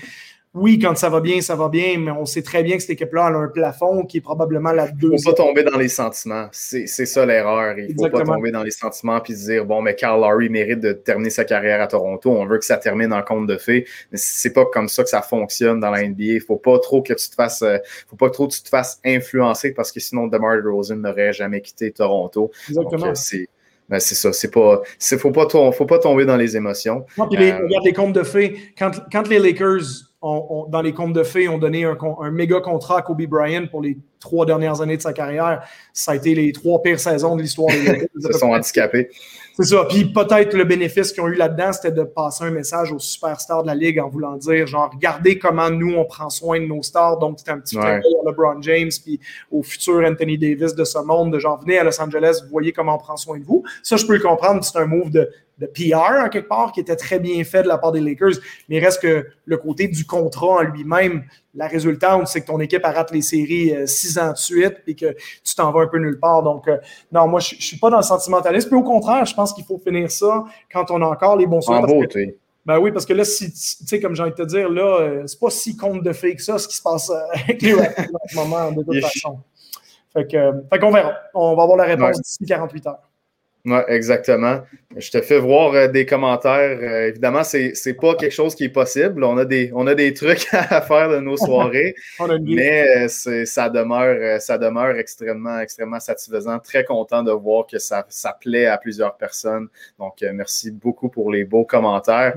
oui, 0.57 0.79
quand 0.79 0.97
ça 0.97 1.11
va 1.11 1.21
bien, 1.21 1.43
ça 1.43 1.55
va 1.55 1.69
bien, 1.69 1.99
mais 1.99 2.11
on 2.11 2.25
sait 2.25 2.41
très 2.41 2.63
bien 2.63 2.77
que 2.77 2.81
cette 2.81 2.93
équipe-là 2.93 3.27
a 3.27 3.31
un 3.31 3.49
plafond 3.49 4.07
qui 4.07 4.19
est 4.19 4.21
probablement 4.23 4.73
la 4.73 4.89
deuxième. 4.89 5.13
Il 5.13 5.17
ne 5.17 5.23
faut 5.23 5.31
pas 5.33 5.45
tomber 5.45 5.63
dans 5.63 5.77
les 5.77 5.89
sentiments. 5.89 6.49
C'est 6.51 6.87
ça 6.87 7.27
l'erreur. 7.27 7.79
Il 7.79 7.95
ne 7.95 7.95
faut 7.95 8.09
pas 8.09 8.25
tomber 8.25 8.51
dans 8.53 8.63
les 8.63 8.71
sentiments 8.71 9.23
et 9.23 9.35
se 9.35 9.51
dire 9.51 9.67
bon, 9.67 9.83
mais 9.83 9.95
Carl 9.95 10.19
Lowry 10.19 10.49
mérite 10.49 10.81
de 10.81 10.93
terminer 10.93 11.29
sa 11.29 11.45
carrière 11.45 11.83
à 11.83 11.87
Toronto. 11.87 12.31
On 12.31 12.47
veut 12.47 12.57
que 12.57 12.65
ça 12.65 12.79
termine 12.79 13.13
en 13.13 13.23
compte 13.23 13.47
de 13.47 13.59
fait. 13.59 13.85
Mais 14.11 14.19
c'est 14.19 14.55
pas 14.55 14.65
comme 14.65 14.89
ça 14.89 15.03
que 15.03 15.11
ça 15.11 15.21
fonctionne 15.21 15.79
dans 15.79 15.91
la 15.91 16.03
NBA. 16.09 16.23
Il 16.23 16.35
ne 16.37 16.41
faut 16.41 16.57
pas 16.57 16.79
trop 16.79 17.03
que 17.03 17.13
tu 17.13 17.29
te 17.29 17.35
fasses, 17.35 17.61
euh, 17.61 17.77
faut 18.09 18.17
pas 18.17 18.31
trop 18.31 18.49
que 18.49 18.55
tu 18.55 18.63
te 18.63 18.71
fasses 18.71 18.99
influencer 19.05 19.75
parce 19.75 19.93
que 19.93 20.01
sinon 20.01 20.27
DeMar 20.27 20.63
DeRozan 20.63 20.97
n'aurait 20.97 21.35
jamais 21.35 21.61
quitté 21.61 21.91
Toronto. 21.91 22.51
Exactement. 22.71 23.09
Euh, 23.09 23.45
ben 23.89 24.01
c'est 24.01 24.15
ça, 24.15 24.33
c'est 24.33 24.51
pas. 24.51 24.83
Faut 25.19 25.31
pas, 25.31 25.47
faut 25.49 25.87
pas 25.87 25.99
tomber 25.99 26.25
dans 26.25 26.37
les 26.37 26.57
émotions. 26.57 27.07
Non, 27.17 27.25
euh, 27.25 27.59
regarde 27.59 27.85
les 27.85 27.93
comptes 27.93 28.15
de 28.15 28.25
fées. 28.25 28.57
Quand, 28.77 28.91
quand 29.13 29.29
les 29.29 29.39
Lakers, 29.39 29.83
ont, 30.23 30.67
dans 30.69 30.83
les 30.83 30.93
comptes 30.93 31.13
de 31.13 31.23
fées, 31.23 31.49
ont 31.49 31.59
donné 31.59 31.85
un, 31.85 31.97
un, 32.21 32.31
méga 32.31 32.61
contrat 32.61 32.99
à 32.99 33.03
Kobe 33.03 33.23
Bryant 33.27 33.67
pour 33.71 33.83
les 33.83 33.97
trois 34.19 34.45
dernières 34.45 34.81
années 34.81 34.97
de 34.97 35.03
sa 35.03 35.13
carrière, 35.13 35.63
ça 35.93 36.13
a 36.13 36.15
été 36.17 36.35
les 36.35 36.53
trois 36.53 36.83
pires 36.83 36.99
saisons 36.99 37.37
de 37.37 37.43
l'histoire 37.43 37.69
des 37.69 37.83
Lakers. 37.87 38.09
Ils 38.17 38.33
se 38.33 38.39
sont 38.39 38.51
handicapés. 38.51 39.11
C'est 39.59 39.65
ça. 39.65 39.87
Puis 39.89 40.05
peut-être 40.05 40.55
le 40.55 40.65
bénéfice 40.65 41.13
qu'ils 41.13 41.23
ont 41.23 41.29
eu 41.29 41.35
là-dedans, 41.35 41.73
c'était 41.73 41.91
de 41.91 42.03
passer 42.03 42.45
un 42.45 42.51
message 42.51 42.93
aux 42.93 42.99
superstars 42.99 43.63
de 43.63 43.69
la 43.69 43.75
Ligue 43.75 43.99
en 43.99 44.09
voulant 44.09 44.37
dire, 44.37 44.67
genre, 44.67 44.91
regardez 44.93 45.39
comment 45.39 45.71
nous, 45.71 45.95
on 45.95 46.05
prend 46.05 46.29
soin 46.29 46.61
de 46.61 46.67
nos 46.67 46.83
stars. 46.83 47.19
Donc, 47.19 47.39
c'était 47.39 47.53
un 47.53 47.61
petit 47.61 47.75
peu 47.75 47.83
à 47.83 47.99
LeBron 48.27 48.61
James, 48.61 48.91
puis 49.03 49.19
au 49.51 49.63
futur 49.63 50.05
Anthony 50.05 50.37
Davis 50.37 50.75
de 50.75 50.85
ce 50.85 50.99
monde, 50.99 51.33
de 51.33 51.39
genre, 51.39 51.59
venez 51.59 51.79
à 51.79 51.85
Los 51.85 51.99
Angeles, 51.99 52.41
vous 52.45 52.51
voyez 52.51 52.73
comment 52.73 52.97
on 52.97 52.99
prend 52.99 53.17
soin 53.17 53.39
de 53.39 53.45
vous. 53.45 53.65
Ça, 53.83 53.97
je 53.97 54.05
peux 54.05 54.15
le 54.15 54.21
comprendre, 54.21 54.63
c'est 54.63 54.79
un 54.79 54.87
move 54.87 55.11
de, 55.11 55.31
de 55.59 55.67
PR, 55.67 56.25
en 56.25 56.29
quelque 56.29 56.49
part, 56.49 56.73
qui 56.73 56.81
était 56.81 56.97
très 56.97 57.19
bien 57.19 57.43
fait 57.45 57.63
de 57.63 57.69
la 57.69 57.79
part 57.79 57.93
des 57.93 58.01
Lakers. 58.01 58.35
Mais 58.69 58.79
reste 58.79 59.01
que 59.01 59.27
le 59.45 59.57
côté 59.57 59.89
du 59.89 60.05
contrat 60.05 60.59
en 60.59 60.63
lui-même, 60.63 61.25
la 61.55 61.67
résultante, 61.67 62.29
c'est 62.29 62.43
que 62.43 62.47
ton 62.47 62.61
équipe 62.61 62.85
rate 62.85 63.11
les 63.13 63.23
séries 63.23 63.75
euh, 63.75 63.87
six 63.87 64.19
ans 64.19 64.33
de 64.33 64.37
suite 64.37 64.77
et 64.87 64.95
que 64.95 65.15
tu 65.45 65.55
t'en 65.55 65.73
vas 65.73 65.83
un 65.83 65.87
peu 65.87 65.99
nulle 65.99 66.19
part. 66.21 66.43
Donc, 66.43 66.69
euh, 66.69 66.77
non, 67.11 67.27
moi, 67.27 67.41
je 67.41 67.55
ne 67.55 67.61
suis 67.61 67.79
pas 67.79 67.89
dans 67.89 67.97
le 67.97 68.03
sentimentalisme. 68.03 68.69
Puis 68.69 68.79
au 68.79 68.83
contraire, 68.83 69.25
je 69.25 69.35
pense 69.35 69.53
qu'il 69.55 69.65
faut 69.65 69.79
finir 69.79 70.11
ça 70.11 70.45
quand 70.71 70.91
on 70.91 71.01
a 71.01 71.07
encore 71.07 71.37
les 71.37 71.47
bons 71.47 71.63
soins. 71.63 71.79
En 71.79 71.87
beauté. 71.87 72.39
Ben 72.67 72.79
oui, 72.81 72.91
parce 72.91 73.07
que 73.07 73.13
là, 73.13 73.25
si, 73.25 73.53
tu 73.53 73.87
sais, 73.87 74.01
comme 74.01 74.17
j'ai 74.17 74.25
envie 74.25 74.33
de 74.33 74.37
te 74.37 74.43
dire, 74.43 74.69
là, 74.69 75.01
euh, 75.01 75.23
c'est 75.27 75.39
pas 75.39 75.51
si 75.51 75.77
compte 75.77 76.03
de 76.03 76.13
fake 76.13 76.41
ça, 76.41 76.59
ce 76.59 76.67
qui 76.67 76.77
se 76.77 76.83
passe 76.83 77.11
avec 77.33 77.63
les 77.63 77.75
Raptors 77.75 78.07
en 78.13 78.29
ce 78.29 78.37
moment, 78.37 78.73
de 78.73 78.83
toute 78.83 79.01
façon. 79.01 79.39
Fait 80.13 80.79
qu'on 80.81 80.91
verra. 80.91 81.15
On 81.35 81.55
va 81.55 81.63
avoir 81.63 81.77
la 81.79 81.85
réponse 81.85 82.21
d'ici 82.21 82.45
48 82.45 82.87
heures. 82.87 82.99
Oui, 83.67 83.79
exactement. 83.89 84.61
Je 84.97 85.11
te 85.11 85.21
fais 85.21 85.41
voir 85.41 85.75
euh, 85.75 85.89
des 85.89 86.07
commentaires. 86.07 86.79
Euh, 86.81 87.09
évidemment, 87.09 87.43
ce 87.43 87.89
n'est 87.89 87.95
pas 87.95 88.15
quelque 88.15 88.33
chose 88.33 88.55
qui 88.55 88.65
est 88.65 88.69
possible. 88.69 89.25
On 89.25 89.37
a 89.39 89.45
des, 89.45 89.73
on 89.75 89.89
a 89.89 89.95
des 89.97 90.15
trucs 90.15 90.47
à 90.53 90.81
faire 90.81 91.11
de 91.11 91.19
nos 91.19 91.37
soirées, 91.37 91.97
mais 92.43 93.07
euh, 93.07 93.45
ça, 93.45 93.69
demeure, 93.69 94.41
ça 94.41 94.57
demeure 94.57 94.97
extrêmement, 94.97 95.59
extrêmement 95.59 95.99
satisfaisant. 95.99 96.61
Très 96.61 96.85
content 96.85 97.25
de 97.25 97.33
voir 97.33 97.67
que 97.67 97.79
ça, 97.79 98.07
ça 98.09 98.39
plaît 98.41 98.67
à 98.67 98.79
plusieurs 98.79 99.17
personnes. 99.17 99.67
Donc, 99.99 100.25
merci 100.33 100.71
beaucoup 100.71 101.09
pour 101.09 101.33
les 101.33 101.45
beaux 101.45 101.65
commentaires 101.65 102.37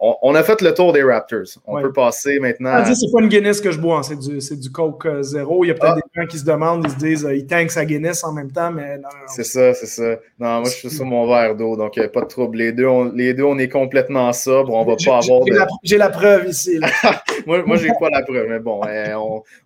on, 0.00 0.34
a 0.34 0.42
fait 0.42 0.62
le 0.62 0.72
tour 0.72 0.94
des 0.94 1.02
Raptors. 1.02 1.58
On 1.66 1.80
peut 1.80 1.92
passer 1.92 2.38
maintenant. 2.38 2.70
Ah, 2.72 2.94
c'est 2.94 3.12
pas 3.12 3.20
une 3.20 3.28
Guinness 3.28 3.60
que 3.60 3.70
je 3.70 3.78
bois, 3.78 3.98
hein. 3.98 4.02
c'est 4.02 4.18
du, 4.18 4.38
du, 4.38 4.72
Coke 4.72 5.04
euh, 5.04 5.22
zéro. 5.22 5.62
Il 5.62 5.68
y 5.68 5.70
a 5.70 5.74
peut-être 5.74 5.98
ah. 5.98 6.00
des 6.14 6.20
gens 6.22 6.26
qui 6.26 6.38
se 6.38 6.44
demandent, 6.44 6.84
ils 6.86 6.90
se 6.90 6.96
disent, 6.96 7.26
euh, 7.26 7.34
ils 7.34 7.46
tankent 7.46 7.70
sa 7.70 7.84
Guinness 7.84 8.24
en 8.24 8.32
même 8.32 8.50
temps, 8.50 8.70
mais 8.70 8.96
non. 8.96 9.08
C'est 9.26 9.44
ça, 9.44 9.74
c'est 9.74 9.86
ça. 9.86 10.16
Non, 10.38 10.60
moi, 10.60 10.64
je 10.64 10.70
suis 10.70 10.90
sur 10.90 11.04
mon 11.04 11.28
verre 11.28 11.54
d'eau, 11.54 11.76
donc 11.76 11.98
euh, 11.98 12.08
pas 12.08 12.22
de 12.22 12.26
trouble. 12.26 12.56
Les 12.56 12.72
deux, 12.72 12.86
on, 12.86 13.12
les 13.12 13.34
deux, 13.34 13.44
on 13.44 13.58
est 13.58 13.68
complètement 13.68 14.32
sobre. 14.32 14.72
On 14.72 14.84
va 14.84 14.96
pas 14.96 15.18
avoir. 15.18 15.42
J'ai 15.82 15.98
la, 15.98 16.08
preuve 16.08 16.48
ici. 16.48 16.80
moi, 17.46 17.62
moi 17.66 17.76
j'ai 17.76 17.90
pas 18.00 18.08
la 18.08 18.22
preuve, 18.22 18.46
mais 18.48 18.58
bon, 18.58 18.80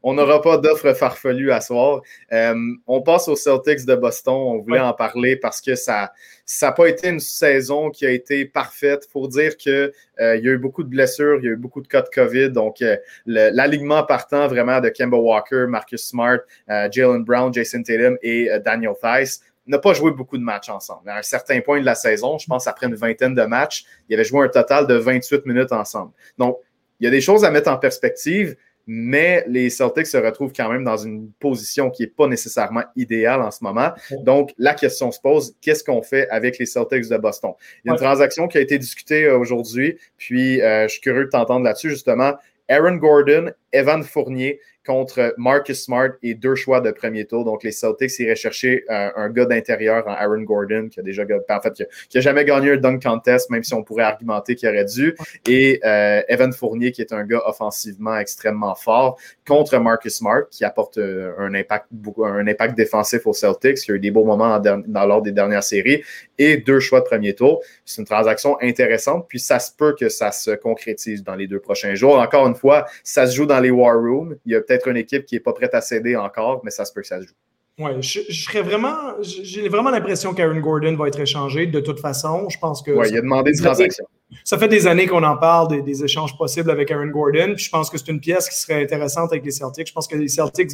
on 0.03 0.15
n'aura 0.15 0.43
pas 0.43 0.59
d'offre 0.59 0.93
farfelue 0.95 1.53
à 1.53 1.61
soir. 1.61 2.01
on 2.33 3.03
passe 3.03 3.29
aux 3.29 3.37
Celtics 3.37 3.87
de 3.87 3.95
Boston. 3.95 4.35
On 4.35 4.59
voulait 4.59 4.81
en 4.81 4.95
parler 4.95 5.37
parce 5.37 5.61
que 5.61 5.77
ça 5.77 6.11
ça 6.47 6.67
n'a 6.67 6.73
pas 6.73 6.89
été 6.89 7.09
une 7.09 7.21
saison 7.21 7.91
qui 7.91 8.05
a 8.07 8.11
été 8.11 8.45
parfaite. 8.45 9.09
Faut 9.11 9.27
dire 9.29 9.57
qu'il 9.57 9.93
euh, 10.21 10.37
y 10.37 10.49
a 10.49 10.53
eu 10.53 10.59
beaucoup 10.59 10.83
de 10.83 10.89
blessures, 10.89 11.39
il 11.41 11.45
y 11.45 11.49
a 11.49 11.53
eu 11.53 11.57
beaucoup 11.57 11.81
de 11.81 11.89
cas 11.89 12.03
de 12.03 12.09
COVID. 12.09 12.51
Donc, 12.51 12.83
euh, 12.83 12.97
l'alignement 13.27 14.03
partant 14.05 14.47
vraiment 14.49 14.81
de 14.81 14.91
Kemba 14.91 15.17
Walker, 15.17 15.67
Marcus 15.69 16.07
Smart, 16.07 16.41
euh, 16.69 16.89
Jalen 16.91 17.25
Brown, 17.25 17.53
Jason 17.53 17.83
Tatum 17.83 18.19
et 18.23 18.51
Daniel 18.65 18.93
Thies 19.01 19.41
n'a 19.67 19.79
pas 19.79 19.95
joué 19.95 20.11
beaucoup 20.11 20.37
de 20.37 20.43
matchs 20.43 20.69
ensemble. 20.69 21.09
À 21.09 21.19
un 21.19 21.23
certain 21.23 21.61
point 21.63 21.81
de 21.81 21.87
la 21.87 21.95
saison, 21.95 22.37
je 22.37 22.47
pense 22.47 22.67
après 22.67 22.87
une 22.87 22.95
vingtaine 22.95 23.35
de 23.35 23.43
matchs, 23.45 23.87
il 24.09 24.15
avait 24.15 24.25
joué 24.25 24.45
un 24.45 24.49
total 24.49 24.87
de 24.87 24.95
28 24.95 25.47
minutes 25.47 25.73
ensemble. 25.73 26.13
Donc, 26.37 26.59
il 27.01 27.05
y 27.05 27.07
a 27.07 27.11
des 27.11 27.23
choses 27.23 27.45
à 27.45 27.51
mettre 27.51 27.71
en 27.71 27.79
perspective 27.79 28.57
mais 28.87 29.45
les 29.47 29.71
Celtics 29.71 30.07
se 30.07 30.17
retrouvent 30.17 30.53
quand 30.53 30.71
même 30.71 30.85
dans 30.85 30.97
une 30.97 31.31
position 31.41 31.91
qui 31.91 32.03
n'est 32.03 32.09
pas 32.09 32.27
nécessairement 32.27 32.85
idéale 32.97 33.43
en 33.43 33.51
ce 33.51 33.63
moment. 33.63 33.93
Donc, 34.23 34.53
la 34.59 34.75
question 34.75 35.11
se 35.11 35.21
pose, 35.21 35.55
qu'est-ce 35.61 35.85
qu'on 35.85 36.03
fait 36.03 36.29
avec 36.29 36.59
les 36.59 36.67
Celtics 36.67 37.09
de 37.09 37.17
Boston? 37.17 37.53
Il 37.85 37.89
y 37.89 37.91
a 37.91 37.95
une 37.95 38.01
transaction 38.01 38.49
qui 38.49 38.59
a 38.59 38.61
été 38.61 38.79
discutée 38.79 39.25
euh, 39.25 39.39
aujourd'hui, 39.39 39.99
puis 40.17 40.61
euh, 40.61 40.85
je 40.85 40.93
suis 40.93 41.01
curieux 41.01 41.25
de 41.25 41.31
t'entendre 41.31 41.65
là-dessus, 41.65 41.91
justement. 41.91 42.35
Aaron 42.69 42.97
Gordon, 42.97 43.51
Evan 43.73 44.03
Fournier 44.03 44.59
contre 44.87 45.35
Marcus 45.39 45.85
Smart 45.85 46.11
et 46.23 46.35
deux 46.35 46.55
choix 46.55 46.81
de 46.81 46.91
premier 46.91 47.25
tour. 47.25 47.45
Donc, 47.45 47.63
les 47.63 47.73
Celtics 47.73 48.19
iraient 48.19 48.37
chercher 48.37 48.85
euh, 48.91 49.11
un 49.17 49.31
gars 49.31 49.47
d'intérieur 49.47 50.07
en 50.07 50.13
Aaron 50.13 50.43
Gordon, 50.43 50.89
qui 50.91 51.01
a 51.01 51.03
déjà, 51.03 51.23
en 51.23 51.61
fait, 51.61 51.85
qui 52.09 52.19
a, 52.19 52.21
jamais 52.21 52.45
gagné 52.45 52.73
un 52.73 52.77
dunk 52.77 53.03
contest, 53.03 53.51
même 53.51 53.65
si 53.65 53.75
on 53.75 53.83
pourrait 53.83 54.05
argumenter 54.05 54.55
qu'il 54.55 54.69
aurait 54.69 54.85
dû, 54.85 55.17
et 55.49 55.81
euh, 55.85 56.23
Evan 56.29 56.53
Fournier, 56.53 56.93
qui 56.93 57.01
est 57.01 57.13
un 57.13 57.25
gars 57.25 57.43
offensivement 57.47 58.19
extrêmement 58.19 58.75
fort, 58.75 59.19
contre 59.47 59.79
Marcus 59.79 60.17
Smart, 60.17 60.43
qui 60.51 60.65
apporte 60.65 60.99
euh, 60.99 61.33
un, 61.39 61.55
impact, 61.55 61.87
un 62.19 62.47
impact 62.47 62.77
défensif 62.77 63.27
aux 63.27 63.33
Celtics, 63.33 63.77
qui 63.77 63.93
a 63.93 63.95
eu 63.95 64.01
des 64.01 64.11
beaux 64.11 64.25
moments 64.25 64.59
dans 64.61 65.07
lors 65.07 65.23
des 65.23 65.33
dernières 65.33 65.65
séries, 65.65 66.03
et 66.39 66.59
deux 66.59 66.81
choix 66.81 67.01
de 67.01 67.05
premier 67.05 67.35
tour. 67.35 67.63
C'est 67.85 68.01
une 68.01 68.07
transaction 68.07 68.57
intéressante, 68.61 69.27
puis 69.29 69.39
ça 69.39 69.59
se 69.59 69.71
peut 69.73 69.95
que 69.99 70.09
ça 70.09 70.33
se 70.33 70.51
concrétise 70.51 71.23
dans 71.23 71.35
les 71.35 71.47
deux 71.47 71.61
prochains 71.61 71.95
jours. 71.95 72.19
Encore 72.19 72.47
une 72.47 72.55
fois, 72.55 72.87
ça 73.03 73.27
se 73.27 73.35
joue 73.35 73.47
dans 73.47 73.61
les 73.61 73.71
War 73.71 73.97
Rooms. 73.97 74.37
Il 74.45 74.53
y 74.53 74.57
a 74.57 74.61
peut-être 74.61 74.74
une 74.87 74.97
équipe 74.97 75.25
qui 75.27 75.35
n'est 75.35 75.41
pas 75.41 75.53
prête 75.53 75.75
à 75.75 75.81
céder 75.81 76.17
encore, 76.17 76.61
mais 76.65 76.71
ça 76.71 76.85
se 76.85 76.93
peut 76.93 77.01
que 77.01 77.07
ça 77.07 77.21
se 77.21 77.27
joue. 77.27 77.35
Oui, 77.79 77.91
je, 78.01 78.21
serais 78.33 78.63
vraiment. 78.63 78.97
J'ai 79.21 79.69
vraiment 79.69 79.91
l'impression 79.91 80.33
qu'Aaron 80.33 80.61
Gordon 80.61 80.95
va 80.95 81.09
être 81.09 81.19
échangé 81.19 81.67
de 81.67 81.81
toute 81.81 81.99
façon. 81.99 82.49
Je 82.49 82.57
pense 82.59 82.83
que. 82.83 82.93
Oui, 82.93 83.09
il 83.11 83.19
a 83.19 83.21
demandé 83.21 83.51
une 83.51 83.59
transaction. 83.59 84.05
Ça 84.45 84.59
fait 84.59 84.69
des 84.69 84.87
années 84.87 85.07
qu'on 85.07 85.25
en 85.25 85.37
parle 85.37 85.83
des, 85.83 86.05
échanges 86.05 86.37
possibles 86.39 86.71
avec 86.71 86.91
Aaron 86.93 87.09
Gordon. 87.09 87.55
Puis 87.57 87.65
je 87.65 87.71
pense 87.71 87.91
que 87.91 87.99
c'est 87.99 88.09
une 88.09 88.21
pièce 88.21 88.49
qui 88.49 88.59
serait 88.59 88.81
intéressante 88.83 89.33
avec 89.33 89.45
les 89.45 89.51
Celtics. 89.51 89.89
Je 89.89 89.93
pense 89.93 90.07
que 90.07 90.17
les 90.17 90.29
Celtics 90.29 90.71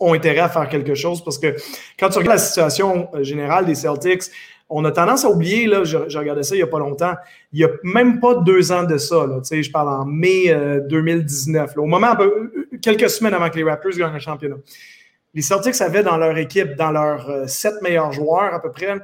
ont 0.00 0.12
intérêt 0.12 0.40
à 0.40 0.48
faire 0.48 0.68
quelque 0.68 0.94
chose 0.94 1.22
parce 1.22 1.38
que 1.38 1.54
quand 1.98 2.08
tu 2.08 2.18
regardes 2.18 2.38
la 2.38 2.44
situation 2.44 3.08
euh, 3.14 3.22
générale 3.22 3.66
des 3.66 3.74
Celtics, 3.76 4.24
on 4.68 4.84
a 4.84 4.90
tendance 4.90 5.24
à 5.24 5.30
oublier, 5.30 5.66
là, 5.66 5.84
je, 5.84 5.98
regardais 6.18 6.42
ça 6.42 6.54
il 6.54 6.58
n'y 6.58 6.64
a 6.64 6.66
pas 6.66 6.78
longtemps, 6.78 7.14
il 7.52 7.58
n'y 7.58 7.64
a 7.64 7.68
même 7.84 8.18
pas 8.18 8.34
deux 8.36 8.72
ans 8.72 8.84
de 8.84 8.96
ça. 8.96 9.26
Là, 9.26 9.40
je 9.42 9.70
parle 9.70 9.88
en 9.88 10.04
mai 10.06 10.52
2019, 10.88 11.74
euh, 11.76 11.80
au 11.80 11.86
moment, 11.86 12.16
quelques 12.84 13.10
semaines 13.10 13.34
avant 13.34 13.48
que 13.48 13.56
les 13.56 13.64
Raptors 13.64 13.92
gagnent 13.92 14.12
le 14.12 14.18
championnat. 14.20 14.56
Les 15.32 15.42
Celtics 15.42 15.80
avaient 15.80 16.02
dans 16.02 16.16
leur 16.16 16.36
équipe, 16.36 16.76
dans 16.76 16.90
leurs 16.90 17.28
euh, 17.28 17.46
sept 17.46 17.74
meilleurs 17.82 18.12
joueurs 18.12 18.54
à 18.54 18.60
peu 18.60 18.70
près, 18.70 18.96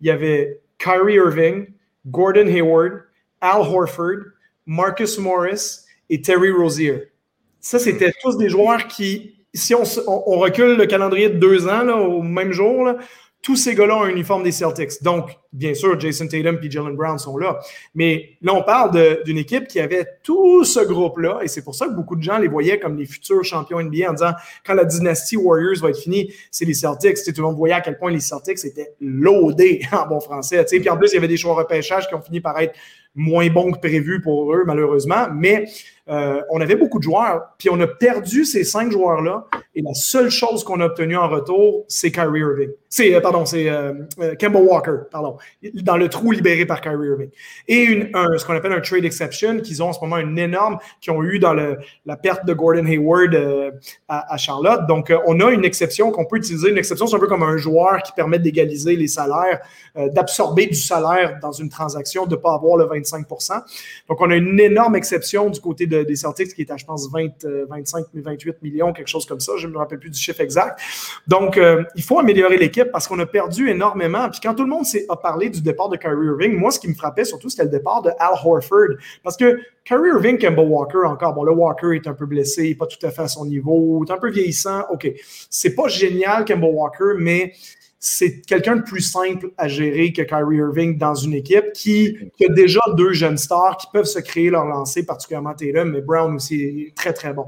il 0.00 0.06
y 0.06 0.10
avait 0.10 0.60
Kyrie 0.78 1.14
Irving, 1.14 1.68
Gordon 2.06 2.46
Hayward, 2.46 3.02
Al 3.40 3.60
Horford, 3.60 4.32
Marcus 4.66 5.18
Morris 5.18 5.84
et 6.10 6.20
Terry 6.20 6.50
Rozier. 6.50 7.10
Ça, 7.60 7.78
c'était 7.78 8.12
tous 8.22 8.36
des 8.36 8.48
joueurs 8.48 8.86
qui, 8.86 9.36
si 9.54 9.74
on, 9.74 9.82
recule 10.38 10.76
le 10.76 10.86
calendrier 10.86 11.28
de 11.28 11.38
deux 11.38 11.68
ans 11.68 11.88
au 11.88 12.22
même 12.22 12.52
jour, 12.52 12.84
là, 12.84 12.96
tous 13.46 13.54
ces 13.54 13.76
gars-là 13.76 13.98
ont 13.98 14.02
un 14.02 14.08
uniforme 14.08 14.42
des 14.42 14.50
Celtics. 14.50 15.00
Donc, 15.02 15.30
bien 15.52 15.72
sûr, 15.72 16.00
Jason 16.00 16.26
Tatum 16.26 16.58
et 16.60 16.68
Jalen 16.68 16.96
Brown 16.96 17.16
sont 17.16 17.36
là. 17.36 17.60
Mais 17.94 18.30
là, 18.42 18.52
on 18.52 18.64
parle 18.64 19.22
d'une 19.22 19.38
équipe 19.38 19.68
qui 19.68 19.78
avait 19.78 20.04
tout 20.24 20.64
ce 20.64 20.80
groupe-là. 20.80 21.38
Et 21.44 21.46
c'est 21.46 21.62
pour 21.62 21.76
ça 21.76 21.86
que 21.86 21.92
beaucoup 21.92 22.16
de 22.16 22.24
gens 22.24 22.38
les 22.38 22.48
voyaient 22.48 22.80
comme 22.80 22.96
les 22.96 23.06
futurs 23.06 23.44
champions 23.44 23.80
NBA 23.80 24.10
en 24.10 24.14
disant 24.14 24.32
quand 24.64 24.74
la 24.74 24.84
dynastie 24.84 25.36
Warriors 25.36 25.76
va 25.80 25.90
être 25.90 26.00
finie, 26.00 26.34
c'est 26.50 26.64
les 26.64 26.74
Celtics. 26.74 27.18
tout 27.24 27.32
le 27.36 27.42
monde 27.42 27.56
voyait 27.56 27.76
à 27.76 27.80
quel 27.80 27.96
point 27.98 28.10
les 28.10 28.18
Celtics 28.18 28.64
étaient 28.64 28.94
loadés 29.00 29.80
en 29.92 30.08
bon 30.08 30.18
français. 30.18 30.64
Puis 30.68 30.90
en 30.90 30.96
plus, 30.96 31.12
il 31.12 31.14
y 31.14 31.18
avait 31.18 31.28
des 31.28 31.36
choix 31.36 31.54
repêchage 31.54 32.08
qui 32.08 32.16
ont 32.16 32.20
fini 32.20 32.40
par 32.40 32.58
être 32.58 32.74
moins 33.14 33.48
bons 33.48 33.70
que 33.70 33.78
prévu 33.78 34.20
pour 34.20 34.52
eux, 34.52 34.64
malheureusement. 34.66 35.28
Mais 35.32 35.66
euh, 36.08 36.40
on 36.50 36.60
avait 36.60 36.76
beaucoup 36.76 36.98
de 36.98 37.02
joueurs, 37.02 37.54
puis 37.58 37.68
on 37.68 37.80
a 37.80 37.86
perdu 37.86 38.44
ces 38.44 38.62
cinq 38.62 38.92
joueurs-là. 38.92 39.46
Et 39.74 39.82
la 39.82 39.92
seule 39.92 40.30
chose 40.30 40.62
qu'on 40.62 40.80
a 40.80 40.86
obtenue 40.86 41.16
en 41.16 41.28
retour, 41.28 41.84
c'est 41.88 42.12
Kyrie 42.12 42.40
Irving. 42.40 42.70
C'est, 42.88 43.14
euh, 43.14 43.20
pardon, 43.20 43.44
c'est 43.44 43.68
euh, 43.68 43.92
Kemba 44.38 44.60
Walker, 44.60 44.98
pardon, 45.10 45.36
dans 45.74 45.96
le 45.96 46.08
trou 46.08 46.30
libéré 46.30 46.64
par 46.64 46.80
Kyrie 46.80 47.08
Irving. 47.08 47.30
Et 47.66 48.10
ce 48.14 48.44
qu'on 48.44 48.54
appelle 48.54 48.72
un 48.72 48.80
trade 48.80 49.04
exception, 49.04 49.58
qu'ils 49.60 49.82
ont 49.82 49.88
en 49.88 49.92
ce 49.92 50.00
moment 50.00 50.18
une 50.18 50.38
énorme, 50.38 50.78
qu'ils 51.00 51.12
ont 51.12 51.22
eu 51.24 51.38
dans 51.40 51.54
la 51.54 52.16
perte 52.16 52.46
de 52.46 52.54
Gordon 52.54 52.86
Hayward 52.86 53.36
à, 54.08 54.36
Charlotte. 54.36 54.86
Donc, 54.86 55.12
on 55.26 55.40
a 55.40 55.50
une 55.50 55.64
exception 55.64 56.10
qu'on 56.10 56.24
peut 56.24 56.36
utiliser. 56.36 56.70
Une 56.70 56.78
exception, 56.78 57.06
c'est 57.06 57.16
un 57.16 57.18
peu 57.18 57.26
comme 57.26 57.42
un 57.42 57.56
joueur 57.56 58.02
qui 58.02 58.12
permet 58.12 58.38
d'égaliser 58.38 58.96
les 58.96 59.08
salaires, 59.08 59.60
d'absorber 59.94 60.66
du 60.66 60.74
salaire 60.74 61.38
dans 61.42 61.52
une 61.52 61.68
transaction, 61.68 62.26
de 62.26 62.36
ne 62.36 62.40
pas 62.40 62.54
avoir 62.54 62.76
le 62.76 62.84
25% 62.84 63.62
Donc, 64.08 64.20
on 64.20 64.30
a 64.30 64.36
une 64.36 64.60
énorme 64.60 64.96
exception 64.96 65.50
du 65.50 65.60
côté 65.60 65.86
de 65.86 65.95
des 66.04 66.16
Celtics 66.16 66.54
qui 66.54 66.62
est 66.62 66.70
à, 66.70 66.76
je 66.76 66.84
pense, 66.84 67.10
20, 67.10 67.44
25, 67.68 68.06
28 68.14 68.62
millions, 68.62 68.92
quelque 68.92 69.08
chose 69.08 69.26
comme 69.26 69.40
ça. 69.40 69.52
Je 69.56 69.66
ne 69.66 69.72
me 69.72 69.78
rappelle 69.78 69.98
plus 69.98 70.10
du 70.10 70.18
chiffre 70.18 70.40
exact. 70.40 70.80
Donc, 71.26 71.56
euh, 71.58 71.82
il 71.94 72.02
faut 72.02 72.18
améliorer 72.18 72.56
l'équipe 72.56 72.90
parce 72.90 73.06
qu'on 73.06 73.18
a 73.18 73.26
perdu 73.26 73.68
énormément. 73.68 74.28
Puis 74.30 74.40
quand 74.42 74.54
tout 74.54 74.64
le 74.64 74.70
monde 74.70 74.84
a 75.08 75.16
parlé 75.16 75.50
du 75.50 75.60
départ 75.60 75.88
de 75.88 75.96
Kyrie 75.96 76.26
Irving, 76.26 76.56
moi, 76.56 76.70
ce 76.70 76.80
qui 76.80 76.88
me 76.88 76.94
frappait 76.94 77.24
surtout, 77.24 77.48
c'était 77.48 77.64
le 77.64 77.70
départ 77.70 78.02
de 78.02 78.10
Al 78.18 78.32
Horford. 78.44 78.96
Parce 79.22 79.36
que 79.36 79.58
Kyrie 79.84 80.08
Irving, 80.08 80.38
Kemba 80.38 80.62
Walker, 80.62 81.06
encore, 81.06 81.34
bon, 81.34 81.44
le 81.44 81.52
Walker 81.52 81.94
est 81.94 82.06
un 82.06 82.14
peu 82.14 82.26
blessé, 82.26 82.74
pas 82.74 82.86
tout 82.86 83.04
à 83.06 83.10
fait 83.10 83.22
à 83.22 83.28
son 83.28 83.46
niveau, 83.46 84.04
est 84.06 84.12
un 84.12 84.18
peu 84.18 84.30
vieillissant. 84.30 84.82
OK. 84.90 85.10
C'est 85.50 85.74
pas 85.74 85.88
génial, 85.88 86.44
Kemba 86.44 86.66
Walker, 86.66 87.14
mais 87.18 87.52
c'est 88.08 88.40
quelqu'un 88.42 88.76
de 88.76 88.82
plus 88.82 89.00
simple 89.00 89.50
à 89.58 89.66
gérer 89.66 90.12
que 90.12 90.22
Kyrie 90.22 90.58
Irving 90.58 90.96
dans 90.96 91.16
une 91.16 91.34
équipe 91.34 91.72
qui, 91.74 92.16
a 92.40 92.52
déjà 92.52 92.80
deux 92.96 93.12
jeunes 93.12 93.36
stars 93.36 93.76
qui 93.78 93.88
peuvent 93.92 94.04
se 94.04 94.20
créer 94.20 94.48
leur 94.48 94.64
lancer, 94.64 95.04
particulièrement 95.04 95.54
Tatum, 95.54 95.90
mais 95.90 96.02
Brown 96.02 96.36
aussi 96.36 96.62
est 96.62 96.94
très, 96.94 97.12
très 97.12 97.34
bon. 97.34 97.46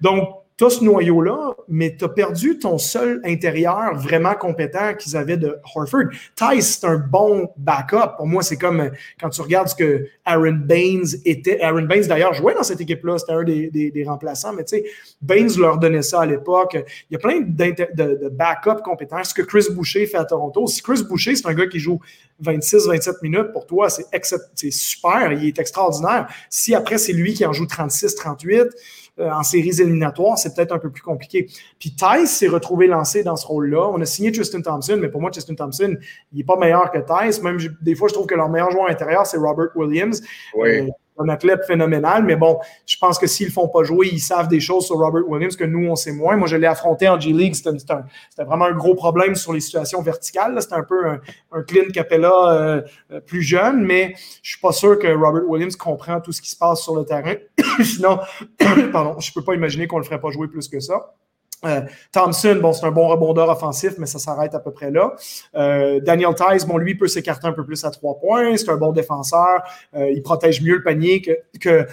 Donc, 0.00 0.30
tu 0.58 0.64
as 0.64 0.70
ce 0.70 0.82
noyau-là, 0.82 1.54
mais 1.68 1.94
tu 1.96 2.04
as 2.04 2.08
perdu 2.08 2.58
ton 2.58 2.78
seul 2.78 3.20
intérieur 3.24 3.94
vraiment 3.94 4.34
compétent 4.34 4.94
qu'ils 4.94 5.16
avaient 5.16 5.36
de 5.36 5.56
Horford. 5.72 6.08
Tice, 6.34 6.80
c'est 6.80 6.86
un 6.86 6.98
bon 6.98 7.48
backup. 7.56 8.16
Pour 8.16 8.26
moi, 8.26 8.42
c'est 8.42 8.56
comme 8.56 8.80
euh, 8.80 8.90
quand 9.20 9.28
tu 9.30 9.40
regardes 9.40 9.68
ce 9.68 9.76
que 9.76 10.08
Aaron 10.24 10.58
Baines 10.64 11.06
était. 11.24 11.60
Aaron 11.60 11.82
Baines, 11.82 12.08
d'ailleurs, 12.08 12.34
jouait 12.34 12.54
dans 12.54 12.64
cette 12.64 12.80
équipe-là. 12.80 13.18
C'était 13.18 13.32
un 13.32 13.44
des, 13.44 14.04
remplaçants, 14.04 14.52
mais 14.52 14.64
tu 14.64 14.78
sais, 14.78 14.84
Baines 15.22 15.56
leur 15.58 15.78
donnait 15.78 16.02
ça 16.02 16.22
à 16.22 16.26
l'époque. 16.26 16.76
Il 17.08 17.12
y 17.12 17.16
a 17.16 17.20
plein 17.20 17.40
de, 17.40 17.94
de 17.94 18.28
backup 18.28 18.82
compétents. 18.82 19.22
Ce 19.22 19.34
que 19.34 19.42
Chris 19.42 19.66
Boucher 19.70 20.06
fait 20.06 20.18
à 20.18 20.24
Toronto. 20.24 20.66
Si 20.66 20.82
Chris 20.82 21.04
Boucher, 21.08 21.36
c'est 21.36 21.46
un 21.46 21.54
gars 21.54 21.68
qui 21.68 21.78
joue 21.78 22.00
26-27 22.42 23.16
minutes 23.22 23.52
pour 23.52 23.66
toi, 23.66 23.88
c'est 23.90 24.70
super. 24.70 25.32
Il 25.32 25.46
est 25.46 25.58
extraordinaire. 25.58 26.28
Si 26.50 26.74
après, 26.74 26.98
c'est 26.98 27.12
lui 27.12 27.34
qui 27.34 27.44
en 27.44 27.52
joue 27.52 27.64
36-38, 27.64 28.70
euh, 29.20 29.30
en 29.30 29.42
séries 29.42 29.80
éliminatoires, 29.80 30.38
c'est 30.38 30.54
peut-être 30.54 30.72
un 30.72 30.78
peu 30.78 30.90
plus 30.90 31.02
compliqué. 31.02 31.48
Puis 31.78 31.94
Tice 31.94 32.30
s'est 32.30 32.48
retrouvé 32.48 32.86
lancé 32.86 33.22
dans 33.22 33.36
ce 33.36 33.46
rôle-là. 33.46 33.88
On 33.92 34.00
a 34.00 34.06
signé 34.06 34.32
Tristan 34.32 34.60
Thompson, 34.60 34.98
mais 35.00 35.08
pour 35.08 35.20
moi, 35.20 35.30
Tristan 35.30 35.54
Thompson, 35.54 35.96
il 36.32 36.38
n'est 36.38 36.44
pas 36.44 36.56
meilleur 36.56 36.90
que 36.90 36.98
Tice. 36.98 37.42
Même 37.42 37.58
des 37.80 37.94
fois, 37.94 38.08
je 38.08 38.14
trouve 38.14 38.26
que 38.26 38.34
leur 38.34 38.48
meilleur 38.48 38.70
joueur 38.70 38.88
intérieur, 38.88 39.26
c'est 39.26 39.38
Robert 39.38 39.68
Williams. 39.74 40.22
Oui. 40.56 40.68
Euh, 40.68 40.88
un 41.18 41.28
athlète 41.28 41.64
phénoménal, 41.66 42.24
mais 42.24 42.36
bon, 42.36 42.58
je 42.86 42.96
pense 42.98 43.18
que 43.18 43.26
s'ils 43.26 43.48
ne 43.48 43.52
font 43.52 43.68
pas 43.68 43.82
jouer, 43.82 44.08
ils 44.12 44.20
savent 44.20 44.48
des 44.48 44.60
choses 44.60 44.86
sur 44.86 44.96
Robert 44.96 45.28
Williams 45.28 45.56
que 45.56 45.64
nous, 45.64 45.88
on 45.88 45.96
sait 45.96 46.12
moins. 46.12 46.36
Moi, 46.36 46.48
je 46.48 46.56
l'ai 46.56 46.66
affronté 46.66 47.08
en 47.08 47.18
G-League, 47.18 47.54
c'était 47.54 47.72
vraiment 48.44 48.66
un 48.66 48.72
gros 48.72 48.94
problème 48.94 49.34
sur 49.34 49.52
les 49.52 49.60
situations 49.60 50.02
verticales. 50.02 50.60
C'était 50.60 50.74
un 50.74 50.84
peu 50.84 51.06
un, 51.06 51.20
un 51.52 51.62
Clint 51.62 51.90
Capella 51.92 52.30
euh, 52.30 52.82
euh, 53.10 53.20
plus 53.20 53.42
jeune, 53.42 53.84
mais 53.84 54.14
je 54.42 54.50
ne 54.50 54.52
suis 54.52 54.60
pas 54.60 54.72
sûr 54.72 54.98
que 54.98 55.08
Robert 55.08 55.48
Williams 55.48 55.76
comprend 55.76 56.20
tout 56.20 56.32
ce 56.32 56.40
qui 56.40 56.50
se 56.50 56.56
passe 56.56 56.82
sur 56.82 56.96
le 56.96 57.04
terrain. 57.04 57.34
Sinon, 57.82 58.18
pardon, 58.92 59.18
je 59.18 59.30
ne 59.30 59.34
peux 59.34 59.42
pas 59.42 59.54
imaginer 59.54 59.86
qu'on 59.86 59.96
ne 59.96 60.02
le 60.02 60.06
ferait 60.06 60.20
pas 60.20 60.30
jouer 60.30 60.48
plus 60.48 60.68
que 60.68 60.80
ça. 60.80 61.14
Euh, 61.64 61.82
Thompson, 62.12 62.58
bon, 62.60 62.72
c'est 62.72 62.86
un 62.86 62.90
bon 62.90 63.08
rebondeur 63.08 63.48
offensif, 63.48 63.94
mais 63.98 64.06
ça 64.06 64.18
s'arrête 64.18 64.54
à 64.54 64.60
peu 64.60 64.70
près 64.70 64.90
là. 64.90 65.14
Euh, 65.56 66.00
Daniel 66.00 66.34
Tice, 66.34 66.64
bon, 66.64 66.78
lui 66.78 66.94
peut 66.94 67.08
s'écarter 67.08 67.46
un 67.46 67.52
peu 67.52 67.64
plus 67.64 67.84
à 67.84 67.90
trois 67.90 68.18
points. 68.18 68.56
C'est 68.56 68.70
un 68.70 68.76
bon 68.76 68.92
défenseur. 68.92 69.62
Euh, 69.94 70.10
il 70.10 70.22
protège 70.22 70.62
mieux 70.62 70.76
le 70.76 70.82
panier 70.82 71.22
que, 71.60 71.86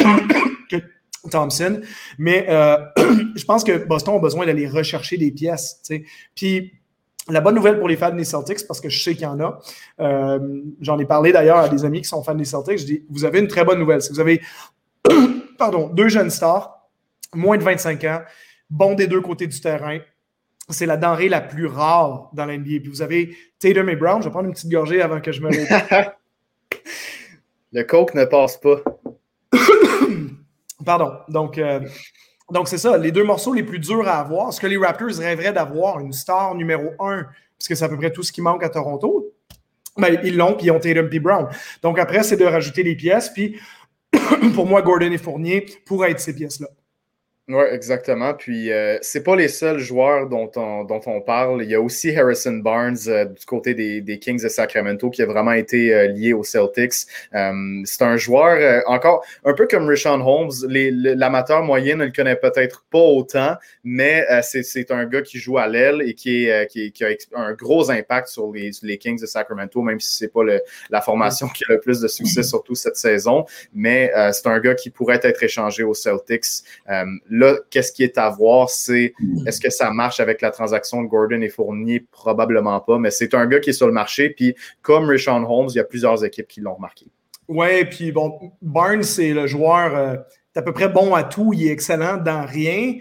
Thompson. 1.30 1.80
Mais 2.18 2.46
je 3.36 3.44
pense 3.44 3.64
que 3.64 3.84
Boston 3.84 4.16
a 4.16 4.18
besoin 4.18 4.46
d'aller 4.46 4.68
rechercher 4.68 5.16
des 5.16 5.30
pièces. 5.30 5.80
Puis 6.34 6.72
la 7.28 7.40
bonne 7.40 7.54
nouvelle 7.54 7.78
pour 7.78 7.88
les 7.88 7.96
fans 7.96 8.14
des 8.14 8.24
Celtics, 8.24 8.66
parce 8.66 8.80
que 8.80 8.88
je 8.88 9.02
sais 9.02 9.14
qu'il 9.14 9.22
y 9.22 9.26
en 9.26 9.38
a, 9.40 9.60
j'en 10.80 10.98
ai 10.98 11.04
parlé 11.04 11.32
d'ailleurs 11.32 11.58
à 11.58 11.68
des 11.68 11.84
amis 11.84 12.00
qui 12.00 12.08
sont 12.08 12.22
fans 12.22 12.34
des 12.34 12.44
Celtics, 12.44 12.78
je 12.78 12.86
dis, 12.86 13.04
vous 13.10 13.24
avez 13.24 13.38
une 13.38 13.48
très 13.48 13.64
bonne 13.64 13.78
nouvelle. 13.78 14.02
Si 14.02 14.10
vous 14.10 14.20
avez 14.20 14.40
pardon, 15.58 15.88
deux 15.88 16.08
jeunes 16.08 16.30
stars, 16.30 16.88
moins 17.34 17.58
de 17.58 17.62
25 17.62 18.04
ans, 18.04 18.20
bon 18.70 18.94
des 18.94 19.06
deux 19.06 19.20
côtés 19.20 19.46
du 19.46 19.60
terrain. 19.60 19.98
C'est 20.68 20.86
la 20.86 20.96
denrée 20.96 21.28
la 21.28 21.40
plus 21.40 21.66
rare 21.66 22.30
dans 22.32 22.46
l'NBA. 22.46 22.78
Puis 22.80 22.88
vous 22.88 23.02
avez 23.02 23.36
Tatum 23.58 23.88
et 23.88 23.96
Brown. 23.96 24.22
Je 24.22 24.28
vais 24.28 24.30
prendre 24.30 24.46
une 24.46 24.54
petite 24.54 24.70
gorgée 24.70 25.02
avant 25.02 25.20
que 25.20 25.32
je 25.32 25.40
me 25.42 25.50
Le 27.72 27.82
coke 27.84 28.14
ne 28.14 28.24
passe 28.24 28.56
pas. 28.56 28.76
Pardon. 30.84 31.12
Donc, 31.28 31.58
euh, 31.58 31.80
donc 32.50 32.68
c'est 32.68 32.78
ça. 32.78 32.96
Les 32.98 33.12
deux 33.12 33.24
morceaux 33.24 33.52
les 33.52 33.62
plus 33.62 33.78
durs 33.78 34.06
à 34.08 34.20
avoir. 34.20 34.52
Ce 34.52 34.60
que 34.60 34.66
les 34.66 34.76
Raptors 34.76 35.16
rêveraient 35.18 35.52
d'avoir, 35.52 36.00
une 36.00 36.12
star 36.12 36.54
numéro 36.54 36.90
un, 37.00 37.26
puisque 37.58 37.76
c'est 37.76 37.84
à 37.84 37.88
peu 37.88 37.96
près 37.96 38.12
tout 38.12 38.22
ce 38.22 38.32
qui 38.32 38.40
manque 38.40 38.62
à 38.64 38.68
Toronto. 38.68 39.32
Ben, 39.96 40.20
ils 40.24 40.36
l'ont, 40.36 40.54
puis 40.54 40.66
ils 40.66 40.70
ont 40.70 40.78
Tatum 40.78 41.08
et 41.12 41.20
Brown. 41.20 41.48
Donc 41.82 41.98
après, 41.98 42.22
c'est 42.22 42.36
de 42.36 42.44
rajouter 42.44 42.82
les 42.82 42.94
pièces. 42.94 43.28
Puis 43.28 43.60
pour 44.54 44.66
moi, 44.66 44.82
Gordon 44.82 45.10
et 45.10 45.18
Fournier 45.18 45.66
pourraient 45.84 46.12
être 46.12 46.20
ces 46.20 46.34
pièces-là. 46.34 46.68
Oui, 47.52 47.64
exactement. 47.72 48.32
Puis, 48.32 48.70
euh, 48.70 48.96
c'est 49.02 49.24
pas 49.24 49.34
les 49.34 49.48
seuls 49.48 49.80
joueurs 49.80 50.28
dont 50.28 50.48
on, 50.54 50.84
dont 50.84 51.00
on 51.06 51.20
parle. 51.20 51.64
Il 51.64 51.70
y 51.70 51.74
a 51.74 51.80
aussi 51.80 52.16
Harrison 52.16 52.52
Barnes 52.52 52.96
euh, 53.08 53.24
du 53.24 53.44
côté 53.44 53.74
des, 53.74 54.00
des, 54.00 54.20
Kings 54.20 54.40
de 54.40 54.48
Sacramento 54.48 55.10
qui 55.10 55.20
a 55.20 55.26
vraiment 55.26 55.50
été 55.50 55.92
euh, 55.92 56.06
lié 56.06 56.32
aux 56.32 56.44
Celtics. 56.44 57.08
Euh, 57.34 57.82
c'est 57.84 58.02
un 58.02 58.16
joueur, 58.16 58.84
encore 58.86 59.24
un 59.44 59.52
peu 59.52 59.66
comme 59.66 59.88
Rishon 59.88 60.20
Holmes. 60.24 60.52
L'amateur 60.68 61.64
moyen 61.64 61.96
ne 61.96 62.04
le 62.04 62.12
connaît 62.12 62.36
peut-être 62.36 62.84
pas 62.88 63.00
autant, 63.00 63.56
mais 63.82 64.24
c'est 64.42 64.92
un 64.92 65.04
gars 65.06 65.22
qui 65.22 65.38
joue 65.38 65.58
à 65.58 65.66
l'aile 65.66 66.02
et 66.06 66.14
qui, 66.14 66.46
est, 66.46 66.70
qui, 66.70 66.92
qui, 66.92 67.04
a 67.04 67.08
un 67.34 67.54
gros 67.54 67.90
impact 67.90 68.28
sur 68.28 68.52
les, 68.52 68.70
les 68.82 68.96
Kings 68.96 69.20
de 69.20 69.26
Sacramento, 69.26 69.82
même 69.82 69.98
si 69.98 70.16
c'est 70.18 70.32
pas 70.32 70.44
le, 70.44 70.60
la 70.88 71.00
formation 71.00 71.48
qui 71.48 71.64
a 71.64 71.72
le 71.72 71.80
plus 71.80 72.00
de 72.00 72.06
succès, 72.06 72.44
surtout 72.44 72.76
cette 72.76 72.96
saison. 72.96 73.44
Mais 73.74 74.12
c'est 74.32 74.46
un 74.46 74.60
gars 74.60 74.74
qui 74.74 74.90
pourrait 74.90 75.20
être 75.24 75.42
échangé 75.42 75.82
aux 75.82 75.94
Celtics 75.94 76.62
Là, 77.40 77.56
qu'est-ce 77.70 77.90
qui 77.90 78.02
est 78.02 78.18
à 78.18 78.28
voir, 78.28 78.68
c'est 78.68 79.14
est-ce 79.46 79.60
que 79.60 79.70
ça 79.70 79.90
marche 79.90 80.20
avec 80.20 80.42
la 80.42 80.50
transaction 80.50 81.02
de 81.02 81.08
Gordon 81.08 81.40
et 81.40 81.48
Fournier? 81.48 82.04
Probablement 82.10 82.80
pas, 82.80 82.98
mais 82.98 83.10
c'est 83.10 83.32
un 83.32 83.46
gars 83.46 83.60
qui 83.60 83.70
est 83.70 83.72
sur 83.72 83.86
le 83.86 83.94
marché. 83.94 84.28
Puis, 84.28 84.54
comme 84.82 85.06
Richard 85.06 85.50
Holmes, 85.50 85.68
il 85.70 85.76
y 85.76 85.80
a 85.80 85.84
plusieurs 85.84 86.22
équipes 86.22 86.46
qui 86.46 86.60
l'ont 86.60 86.74
remarqué. 86.74 87.06
Oui, 87.48 87.86
puis 87.86 88.12
bon, 88.12 88.52
Barnes, 88.60 89.04
c'est 89.04 89.32
le 89.32 89.46
joueur 89.46 89.96
euh, 89.96 90.16
à 90.54 90.60
peu 90.60 90.74
près 90.74 90.90
bon 90.90 91.14
à 91.14 91.24
tout. 91.24 91.54
Il 91.54 91.66
est 91.66 91.70
excellent 91.70 92.18
dans 92.18 92.44
rien. 92.44 92.96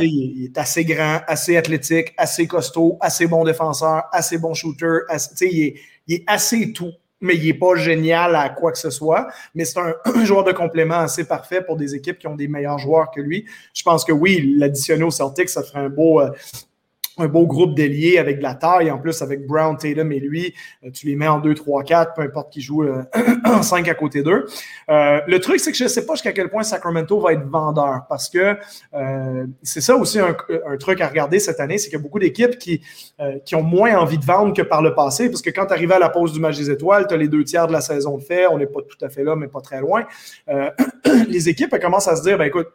Il, 0.00 0.44
est 0.44 0.56
assez 0.56 0.84
grand, 0.84 1.20
assez 1.26 1.56
athlétique, 1.56 2.14
assez 2.16 2.46
costaud, 2.46 2.98
assez 3.00 3.26
bon 3.26 3.42
défenseur, 3.42 4.04
assez 4.12 4.38
bon 4.38 4.54
shooter. 4.54 5.00
il, 5.40 5.74
il 6.06 6.14
est 6.14 6.24
assez 6.28 6.72
tout 6.72 6.92
mais 7.22 7.36
il 7.36 7.46
n'est 7.46 7.54
pas 7.54 7.76
génial 7.76 8.36
à 8.36 8.50
quoi 8.50 8.72
que 8.72 8.78
ce 8.78 8.90
soit. 8.90 9.28
Mais 9.54 9.64
c'est 9.64 9.78
un, 10.04 10.24
joueur 10.24 10.44
de 10.44 10.52
complément 10.52 10.98
assez 10.98 11.24
parfait 11.24 11.62
pour 11.62 11.76
des 11.76 11.94
équipes 11.94 12.18
qui 12.18 12.26
ont 12.26 12.34
des 12.34 12.48
meilleurs 12.48 12.78
joueurs 12.78 13.10
que 13.10 13.20
lui. 13.20 13.46
Je 13.72 13.82
pense 13.82 14.04
que 14.04 14.12
oui, 14.12 14.54
l'additionner 14.58 15.04
au 15.04 15.10
Celtics, 15.10 15.48
ça 15.48 15.62
ferait 15.62 15.80
un 15.80 15.88
beau, 15.88 16.20
euh, 16.20 16.30
un 17.18 17.26
beau 17.26 17.46
groupe 17.46 17.74
d'ailiers 17.74 18.18
avec 18.18 18.38
de 18.38 18.42
la 18.42 18.54
taille. 18.54 18.90
En 18.90 18.98
plus, 18.98 19.22
avec 19.22 19.46
Brown, 19.46 19.76
Tatum 19.76 20.12
et 20.12 20.20
lui, 20.20 20.54
euh, 20.84 20.90
tu 20.90 21.06
les 21.06 21.16
mets 21.16 21.28
en 21.28 21.40
2, 21.40 21.54
3, 21.54 21.82
4, 21.82 22.14
peu 22.14 22.22
importe 22.22 22.52
qui 22.52 22.60
joue 22.60 22.84
euh, 22.84 23.02
en 23.44 23.62
5 23.62 23.86
à 23.88 23.94
côté 23.94 24.22
d'eux. 24.22 24.46
Euh, 24.88 25.20
le 25.26 25.40
truc, 25.40 25.60
c'est 25.60 25.72
que 25.72 25.76
je 25.76 25.84
ne 25.84 25.88
sais 25.88 26.06
pas 26.06 26.14
jusqu'à 26.14 26.32
quel 26.32 26.48
point 26.48 26.62
Sacramento 26.62 27.20
va 27.20 27.32
être 27.32 27.46
vendeur 27.46 28.02
parce 28.08 28.28
que 28.28 28.56
c'est 29.62 29.80
ça 29.80 29.96
aussi 29.96 30.18
un, 30.18 30.34
truc 30.78 31.00
à 31.00 31.08
regarder 31.08 31.38
cette 31.38 31.60
année, 31.60 31.78
c'est 31.78 31.88
qu'il 31.88 31.98
y 31.98 32.00
a 32.00 32.02
beaucoup 32.02 32.18
d'équipes 32.18 32.58
qui, 32.58 32.82
qui 33.44 33.54
ont 33.54 33.62
moins 33.62 33.96
envie 33.96 34.18
de 34.18 34.24
vendre 34.24 34.54
que 34.54 34.62
par 34.62 34.82
le 34.82 34.94
passé 34.94 35.28
parce 35.28 35.42
que 35.42 35.50
quand 35.50 35.66
tu 35.66 35.72
arrives 35.72 35.92
à 35.92 35.98
la 35.98 36.08
pause 36.08 36.32
du 36.32 36.40
match 36.40 36.56
des 36.56 36.70
étoiles, 36.70 37.06
tu 37.06 37.14
as 37.14 37.16
les 37.16 37.28
deux 37.28 37.44
tiers 37.44 37.66
de 37.66 37.72
la 37.72 37.80
saison 37.80 38.18
de 38.18 38.22
fait. 38.22 38.46
On 38.46 38.58
n'est 38.58 38.66
pas 38.66 38.80
tout 38.82 39.04
à 39.04 39.08
fait 39.08 39.24
là, 39.24 39.36
mais 39.36 39.48
pas 39.48 39.60
très 39.60 39.80
loin. 39.80 40.04
les 41.28 41.48
équipes 41.48 41.72
elles 41.72 41.80
commencent 41.80 42.08
à 42.08 42.16
se 42.16 42.22
dire, 42.22 42.38
ben 42.38 42.44
écoute, 42.44 42.68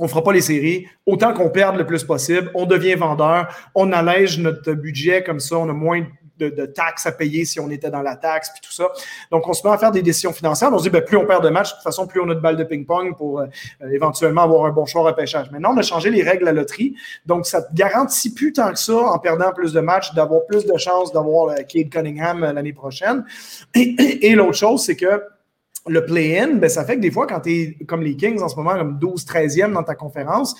on 0.00 0.04
ne 0.04 0.08
fera 0.08 0.24
pas 0.24 0.32
les 0.32 0.40
séries, 0.40 0.86
autant 1.04 1.34
qu'on 1.34 1.50
perde 1.50 1.76
le 1.76 1.84
plus 1.84 2.04
possible, 2.04 2.50
on 2.54 2.64
devient 2.64 2.94
vendeur, 2.94 3.54
on 3.74 3.92
allège 3.92 4.38
notre 4.38 4.72
budget 4.72 5.22
comme 5.22 5.40
ça, 5.40 5.58
on 5.58 5.68
a 5.68 5.74
moins 5.74 6.06
de, 6.38 6.64
taxes 6.64 7.04
à 7.04 7.12
payer 7.12 7.44
si 7.44 7.60
on 7.60 7.68
était 7.70 7.90
dans 7.90 8.00
la 8.00 8.16
taxe, 8.16 8.48
puis 8.48 8.62
tout 8.62 8.72
ça. 8.72 8.88
Donc, 9.30 9.46
on 9.46 9.52
se 9.52 9.66
met 9.66 9.74
à 9.74 9.76
faire 9.76 9.92
des 9.92 10.00
décisions 10.00 10.32
financières. 10.32 10.70
On 10.72 10.78
se 10.78 10.84
dit, 10.84 10.90
ben, 10.90 11.04
plus 11.04 11.18
on 11.18 11.26
perd 11.26 11.44
de 11.44 11.50
matchs, 11.50 11.72
de 11.72 11.74
toute 11.74 11.82
façon, 11.82 12.06
plus 12.06 12.18
on 12.18 12.30
a 12.30 12.34
de 12.34 12.40
balles 12.40 12.56
de 12.56 12.64
ping-pong 12.64 13.14
pour 13.14 13.40
euh, 13.40 13.46
éventuellement 13.92 14.44
avoir 14.44 14.64
un 14.64 14.70
bon 14.70 14.86
choix 14.86 15.06
à 15.06 15.12
pêchage. 15.12 15.50
Maintenant, 15.50 15.74
on 15.74 15.76
a 15.76 15.82
changé 15.82 16.08
les 16.08 16.22
règles 16.22 16.40
de 16.40 16.46
la 16.46 16.52
loterie. 16.52 16.94
Donc, 17.26 17.44
ça 17.44 17.66
garantit 17.74 18.32
plus 18.32 18.54
tant 18.54 18.72
que 18.72 18.78
ça, 18.78 18.96
en 18.96 19.18
perdant 19.18 19.52
plus 19.52 19.74
de 19.74 19.80
matchs, 19.80 20.14
d'avoir 20.14 20.46
plus 20.46 20.64
de 20.64 20.78
chances 20.78 21.12
d'avoir 21.12 21.54
Kate 21.68 21.90
Cunningham 21.90 22.42
euh, 22.42 22.54
l'année 22.54 22.72
prochaine. 22.72 23.22
et 23.74 24.34
l'autre 24.34 24.56
chose, 24.56 24.82
c'est 24.82 24.96
que 24.96 25.22
le 25.86 26.04
play-in, 26.04 26.54
ben, 26.56 26.68
ça 26.68 26.84
fait 26.84 26.96
que 26.96 27.00
des 27.00 27.10
fois, 27.10 27.26
quand 27.26 27.40
tu 27.40 27.50
es 27.50 27.84
comme 27.86 28.02
les 28.02 28.16
Kings 28.16 28.40
en 28.40 28.48
ce 28.48 28.56
moment, 28.56 28.76
comme 28.76 28.98
12-13e 28.98 29.72
dans 29.72 29.82
ta 29.82 29.94
conférence, 29.94 30.54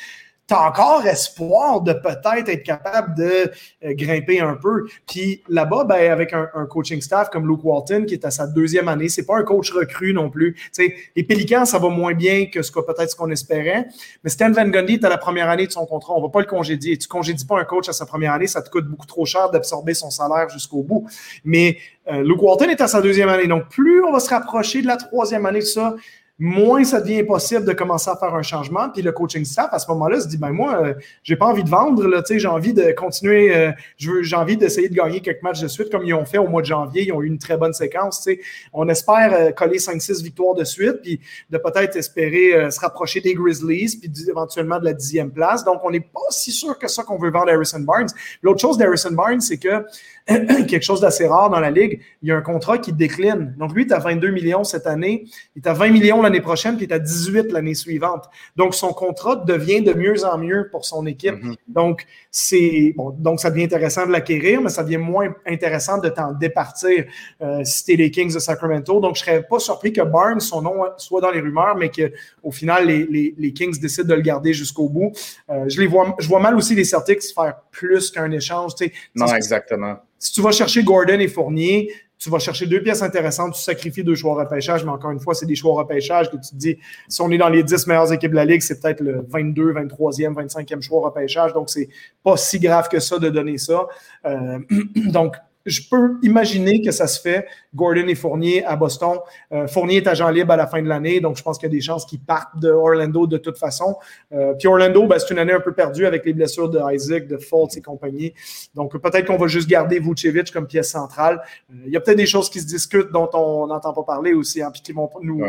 tu 0.50 0.54
as 0.56 0.62
encore 0.62 1.06
espoir 1.06 1.80
de 1.80 1.92
peut-être 1.92 2.48
être 2.48 2.64
capable 2.64 3.14
de 3.14 3.52
euh, 3.84 3.94
grimper 3.94 4.40
un 4.40 4.54
peu. 4.54 4.88
Puis 5.06 5.44
là-bas, 5.48 5.84
ben, 5.84 6.10
avec 6.10 6.32
un, 6.32 6.66
coaching 6.68 7.00
staff 7.00 7.30
comme 7.30 7.46
Luke 7.46 7.62
Walton, 7.62 8.04
qui 8.04 8.14
est 8.14 8.24
à 8.24 8.32
sa 8.32 8.48
deuxième 8.48 8.88
année, 8.88 9.08
c'est 9.08 9.24
pas 9.24 9.38
un 9.38 9.44
coach 9.44 9.70
recru 9.70 10.12
non 10.12 10.28
plus. 10.28 10.56
sais, 10.72 10.96
les 11.14 11.22
Pélicans, 11.22 11.64
ça 11.66 11.78
va 11.78 11.88
moins 11.88 12.14
bien 12.14 12.46
que 12.46 12.62
ce 12.62 12.72
que 12.72 12.80
peut-être 12.80 13.10
ce 13.10 13.14
qu'on 13.14 13.30
espérait. 13.30 13.86
Mais 14.24 14.30
Stan 14.30 14.50
Van 14.50 14.66
Gundy 14.66 14.94
est 14.94 15.04
à 15.04 15.08
la 15.08 15.18
première 15.18 15.48
année 15.48 15.68
de 15.68 15.72
son 15.72 15.86
contrat. 15.86 16.14
On 16.16 16.22
va 16.22 16.30
pas 16.30 16.40
le 16.40 16.46
congédier. 16.46 16.98
Tu 16.98 17.06
congédies 17.06 17.44
pas 17.44 17.60
un 17.60 17.64
coach 17.64 17.88
à 17.88 17.92
sa 17.92 18.04
première 18.04 18.32
année, 18.32 18.48
ça 18.48 18.60
te 18.60 18.70
coûte 18.70 18.88
beaucoup 18.88 19.06
trop 19.06 19.26
cher 19.26 19.50
d'absorber 19.50 19.94
son 19.94 20.10
salaire 20.10 20.48
jusqu'au 20.48 20.82
bout. 20.82 21.06
Mais 21.44 21.78
euh, 22.10 22.24
Luke 22.24 22.42
Walton 22.42 22.68
est 22.70 22.80
à 22.80 22.88
sa 22.88 23.00
deuxième 23.00 23.28
année. 23.28 23.46
Donc, 23.46 23.68
plus 23.68 24.02
on 24.02 24.10
va 24.10 24.18
se 24.18 24.30
rapprocher 24.30 24.82
de 24.82 24.88
la 24.88 24.96
troisième 24.96 25.46
année 25.46 25.60
de 25.60 25.64
ça, 25.64 25.94
moins 26.40 26.82
ça 26.84 27.02
devient 27.02 27.20
impossible 27.20 27.66
de 27.66 27.72
commencer 27.74 28.08
à 28.10 28.16
faire 28.16 28.34
un 28.34 28.42
changement. 28.42 28.88
Puis 28.88 29.02
le 29.02 29.12
coaching 29.12 29.44
staff, 29.44 29.68
à 29.72 29.78
ce 29.78 29.86
moment-là, 29.90 30.20
se 30.20 30.26
dit 30.26 30.38
ben 30.38 30.50
moi, 30.50 30.82
euh, 30.82 30.94
j'ai 31.22 31.36
pas 31.36 31.44
envie 31.44 31.62
de 31.62 31.68
vendre, 31.68 32.06
là, 32.08 32.22
j'ai 32.28 32.48
envie 32.48 32.72
de 32.72 32.92
continuer, 32.92 33.54
euh, 33.54 33.72
j'ai 33.98 34.36
envie 34.36 34.56
d'essayer 34.56 34.88
de 34.88 34.94
gagner 34.94 35.20
quelques 35.20 35.42
matchs 35.42 35.60
de 35.60 35.68
suite 35.68 35.90
comme 35.90 36.02
ils 36.04 36.14
ont 36.14 36.24
fait 36.24 36.38
au 36.38 36.48
mois 36.48 36.62
de 36.62 36.66
janvier. 36.66 37.04
Ils 37.04 37.12
ont 37.12 37.20
eu 37.20 37.26
une 37.26 37.38
très 37.38 37.58
bonne 37.58 37.74
séquence. 37.74 38.22
sais. 38.22 38.40
On 38.72 38.88
espère 38.88 39.34
euh, 39.34 39.50
coller 39.50 39.78
5-6 39.78 40.22
victoires 40.22 40.54
de 40.54 40.64
suite, 40.64 41.02
puis 41.02 41.20
de 41.50 41.58
peut-être 41.58 41.96
espérer 41.96 42.70
se 42.70 42.80
rapprocher 42.80 43.20
des 43.20 43.34
Grizzlies, 43.34 43.98
puis 44.00 44.10
éventuellement 44.26 44.78
de 44.78 44.86
la 44.86 44.94
dixième 44.94 45.30
place. 45.30 45.62
Donc, 45.62 45.80
on 45.84 45.90
n'est 45.90 46.00
pas 46.00 46.20
si 46.30 46.52
sûr 46.52 46.78
que 46.78 46.88
ça 46.88 47.02
qu'on 47.02 47.18
veut 47.18 47.30
vendre 47.30 47.52
Harrison 47.52 47.80
Barnes. 47.80 48.08
L'autre 48.42 48.60
chose 48.60 48.78
d'Harrison 48.78 49.12
Barnes, 49.12 49.40
c'est 49.42 49.58
que 49.58 49.84
quelque 50.68 50.82
chose 50.82 51.00
d'assez 51.00 51.26
rare 51.26 51.50
dans 51.50 51.60
la 51.60 51.70
ligue, 51.70 52.00
il 52.22 52.28
y 52.28 52.32
a 52.32 52.36
un 52.36 52.42
contrat 52.42 52.78
qui 52.78 52.92
décline. 52.92 53.54
Donc, 53.58 53.74
lui, 53.74 53.84
il 53.84 53.90
est 53.90 53.94
à 53.94 53.98
22 53.98 54.30
millions 54.30 54.64
cette 54.64 54.86
année, 54.86 55.24
il 55.56 55.62
est 55.64 55.68
à 55.68 55.72
20 55.72 55.90
millions 55.90 56.22
l'année 56.22 56.40
prochaine, 56.40 56.76
puis 56.76 56.86
il 56.86 56.90
est 56.90 56.94
à 56.94 56.98
18 56.98 57.52
l'année 57.52 57.74
suivante. 57.74 58.24
Donc, 58.56 58.74
son 58.74 58.92
contrat 58.92 59.36
devient 59.36 59.82
de 59.82 59.92
mieux 59.92 60.24
en 60.24 60.38
mieux 60.38 60.68
pour 60.70 60.84
son 60.84 61.06
équipe. 61.06 61.34
Mm-hmm. 61.34 61.56
Donc, 61.68 62.06
c'est 62.30 62.94
bon, 62.96 63.10
donc 63.10 63.40
ça 63.40 63.50
devient 63.50 63.64
intéressant 63.64 64.06
de 64.06 64.12
l'acquérir, 64.12 64.60
mais 64.60 64.70
ça 64.70 64.84
devient 64.84 64.98
moins 64.98 65.34
intéressant 65.46 65.98
de 65.98 66.08
t'en 66.08 66.32
départir 66.32 67.04
euh, 67.42 67.62
si 67.64 67.84
tu 67.84 67.92
es 67.92 67.96
les 67.96 68.10
Kings 68.10 68.32
de 68.32 68.38
Sacramento. 68.38 69.00
Donc, 69.00 69.16
je 69.16 69.20
serais 69.20 69.42
pas 69.42 69.58
surpris 69.58 69.92
que 69.92 70.02
Barnes, 70.02 70.40
son 70.40 70.62
nom 70.62 70.84
soit 70.96 71.20
dans 71.20 71.30
les 71.30 71.40
rumeurs, 71.40 71.76
mais 71.76 71.90
qu'au 71.90 72.50
final, 72.50 72.86
les, 72.86 73.34
les, 73.36 73.52
Kings 73.52 73.78
décident 73.80 74.08
de 74.08 74.14
le 74.14 74.20
garder 74.20 74.52
jusqu'au 74.52 74.88
bout. 74.88 75.12
Euh, 75.50 75.64
je 75.68 75.80
les 75.80 75.86
vois, 75.86 76.14
je 76.18 76.28
vois 76.28 76.40
mal 76.40 76.54
aussi 76.56 76.74
les 76.74 76.84
Celtics 76.84 77.22
faire 77.34 77.60
plus 77.70 78.10
qu'un 78.10 78.30
échange. 78.30 78.72
Non, 79.14 79.26
exactement. 79.34 79.96
Si 80.20 80.32
tu 80.32 80.42
vas 80.42 80.52
chercher 80.52 80.84
Gordon 80.84 81.18
et 81.18 81.28
Fournier, 81.28 81.90
tu 82.18 82.28
vas 82.28 82.38
chercher 82.38 82.66
deux 82.66 82.82
pièces 82.82 83.00
intéressantes, 83.00 83.54
tu 83.54 83.62
sacrifies 83.62 84.04
deux 84.04 84.14
choix 84.14 84.34
repêchage, 84.34 84.84
mais 84.84 84.90
encore 84.90 85.10
une 85.10 85.18
fois, 85.18 85.34
c'est 85.34 85.46
des 85.46 85.54
choix 85.54 85.72
repêchage 85.72 86.30
que 86.30 86.36
tu 86.36 86.50
te 86.50 86.54
dis, 86.54 86.76
si 87.08 87.22
on 87.22 87.30
est 87.30 87.38
dans 87.38 87.48
les 87.48 87.62
10 87.62 87.86
meilleures 87.86 88.12
équipes 88.12 88.32
de 88.32 88.36
la 88.36 88.44
Ligue, 88.44 88.60
c'est 88.60 88.78
peut-être 88.82 89.00
le 89.00 89.24
22, 89.26 89.72
23e, 89.72 90.34
25e 90.34 90.82
choix 90.82 91.00
repêchage, 91.00 91.54
donc 91.54 91.70
c'est 91.70 91.88
pas 92.22 92.36
si 92.36 92.60
grave 92.60 92.88
que 92.90 93.00
ça 93.00 93.18
de 93.18 93.30
donner 93.30 93.56
ça. 93.56 93.88
Euh, 94.26 94.58
donc, 94.96 95.36
je 95.70 95.88
peux 95.88 96.18
imaginer 96.22 96.82
que 96.82 96.90
ça 96.90 97.06
se 97.06 97.20
fait. 97.20 97.46
Gordon 97.74 98.06
et 98.08 98.14
Fournier 98.14 98.64
à 98.64 98.76
Boston. 98.76 99.18
Euh, 99.52 99.66
Fournier 99.66 99.98
est 99.98 100.06
agent 100.06 100.28
libre 100.30 100.52
à 100.52 100.56
la 100.56 100.66
fin 100.66 100.82
de 100.82 100.88
l'année, 100.88 101.20
donc 101.20 101.36
je 101.36 101.42
pense 101.42 101.58
qu'il 101.58 101.68
y 101.68 101.72
a 101.72 101.74
des 101.74 101.80
chances 101.80 102.04
qu'il 102.04 102.20
parte 102.20 102.58
de 102.58 102.70
Orlando 102.70 103.26
de 103.26 103.38
toute 103.38 103.58
façon. 103.58 103.96
Euh, 104.32 104.54
puis 104.54 104.68
Orlando, 104.68 105.06
ben, 105.06 105.18
c'est 105.18 105.32
une 105.32 105.38
année 105.38 105.52
un 105.52 105.60
peu 105.60 105.72
perdue 105.72 106.06
avec 106.06 106.24
les 106.24 106.32
blessures 106.32 106.68
de 106.68 106.80
Isaac, 106.92 107.26
de 107.26 107.36
Fultz 107.38 107.76
et 107.76 107.82
compagnie. 107.82 108.34
Donc 108.74 109.00
peut-être 109.00 109.26
qu'on 109.26 109.36
va 109.36 109.46
juste 109.46 109.68
garder 109.68 110.00
Vucevic 110.00 110.50
comme 110.52 110.66
pièce 110.66 110.90
centrale. 110.90 111.40
Euh, 111.70 111.74
il 111.86 111.92
y 111.92 111.96
a 111.96 112.00
peut-être 112.00 112.18
des 112.18 112.26
choses 112.26 112.50
qui 112.50 112.60
se 112.60 112.66
discutent 112.66 113.12
dont 113.12 113.30
on 113.34 113.66
n'entend 113.66 113.92
pas 113.92 114.02
parler 114.02 114.32
aussi, 114.32 114.62
hein, 114.62 114.70
puis 114.72 114.82
qui 114.82 114.92
vont 114.92 115.08
nous, 115.22 115.42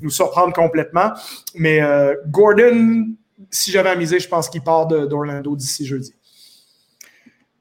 nous, 0.00 0.10
surprendre 0.10 0.52
complètement. 0.52 1.12
Mais 1.54 1.80
Gordon, 2.28 3.06
si 3.50 3.70
j'avais 3.70 3.90
à 3.90 3.96
miser, 3.96 4.18
je 4.20 4.28
pense 4.28 4.48
qu'il 4.48 4.62
part 4.62 4.86
d'Orlando 4.86 5.56
d'ici 5.56 5.86
jeudi. 5.86 6.14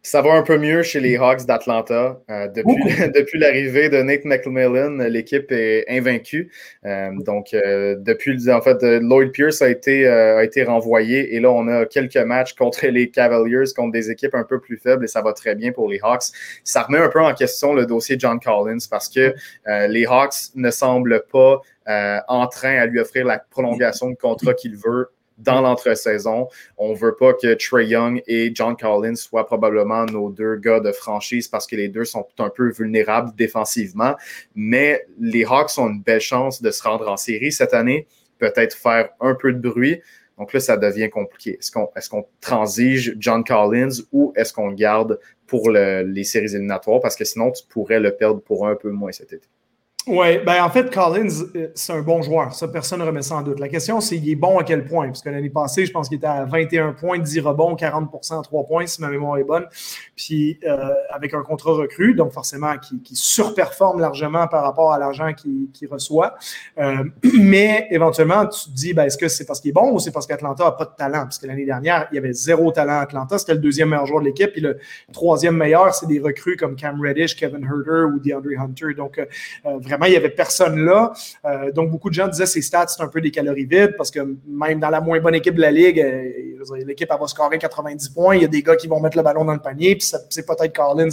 Ça 0.06 0.22
va 0.22 0.34
un 0.34 0.43
peu 0.43 0.58
mieux 0.58 0.84
chez 0.84 0.99
les 0.99 1.16
Hawks 1.16 1.45
d'Atlanta. 1.45 2.20
Euh, 2.30 2.49
depuis 2.49 2.76
depuis 3.16 3.39
l'arrivée 3.39 3.88
de 3.88 4.01
Nate 4.01 4.26
McMillan, 4.26 4.97
l'équipe 5.08 5.49
est 5.49 5.86
invaincue. 5.88 6.51
Euh, 6.86 7.12
donc, 7.20 7.54
euh, 7.54 7.95
depuis, 7.97 8.51
en 8.51 8.62
fait, 8.62 8.84
Lloyd 8.84 9.32
Pierce 9.32 9.62
a 9.62 9.70
été, 9.70 10.06
a 10.06 10.43
été 10.43 10.66
renvoyé 10.66 11.34
et 11.34 11.39
là, 11.39 11.51
on 11.51 11.70
a 11.70 11.86
quelques 11.86 12.18
matchs 12.18 12.54
contre 12.54 12.86
les 12.88 13.12
Cavaliers, 13.12 13.72
contre 13.74 13.93
des 13.93 14.12
équipes 14.12 14.36
un 14.36 14.43
peu 14.43 14.60
plus 14.60 14.76
faibles 14.76 15.06
et 15.06 15.08
ça 15.08 15.22
va 15.22 15.32
très 15.32 15.56
bien 15.56 15.72
pour 15.72 15.88
les 15.88 15.99
Hawks. 16.04 16.34
Ça 16.66 16.82
remet 16.82 16.99
un 16.99 17.10
peu 17.10 17.22
en 17.22 17.34
question 17.34 17.74
le 17.74 17.86
dossier 17.86 18.18
John 18.20 18.41
Collins 18.41 18.86
parce 18.91 19.08
que 19.08 19.34
les 19.88 20.06
Hawks 20.06 20.51
ne 20.56 20.70
semblent 20.70 21.24
pas 21.32 21.62
en 22.28 22.47
train 22.47 22.76
à 22.76 22.86
lui 22.88 22.99
offrir 22.99 23.26
la 23.26 23.39
prolongation 23.39 24.10
de 24.10 24.16
contrat 24.16 24.54
qu'il 24.54 24.76
veut 24.76 25.12
dans 25.38 25.62
l'entre-saison. 25.62 26.48
On 26.78 26.92
ne 26.92 26.98
veut 26.98 27.16
pas 27.16 27.34
que 27.34 27.54
Trey 27.54 27.88
Young 27.88 28.22
et 28.28 28.52
John 28.54 28.76
Collins 28.76 29.16
soient 29.16 29.46
probablement 29.46 30.06
nos 30.06 30.30
deux 30.30 30.56
gars 30.58 30.80
de 30.80 30.92
franchise 30.92 31.48
parce 31.48 31.68
que 31.68 31.76
les 31.76 31.90
deux 31.90 32.06
sont 32.06 32.28
un 32.40 32.50
peu 32.50 32.72
vulnérables 32.72 33.36
défensivement. 33.36 34.16
Mais 34.56 35.06
les 35.20 35.44
Hawks 35.44 35.78
ont 35.78 35.90
une 35.90 36.02
belle 36.02 36.22
chance 36.22 36.62
de 36.62 36.72
se 36.72 36.84
rendre 36.84 37.10
en 37.10 37.18
série 37.18 37.52
cette 37.52 37.74
année, 37.74 38.08
peut-être 38.40 38.76
faire 38.76 39.10
un 39.20 39.36
peu 39.36 39.54
de 39.54 39.60
bruit. 39.60 40.02
Donc 40.38 40.52
là, 40.54 40.60
ça 40.60 40.78
devient 40.78 41.10
compliqué. 41.10 41.60
Est-ce 41.60 41.72
qu'on 42.10 42.22
est 42.22 42.28
transige 42.42 43.16
John 43.20 43.44
Collins 43.44 44.02
ou 44.12 44.34
est-ce 44.36 44.52
qu'on 44.52 44.72
garde 44.72 45.20
pour 45.46 45.70
les 45.70 46.24
séries 46.24 46.56
éliminatoires? 46.56 47.00
Parce 47.02 47.16
que 47.16 47.24
sinon, 47.24 47.52
tu 47.52 47.64
pourrais 47.70 48.00
le 48.00 48.16
perdre 48.16 48.42
pour 48.42 48.68
un 48.68 48.76
peu 48.76 48.90
moins 48.90 49.12
cet 49.12 49.32
été. 49.34 49.48
Oui, 50.06 50.39
ben 50.45 50.62
en 50.62 50.70
fait, 50.70 50.93
Collins, 50.93 51.45
euh, 51.56 51.70
c'est 51.76 51.93
un 51.93 52.01
bon 52.01 52.22
joueur. 52.22 52.54
Ça, 52.54 52.68
personne 52.68 52.99
ne 52.99 53.06
remet 53.06 53.22
ça 53.22 53.36
en 53.36 53.41
doute. 53.41 53.62
La 53.62 53.70
question, 53.70 54.01
c'est 54.01 54.18
il 54.18 54.30
est 54.30 54.36
bon 54.36 54.60
à 54.60 54.66
quel 54.66 54.84
point? 54.84 55.08
Parce 55.08 55.22
que 55.22 55.30
l'année 55.30 55.49
passée, 55.49 55.86
je 55.86 55.93
pense 55.93 56.10
qu'il 56.10 56.18
était 56.18 56.28
à 56.28 56.43
21 56.43 56.91
points, 56.91 57.20
10 57.20 57.39
rebonds, 57.39 57.76
40 57.76 58.10
à 58.32 58.41
3 58.41 58.66
points, 58.66 58.86
si 58.86 58.99
ma 58.99 59.10
mémoire 59.10 59.38
est 59.38 59.45
bonne. 59.45 59.66
Puis 60.18 60.60
euh, 60.66 60.89
avec 61.10 61.34
un 61.34 61.41
contrat 61.41 61.72
recru, 61.72 62.16
donc 62.16 62.34
forcément 62.34 62.74
qui, 62.78 63.16
surperforme 63.16 64.01
largement 64.01 64.47
par 64.47 64.64
rapport 64.64 64.91
à 64.91 64.99
l'argent 64.99 65.32
qu'il 65.34 65.88
reçoit. 65.89 66.36
Euh, 66.80 67.06
mais 67.39 67.88
éventuellement, 67.89 68.45
tu 68.47 68.66
te 68.66 68.76
dis, 68.76 68.93
ben, 68.93 69.06
est-ce 69.06 69.18
que 69.18 69.30
c'est 69.30 69.45
parce 69.45 69.62
qu'il 69.62 69.70
est 69.70 69.74
bon 69.74 69.93
ou 69.93 69.99
c'est 69.99 70.12
parce 70.12 70.28
qu'Atlanta 70.28 70.66
n'a 70.66 70.72
pas 70.72 70.86
de 70.86 70.95
talent? 70.97 71.24
Parce 71.24 71.39
que 71.39 71.47
l'année 71.47 71.66
dernière, 71.66 72.10
il 72.12 72.16
y 72.16 72.18
avait 72.18 72.34
zéro 72.34 72.74
talent 72.74 72.99
à 72.99 73.04
Atlanta. 73.04 73.38
C'était 73.38 73.54
le 73.54 73.60
deuxième 73.60 73.88
meilleur 73.88 74.06
joueur 74.06 74.20
de 74.20 74.26
l'équipe. 74.26 74.51
Puis 74.51 74.62
le 74.62 74.80
troisième 75.14 75.56
meilleur, 75.56 75.93
c'est 75.93 76.08
des 76.08 76.20
recrues 76.20 76.58
comme 76.58 76.76
Cam 76.76 76.99
Reddish, 76.99 77.38
Kevin 77.38 77.64
Herter 77.64 78.14
ou 78.14 78.20
DeAndre 78.20 78.60
Hunter. 78.60 78.93
Donc, 78.97 79.26
vraiment, 79.64 79.93
il 80.02 80.12
n'y 80.12 80.16
avait 80.16 80.30
personne 80.30 80.84
là. 80.84 81.14
Euh, 81.46 81.72
donc, 81.72 81.89
beaucoup 81.89 82.10
de 82.10 82.14
gens 82.14 82.28
disaient 82.28 82.46
ces 82.46 82.62
stats, 82.62 82.88
c'est 82.88 83.02
un 83.02 83.08
peu 83.08 83.22
des 83.22 83.32
calories 83.32 83.66
vides 83.66 83.96
parce 83.98 84.12
que 84.12 84.20
même 84.48 84.80
dans 84.80 84.89
la 84.89 85.02
moins 85.02 85.20
bonne 85.20 85.36
équipe 85.36 85.56
de 85.56 85.62
la 85.62 85.72
Ligue, 85.72 86.00
euh, 86.00 86.84
l'équipe 86.86 87.10
va 87.10 87.28
scorer 87.28 87.58
90 87.58 88.10
points. 88.10 88.36
Il 88.36 88.41
y 88.41 88.46
a 88.46 88.48
des 88.48 88.62
gars 88.62 88.76
qui 88.76 88.88
vont 88.88 89.00
mettre 89.00 89.18
le 89.18 89.24
ballon 89.24 89.46
dans 89.46 89.54
le 89.54 89.60
panier, 89.60 89.96
puis 89.96 90.08
c'est 90.30 90.46
peut-être 90.46 90.76
Collins 90.76 91.10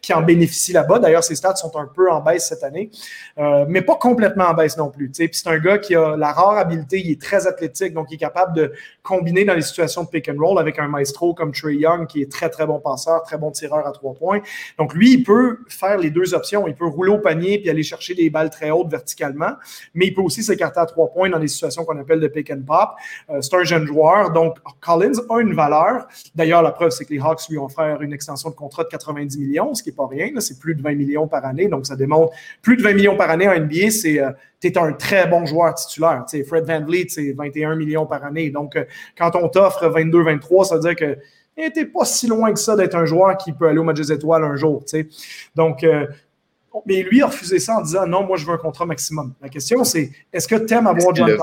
qui 0.00 0.12
en 0.12 0.22
bénéficie 0.22 0.72
là-bas. 0.72 0.98
D'ailleurs, 0.98 1.24
ses 1.24 1.34
stats 1.34 1.56
sont 1.56 1.76
un 1.76 1.86
peu 1.86 2.10
en 2.10 2.20
baisse 2.20 2.48
cette 2.48 2.64
année, 2.64 2.90
euh, 3.38 3.64
mais 3.68 3.82
pas 3.82 3.96
complètement 3.96 4.44
en 4.44 4.54
baisse 4.54 4.76
non 4.76 4.90
plus. 4.90 5.10
C'est 5.14 5.46
un 5.46 5.58
gars 5.58 5.78
qui 5.78 5.94
a 5.94 6.16
la 6.16 6.32
rare 6.32 6.58
habileté, 6.58 7.00
il 7.04 7.12
est 7.12 7.20
très 7.20 7.46
athlétique, 7.46 7.94
donc 7.94 8.06
il 8.10 8.14
est 8.14 8.18
capable 8.18 8.56
de 8.56 8.72
combiner 9.02 9.44
dans 9.44 9.54
les 9.54 9.62
situations 9.62 10.04
de 10.04 10.08
pick 10.08 10.28
and 10.28 10.38
roll 10.38 10.58
avec 10.58 10.78
un 10.78 10.88
maestro 10.88 11.34
comme 11.34 11.52
Trey 11.52 11.76
Young, 11.76 12.06
qui 12.06 12.22
est 12.22 12.30
très, 12.30 12.48
très 12.48 12.66
bon 12.66 12.80
passeur, 12.80 13.22
très 13.22 13.38
bon 13.38 13.50
tireur 13.50 13.86
à 13.86 13.92
trois 13.92 14.14
points. 14.14 14.40
Donc, 14.78 14.94
lui, 14.94 15.12
il 15.12 15.24
peut 15.24 15.58
faire 15.68 15.98
les 15.98 16.10
deux 16.10 16.34
options. 16.34 16.66
Il 16.66 16.74
peut 16.74 16.86
rouler 16.86 17.10
au 17.10 17.18
panier 17.18 17.58
puis 17.58 17.70
aller 17.70 17.82
chercher 17.82 18.14
des 18.14 18.23
balles 18.30 18.50
très 18.50 18.70
hautes 18.70 18.90
verticalement, 18.90 19.52
mais 19.94 20.06
il 20.06 20.14
peut 20.14 20.22
aussi 20.22 20.42
s'écarter 20.42 20.80
à 20.80 20.86
trois 20.86 21.08
points 21.12 21.30
dans 21.30 21.38
des 21.38 21.48
situations 21.48 21.84
qu'on 21.84 21.98
appelle 21.98 22.20
de 22.20 22.28
pick 22.28 22.50
and 22.50 22.62
pop. 22.66 22.90
Euh, 23.30 23.40
c'est 23.40 23.54
un 23.54 23.64
jeune 23.64 23.86
joueur, 23.86 24.32
donc 24.32 24.58
Collins 24.80 25.20
a 25.28 25.40
une 25.40 25.54
valeur. 25.54 26.06
D'ailleurs, 26.34 26.62
la 26.62 26.72
preuve, 26.72 26.90
c'est 26.90 27.04
que 27.04 27.12
les 27.12 27.20
Hawks 27.20 27.48
lui 27.48 27.58
ont 27.58 27.66
offert 27.66 28.00
une 28.02 28.12
extension 28.12 28.50
de 28.50 28.54
contrat 28.54 28.84
de 28.84 28.88
90 28.88 29.38
millions, 29.38 29.74
ce 29.74 29.82
qui 29.82 29.90
n'est 29.90 29.96
pas 29.96 30.06
rien. 30.06 30.28
C'est 30.40 30.58
plus 30.58 30.74
de 30.74 30.82
20 30.82 30.94
millions 30.94 31.28
par 31.28 31.44
année, 31.44 31.68
donc 31.68 31.86
ça 31.86 31.96
démontre 31.96 32.32
plus 32.62 32.76
de 32.76 32.82
20 32.82 32.94
millions 32.94 33.16
par 33.16 33.30
année 33.30 33.48
en 33.48 33.58
NBA, 33.58 33.90
c'est 33.90 34.20
euh, 34.20 34.30
tu 34.70 34.78
un 34.78 34.92
très 34.92 35.26
bon 35.26 35.44
joueur 35.46 35.74
titulaire. 35.74 36.24
Fred 36.46 36.64
Van 36.64 36.84
Vliet, 36.84 37.06
c'est 37.08 37.32
21 37.32 37.76
millions 37.76 38.06
par 38.06 38.24
année. 38.24 38.50
Donc, 38.50 38.76
euh, 38.76 38.84
quand 39.16 39.34
on 39.36 39.48
t'offre 39.48 39.86
22-23, 39.88 40.64
ça 40.64 40.74
veut 40.76 40.80
dire 40.80 40.96
que 40.96 41.18
tu 41.56 41.80
n'es 41.80 41.86
pas 41.86 42.04
si 42.04 42.26
loin 42.26 42.52
que 42.52 42.58
ça 42.58 42.76
d'être 42.76 42.96
un 42.96 43.04
joueur 43.04 43.36
qui 43.36 43.52
peut 43.52 43.68
aller 43.68 43.78
au 43.78 43.84
match 43.84 43.98
des 43.98 44.12
étoiles 44.12 44.44
un 44.44 44.56
jour. 44.56 44.84
Donc, 45.54 45.84
euh, 45.84 46.06
mais 46.86 47.02
lui 47.02 47.22
a 47.22 47.26
refusé 47.26 47.58
ça 47.58 47.76
en 47.76 47.82
disant 47.82 48.06
non, 48.06 48.24
moi 48.24 48.36
je 48.36 48.46
veux 48.46 48.52
un 48.52 48.58
contrat 48.58 48.86
maximum. 48.86 49.34
La 49.40 49.48
question 49.48 49.84
c'est 49.84 50.10
est-ce 50.32 50.48
que 50.48 50.56
tu 50.56 50.74
aimes 50.74 50.86
avoir 50.86 51.14
John? 51.14 51.36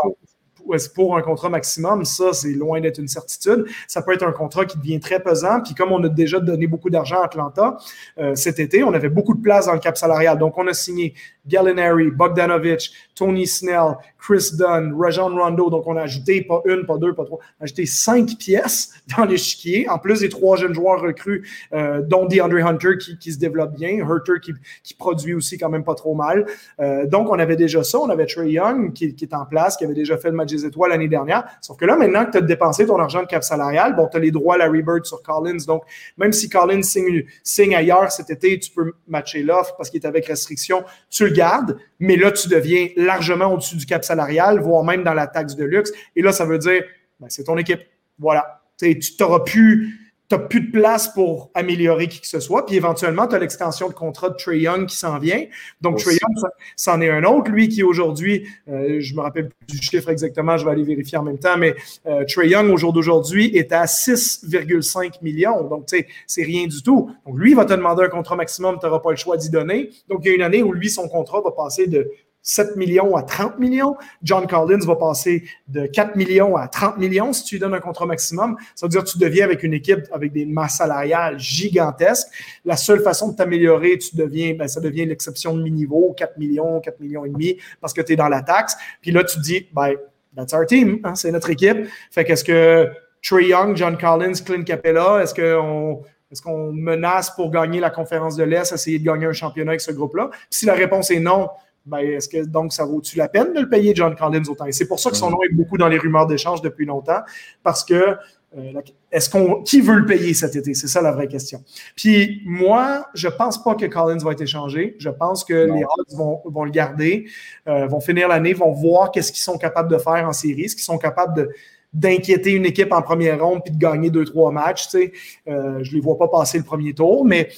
Pour 0.94 1.18
un 1.18 1.22
contrat 1.22 1.50
maximum, 1.50 2.06
ça, 2.06 2.34
c'est 2.34 2.54
loin 2.54 2.82
d'être 2.82 3.00
une 3.00 3.08
certitude. 3.08 3.66
Ça 3.88 4.02
peut 4.02 4.14
être 4.14 4.24
un 4.24 4.32
contrat 4.32 4.66
qui 4.66 4.78
devient 4.78 5.00
très 5.00 5.20
pesant. 5.20 5.62
Puis 5.62 5.74
comme 5.74 5.92
on 5.92 6.04
a 6.04 6.10
déjà 6.10 6.40
donné 6.40 6.68
beaucoup 6.68 6.90
d'argent 6.90 7.22
à 7.22 7.26
Atlanta 7.26 7.78
euh, 8.20 8.36
cet 8.36 8.60
été, 8.60 8.84
on 8.84 8.94
avait 8.94 9.10
beaucoup 9.10 9.34
de 9.34 9.42
place 9.42 9.66
dans 9.66 9.74
le 9.74 9.80
cap 9.80 9.98
salarial. 9.98 10.38
Donc, 10.38 10.58
on 10.58 10.68
a 10.68 10.74
signé 10.74 11.14
Gallinari, 11.48 12.12
Bogdanovich, 12.12 12.92
Tony 13.16 13.48
Snell, 13.48 13.98
Chris 14.20 14.52
Dunn, 14.58 14.94
Rajon 14.98 15.36
Rondo. 15.36 15.70
Donc, 15.70 15.88
on 15.88 15.98
a 15.98 16.04
ajouté 16.04 16.42
pas 16.44 16.62
une, 16.66 16.86
pas 16.86 16.98
deux, 16.98 17.14
pas 17.14 17.26
trois, 17.26 17.40
on 17.60 17.62
a 17.62 17.64
ajouté 17.64 17.86
cinq 17.86 18.38
pièces 18.38 18.94
dans 19.18 19.26
l'échiquier, 19.26 19.90
en 19.90 19.98
plus 19.98 20.20
des 20.20 20.30
trois 20.30 20.58
jeunes 20.58 20.74
joueurs 20.74 21.02
recrues, 21.02 21.48
euh, 21.74 22.02
dont 22.02 22.26
DeAndre 22.26 22.66
Hunter 22.66 22.98
qui, 22.98 23.32
se 23.32 23.40
développe 23.40 23.74
bien, 23.74 24.08
Hunter 24.08 24.40
qui, 24.42 24.54
qui, 24.84 24.94
produit 24.94 25.34
aussi 25.34 25.58
quand 25.58 25.70
même 25.70 25.84
pas 25.84 25.96
trop 25.96 26.14
mal. 26.14 26.46
Euh, 26.80 27.08
donc, 27.08 27.30
on 27.30 27.40
avait 27.40 27.56
déjà 27.56 27.84
ça. 27.84 28.00
On 28.00 28.10
avait 28.10 28.26
Trey 28.26 28.52
Young 28.52 28.94
qui, 28.94 29.16
qui, 29.16 29.26
est 29.26 29.34
en 29.34 29.46
place, 29.46 29.78
qui 29.78 29.86
avait 29.86 29.94
déjà 29.94 30.18
fait 30.18 30.30
le 30.30 30.36
match 30.36 30.50
étoiles 30.66 30.92
l'année 30.92 31.08
dernière. 31.08 31.46
Sauf 31.62 31.78
que 31.78 31.86
là, 31.86 31.96
maintenant 31.96 32.26
que 32.26 32.32
tu 32.32 32.38
as 32.38 32.42
dépensé 32.42 32.86
ton 32.86 33.00
argent 33.00 33.22
de 33.22 33.28
cap 33.28 33.44
salarial, 33.44 33.96
bon, 33.96 34.08
tu 34.08 34.18
as 34.18 34.20
les 34.20 34.32
droits 34.32 34.56
à 34.56 34.58
la 34.58 34.68
rebirth 34.68 35.06
sur 35.06 35.22
Collins. 35.22 35.64
Donc, 35.68 35.84
même 36.18 36.32
si 36.32 36.50
Collins 36.50 36.84
signe, 36.84 37.24
signe 37.44 37.76
ailleurs 37.76 38.12
cet 38.12 38.30
été, 38.30 38.60
tu 38.60 38.72
peux 38.72 38.94
matcher 39.08 39.44
l'offre 39.44 39.76
parce 39.78 39.90
qu'il 39.90 40.02
est 40.02 40.08
avec 40.08 40.26
restriction. 40.26 40.84
Tu 41.10 41.26
le 41.26 41.32
gardes, 41.32 41.78
mais 42.00 42.16
là, 42.16 42.32
tu 42.32 42.50
deviens 42.50 42.90
largement 42.96 43.54
au-dessus 43.54 43.76
du 43.76 43.86
cap 43.86 44.04
salarial, 44.04 44.60
voire 44.60 44.84
même 44.84 45.04
dans 45.04 45.14
la 45.14 45.28
taxe 45.28 45.56
de 45.56 45.66
luxe. 45.66 45.92
Et 46.16 46.22
là, 46.22 46.32
ça 46.32 46.46
veut 46.46 46.58
dire, 46.58 46.84
ben, 47.20 47.28
c'est 47.30 47.44
ton 47.44 47.58
équipe. 47.58 47.82
Voilà. 48.20 48.62
tu 48.78 48.98
n'auras 49.20 49.40
plus 49.40 50.01
tu 50.32 50.38
n'as 50.38 50.44
plus 50.44 50.62
de 50.62 50.72
place 50.72 51.10
pour 51.10 51.52
améliorer 51.54 52.08
qui 52.08 52.22
que 52.22 52.28
ce 52.28 52.40
soit. 52.40 52.66
Puis 52.66 52.78
éventuellement, 52.78 53.28
tu 53.28 53.36
as 53.36 53.40
l'extension 53.40 53.90
de 53.90 53.94
contrat 53.94 54.30
de 54.30 54.36
Trey 54.36 54.60
Young 54.60 54.86
qui 54.86 54.96
s'en 54.96 55.20
vient. 55.20 55.44
Donc, 55.82 55.98
Trey 55.98 56.14
Young, 56.14 56.52
c'en 56.78 57.02
est 57.02 57.10
un 57.10 57.26
autre. 57.26 57.52
Lui 57.52 57.68
qui 57.68 57.84
aujourd'hui, 57.84 58.48
euh, 58.70 59.02
je 59.02 59.14
me 59.14 59.20
rappelle 59.20 59.50
plus 59.50 59.78
du 59.78 59.82
chiffre 59.82 60.08
exactement, 60.08 60.58
je 60.58 60.64
vais 60.64 60.72
aller 60.72 60.84
vérifier 60.84 61.18
en 61.18 61.24
même 61.24 61.38
temps, 61.38 61.58
mais 61.58 61.76
euh, 62.06 62.24
Trey 62.24 62.48
Young, 62.48 62.70
au 62.70 62.78
jour 62.78 62.94
d'aujourd'hui, 62.94 63.54
est 63.58 63.74
à 63.74 63.84
6,5 63.84 65.22
millions. 65.22 65.68
Donc, 65.68 65.88
tu 65.88 65.98
sais, 65.98 66.08
c'est 66.28 66.44
rien 66.44 66.66
du 66.66 66.82
tout. 66.82 67.12
Donc, 67.26 67.38
lui, 67.38 67.52
il 67.52 67.56
va 67.56 67.66
te 67.66 67.74
demander 67.74 68.04
un 68.04 68.10
contrat 68.10 68.38
maximum, 68.38 68.78
tu 68.80 68.86
n'auras 68.86 69.00
pas 69.00 69.12
le 69.12 69.18
choix 69.18 69.36
d'y 69.36 69.50
donner. 69.50 69.90
Donc, 70.08 70.22
il 70.24 70.30
y 70.30 70.32
a 70.32 70.36
une 70.36 70.44
année 70.44 70.64
où 70.64 70.72
lui, 70.72 70.90
son 70.90 71.10
contrat 71.10 71.42
va 71.42 71.52
passer 71.52 71.88
de 71.88 72.10
7 72.44 72.76
millions 72.76 73.16
à 73.16 73.24
30 73.24 73.60
millions. 73.60 73.96
John 74.24 74.48
Collins 74.48 74.86
va 74.86 74.96
passer 74.96 75.44
de 75.68 75.86
4 75.86 76.16
millions 76.16 76.56
à 76.56 76.68
30 76.68 76.98
millions 76.98 77.34
si 77.34 77.44
tu 77.44 77.56
lui 77.56 77.60
donnes 77.60 77.74
un 77.74 77.80
contrat 77.80 78.06
maximum. 78.06 78.58
Ça 78.76 78.86
veut 78.86 78.90
dire 78.90 79.04
que 79.04 79.10
tu 79.10 79.18
deviens 79.18 79.46
avec 79.46 79.64
une 79.64 79.74
équipe 79.74 80.06
avec 80.12 80.32
des 80.32 80.46
masses 80.46 80.78
salariales 80.78 81.40
gigantesques. 81.40 82.28
La 82.66 82.78
seule 82.78 83.02
façon 83.02 83.32
de 83.32 83.36
t'améliorer, 83.36 83.98
tu 83.98 84.16
deviens, 84.16 84.56
ben, 84.56 84.68
ça 84.68 84.80
devient 84.80 85.06
l'exception 85.06 85.56
de 85.56 85.62
mi-niveau, 85.62 86.14
4 86.18 86.38
millions, 86.38 86.80
4 86.80 87.00
millions 87.00 87.26
et 87.26 87.30
demi, 87.30 87.58
parce 87.80 87.94
que 87.94 88.02
tu 88.02 88.14
es 88.14 88.16
dans 88.16 88.30
la 88.30 88.42
taxe. 88.42 88.76
Puis 89.02 89.12
là, 89.12 89.24
tu 89.24 89.38
te 89.38 89.42
dis, 89.42 89.68
ben, 89.74 89.94
that's 90.36 90.54
our 90.54 90.66
team, 90.66 91.00
hein, 91.04 91.16
c'est 91.16 91.32
notre 91.32 91.50
équipe. 91.50 91.88
Fait 92.12 92.24
qu'est-ce 92.24 92.44
que 92.44 92.90
Trey 93.22 93.48
Young, 93.48 93.76
John 93.76 93.98
Collins, 93.98 94.34
Clint 94.44 94.64
Capella, 94.64 95.22
est-ce 95.22 95.34
qu'on 95.34 96.04
est-ce 96.32 96.42
qu'on 96.42 96.72
menace 96.72 97.30
pour 97.32 97.52
gagner 97.52 97.82
la 97.82 97.90
conférence 97.90 98.38
de 98.38 98.44
l'Est, 98.44 98.72
essayer 98.72 99.00
de 99.00 99.04
gagner 99.04 99.26
un 99.26 99.34
championnat 99.34 99.72
avec 99.72 99.82
ce 99.82 99.92
groupe-là? 99.92 100.30
Si 100.50 100.66
la 100.66 100.74
réponse 100.74 101.12
est 101.12 101.20
non, 101.20 101.50
ben, 101.86 102.00
est-ce 102.00 102.30
que 102.30 102.46
donc 102.46 102.74
ça 102.74 102.86
vaut-tu 102.86 103.18
la 103.18 103.28
peine 103.28 103.54
de 103.54 103.62
le 103.62 103.70
payer, 103.70 103.94
John 103.96 104.16
Collins, 104.16 104.44
autant? 104.50 104.66
Et 104.66 104.72
c'est 104.72 104.88
pour 104.88 105.00
ça 105.00 105.10
que 105.10 105.18
son 105.18 105.30
nom 105.32 105.40
est 105.44 105.54
beaucoup 105.54 105.78
dans 105.78 105.88
les 105.88 105.98
rumeurs 105.98 106.28
d'échange 106.28 106.62
depuis 106.62 106.86
longtemps, 106.86 107.22
parce 107.64 107.84
que 107.84 108.16
euh, 108.58 108.82
est-ce 109.12 109.30
qu'on 109.30 109.64
qui 109.64 109.80
veut 109.80 109.96
le 109.96 110.06
payer 110.06 110.34
cet 110.34 110.56
été? 110.56 110.74
C'est 110.74 110.88
ça 110.88 111.02
la 111.02 111.12
vraie 111.12 111.28
question. 111.28 111.64
Puis 111.96 112.42
moi, 112.46 113.08
je 113.14 113.30
pense 113.30 113.64
pas 113.64 113.76
que 113.76 113.86
Collins 113.86 114.18
va 114.18 114.34
être 114.34 114.42
échangé. 114.42 114.96
Je 115.00 115.10
pense 115.10 115.44
que 115.46 115.54
les 115.54 115.84
Hawks 115.84 116.14
vont, 116.14 116.42
vont, 116.46 116.66
le 116.66 116.72
garder, 116.72 117.28
euh, 117.68 117.88
vont 117.88 118.02
finir 118.02 118.28
l'année, 118.28 118.54
vont 118.54 118.72
voir 118.72 119.12
qu'est-ce 119.12 119.32
qu'ils 119.32 119.44
sont 119.44 119.58
capables 119.58 119.90
de 119.90 119.98
faire 119.98 120.28
en 120.28 120.34
série, 120.34 120.68
ce 120.68 120.76
qu'ils 120.76 120.84
sont 120.84 120.98
capables 120.98 121.36
de 121.36 121.50
d'inquiéter 121.94 122.52
une 122.52 122.66
équipe 122.66 122.94
en 122.94 123.02
première 123.02 123.44
ronde 123.44 123.64
puis 123.66 123.74
de 123.74 123.78
gagner 123.78 124.10
deux, 124.10 124.24
trois 124.24 124.52
matchs. 124.52 124.88
Tu 124.88 124.98
sais. 124.98 125.12
Euh, 125.48 125.84
je 125.84 125.92
ne 125.92 125.96
les 125.96 126.02
vois 126.02 126.18
pas 126.18 126.28
passer 126.28 126.58
le 126.58 126.64
premier 126.64 126.94
tour, 126.94 127.26
mais 127.26 127.50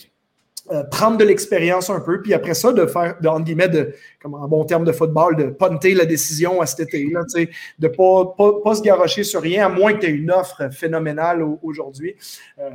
euh, 0.72 0.84
prendre 0.86 1.18
de 1.18 1.26
l'expérience 1.26 1.90
un 1.90 2.00
peu, 2.00 2.22
puis 2.22 2.34
après 2.34 2.54
ça, 2.54 2.72
de 2.72 2.86
faire, 2.86 3.18
de, 3.20 3.44
guillemets, 3.44 3.68
de, 3.68 3.94
comme 4.22 4.34
en 4.34 4.48
bon 4.48 4.64
terme 4.64 4.86
de 4.86 4.94
football, 4.94 5.36
de 5.36 5.44
punter 5.46 5.94
la 5.94 6.06
décision 6.06 6.62
à 6.62 6.66
cet 6.66 6.88
été, 6.88 7.10
là, 7.12 7.22
de 7.36 7.48
ne 7.80 7.88
pas, 7.90 8.62
pas, 8.64 8.76
se 8.76 8.82
garocher 8.82 9.26
sur 9.26 9.42
rien, 9.42 9.66
à 9.66 9.70
moins 9.70 9.94
que 9.94 10.00
tu 10.00 10.06
aies 10.06 10.12
une 10.12 10.32
offre 10.32 10.72
phénoménale 10.72 11.44
aujourd'hui. 11.62 12.16
Euh, 12.60 12.70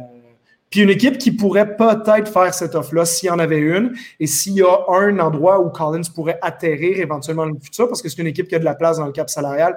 puis 0.69 0.81
une 0.81 0.90
équipe 0.90 1.16
qui 1.16 1.32
pourrait 1.32 1.77
peut-être 1.77 2.31
faire 2.31 2.52
cette 2.52 2.74
offre-là 2.74 3.06
s'il 3.06 3.28
y 3.28 3.31
en 3.31 3.39
avait 3.39 3.59
une, 3.59 3.94
et 4.20 4.27
s'il 4.27 4.52
y 4.55 4.62
a 4.62 4.85
un 4.90 5.19
endroit 5.19 5.59
où 5.60 5.70
Collins 5.70 6.02
pourrait 6.15 6.39
atterrir 6.43 7.01
éventuellement 7.01 7.47
dans 7.47 7.52
le 7.52 7.60
futur, 7.60 7.89
parce 7.89 8.02
que 8.02 8.10
c'est 8.10 8.20
une 8.20 8.28
équipe 8.28 8.48
qui 8.48 8.55
a 8.55 8.59
de 8.59 8.65
la 8.65 8.74
place 8.74 8.98
dans 8.98 9.06
le 9.06 9.12
cap 9.12 9.31
salarial, 9.31 9.77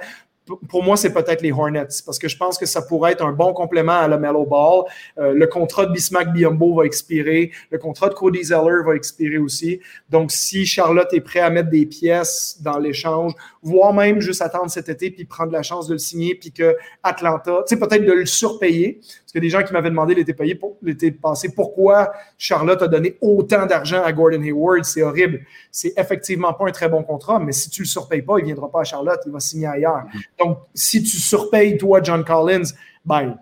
pour 0.70 0.84
moi, 0.84 0.98
c'est 0.98 1.14
peut-être 1.14 1.42
les 1.42 1.52
Hornets, 1.52 1.88
parce 2.06 2.20
que 2.20 2.28
je 2.28 2.38
pense 2.38 2.58
que 2.58 2.66
ça 2.66 2.82
pourrait 2.82 3.14
être 3.14 3.26
un 3.26 3.32
bon 3.32 3.54
complément 3.54 4.00
à 4.00 4.08
la 4.08 4.18
Mellow 4.18 4.46
Ball. 4.46 4.84
Euh, 5.18 5.34
le 5.34 5.48
contrat 5.48 5.86
de 5.86 5.92
Bismack 5.92 6.34
Biombo 6.34 6.76
va 6.76 6.86
expirer, 6.86 7.52
le 7.70 7.78
contrat 7.78 8.10
de 8.10 8.14
Cody 8.14 8.44
Zeller 8.44 8.84
va 8.86 8.96
expirer 8.96 9.38
aussi. 9.38 9.80
Donc, 10.10 10.32
si 10.32 10.66
Charlotte 10.66 11.12
est 11.14 11.22
prêt 11.22 11.40
à 11.40 11.50
mettre 11.50 11.70
des 11.70 11.86
pièces 11.86 12.58
dans 12.62 12.78
l'échange, 12.78 13.34
voire 13.62 13.94
même 13.94 14.20
juste 14.20 14.42
attendre 14.42 14.70
cet 14.70 14.90
été 14.90 15.12
puis 15.12 15.26
prendre 15.26 15.52
la 15.52 15.64
chance 15.64 15.88
de 15.88 15.94
le 15.94 16.00
signer, 16.00 16.36
puis 16.36 16.52
que 16.52 16.76
Atlanta, 17.04 17.64
tu 17.68 17.76
sais, 17.76 17.80
peut-être 17.80 18.06
de 18.06 18.12
le 18.12 18.26
surpayer, 18.26 19.00
parce 19.32 19.40
que 19.40 19.48
des 19.48 19.50
gens 19.50 19.64
qui 19.64 19.72
m'avaient 19.72 19.90
demandé 19.90 20.14
l'été 20.14 20.36
l'été 20.82 21.12
passé 21.12 21.54
pourquoi 21.56 22.12
Charlotte 22.38 22.82
a 22.82 22.90
donné 22.90 23.18
autant 23.22 23.66
d'argent 23.66 24.04
à 24.04 24.12
Gordon 24.12 24.42
Hayward, 24.42 24.84
c'est 24.84 25.04
horrible. 25.04 25.40
C'est 25.72 25.94
effectivement 25.96 26.52
pas 26.52 26.68
un 26.68 26.72
très 26.72 26.90
bon 26.90 27.02
contrat, 27.02 27.40
mais 27.40 27.54
si 27.54 27.70
tu 27.70 27.84
le 27.84 27.88
surpayes 27.88 28.24
pas, 28.24 28.40
il 28.40 28.46
viendra 28.46 28.70
pas 28.70 28.82
à 28.82 28.84
Charlotte, 28.84 29.22
il 29.26 29.32
va 29.32 29.40
signer 29.40 29.68
ailleurs. 29.68 30.04
Donc, 30.38 30.58
si 30.74 31.02
tu 31.02 31.16
surpayes, 31.16 31.78
toi, 31.78 32.02
John 32.04 32.26
Collins, 32.26 32.74
ben, 33.06 33.38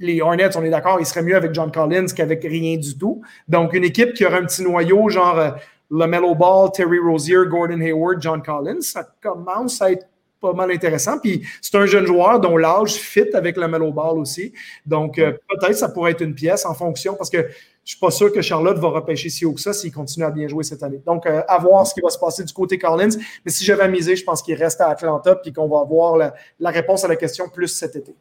les 0.00 0.20
Hornets, 0.20 0.54
on 0.54 0.64
est 0.64 0.70
d'accord, 0.70 0.98
il 1.00 1.06
serait 1.06 1.22
mieux 1.22 1.36
avec 1.36 1.54
John 1.54 1.72
Collins 1.72 2.08
qu'avec 2.14 2.42
rien 2.42 2.76
du 2.76 2.98
tout. 2.98 3.22
Donc, 3.48 3.72
une 3.72 3.84
équipe 3.84 4.12
qui 4.12 4.26
aurait 4.26 4.36
un 4.40 4.44
petit 4.44 4.62
noyau, 4.62 5.08
genre 5.08 5.38
euh, 5.38 5.50
LaMelo 5.90 6.34
Ball, 6.34 6.70
Terry 6.74 6.98
Rozier, 6.98 7.46
Gordon 7.48 7.80
Hayward, 7.80 8.20
John 8.20 8.42
Collins, 8.42 8.82
ça 8.82 9.08
commence 9.22 9.80
à 9.80 9.92
être 9.92 10.06
pas 10.42 10.52
mal 10.52 10.70
intéressant. 10.70 11.18
Puis 11.18 11.46
c'est 11.62 11.76
un 11.76 11.86
jeune 11.86 12.04
joueur 12.04 12.40
dont 12.40 12.56
l'âge 12.56 12.94
fit 12.94 13.32
avec 13.32 13.56
la 13.56 13.68
Mellow 13.68 13.92
Ball 13.92 14.18
aussi. 14.18 14.52
Donc 14.84 15.18
euh, 15.18 15.32
peut-être 15.48 15.76
ça 15.76 15.88
pourrait 15.88 16.10
être 16.10 16.20
une 16.20 16.34
pièce 16.34 16.66
en 16.66 16.74
fonction 16.74 17.14
parce 17.14 17.30
que 17.30 17.38
je 17.38 17.42
ne 17.42 17.96
suis 17.96 17.98
pas 17.98 18.10
sûr 18.10 18.32
que 18.32 18.42
Charlotte 18.42 18.78
va 18.78 18.88
repêcher 18.88 19.28
si 19.28 19.44
haut 19.44 19.52
que 19.52 19.60
ça 19.60 19.72
s'il 19.72 19.92
continue 19.92 20.24
à 20.24 20.30
bien 20.30 20.46
jouer 20.46 20.62
cette 20.62 20.84
année. 20.84 21.00
Donc, 21.04 21.26
euh, 21.26 21.42
à 21.48 21.58
voir 21.58 21.84
ce 21.84 21.94
qui 21.94 22.00
va 22.00 22.10
se 22.10 22.18
passer 22.18 22.44
du 22.44 22.52
côté 22.52 22.78
Collins. 22.78 23.16
Mais 23.44 23.50
si 23.50 23.64
j'avais 23.64 23.88
misé, 23.88 24.14
je 24.14 24.22
pense 24.22 24.40
qu'il 24.40 24.54
reste 24.54 24.80
à 24.80 24.88
Atlanta 24.88 25.34
puis 25.34 25.52
qu'on 25.52 25.66
va 25.66 25.80
avoir 25.80 26.16
la 26.16 26.70
réponse 26.70 27.02
à 27.04 27.08
la 27.08 27.16
question 27.16 27.48
plus 27.48 27.66
cet 27.66 27.96
été. 27.96 28.14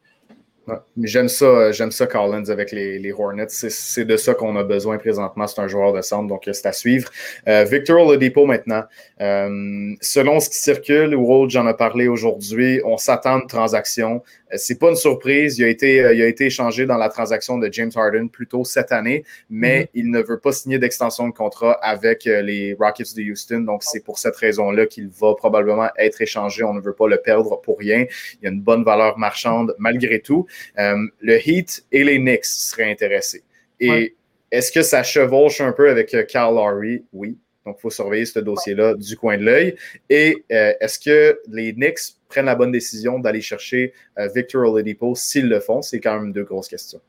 J'aime 1.04 1.28
ça, 1.30 1.46
euh, 1.46 1.72
j'aime 1.72 1.92
ça 1.92 2.08
Collins 2.08 2.50
avec 2.50 2.72
les, 2.72 3.12
Hornets. 3.12 3.48
C'est 3.50 4.06
de 4.06 4.18
ça 4.18 4.34
qu'on 4.34 4.56
a 4.56 4.64
besoin 4.64 4.98
présentement. 4.98 5.48
C'est 5.48 5.62
un 5.62 5.68
joueur 5.68 5.94
de 5.94 6.02
centre, 6.02 6.28
donc 6.28 6.44
c'est 6.52 6.66
à 6.66 6.74
suivre. 6.74 7.10
Euh, 7.48 7.64
Victor 7.64 8.06
Oladipo 8.06 8.46
maintenant. 8.46 8.84
Euh, 9.20 9.94
selon 10.02 10.40
ce 10.40 10.50
qui 10.50 10.58
circule, 10.58 11.16
World, 11.16 11.52
j'en 11.52 11.68
ai 11.68 11.74
parlé 11.74 12.08
aujourd'hui, 12.08 12.82
on 12.86 12.98
s'attend 12.98 13.36
à 13.36 13.42
une 13.42 13.48
transaction. 13.48 14.24
C'est 14.56 14.80
pas 14.80 14.90
une 14.90 14.96
surprise. 14.96 15.58
Il 15.60 15.64
a, 15.64 15.68
été, 15.70 15.98
il 16.14 16.22
a 16.22 16.28
été 16.28 16.46
échangé 16.48 16.86
dans 16.86 16.98
la 16.98 17.08
transaction 17.08 17.58
de 17.58 17.70
James 17.72 17.92
Harden 17.96 18.28
plus 18.28 18.48
tôt 18.48 18.66
cette 18.66 18.92
année, 18.92 19.24
mais 19.50 19.84
mm-hmm. 19.84 19.90
il 19.94 20.12
ne 20.12 20.22
veut 20.22 20.40
pas 20.40 20.52
signer 20.52 20.78
d'extension 20.78 21.28
de 21.30 21.34
contrat 21.34 21.74
avec 21.82 22.26
les 22.26 22.76
Rockets 22.78 23.16
de 23.16 23.24
Houston. 23.24 23.62
Donc, 23.62 23.84
c'est 23.84 24.04
pour 24.04 24.20
cette 24.20 24.36
raison-là 24.36 24.88
qu'il 24.88 25.08
va 25.08 25.36
probablement 25.36 25.88
être 25.98 26.22
échangé. 26.22 26.64
On 26.64 26.74
ne 26.74 26.82
veut 26.82 26.94
pas 26.94 27.08
le 27.08 27.18
perdre 27.18 27.62
pour 27.62 27.80
rien. 27.80 28.06
Il 28.42 28.46
y 28.46 28.48
a 28.48 28.52
une 28.52 28.62
bonne 28.62 28.84
valeur 28.84 29.18
marchande 29.18 29.74
malgré 29.78 30.20
tout. 30.20 30.46
Euh, 30.80 31.08
le 31.20 31.38
Heat 31.48 31.86
et 31.92 32.04
les 32.04 32.18
Knicks 32.18 32.46
seraient 32.46 32.92
intéressés. 32.92 33.44
Et 33.80 34.16
est-ce 34.52 34.72
que 34.72 34.82
ça 34.82 35.04
chevauche 35.04 35.62
un 35.62 35.72
peu 35.72 35.90
avec 35.90 36.14
euh, 36.14 36.24
Carl 36.24 36.56
Lowry? 36.56 37.04
Oui. 37.14 37.38
Donc, 37.66 37.78
il 37.78 37.82
faut 37.82 37.90
surveiller 37.90 38.26
ce 38.26 38.40
dossier-là 38.40 38.96
du 38.96 39.16
coin 39.16 39.38
de 39.38 39.44
l'œil. 39.44 39.76
Et 40.10 40.44
euh, 40.52 40.74
est-ce 40.80 40.98
que 41.00 41.40
les 41.50 41.74
Knicks 41.74 42.16
prennent 42.28 42.46
la 42.46 42.56
bonne 42.56 42.72
décision 42.72 43.20
d'aller 43.20 43.42
chercher 43.42 43.94
Victor 44.34 44.72
Oladipo 44.72 45.14
s'ils 45.16 45.48
le 45.48 45.60
font? 45.60 45.82
C'est 45.82 46.00
quand 46.00 46.20
même 46.20 46.32
deux 46.32 46.44
grosses 46.44 46.70
questions. 46.70 47.02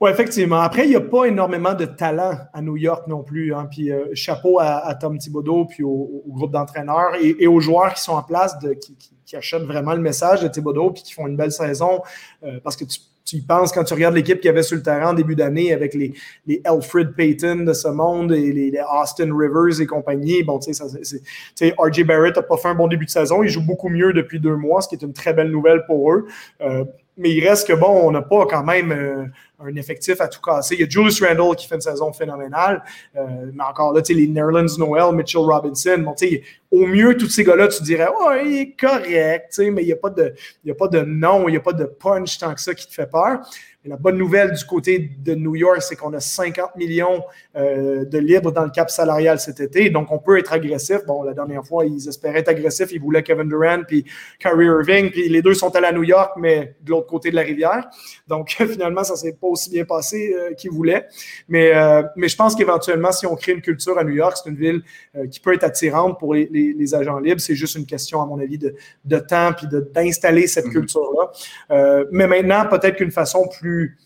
Oui, 0.00 0.10
effectivement. 0.10 0.60
Après, 0.60 0.84
il 0.84 0.90
n'y 0.90 0.96
a 0.96 1.00
pas 1.00 1.24
énormément 1.24 1.72
de 1.72 1.86
talent 1.86 2.38
à 2.52 2.60
New 2.60 2.76
York 2.76 3.06
non 3.08 3.22
plus. 3.22 3.54
Hein. 3.54 3.66
Puis 3.70 3.90
chapeau 4.12 4.58
à, 4.60 4.94
Tom 4.94 5.16
Thibodeau, 5.16 5.64
puis 5.64 5.82
au, 5.82 6.22
groupe 6.28 6.52
d'entraîneurs 6.52 7.14
et, 7.20 7.46
aux 7.46 7.60
joueurs 7.60 7.94
qui 7.94 8.02
sont 8.02 8.12
en 8.12 8.22
place, 8.22 8.58
de, 8.58 8.74
qui, 8.74 8.94
qui 9.26 9.36
achètent 9.36 9.64
vraiment 9.64 9.92
le 9.92 10.00
message 10.00 10.40
de 10.40 10.48
Thibodeau 10.48 10.90
puis 10.90 11.02
qui 11.02 11.12
font 11.12 11.26
une 11.26 11.36
belle 11.36 11.52
saison 11.52 12.02
euh, 12.44 12.60
parce 12.62 12.76
que 12.76 12.84
tu, 12.84 13.00
tu 13.24 13.42
penses 13.42 13.72
quand 13.72 13.82
tu 13.82 13.92
regardes 13.92 14.14
l'équipe 14.14 14.36
qu'il 14.36 14.46
y 14.46 14.50
avait 14.50 14.62
sur 14.62 14.76
le 14.76 14.82
terrain 14.82 15.10
en 15.10 15.12
début 15.12 15.34
d'année 15.34 15.72
avec 15.72 15.94
les, 15.94 16.14
les 16.46 16.62
Alfred 16.64 17.12
Payton 17.12 17.64
de 17.64 17.72
ce 17.72 17.88
monde 17.88 18.32
et 18.32 18.52
les, 18.52 18.72
Austin 19.02 19.36
Rivers 19.36 19.80
et 19.80 19.86
compagnie. 19.86 20.44
Bon, 20.44 20.60
tu 20.60 20.72
sais, 20.72 21.74
RJ 21.76 22.04
Barrett 22.04 22.36
n'a 22.36 22.42
pas 22.42 22.56
fait 22.56 22.68
un 22.68 22.76
bon 22.76 22.86
début 22.86 23.04
de 23.04 23.10
saison. 23.10 23.42
Il 23.42 23.48
joue 23.48 23.66
beaucoup 23.66 23.88
mieux 23.88 24.12
depuis 24.12 24.38
deux 24.38 24.54
mois, 24.54 24.80
ce 24.80 24.88
qui 24.88 24.94
est 24.94 25.02
une 25.02 25.12
très 25.12 25.34
belle 25.34 25.50
nouvelle 25.50 25.84
pour 25.86 26.12
eux. 26.12 26.26
Euh, 26.60 26.84
mais 27.16 27.32
il 27.32 27.46
reste 27.46 27.66
que, 27.66 27.72
bon, 27.72 27.88
on 27.88 28.10
n'a 28.12 28.22
pas 28.22 28.46
quand 28.46 28.62
même 28.62 28.92
euh, 28.92 29.24
un 29.58 29.74
effectif 29.76 30.20
à 30.20 30.28
tout 30.28 30.40
casser. 30.40 30.74
Il 30.74 30.80
y 30.80 30.84
a 30.84 30.88
Julius 30.88 31.22
Randle 31.22 31.56
qui 31.56 31.66
fait 31.66 31.76
une 31.76 31.80
saison 31.80 32.12
phénoménale, 32.12 32.82
euh, 33.16 33.50
mais 33.52 33.64
encore 33.64 33.92
là, 33.92 34.02
tu 34.02 34.12
sais, 34.12 34.20
les 34.20 34.28
Nerlens 34.28 34.78
Noel, 34.78 35.14
Mitchell 35.14 35.42
Robinson, 35.42 35.98
bon, 35.98 36.14
tu 36.14 36.28
sais, 36.28 36.42
au 36.70 36.84
mieux, 36.86 37.16
tous 37.16 37.28
ces 37.28 37.44
gars-là, 37.44 37.68
tu 37.68 37.82
dirais, 37.82 38.08
oh, 38.18 38.30
il 38.44 38.58
est 38.58 38.72
correct, 38.78 39.46
tu 39.50 39.62
sais, 39.62 39.70
mais 39.70 39.82
il 39.82 39.86
n'y 39.86 39.92
a, 39.92 39.96
pas 39.96 40.10
de, 40.10 40.34
il 40.64 40.70
a 40.70 40.74
pas 40.74 40.88
de 40.88 41.00
nom, 41.00 41.48
il 41.48 41.52
n'y 41.52 41.56
a 41.56 41.60
pas 41.60 41.72
de 41.72 41.84
punch 41.84 42.38
tant 42.38 42.52
que 42.54 42.60
ça 42.60 42.74
qui 42.74 42.86
te 42.86 42.92
fait 42.92 43.10
peur 43.10 43.40
la 43.86 43.96
bonne 43.96 44.18
nouvelle 44.18 44.52
du 44.52 44.64
côté 44.64 45.10
de 45.18 45.34
New 45.34 45.54
York, 45.56 45.80
c'est 45.82 45.96
qu'on 45.96 46.12
a 46.12 46.20
50 46.20 46.76
millions 46.76 47.22
euh, 47.56 48.04
de 48.04 48.18
libres 48.18 48.52
dans 48.52 48.64
le 48.64 48.70
cap 48.70 48.90
salarial 48.90 49.38
cet 49.38 49.60
été. 49.60 49.90
Donc, 49.90 50.10
on 50.10 50.18
peut 50.18 50.38
être 50.38 50.52
agressif. 50.52 51.04
Bon, 51.06 51.22
la 51.22 51.34
dernière 51.34 51.64
fois, 51.64 51.86
ils 51.86 52.08
espéraient 52.08 52.40
être 52.40 52.48
agressifs. 52.48 52.90
Ils 52.92 53.00
voulaient 53.00 53.22
Kevin 53.22 53.48
Durant 53.48 53.82
puis 53.86 54.04
Kyrie 54.38 54.66
Irving. 54.66 55.10
Puis 55.10 55.28
les 55.28 55.42
deux 55.42 55.54
sont 55.54 55.74
allés 55.76 55.86
à 55.86 55.92
New 55.92 56.04
York, 56.04 56.32
mais 56.36 56.74
de 56.82 56.90
l'autre 56.90 57.06
côté 57.06 57.30
de 57.30 57.36
la 57.36 57.42
rivière. 57.42 57.88
Donc, 58.26 58.50
finalement, 58.58 59.04
ça 59.04 59.16
s'est 59.16 59.36
pas 59.40 59.45
aussi 59.50 59.70
bien 59.70 59.84
passé 59.84 60.34
euh, 60.34 60.54
qu'ils 60.54 60.70
voulaient. 60.70 61.06
Mais, 61.48 61.74
euh, 61.74 62.02
mais 62.16 62.28
je 62.28 62.36
pense 62.36 62.54
qu'éventuellement, 62.54 63.12
si 63.12 63.26
on 63.26 63.34
crée 63.36 63.52
une 63.52 63.62
culture 63.62 63.98
à 63.98 64.04
New 64.04 64.14
York, 64.14 64.36
c'est 64.42 64.50
une 64.50 64.56
ville 64.56 64.82
qui 65.30 65.40
peut 65.40 65.54
être 65.54 65.64
attirante 65.64 66.18
pour 66.18 66.34
les, 66.34 66.94
agents 66.94 67.18
libres. 67.18 67.40
C'est 67.40 67.54
juste 67.54 67.76
une 67.76 67.86
question, 67.86 68.22
à 68.22 68.26
mon 68.26 68.38
avis, 68.38 68.58
de, 68.58 68.74
de 69.04 69.18
temps 69.18 69.52
puis 69.56 69.66
d'installer 69.94 70.46
cette 70.46 70.66
mm-hmm. 70.66 70.72
culture-là. 70.72 72.06
mais 72.12 72.26
maintenant, 72.26 72.66
peut-être 72.68 72.96
qu'une 72.96 73.10
façon 73.10 73.48
plus 73.48 73.96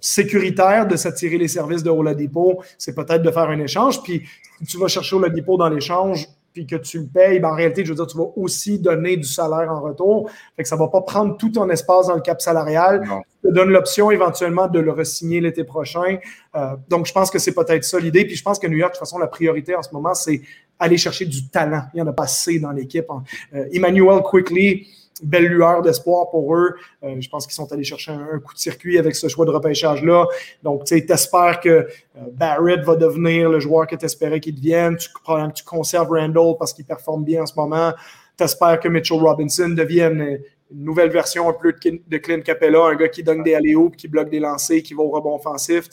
sécuritaire 0.00 0.86
de 0.86 0.96
s'attirer 0.96 1.38
les 1.38 1.48
services 1.48 1.82
de 1.82 1.90
Oladipo, 1.90 2.62
c'est 2.78 2.94
peut-être 2.94 3.22
de 3.22 3.30
faire 3.30 3.48
un 3.48 3.58
échange. 3.58 4.02
Puis 4.02 4.22
si 4.60 4.66
tu 4.66 4.78
vas 4.78 4.88
chercher 4.88 5.16
Oladipo 5.16 5.56
dans 5.56 5.68
l'échange, 5.68 6.28
puis 6.52 6.66
que 6.66 6.76
tu 6.76 6.98
le 7.00 7.06
payes, 7.06 7.40
ben 7.40 7.50
en 7.50 7.54
réalité, 7.54 7.84
je 7.84 7.90
veux 7.90 7.96
dire, 7.96 8.06
tu 8.06 8.16
vas 8.16 8.26
aussi 8.36 8.78
donner 8.78 9.16
du 9.16 9.24
salaire 9.24 9.70
en 9.70 9.80
retour. 9.80 10.30
Fait 10.56 10.62
que 10.62 10.68
ça 10.68 10.76
ne 10.76 10.80
va 10.80 10.88
pas 10.88 11.00
prendre 11.02 11.36
tout 11.36 11.50
ton 11.50 11.68
espace 11.70 12.08
dans 12.08 12.14
le 12.14 12.20
cap 12.20 12.40
salarial. 12.40 13.02
Tu 13.42 13.48
te 13.48 13.54
donnes 13.54 13.70
l'option 13.70 14.10
éventuellement 14.10 14.68
de 14.68 14.78
le 14.78 14.92
re-signer 14.92 15.40
l'été 15.40 15.64
prochain. 15.64 16.18
Euh, 16.54 16.76
donc, 16.88 17.06
je 17.06 17.12
pense 17.12 17.30
que 17.30 17.38
c'est 17.38 17.54
peut-être 17.54 17.84
ça 17.84 17.98
l'idée. 17.98 18.24
Puis 18.24 18.36
je 18.36 18.42
pense 18.42 18.58
que 18.58 18.66
New 18.66 18.76
York, 18.76 18.92
de 18.92 18.98
toute 18.98 19.06
façon, 19.06 19.18
la 19.18 19.26
priorité 19.26 19.74
en 19.74 19.82
ce 19.82 19.92
moment, 19.92 20.14
c'est 20.14 20.42
aller 20.78 20.98
chercher 20.98 21.26
du 21.26 21.48
talent. 21.48 21.84
Il 21.94 21.98
y 21.98 22.02
en 22.02 22.06
a 22.06 22.12
pas 22.12 22.24
assez 22.24 22.58
dans 22.58 22.72
l'équipe. 22.72 23.06
Hein. 23.08 23.22
Euh, 23.54 23.64
Emmanuel 23.72 24.20
Quickly, 24.22 24.86
belle 25.22 25.46
lueur 25.46 25.82
d'espoir 25.82 26.30
pour 26.30 26.54
eux. 26.56 26.74
Euh, 27.02 27.16
je 27.20 27.28
pense 27.28 27.46
qu'ils 27.46 27.54
sont 27.54 27.72
allés 27.72 27.84
chercher 27.84 28.12
un, 28.12 28.38
coup 28.38 28.54
de 28.54 28.58
circuit 28.58 28.98
avec 28.98 29.14
ce 29.14 29.28
choix 29.28 29.44
de 29.44 29.50
repêchage-là. 29.50 30.26
Donc, 30.62 30.84
tu 30.84 30.94
espères 30.94 31.60
que 31.60 31.68
euh, 31.68 31.86
Barrett 32.32 32.80
va 32.80 32.96
devenir 32.96 33.50
le 33.50 33.60
joueur 33.60 33.86
que 33.86 33.96
tu 33.96 34.04
espérais 34.04 34.40
qu'il 34.40 34.54
devienne. 34.54 34.96
Tu, 34.96 35.08
tu 35.54 35.64
conserves 35.64 36.08
Randall 36.10 36.56
parce 36.58 36.72
qu'il 36.72 36.84
performe 36.84 37.24
bien 37.24 37.42
en 37.42 37.46
ce 37.46 37.54
moment. 37.56 37.92
Tu 38.36 38.44
espères 38.44 38.80
que 38.80 38.88
Mitchell 38.88 39.18
Robinson 39.18 39.68
devienne 39.70 40.38
une 40.72 40.84
nouvelle 40.84 41.10
version 41.10 41.48
un 41.48 41.52
peu 41.52 41.72
de 41.72 42.18
Clint 42.18 42.40
Capella, 42.40 42.86
un 42.86 42.94
gars 42.94 43.08
qui 43.08 43.22
donne 43.22 43.42
des 43.42 43.54
allées 43.54 43.76
qui 43.96 44.08
bloque 44.08 44.30
des 44.30 44.40
lancers, 44.40 44.82
qui 44.82 44.94
va 44.94 45.02
au 45.02 45.10
rebond 45.10 45.36
offensif. 45.36 45.88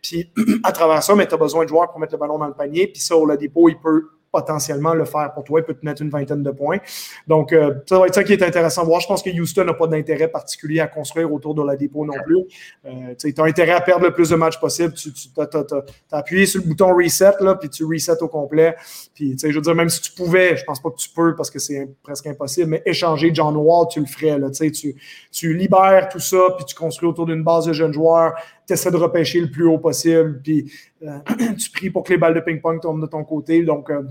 Puis 0.00 0.30
à 0.64 0.72
travers 0.72 1.02
ça, 1.02 1.14
mais 1.14 1.26
tu 1.26 1.34
as 1.34 1.38
besoin 1.38 1.64
de 1.64 1.68
joueurs 1.68 1.90
pour 1.90 1.98
mettre 1.98 2.12
le 2.14 2.18
ballon 2.18 2.38
dans 2.38 2.46
le 2.46 2.54
panier. 2.54 2.86
Puis 2.86 3.02
ça, 3.02 3.16
au 3.16 3.36
dépôt, 3.36 3.68
il 3.68 3.78
peut 3.78 4.08
potentiellement 4.32 4.94
le 4.94 5.04
faire 5.04 5.32
pour 5.34 5.44
toi. 5.44 5.60
Il 5.60 5.64
peut 5.64 5.74
te 5.74 5.84
mettre 5.84 6.02
une 6.02 6.10
vingtaine 6.10 6.42
de 6.42 6.50
points. 6.50 6.78
Donc, 7.26 7.52
euh, 7.52 7.74
ça 7.86 7.98
va 7.98 8.06
être 8.06 8.14
ça 8.14 8.24
qui 8.24 8.32
est 8.32 8.42
intéressant 8.42 8.82
à 8.82 8.84
voir. 8.84 9.00
Je 9.00 9.06
pense 9.06 9.22
que 9.22 9.30
Houston 9.30 9.64
n'a 9.64 9.74
pas 9.74 9.86
d'intérêt 9.86 10.28
particulier 10.28 10.80
à 10.80 10.86
construire 10.86 11.32
autour 11.32 11.54
de 11.54 11.62
la 11.62 11.76
dépôt 11.76 12.04
non 12.04 12.14
plus. 12.24 12.44
Euh, 12.86 13.14
tu 13.18 13.34
as 13.36 13.44
intérêt 13.44 13.72
à 13.72 13.80
perdre 13.80 14.04
le 14.04 14.12
plus 14.12 14.30
de 14.30 14.36
matchs 14.36 14.58
possible. 14.60 14.94
Tu, 14.94 15.10
as, 15.38 16.16
appuyé 16.16 16.46
sur 16.46 16.62
le 16.62 16.68
bouton 16.68 16.94
reset, 16.94 17.32
là, 17.40 17.54
puis 17.54 17.68
tu 17.68 17.84
reset 17.84 18.22
au 18.22 18.28
complet. 18.28 18.76
Puis, 19.14 19.36
je 19.38 19.48
veux 19.48 19.60
dire, 19.60 19.74
même 19.74 19.88
si 19.88 20.00
tu 20.00 20.12
pouvais, 20.12 20.56
je 20.56 20.64
pense 20.64 20.80
pas 20.80 20.90
que 20.90 20.96
tu 20.96 21.08
peux 21.10 21.34
parce 21.34 21.50
que 21.50 21.58
c'est 21.58 21.88
presque 22.02 22.26
impossible, 22.26 22.70
mais 22.70 22.82
échanger 22.86 23.30
John 23.32 23.56
Wall, 23.56 23.86
tu 23.90 24.00
le 24.00 24.06
ferais. 24.06 24.38
Là, 24.38 24.50
tu, 24.50 24.94
tu 25.32 25.54
libères 25.54 26.08
tout 26.08 26.20
ça, 26.20 26.38
puis 26.56 26.64
tu 26.64 26.74
construis 26.74 27.08
autour 27.08 27.26
d'une 27.26 27.42
base 27.42 27.66
de 27.66 27.72
jeunes 27.72 27.92
joueurs 27.92 28.34
tu 28.70 28.74
essaies 28.74 28.90
de 28.90 28.96
repêcher 28.96 29.40
le 29.40 29.50
plus 29.50 29.66
haut 29.66 29.78
possible, 29.78 30.40
puis 30.42 30.70
euh, 31.02 31.18
tu 31.58 31.70
pries 31.70 31.90
pour 31.90 32.04
que 32.04 32.12
les 32.12 32.18
balles 32.18 32.34
de 32.34 32.40
ping-pong 32.40 32.80
tombent 32.80 33.02
de 33.02 33.06
ton 33.06 33.24
côté. 33.24 33.62
Donc, 33.62 33.90
euh, 33.90 34.02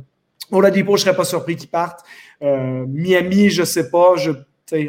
Oladipo, 0.51 0.97
je 0.97 1.01
ne 1.01 1.05
serais 1.05 1.15
pas 1.15 1.25
surpris 1.25 1.55
qu'il 1.55 1.69
parte. 1.69 2.01
Euh, 2.41 2.85
Miami, 2.87 3.49
je 3.49 3.61
ne 3.61 3.65
sais 3.65 3.89
pas. 3.89 4.15
Je, 4.17 4.31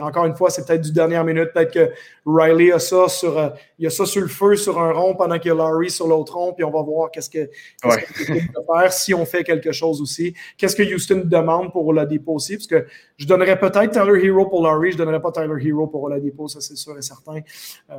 encore 0.01 0.26
une 0.26 0.34
fois, 0.34 0.51
c'est 0.51 0.66
peut-être 0.66 0.82
du 0.82 0.92
dernière 0.92 1.24
minute. 1.24 1.52
Peut-être 1.52 1.72
que 1.72 1.90
Riley 2.26 2.72
a 2.72 2.78
ça 2.78 3.09
sur, 3.09 3.38
euh, 3.38 3.48
il 3.78 3.86
a 3.86 3.90
ça 3.90 4.06
sur 4.06 4.20
le 4.20 4.28
feu 4.28 4.56
sur 4.56 4.78
un 4.78 4.92
rond 4.92 5.14
pendant 5.14 5.38
qu'il 5.38 5.48
y 5.48 5.52
a 5.52 5.55
Larry 5.55 5.90
sur 5.90 6.06
l'autre 6.06 6.36
rond, 6.36 6.52
puis 6.52 6.64
on 6.64 6.70
va 6.70 6.82
voir 6.82 7.10
qu'est-ce 7.10 7.30
que, 7.30 7.48
faire 7.82 8.92
si 8.92 9.14
on 9.14 9.24
fait 9.24 9.44
quelque 9.44 9.72
chose 9.72 10.01
aussi. 10.01 10.34
Qu'est-ce 10.56 10.76
que 10.76 10.82
Houston 10.82 11.22
demande 11.24 11.72
pour 11.72 11.86
Oladipo 11.86 12.34
aussi? 12.34 12.56
Parce 12.56 12.66
que 12.66 12.86
je 13.16 13.26
donnerais 13.26 13.59
peut-être 13.59 13.90
Tyler 13.90 14.24
Hero 14.24 14.47
pour 14.47 14.62
Larry, 14.62 14.92
je 14.92 14.97
ne 14.97 15.05
donnerais 15.05 15.20
pas 15.20 15.32
Tyler 15.32 15.66
Hero 15.66 15.86
pour 15.86 16.02
Oladipo, 16.05 16.48
ça 16.48 16.60
c'est 16.60 16.76
sûr 16.76 16.97
et 16.98 17.02
certain. 17.02 17.40
Euh, 17.90 17.94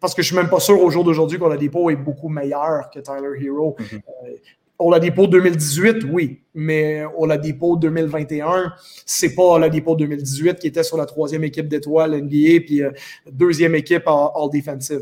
parce 0.00 0.14
que 0.14 0.22
je 0.22 0.28
ne 0.28 0.34
suis 0.34 0.36
même 0.36 0.50
pas 0.50 0.60
sûr 0.60 0.80
au 0.80 0.90
jour 0.90 1.04
d'aujourd'hui 1.04 1.38
qu'Oladipo 1.38 1.90
est 1.90 1.96
beaucoup 1.96 2.28
meilleur 2.28 2.90
que 2.90 3.00
Tyler 3.00 3.44
Hero. 3.44 3.76
Mm-hmm. 3.78 4.00
Euh, 4.26 4.36
Oladipo 4.78 5.26
2018, 5.26 6.04
oui, 6.12 6.42
mais 6.52 7.02
Oladipo 7.16 7.76
2021, 7.76 8.74
c'est 9.06 9.34
pas 9.34 9.42
Oladipo 9.42 9.96
2018 9.96 10.58
qui 10.58 10.66
était 10.66 10.82
sur 10.82 10.98
la 10.98 11.06
troisième 11.06 11.44
équipe 11.44 11.66
d'étoiles 11.66 12.22
NBA 12.22 12.60
puis 12.66 12.82
euh, 12.82 12.90
deuxième 13.30 13.74
équipe 13.74 14.06
all, 14.06 14.50
defensive. 14.52 15.00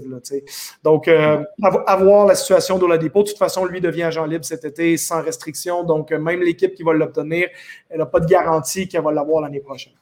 donc, 0.85 1.09
euh, 1.09 1.43
avoir 1.87 2.27
la 2.27 2.37
situation 2.37 2.79
d'Oladipo, 2.79 3.25
de 3.25 3.29
toute 3.29 3.39
façon, 3.39 3.65
lui 3.65 3.81
devient 3.81 4.05
agent 4.05 4.25
libre 4.27 4.45
cet 4.45 4.65
été 4.65 4.97
sans 4.97 5.23
restriction. 5.23 5.83
Donc, 5.83 6.13
même 6.13 6.41
l'équipe 6.41 6.75
qui 6.75 6.85
va 6.85 6.93
l'obtenir, 6.93 7.49
elle 7.91 7.99
n'a 7.99 8.07
pas 8.07 8.21
de 8.21 8.27
garantie 8.27 8.87
qu'elle 8.87 9.03
va 9.03 9.11
l'avoir 9.11 9.43
l'année 9.43 9.61
prochaine. 9.61 9.95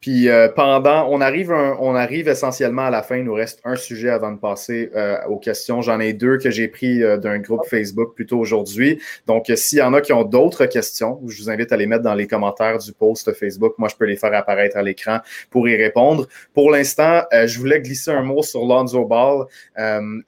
Puis 0.00 0.28
euh, 0.28 0.48
pendant, 0.48 1.08
on 1.10 1.20
arrive, 1.20 1.52
on 1.52 1.94
arrive 1.94 2.28
essentiellement 2.28 2.86
à 2.86 2.90
la 2.90 3.02
fin. 3.02 3.18
Il 3.18 3.24
nous 3.24 3.34
reste 3.34 3.60
un 3.64 3.76
sujet 3.76 4.08
avant 4.08 4.32
de 4.32 4.38
passer 4.38 4.90
euh, 4.96 5.18
aux 5.28 5.38
questions. 5.38 5.80
J'en 5.80 6.00
ai 6.00 6.12
deux 6.12 6.38
que 6.38 6.50
j'ai 6.50 6.66
pris 6.66 7.04
euh, 7.04 7.18
d'un 7.18 7.38
groupe 7.38 7.64
Facebook 7.68 8.14
plutôt 8.16 8.38
aujourd'hui. 8.38 9.00
Donc, 9.28 9.46
s'il 9.54 9.78
y 9.78 9.82
en 9.82 9.94
a 9.94 10.00
qui 10.00 10.12
ont 10.12 10.24
d'autres 10.24 10.66
questions, 10.66 11.20
je 11.28 11.40
vous 11.40 11.50
invite 11.50 11.70
à 11.70 11.76
les 11.76 11.86
mettre 11.86 12.02
dans 12.02 12.14
les 12.14 12.26
commentaires 12.26 12.78
du 12.78 12.92
post 12.92 13.32
Facebook. 13.32 13.74
Moi, 13.78 13.88
je 13.88 13.94
peux 13.94 14.06
les 14.06 14.16
faire 14.16 14.34
apparaître 14.34 14.76
à 14.76 14.82
l'écran 14.82 15.20
pour 15.50 15.68
y 15.68 15.76
répondre. 15.76 16.26
Pour 16.52 16.72
l'instant, 16.72 17.22
je 17.32 17.58
voulais 17.58 17.80
glisser 17.80 18.10
un 18.10 18.22
mot 18.22 18.42
sur 18.42 18.64
Lonzo 18.64 19.04
Ball. 19.04 19.46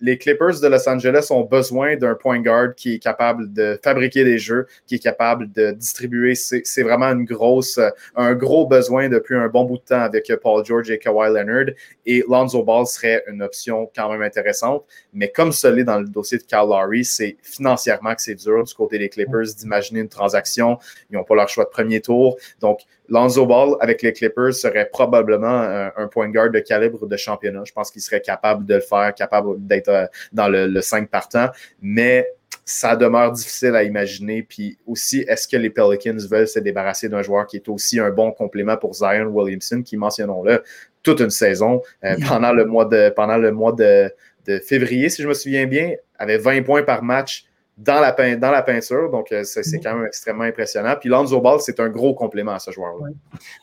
les 0.00 0.18
Clippers 0.18 0.60
de 0.60 0.68
Los 0.68 0.88
Angeles 0.88 1.28
ont 1.30 1.42
besoin 1.42 1.96
d'un 1.96 2.14
point 2.14 2.40
guard 2.40 2.74
qui 2.76 2.94
est 2.94 2.98
capable 2.98 3.52
de 3.52 3.78
fabriquer 3.82 4.22
des 4.22 4.38
jeux, 4.38 4.66
qui 4.86 4.96
est 4.96 5.02
capable 5.02 5.50
de 5.50 5.72
distribuer. 5.72 6.34
C'est 6.34 6.82
vraiment 6.82 7.06
une 7.06 7.24
grosse, 7.24 7.80
un 8.14 8.34
gros 8.34 8.66
besoin 8.66 9.08
depuis 9.08 9.31
un 9.36 9.48
bon 9.48 9.64
bout 9.64 9.78
de 9.78 9.82
temps 9.82 10.00
avec 10.00 10.32
Paul 10.42 10.64
George 10.64 10.90
et 10.90 10.98
Kawhi 10.98 11.32
Leonard. 11.32 11.74
Et 12.06 12.24
Lonzo 12.28 12.62
Ball 12.62 12.86
serait 12.86 13.22
une 13.28 13.42
option 13.42 13.90
quand 13.94 14.10
même 14.10 14.22
intéressante. 14.22 14.84
Mais 15.12 15.30
comme 15.30 15.50
l'est 15.64 15.84
dans 15.84 16.00
le 16.00 16.08
dossier 16.08 16.38
de 16.38 16.42
Kyle 16.42 16.68
Lowry, 16.68 17.04
c'est 17.04 17.36
financièrement 17.42 18.14
que 18.14 18.22
c'est 18.22 18.34
dur 18.34 18.64
du 18.64 18.74
côté 18.74 18.98
des 18.98 19.08
Clippers 19.08 19.54
d'imaginer 19.56 20.00
une 20.00 20.08
transaction. 20.08 20.78
Ils 21.10 21.16
n'ont 21.16 21.24
pas 21.24 21.34
leur 21.34 21.48
choix 21.48 21.64
de 21.64 21.70
premier 21.70 22.00
tour. 22.00 22.36
Donc, 22.60 22.80
Lonzo 23.08 23.46
Ball 23.46 23.76
avec 23.80 24.02
les 24.02 24.12
Clippers 24.12 24.54
serait 24.54 24.88
probablement 24.90 25.90
un, 25.96 26.08
point 26.08 26.28
guard 26.28 26.50
de 26.50 26.60
calibre 26.60 27.06
de 27.06 27.16
championnat. 27.16 27.62
Je 27.64 27.72
pense 27.72 27.90
qu'il 27.90 28.00
serait 28.00 28.20
capable 28.20 28.64
de 28.64 28.76
le 28.76 28.80
faire, 28.80 29.14
capable 29.14 29.66
d'être 29.66 29.88
euh, 29.88 30.06
dans 30.32 30.48
le, 30.48 30.66
le 30.66 30.80
5 30.80 31.08
partant. 31.10 31.48
Mais 31.80 32.28
ça 32.64 32.96
demeure 32.96 33.32
difficile 33.32 33.74
à 33.74 33.82
imaginer. 33.82 34.42
Puis 34.42 34.78
aussi, 34.86 35.24
est-ce 35.28 35.48
que 35.48 35.56
les 35.56 35.70
Pelicans 35.70 36.16
veulent 36.30 36.48
se 36.48 36.58
débarrasser 36.58 37.08
d'un 37.08 37.22
joueur 37.22 37.46
qui 37.46 37.56
est 37.56 37.68
aussi 37.68 37.98
un 37.98 38.10
bon 38.10 38.32
complément 38.32 38.76
pour 38.76 38.94
Zion 38.94 39.26
Williamson, 39.26 39.82
qui, 39.82 39.96
mentionnons-le, 39.96 40.62
toute 41.02 41.20
une 41.20 41.30
saison 41.30 41.82
euh, 42.04 42.16
pendant 42.28 42.52
le 42.52 42.64
mois 42.64 42.84
de 42.84 43.10
pendant 43.10 43.36
le 43.36 43.50
mois 43.50 43.72
de, 43.72 44.10
de, 44.46 44.58
février, 44.58 45.08
si 45.08 45.22
je 45.22 45.28
me 45.28 45.34
souviens 45.34 45.66
bien, 45.66 45.94
avait 46.18 46.38
20 46.38 46.62
points 46.62 46.82
par 46.82 47.02
match 47.02 47.44
dans 47.76 48.00
la, 48.00 48.36
dans 48.36 48.50
la 48.50 48.62
peinture. 48.62 49.10
Donc, 49.10 49.32
euh, 49.32 49.42
c'est 49.44 49.80
quand 49.80 49.94
même 49.94 50.06
extrêmement 50.06 50.44
impressionnant. 50.44 50.94
Puis 50.98 51.08
Lonzo 51.08 51.40
Ball, 51.40 51.60
c'est 51.60 51.80
un 51.80 51.88
gros 51.88 52.14
complément 52.14 52.52
à 52.52 52.58
ce 52.58 52.70
joueur-là. 52.70 53.08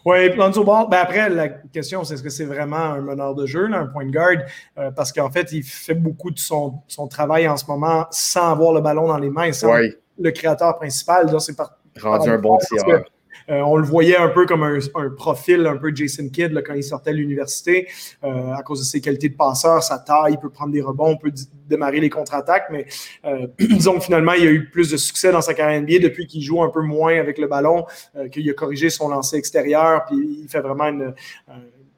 Oui, 0.06 0.36
Lonzo 0.36 0.64
Ball, 0.64 0.88
ben 0.90 0.98
après, 0.98 1.30
la 1.30 1.50
question, 1.50 2.04
c'est 2.04 2.16
est-ce 2.16 2.24
que 2.24 2.30
c'est 2.30 2.46
vraiment 2.46 2.78
un 2.78 3.02
meneur 3.02 3.36
de 3.36 3.46
jeu, 3.46 3.70
un 3.72 3.86
point 3.86 4.06
de 4.06 4.12
garde? 4.12 4.46
Euh, 4.78 4.92
parce 4.92 5.12
qu'en 5.12 5.30
fait, 5.30 5.52
il 5.52 5.64
fait 5.64 5.94
beaucoup 5.94 6.32
de 6.32 6.40
son, 6.40 6.80
son, 6.88 7.08
travail 7.08 7.48
en 7.48 7.58
ce 7.58 7.66
moment 7.66 8.08
sans 8.12 8.52
avoir 8.52 8.74
le 8.74 8.82
ballon 8.82 9.08
dans 9.08 9.18
les 9.18 9.30
mains, 9.30 9.52
sans 9.52 9.74
le 10.20 10.32
créateur 10.32 10.76
principal. 10.78 11.30
C'est 11.40 11.56
Rendu 12.02 12.30
un 12.30 12.38
bon 12.38 12.58
tireur. 12.58 13.04
Euh, 13.50 13.62
on 13.62 13.78
le 13.78 13.84
voyait 13.84 14.18
un 14.18 14.30
peu 14.30 14.46
comme 14.46 14.64
un, 14.64 14.80
profil, 15.16 15.66
un 15.66 15.78
peu 15.78 15.94
Jason 15.94 16.30
Kidd 16.30 16.62
quand 16.66 16.74
il 16.74 16.84
sortait 16.84 17.12
de 17.12 17.18
l'université, 17.18 17.88
euh, 18.24 18.54
à 18.54 18.62
cause 18.62 18.80
de 18.80 18.86
ses 18.86 19.02
qualités 19.02 19.30
de 19.30 19.36
passeur, 19.36 19.82
sa 19.82 19.98
taille, 19.98 20.34
il 20.34 20.40
peut 20.40 20.50
prendre 20.50 20.72
des 20.72 20.82
rebonds, 20.82 21.12
on 21.12 21.18
peut 21.18 21.32
démarrer 21.68 22.00
les 22.00 22.10
contre-attaques, 22.10 22.68
mais 22.72 22.86
euh, 23.26 23.48
disons 23.60 23.96
que 23.96 24.04
finalement, 24.04 24.34
il 24.34 24.48
a 24.48 24.52
eu 24.52 24.70
plus 24.70 24.92
de 24.92 24.98
succès 24.98 25.32
dans 25.32 25.42
sa 25.42 25.54
carrière 25.54 25.82
NBA 25.82 26.00
depuis 26.00 26.28
qu'il 26.28 26.42
joue 26.42 26.62
un 26.62 26.70
peu 26.70 26.82
moins 26.82 27.20
avec 27.20 27.38
le 27.38 27.48
ballon, 27.48 27.86
qu'il 28.32 28.50
a 28.50 28.54
corrigé 28.54 28.90
son 28.90 29.10
lancer 29.10 29.38
extérieur, 29.38 30.06
puis 30.06 30.42
il 30.44 30.48
fait 30.48 30.62
vraiment 30.62 30.86
une... 30.86 31.14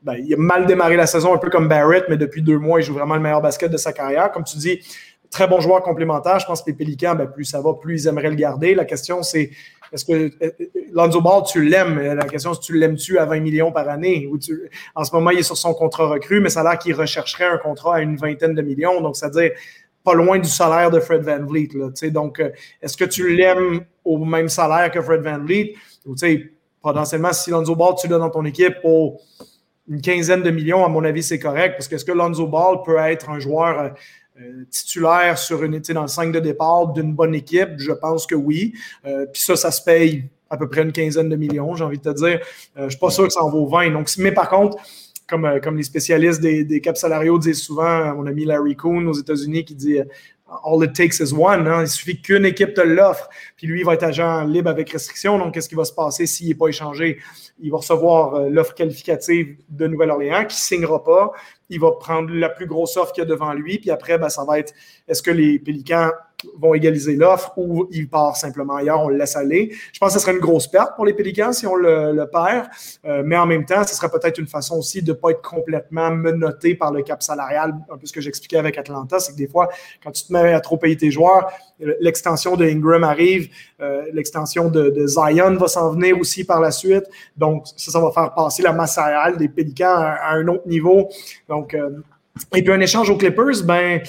Ben, 0.03 0.15
il 0.15 0.33
a 0.33 0.37
mal 0.37 0.65
démarré 0.65 0.95
la 0.95 1.05
saison, 1.05 1.31
un 1.31 1.37
peu 1.37 1.51
comme 1.51 1.67
Barrett, 1.67 2.05
mais 2.09 2.17
depuis 2.17 2.41
deux 2.41 2.57
mois, 2.57 2.79
il 2.79 2.83
joue 2.83 2.95
vraiment 2.95 3.13
le 3.13 3.21
meilleur 3.21 3.39
basket 3.39 3.71
de 3.71 3.77
sa 3.77 3.93
carrière. 3.93 4.31
Comme 4.31 4.43
tu 4.43 4.57
dis, 4.57 4.79
très 5.29 5.47
bon 5.47 5.59
joueur 5.59 5.81
complémentaire. 5.81 6.39
Je 6.39 6.45
pense 6.45 6.61
que 6.61 6.71
les 6.71 6.75
Pélicans, 6.75 7.15
ben, 7.15 7.27
plus 7.27 7.45
ça 7.45 7.61
va, 7.61 7.73
plus 7.73 8.03
ils 8.03 8.07
aimeraient 8.07 8.29
le 8.29 8.35
garder. 8.35 8.75
La 8.75 8.85
question, 8.85 9.23
c'est 9.23 9.51
est-ce 9.91 10.05
que 10.05 10.13
euh, 10.13 10.29
euh, 10.41 10.51
Lonzo 10.93 11.21
Ball, 11.21 11.43
tu 11.45 11.63
l'aimes? 11.63 11.99
La 11.99 12.25
question, 12.25 12.53
c'est 12.53 12.61
tu 12.61 12.77
l'aimes-tu 12.77 13.17
à 13.17 13.25
20 13.25 13.39
millions 13.41 13.71
par 13.71 13.89
année? 13.89 14.29
Tu, 14.41 14.69
en 14.95 15.03
ce 15.03 15.13
moment, 15.13 15.31
il 15.31 15.39
est 15.39 15.43
sur 15.43 15.57
son 15.57 15.73
contrat 15.73 16.07
recru, 16.07 16.39
mais 16.39 16.49
ça 16.49 16.61
a 16.61 16.63
l'air 16.63 16.79
qu'il 16.79 16.93
rechercherait 16.93 17.47
un 17.47 17.57
contrat 17.57 17.97
à 17.97 18.01
une 18.01 18.15
vingtaine 18.15 18.53
de 18.53 18.61
millions. 18.61 19.01
Donc, 19.01 19.15
c'est-à-dire 19.15 19.51
pas 20.03 20.13
loin 20.13 20.39
du 20.39 20.49
salaire 20.49 20.89
de 20.89 20.99
Fred 20.99 21.23
Van 21.23 21.45
Vliet. 21.45 21.69
Donc, 22.09 22.39
euh, 22.39 22.49
est-ce 22.81 22.97
que 22.97 23.05
tu 23.05 23.35
l'aimes 23.35 23.81
au 24.03 24.17
même 24.23 24.49
salaire 24.49 24.89
que 24.91 25.01
Fred 25.01 25.21
Van 25.21 25.39
Vliet? 25.39 25.75
Ou 26.05 26.15
potentiellement, 26.81 27.33
si 27.33 27.51
Lonzo 27.51 27.75
Ball, 27.75 27.93
tu 27.99 28.07
l'as 28.07 28.17
dans 28.17 28.29
ton 28.29 28.45
équipe 28.45 28.81
pour 28.81 29.21
une 29.87 30.01
quinzaine 30.01 30.41
de 30.41 30.51
millions, 30.51 30.85
à 30.85 30.87
mon 30.87 31.03
avis, 31.03 31.21
c'est 31.21 31.39
correct. 31.39 31.73
Parce 31.77 31.87
que 31.87 31.95
est-ce 31.95 32.05
que 32.05 32.11
Lonzo 32.11 32.47
Ball 32.47 32.81
peut 32.83 32.97
être 32.97 33.29
un 33.29 33.39
joueur 33.39 33.93
euh, 34.41 34.65
titulaire 34.69 35.37
sur 35.37 35.63
une, 35.63 35.79
dans 35.79 36.01
le 36.01 36.07
5 36.07 36.31
de 36.31 36.39
départ 36.39 36.87
d'une 36.93 37.13
bonne 37.13 37.35
équipe? 37.35 37.71
Je 37.77 37.91
pense 37.91 38.25
que 38.25 38.35
oui. 38.35 38.73
Euh, 39.05 39.25
puis 39.31 39.41
ça, 39.41 39.55
ça 39.55 39.71
se 39.71 39.81
paye 39.83 40.25
à 40.49 40.57
peu 40.57 40.67
près 40.67 40.81
une 40.81 40.91
quinzaine 40.91 41.29
de 41.29 41.35
millions, 41.35 41.75
j'ai 41.75 41.83
envie 41.83 41.97
de 41.97 42.11
te 42.11 42.15
dire. 42.15 42.39
Euh, 42.75 42.79
je 42.79 42.83
ne 42.83 42.89
suis 42.89 42.99
pas 42.99 43.09
sûr 43.09 43.25
que 43.25 43.33
ça 43.33 43.43
en 43.43 43.49
vaut 43.49 43.67
20. 43.67 43.91
Donc, 43.91 44.09
mais 44.17 44.31
par 44.31 44.49
contre, 44.49 44.77
comme, 45.27 45.59
comme 45.63 45.77
les 45.77 45.83
spécialistes 45.83 46.41
des, 46.41 46.65
des 46.65 46.81
caps 46.81 46.99
salariaux 46.99 47.37
disent 47.39 47.61
souvent, 47.61 48.13
mon 48.15 48.25
ami 48.25 48.43
Larry 48.43 48.75
Kuhn 48.75 49.07
aux 49.07 49.13
États-Unis 49.13 49.63
qui 49.63 49.75
dit 49.75 49.99
All 50.63 50.83
it 50.83 50.93
takes 50.93 51.19
is 51.19 51.33
one. 51.33 51.67
Hein. 51.67 51.83
Il 51.83 51.87
suffit 51.87 52.21
qu'une 52.21 52.45
équipe 52.45 52.73
te 52.73 52.81
l'offre, 52.81 53.29
puis 53.55 53.67
lui, 53.67 53.79
il 53.79 53.85
va 53.85 53.93
être 53.93 54.03
agent 54.03 54.43
libre 54.45 54.69
avec 54.69 54.89
restriction. 54.89 55.37
Donc, 55.37 55.53
qu'est-ce 55.53 55.69
qui 55.69 55.75
va 55.75 55.85
se 55.85 55.93
passer 55.93 56.25
s'il 56.25 56.49
n'est 56.49 56.55
pas 56.55 56.67
échangé? 56.67 57.19
Il 57.59 57.71
va 57.71 57.77
recevoir 57.77 58.49
l'offre 58.49 58.73
qualificative 58.73 59.57
de 59.69 59.87
Nouvelle-Orléans 59.87 60.41
qui 60.41 60.55
ne 60.55 60.77
signera 60.77 61.03
pas 61.03 61.31
il 61.71 61.79
va 61.79 61.91
prendre 61.93 62.31
la 62.33 62.49
plus 62.49 62.67
grosse 62.67 62.97
offre 62.97 63.13
qu'il 63.13 63.23
y 63.23 63.25
a 63.25 63.29
devant 63.29 63.53
lui, 63.53 63.79
puis 63.79 63.89
après, 63.89 64.17
ben, 64.17 64.29
ça 64.29 64.43
va 64.43 64.59
être 64.59 64.73
est-ce 65.07 65.23
que 65.23 65.31
les 65.31 65.57
Pélicans 65.57 66.11
vont 66.57 66.73
égaliser 66.73 67.15
l'offre 67.15 67.53
ou 67.57 67.87
il 67.91 68.09
part 68.09 68.35
simplement 68.35 68.75
ailleurs, 68.75 69.01
on 69.01 69.09
le 69.09 69.17
laisse 69.17 69.35
aller. 69.35 69.73
Je 69.93 69.99
pense 69.99 70.13
que 70.13 70.19
ce 70.19 70.25
serait 70.25 70.33
une 70.33 70.39
grosse 70.41 70.67
perte 70.67 70.95
pour 70.95 71.05
les 71.05 71.13
Pélicans 71.13 71.53
si 71.53 71.67
on 71.67 71.75
le, 71.75 72.25
perd, 72.31 72.67
euh, 73.05 73.23
mais 73.25 73.37
en 73.37 73.45
même 73.45 73.65
temps, 73.65 73.85
ce 73.85 73.95
serait 73.95 74.09
peut-être 74.09 74.37
une 74.37 74.47
façon 74.47 74.77
aussi 74.77 75.01
de 75.01 75.11
ne 75.11 75.17
pas 75.17 75.31
être 75.31 75.41
complètement 75.41 76.11
menotté 76.11 76.75
par 76.75 76.91
le 76.91 77.01
cap 77.03 77.21
salarial. 77.21 77.73
Un 77.91 77.97
peu 77.97 78.05
ce 78.05 78.13
que 78.13 78.21
j'expliquais 78.21 78.57
avec 78.57 78.77
Atlanta, 78.77 79.19
c'est 79.19 79.33
que 79.33 79.37
des 79.37 79.47
fois, 79.47 79.69
quand 80.03 80.11
tu 80.11 80.23
te 80.23 80.33
mets 80.33 80.53
à 80.53 80.59
trop 80.59 80.77
payer 80.77 80.97
tes 80.97 81.11
joueurs, 81.11 81.51
l'extension 81.99 82.55
de 82.55 82.65
Ingram 82.65 83.03
arrive, 83.03 83.49
euh, 83.81 84.03
l'extension 84.13 84.69
de, 84.69 85.07
Zion 85.07 85.55
va 85.55 85.67
s'en 85.67 85.91
venir 85.91 86.17
aussi 86.19 86.43
par 86.43 86.59
la 86.59 86.71
suite. 86.71 87.05
Donc, 87.35 87.65
ça, 87.75 87.91
ça 87.91 87.99
va 87.99 88.11
faire 88.11 88.33
passer 88.33 88.61
la 88.61 88.73
masse 88.73 88.95
salariale 88.95 89.37
des 89.37 89.49
Pélicans 89.49 89.95
à, 89.95 90.33
un 90.33 90.47
autre 90.47 90.67
niveau. 90.67 91.09
Donc, 91.49 91.73
euh, 91.73 91.89
et 92.55 92.63
puis 92.63 92.71
un 92.71 92.79
échange 92.79 93.09
aux 93.09 93.17
Clippers, 93.17 93.63
ben 93.63 94.01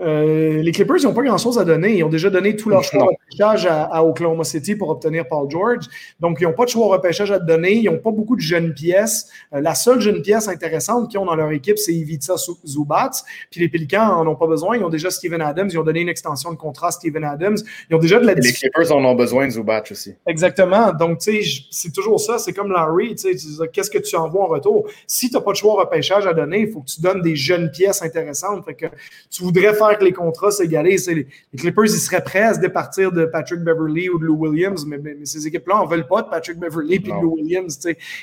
euh, 0.00 0.60
les 0.60 0.72
Clippers, 0.72 0.96
ils 0.98 1.04
n'ont 1.04 1.14
pas 1.14 1.22
grand-chose 1.22 1.58
à 1.58 1.64
donner. 1.64 1.96
Ils 1.96 2.04
ont 2.04 2.08
déjà 2.08 2.28
donné 2.28 2.56
tout 2.56 2.68
leur 2.68 2.82
choix 2.82 3.04
au 3.04 3.10
repêchage 3.10 3.66
à, 3.66 4.04
Oklahoma 4.04 4.44
City 4.44 4.74
pour 4.74 4.88
obtenir 4.88 5.26
Paul 5.28 5.48
George. 5.48 5.86
Donc, 6.20 6.38
ils 6.40 6.44
n'ont 6.44 6.52
pas 6.52 6.64
de 6.64 6.70
choix 6.70 6.86
au 6.86 6.88
repêchage 6.88 7.30
à 7.30 7.38
donner. 7.38 7.74
Ils 7.74 7.84
n'ont 7.84 7.98
pas 7.98 8.10
beaucoup 8.10 8.34
de 8.34 8.40
jeunes 8.40 8.74
pièces. 8.74 9.28
Euh, 9.52 9.60
la 9.60 9.74
seule 9.74 10.00
jeune 10.00 10.22
pièce 10.22 10.48
intéressante 10.48 11.10
qu'ils 11.10 11.20
ont 11.20 11.24
dans 11.24 11.36
leur 11.36 11.50
équipe, 11.52 11.78
c'est 11.78 11.94
Ivica 11.94 12.34
Zubats. 12.66 13.10
Puis 13.50 13.60
les 13.60 13.68
Pelicans 13.68 14.24
n'en 14.24 14.26
ont 14.26 14.36
pas 14.36 14.46
besoin. 14.46 14.76
Ils 14.76 14.84
ont 14.84 14.88
déjà 14.88 15.10
Steven 15.10 15.40
Adams. 15.40 15.68
Ils 15.70 15.78
ont 15.78 15.84
donné 15.84 16.00
une 16.00 16.08
extension 16.08 16.50
de 16.50 16.56
contrat 16.56 16.88
à 16.88 16.90
Steven 16.90 17.22
Adams. 17.22 17.56
Ils 17.88 17.94
ont 17.94 18.00
déjà 18.00 18.18
de 18.18 18.26
la 18.26 18.34
Les 18.34 18.52
Clippers 18.52 18.90
en 18.90 19.04
ont 19.04 19.14
besoin 19.14 19.46
de 19.46 19.52
Zubats 19.52 19.84
aussi. 19.90 20.14
Exactement. 20.26 20.92
Donc, 20.92 21.18
tu 21.18 21.42
sais, 21.42 21.66
c'est 21.70 21.92
toujours 21.92 22.20
ça. 22.20 22.38
C'est 22.38 22.52
comme 22.52 22.72
Larry. 22.72 23.14
Tu 23.14 23.38
sais, 23.38 23.68
qu'est-ce 23.72 23.90
que 23.90 23.98
tu 23.98 24.16
envoies 24.16 24.42
en 24.42 24.48
retour? 24.48 24.88
Si 25.06 25.28
tu 25.28 25.36
n'as 25.36 25.40
pas 25.40 25.52
de 25.52 25.56
choix 25.56 25.74
au 25.74 25.76
repêchage 25.76 26.26
à 26.26 26.34
donner, 26.34 26.60
il 26.60 26.72
faut 26.72 26.80
que 26.80 26.90
tu 26.90 27.00
donnes 27.00 27.22
des 27.22 27.36
jeunes 27.36 27.70
pièces 27.70 28.02
intéressantes. 28.02 28.64
Fait 28.64 28.74
que 28.74 28.86
tu 29.30 29.42
voudrais 29.42 29.72
faire 29.72 29.83
que 29.98 30.04
les 30.04 30.12
contrats 30.12 30.50
s'égalisent. 30.50 31.08
Les, 31.08 31.26
les 31.52 31.58
Clippers, 31.58 31.84
ils 31.84 31.90
seraient 31.90 32.24
prêts 32.24 32.42
à 32.42 32.54
se 32.54 32.60
départir 32.60 33.12
de 33.12 33.24
Patrick 33.26 33.60
Beverly 33.60 34.08
ou 34.08 34.18
de 34.18 34.24
Lou 34.24 34.36
Williams, 34.36 34.84
mais, 34.86 34.98
ces 35.24 35.46
équipes-là 35.46 35.76
n'en 35.76 35.86
veulent 35.86 36.06
pas 36.06 36.22
de 36.22 36.28
Patrick 36.28 36.58
Beverly 36.58 36.94
et 36.94 36.98
de 37.00 37.10
Lou 37.10 37.34
Williams. 37.34 37.78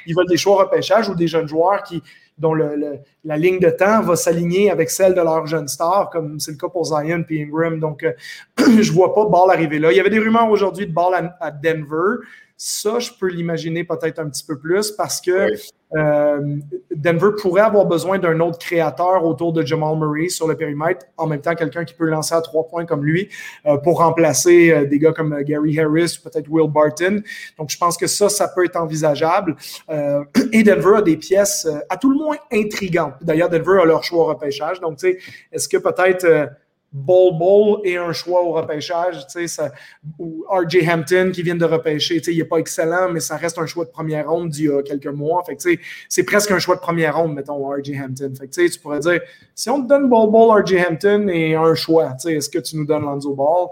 Ils 0.05 0.15
veulent 0.15 0.27
des 0.27 0.37
choix 0.37 0.63
repêchage 0.63 1.09
ou 1.09 1.15
des 1.15 1.27
jeunes 1.27 1.47
joueurs 1.47 1.83
qui, 1.83 2.01
dont 2.37 2.53
la 2.53 3.37
ligne 3.37 3.59
de 3.59 3.69
temps 3.69 4.01
va 4.01 4.15
s'aligner 4.15 4.71
avec 4.71 4.89
celle 4.89 5.13
de 5.13 5.21
leurs 5.21 5.45
jeunes 5.45 5.67
stars, 5.67 6.09
comme 6.09 6.39
c'est 6.39 6.51
le 6.51 6.57
cas 6.57 6.69
pour 6.69 6.85
Zion 6.85 7.23
et 7.29 7.43
Ingram. 7.43 7.79
Donc, 7.79 8.03
euh, 8.03 8.13
je 8.57 8.91
ne 8.91 8.95
vois 8.95 9.13
pas 9.13 9.25
Ball 9.25 9.51
arriver 9.51 9.79
là. 9.79 9.91
Il 9.91 9.97
y 9.97 9.99
avait 9.99 10.09
des 10.09 10.19
rumeurs 10.19 10.49
aujourd'hui 10.49 10.87
de 10.87 10.91
Ball 10.91 11.33
à 11.39 11.51
Denver. 11.51 12.25
Ça, 12.57 12.99
je 12.99 13.11
peux 13.19 13.27
l'imaginer 13.27 13.83
peut-être 13.83 14.19
un 14.19 14.29
petit 14.29 14.43
peu 14.43 14.57
plus 14.57 14.91
parce 14.91 15.19
que 15.21 15.47
euh, 15.95 16.57
Denver 16.95 17.29
pourrait 17.41 17.61
avoir 17.61 17.85
besoin 17.85 18.17
d'un 18.17 18.39
autre 18.39 18.57
créateur 18.57 19.25
autour 19.25 19.53
de 19.53 19.65
Jamal 19.65 19.97
Murray 19.97 20.29
sur 20.29 20.47
le 20.47 20.55
périmètre, 20.55 21.05
en 21.17 21.27
même 21.27 21.41
temps 21.41 21.55
quelqu'un 21.55 21.83
qui 21.83 21.93
peut 21.93 22.05
lancer 22.05 22.33
à 22.33 22.41
trois 22.41 22.67
points 22.67 22.85
comme 22.85 23.03
lui 23.03 23.29
euh, 23.65 23.77
pour 23.77 23.99
remplacer 23.99 24.71
euh, 24.71 24.85
des 24.85 24.99
gars 24.99 25.11
comme 25.11 25.41
Gary 25.43 25.79
Harris 25.79 26.19
ou 26.19 26.29
peut-être 26.29 26.47
Will 26.49 26.69
Barton. 26.69 27.21
Donc, 27.57 27.69
je 27.69 27.77
pense 27.77 27.97
que 27.97 28.07
ça, 28.07 28.29
ça 28.29 28.47
peut 28.47 28.65
être 28.65 28.77
envisageable. 28.77 29.55
et 30.51 30.63
Denver 30.63 30.97
a 30.97 31.01
des 31.01 31.17
pièces 31.17 31.67
à 31.89 31.97
tout 31.97 32.11
le 32.11 32.17
moins 32.17 32.37
intrigantes. 32.51 33.15
D'ailleurs, 33.21 33.49
Denver 33.49 33.81
a 33.81 33.85
leur 33.85 34.03
choix 34.03 34.19
au 34.19 34.25
repêchage. 34.25 34.79
Donc, 34.79 34.97
tu 34.97 35.11
sais, 35.11 35.17
est-ce 35.51 35.67
que 35.67 35.77
peut-être 35.77 36.49
Bol 36.91 37.37
Bol 37.37 37.79
et 37.85 37.95
un 37.95 38.11
choix 38.11 38.43
au 38.43 38.51
repêchage, 38.51 39.25
ça, 39.47 39.71
ou 40.19 40.45
RJ 40.49 40.87
Hampton 40.89 41.31
qui 41.33 41.41
vient 41.41 41.55
de 41.55 41.63
repêcher, 41.63 42.21
il 42.27 42.37
n'est 42.37 42.43
pas 42.43 42.57
excellent, 42.57 43.09
mais 43.09 43.21
ça 43.21 43.37
reste 43.37 43.57
un 43.59 43.65
choix 43.65 43.85
de 43.85 43.91
première 43.91 44.29
ronde 44.29 44.49
d'il 44.49 44.65
y 44.65 44.69
a 44.69 44.83
quelques 44.83 45.07
mois. 45.07 45.41
Fait 45.45 45.79
c'est 46.09 46.23
presque 46.23 46.51
un 46.51 46.59
choix 46.59 46.75
de 46.75 46.81
première 46.81 47.17
ronde, 47.17 47.33
mettons, 47.33 47.65
RJ 47.69 47.93
Hampton. 48.03 48.33
Fait 48.37 48.69
tu 48.69 48.79
pourrais 48.79 48.99
dire, 48.99 49.21
si 49.55 49.69
on 49.69 49.81
te 49.81 49.87
donne 49.87 50.09
Bol 50.09 50.29
Bol, 50.29 50.61
RJ 50.61 50.75
Hampton 50.89 51.29
et 51.29 51.55
un 51.55 51.75
choix, 51.75 52.13
est-ce 52.25 52.49
que 52.49 52.59
tu 52.59 52.75
nous 52.75 52.85
donnes 52.85 53.03
Lonzo 53.03 53.33
Ball? 53.35 53.67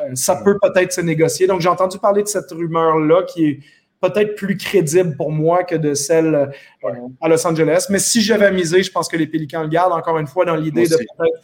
Euh, 0.00 0.14
ça 0.14 0.36
peut 0.36 0.58
peut-être 0.60 0.92
se 0.92 1.00
négocier. 1.00 1.46
Donc, 1.46 1.62
j'ai 1.62 1.68
entendu 1.68 1.98
parler 1.98 2.22
de 2.22 2.28
cette 2.28 2.50
rumeur-là 2.50 3.22
qui 3.22 3.46
est 3.46 3.60
peut-être 4.00 4.34
plus 4.36 4.56
crédible 4.56 5.16
pour 5.16 5.32
moi 5.32 5.64
que 5.64 5.74
de 5.74 5.94
celle 5.94 6.34
euh, 6.34 6.90
à 7.20 7.28
Los 7.28 7.46
Angeles. 7.46 7.86
Mais 7.90 7.98
si 7.98 8.20
j'avais 8.20 8.52
misé, 8.52 8.82
je 8.82 8.92
pense 8.92 9.08
que 9.08 9.16
les 9.16 9.26
Pélicans 9.26 9.62
le 9.62 9.68
gardent 9.68 9.94
encore 9.94 10.18
une 10.18 10.26
fois 10.26 10.44
dans 10.44 10.54
l'idée 10.54 10.86
de 10.86 10.96
peut-être 10.96 11.40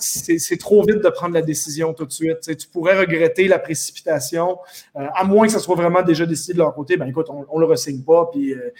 c'est 0.00 0.58
trop 0.58 0.82
vite 0.84 1.02
de 1.02 1.08
prendre 1.08 1.34
la 1.34 1.42
décision 1.42 1.92
tout 1.94 2.06
de 2.06 2.12
suite. 2.12 2.56
tu 2.56 2.68
pourrais 2.68 2.98
regretter 2.98 3.48
la 3.48 3.58
précipitation, 3.58 4.58
euh, 4.96 5.06
à 5.14 5.24
moins 5.24 5.46
que 5.46 5.52
ça 5.52 5.58
soit 5.58 5.76
vraiment 5.76 6.02
déjà 6.02 6.26
décidé 6.26 6.54
de 6.54 6.58
leur 6.58 6.74
côté. 6.74 6.96
Ben 6.96 7.06
écoute, 7.06 7.26
on 7.28 7.56
ne 7.56 7.60
le 7.60 7.66
ressigne 7.66 8.02
pas, 8.02 8.28
puis 8.32 8.54
euh, 8.54 8.70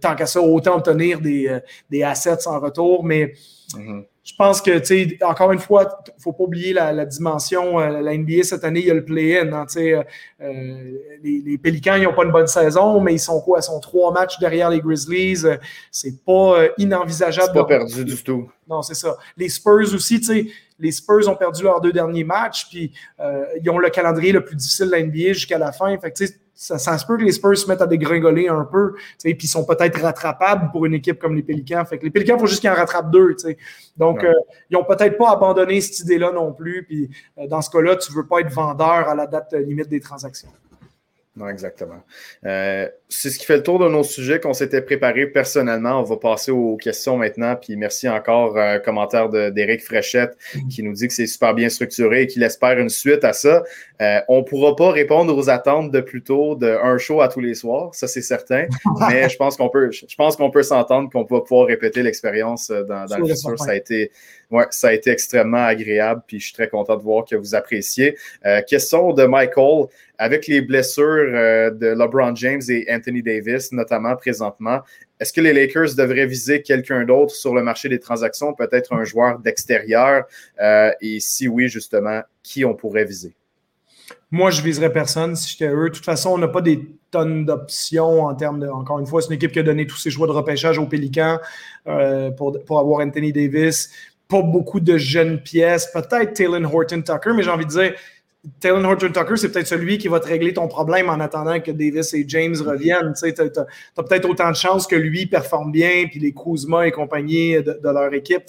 tant 0.00 0.14
qu'à 0.14 0.26
ça, 0.26 0.40
autant 0.40 0.76
obtenir 0.76 1.20
des, 1.20 1.58
des 1.90 2.02
assets 2.02 2.46
en 2.46 2.60
retour. 2.60 3.04
Mais 3.04 3.34
mm-hmm 3.76 4.04
je 4.24 4.34
pense 4.36 4.62
que, 4.62 4.78
tu 4.78 4.86
sais, 4.86 5.18
encore 5.24 5.50
une 5.50 5.58
fois, 5.58 6.02
il 6.06 6.12
ne 6.16 6.22
faut 6.22 6.32
pas 6.32 6.44
oublier 6.44 6.72
la, 6.72 7.04
dimension. 7.04 7.80
Euh, 7.80 8.00
la 8.00 8.16
NBA, 8.16 8.44
cette 8.44 8.62
année, 8.62 8.78
il 8.78 8.86
y 8.86 8.90
a 8.90 8.94
le 8.94 9.04
play-in. 9.04 9.52
Hein, 9.52 9.66
euh, 9.76 10.02
euh, 10.40 10.92
les, 11.22 11.42
les, 11.44 11.58
Pélicans, 11.58 11.96
ils 11.96 12.04
n'ont 12.04 12.14
pas 12.14 12.24
une 12.24 12.30
bonne 12.30 12.46
saison, 12.46 13.00
mais 13.00 13.14
ils 13.14 13.20
sont 13.20 13.40
quoi? 13.40 13.58
Ils 13.58 13.64
sont 13.64 13.80
trois 13.80 14.12
matchs 14.12 14.38
derrière 14.38 14.70
les 14.70 14.80
Grizzlies. 14.80 15.44
C'est 15.90 16.24
pas 16.24 16.66
inenvisageable. 16.78 17.50
C'est 17.52 17.60
pas 17.60 17.64
perdu 17.64 18.04
du 18.04 18.22
tout. 18.22 18.48
Non, 18.68 18.82
c'est 18.82 18.94
ça. 18.94 19.16
Les 19.36 19.48
Spurs 19.48 19.92
aussi, 19.92 20.20
tu 20.20 20.26
sais, 20.26 20.46
les 20.78 20.92
Spurs 20.92 21.28
ont 21.28 21.36
perdu 21.36 21.64
leurs 21.64 21.80
deux 21.80 21.92
derniers 21.92 22.24
matchs, 22.24 22.68
puis 22.70 22.92
ils 23.60 23.70
ont 23.70 23.78
le 23.78 23.90
calendrier 23.90 24.30
le 24.30 24.44
plus 24.44 24.54
difficile 24.54 24.86
de 24.86 24.92
la 24.92 25.02
NBA 25.02 25.32
jusqu'à 25.32 25.58
la 25.58 25.72
fin. 25.72 25.98
Fait 25.98 26.12
que, 26.12 26.24
ça, 26.54 26.78
ça, 26.78 26.96
se 26.98 27.06
peut 27.06 27.16
que 27.16 27.24
les 27.24 27.32
Spurs 27.32 27.56
se 27.56 27.68
mettent 27.68 27.82
à 27.82 27.86
dégringoler 27.86 28.48
un 28.48 28.64
peu, 28.64 28.94
puis 29.22 29.36
ils 29.40 29.46
sont 29.46 29.64
peut-être 29.64 30.00
rattrapables 30.00 30.70
pour 30.70 30.86
une 30.86 30.94
équipe 30.94 31.18
comme 31.18 31.34
les 31.34 31.42
Pélicans. 31.42 31.84
Fait 31.84 31.98
que 31.98 32.04
les 32.04 32.10
Pélicans, 32.10 32.36
il 32.36 32.40
faut 32.40 32.46
juste 32.46 32.60
qu'ils 32.60 32.70
en 32.70 32.74
rattrapent 32.74 33.10
deux. 33.10 33.34
Donc, 33.96 34.22
euh, 34.22 34.32
ils 34.70 34.74
n'ont 34.74 34.84
peut-être 34.84 35.16
pas 35.16 35.32
abandonné 35.32 35.80
cette 35.80 36.00
idée-là 36.00 36.30
non 36.32 36.52
plus. 36.52 36.84
Puis 36.84 37.10
euh, 37.38 37.46
dans 37.46 37.62
ce 37.62 37.70
cas-là, 37.70 37.96
tu 37.96 38.12
ne 38.12 38.16
veux 38.16 38.26
pas 38.26 38.40
être 38.40 38.52
vendeur 38.52 39.08
à 39.08 39.14
la 39.14 39.26
date 39.26 39.52
limite 39.54 39.88
des 39.88 40.00
transactions. 40.00 40.50
Non, 41.34 41.48
exactement. 41.48 42.02
Euh, 42.44 42.86
c'est 43.08 43.30
ce 43.30 43.38
qui 43.38 43.46
fait 43.46 43.56
le 43.56 43.62
tour 43.62 43.78
de 43.78 43.88
nos 43.88 44.02
sujets 44.02 44.38
qu'on 44.38 44.52
s'était 44.52 44.82
préparés 44.82 45.26
personnellement. 45.26 45.98
On 45.98 46.02
va 46.02 46.18
passer 46.18 46.50
aux 46.50 46.76
questions 46.76 47.16
maintenant. 47.16 47.56
Puis 47.56 47.74
merci 47.76 48.06
encore, 48.06 48.58
euh, 48.58 48.78
commentaire 48.78 49.30
d'Éric 49.30 49.82
Fréchette 49.82 50.36
qui 50.68 50.82
nous 50.82 50.92
dit 50.92 51.08
que 51.08 51.14
c'est 51.14 51.26
super 51.26 51.54
bien 51.54 51.70
structuré 51.70 52.22
et 52.22 52.26
qu'il 52.26 52.42
espère 52.42 52.78
une 52.78 52.90
suite 52.90 53.24
à 53.24 53.32
ça. 53.32 53.62
Euh, 54.02 54.20
on 54.28 54.38
ne 54.38 54.42
pourra 54.42 54.76
pas 54.76 54.90
répondre 54.90 55.34
aux 55.34 55.48
attentes 55.48 55.90
de 55.90 56.02
plutôt 56.02 56.54
d'un 56.54 56.98
show 56.98 57.22
à 57.22 57.28
tous 57.28 57.40
les 57.40 57.54
soirs, 57.54 57.94
ça 57.94 58.08
c'est 58.08 58.20
certain. 58.20 58.66
Mais 59.08 59.30
je 59.30 59.36
pense 59.38 59.56
qu'on 59.56 59.70
peut, 59.70 59.90
je 59.90 60.14
pense 60.16 60.36
qu'on 60.36 60.50
peut 60.50 60.62
s'entendre 60.62 61.08
qu'on 61.08 61.24
va 61.24 61.40
pouvoir 61.40 61.66
répéter 61.66 62.02
l'expérience 62.02 62.68
dans, 62.68 63.06
dans 63.06 63.16
le 63.16 63.26
futur. 63.26 63.58
Ça 63.58 63.70
a 63.70 63.74
été, 63.74 64.10
ouais, 64.52 64.66
ça 64.70 64.88
a 64.88 64.92
été 64.92 65.10
extrêmement 65.10 65.64
agréable. 65.64 66.22
Puis 66.26 66.38
je 66.38 66.44
suis 66.44 66.54
très 66.54 66.68
content 66.68 66.96
de 66.96 67.02
voir 67.02 67.24
que 67.24 67.34
vous 67.34 67.56
appréciez. 67.56 68.16
question 68.68 69.12
de 69.12 69.24
Michael 69.24 69.88
avec 70.22 70.46
les 70.46 70.60
blessures 70.60 71.32
euh, 71.34 71.70
de 71.72 71.88
LeBron 71.88 72.36
James 72.36 72.62
et 72.68 72.86
Anthony 72.88 73.24
Davis, 73.24 73.72
notamment 73.72 74.14
présentement, 74.14 74.78
est-ce 75.18 75.32
que 75.32 75.40
les 75.40 75.52
Lakers 75.52 75.96
devraient 75.96 76.26
viser 76.26 76.62
quelqu'un 76.62 77.04
d'autre 77.04 77.34
sur 77.34 77.52
le 77.54 77.62
marché 77.64 77.88
des 77.88 77.98
transactions, 77.98 78.54
peut-être 78.54 78.92
un 78.92 79.02
joueur 79.02 79.40
d'extérieur? 79.40 80.24
Euh, 80.60 80.92
et 81.00 81.18
si 81.18 81.48
oui, 81.48 81.68
justement, 81.68 82.20
qui 82.44 82.64
on 82.64 82.74
pourrait 82.74 83.04
viser? 83.04 83.34
Moi, 84.30 84.50
je 84.50 84.62
viserais 84.62 84.92
personne 84.92 85.34
si 85.34 85.52
j'étais 85.52 85.72
eux. 85.72 85.88
De 85.88 85.94
toute 85.94 86.04
façon, 86.04 86.30
on 86.30 86.38
n'a 86.38 86.48
pas 86.48 86.62
des 86.62 86.88
tonnes 87.10 87.44
d'options 87.44 88.24
en 88.24 88.34
termes 88.34 88.60
de. 88.60 88.68
Encore 88.68 88.98
une 89.00 89.06
fois, 89.06 89.22
c'est 89.22 89.28
une 89.28 89.34
équipe 89.34 89.52
qui 89.52 89.58
a 89.58 89.62
donné 89.62 89.86
tous 89.86 89.96
ses 89.96 90.10
choix 90.10 90.26
de 90.26 90.32
repêchage 90.32 90.78
aux 90.78 90.86
Pélicans 90.86 91.38
euh, 91.86 92.30
pour, 92.30 92.58
pour 92.64 92.78
avoir 92.78 93.04
Anthony 93.04 93.32
Davis. 93.32 93.90
Pas 94.32 94.40
beaucoup 94.40 94.80
de 94.80 94.96
jeunes 94.96 95.42
pièces. 95.42 95.90
Peut-être 95.92 96.32
Taylor 96.32 96.74
Horton 96.74 97.02
Tucker, 97.02 97.34
mais 97.36 97.42
j'ai 97.42 97.50
envie 97.50 97.66
de 97.66 97.70
dire, 97.70 97.92
Taylor 98.60 98.82
Horton 98.82 99.12
Tucker, 99.12 99.36
c'est 99.36 99.52
peut-être 99.52 99.66
celui 99.66 99.98
qui 99.98 100.08
va 100.08 100.20
te 100.20 100.26
régler 100.26 100.54
ton 100.54 100.68
problème 100.68 101.10
en 101.10 101.20
attendant 101.20 101.60
que 101.60 101.70
Davis 101.70 102.14
et 102.14 102.24
James 102.26 102.56
reviennent. 102.64 103.12
Tu 103.12 103.26
as, 103.28 104.02
peut-être 104.02 104.26
autant 104.26 104.50
de 104.50 104.56
chances 104.56 104.86
que 104.86 104.96
lui 104.96 105.26
performe 105.26 105.70
bien, 105.70 106.06
puis 106.10 106.18
les 106.18 106.32
Kuzma 106.32 106.86
et 106.86 106.92
compagnie 106.92 107.62
de, 107.62 107.78
leur 107.84 108.14
équipe 108.14 108.44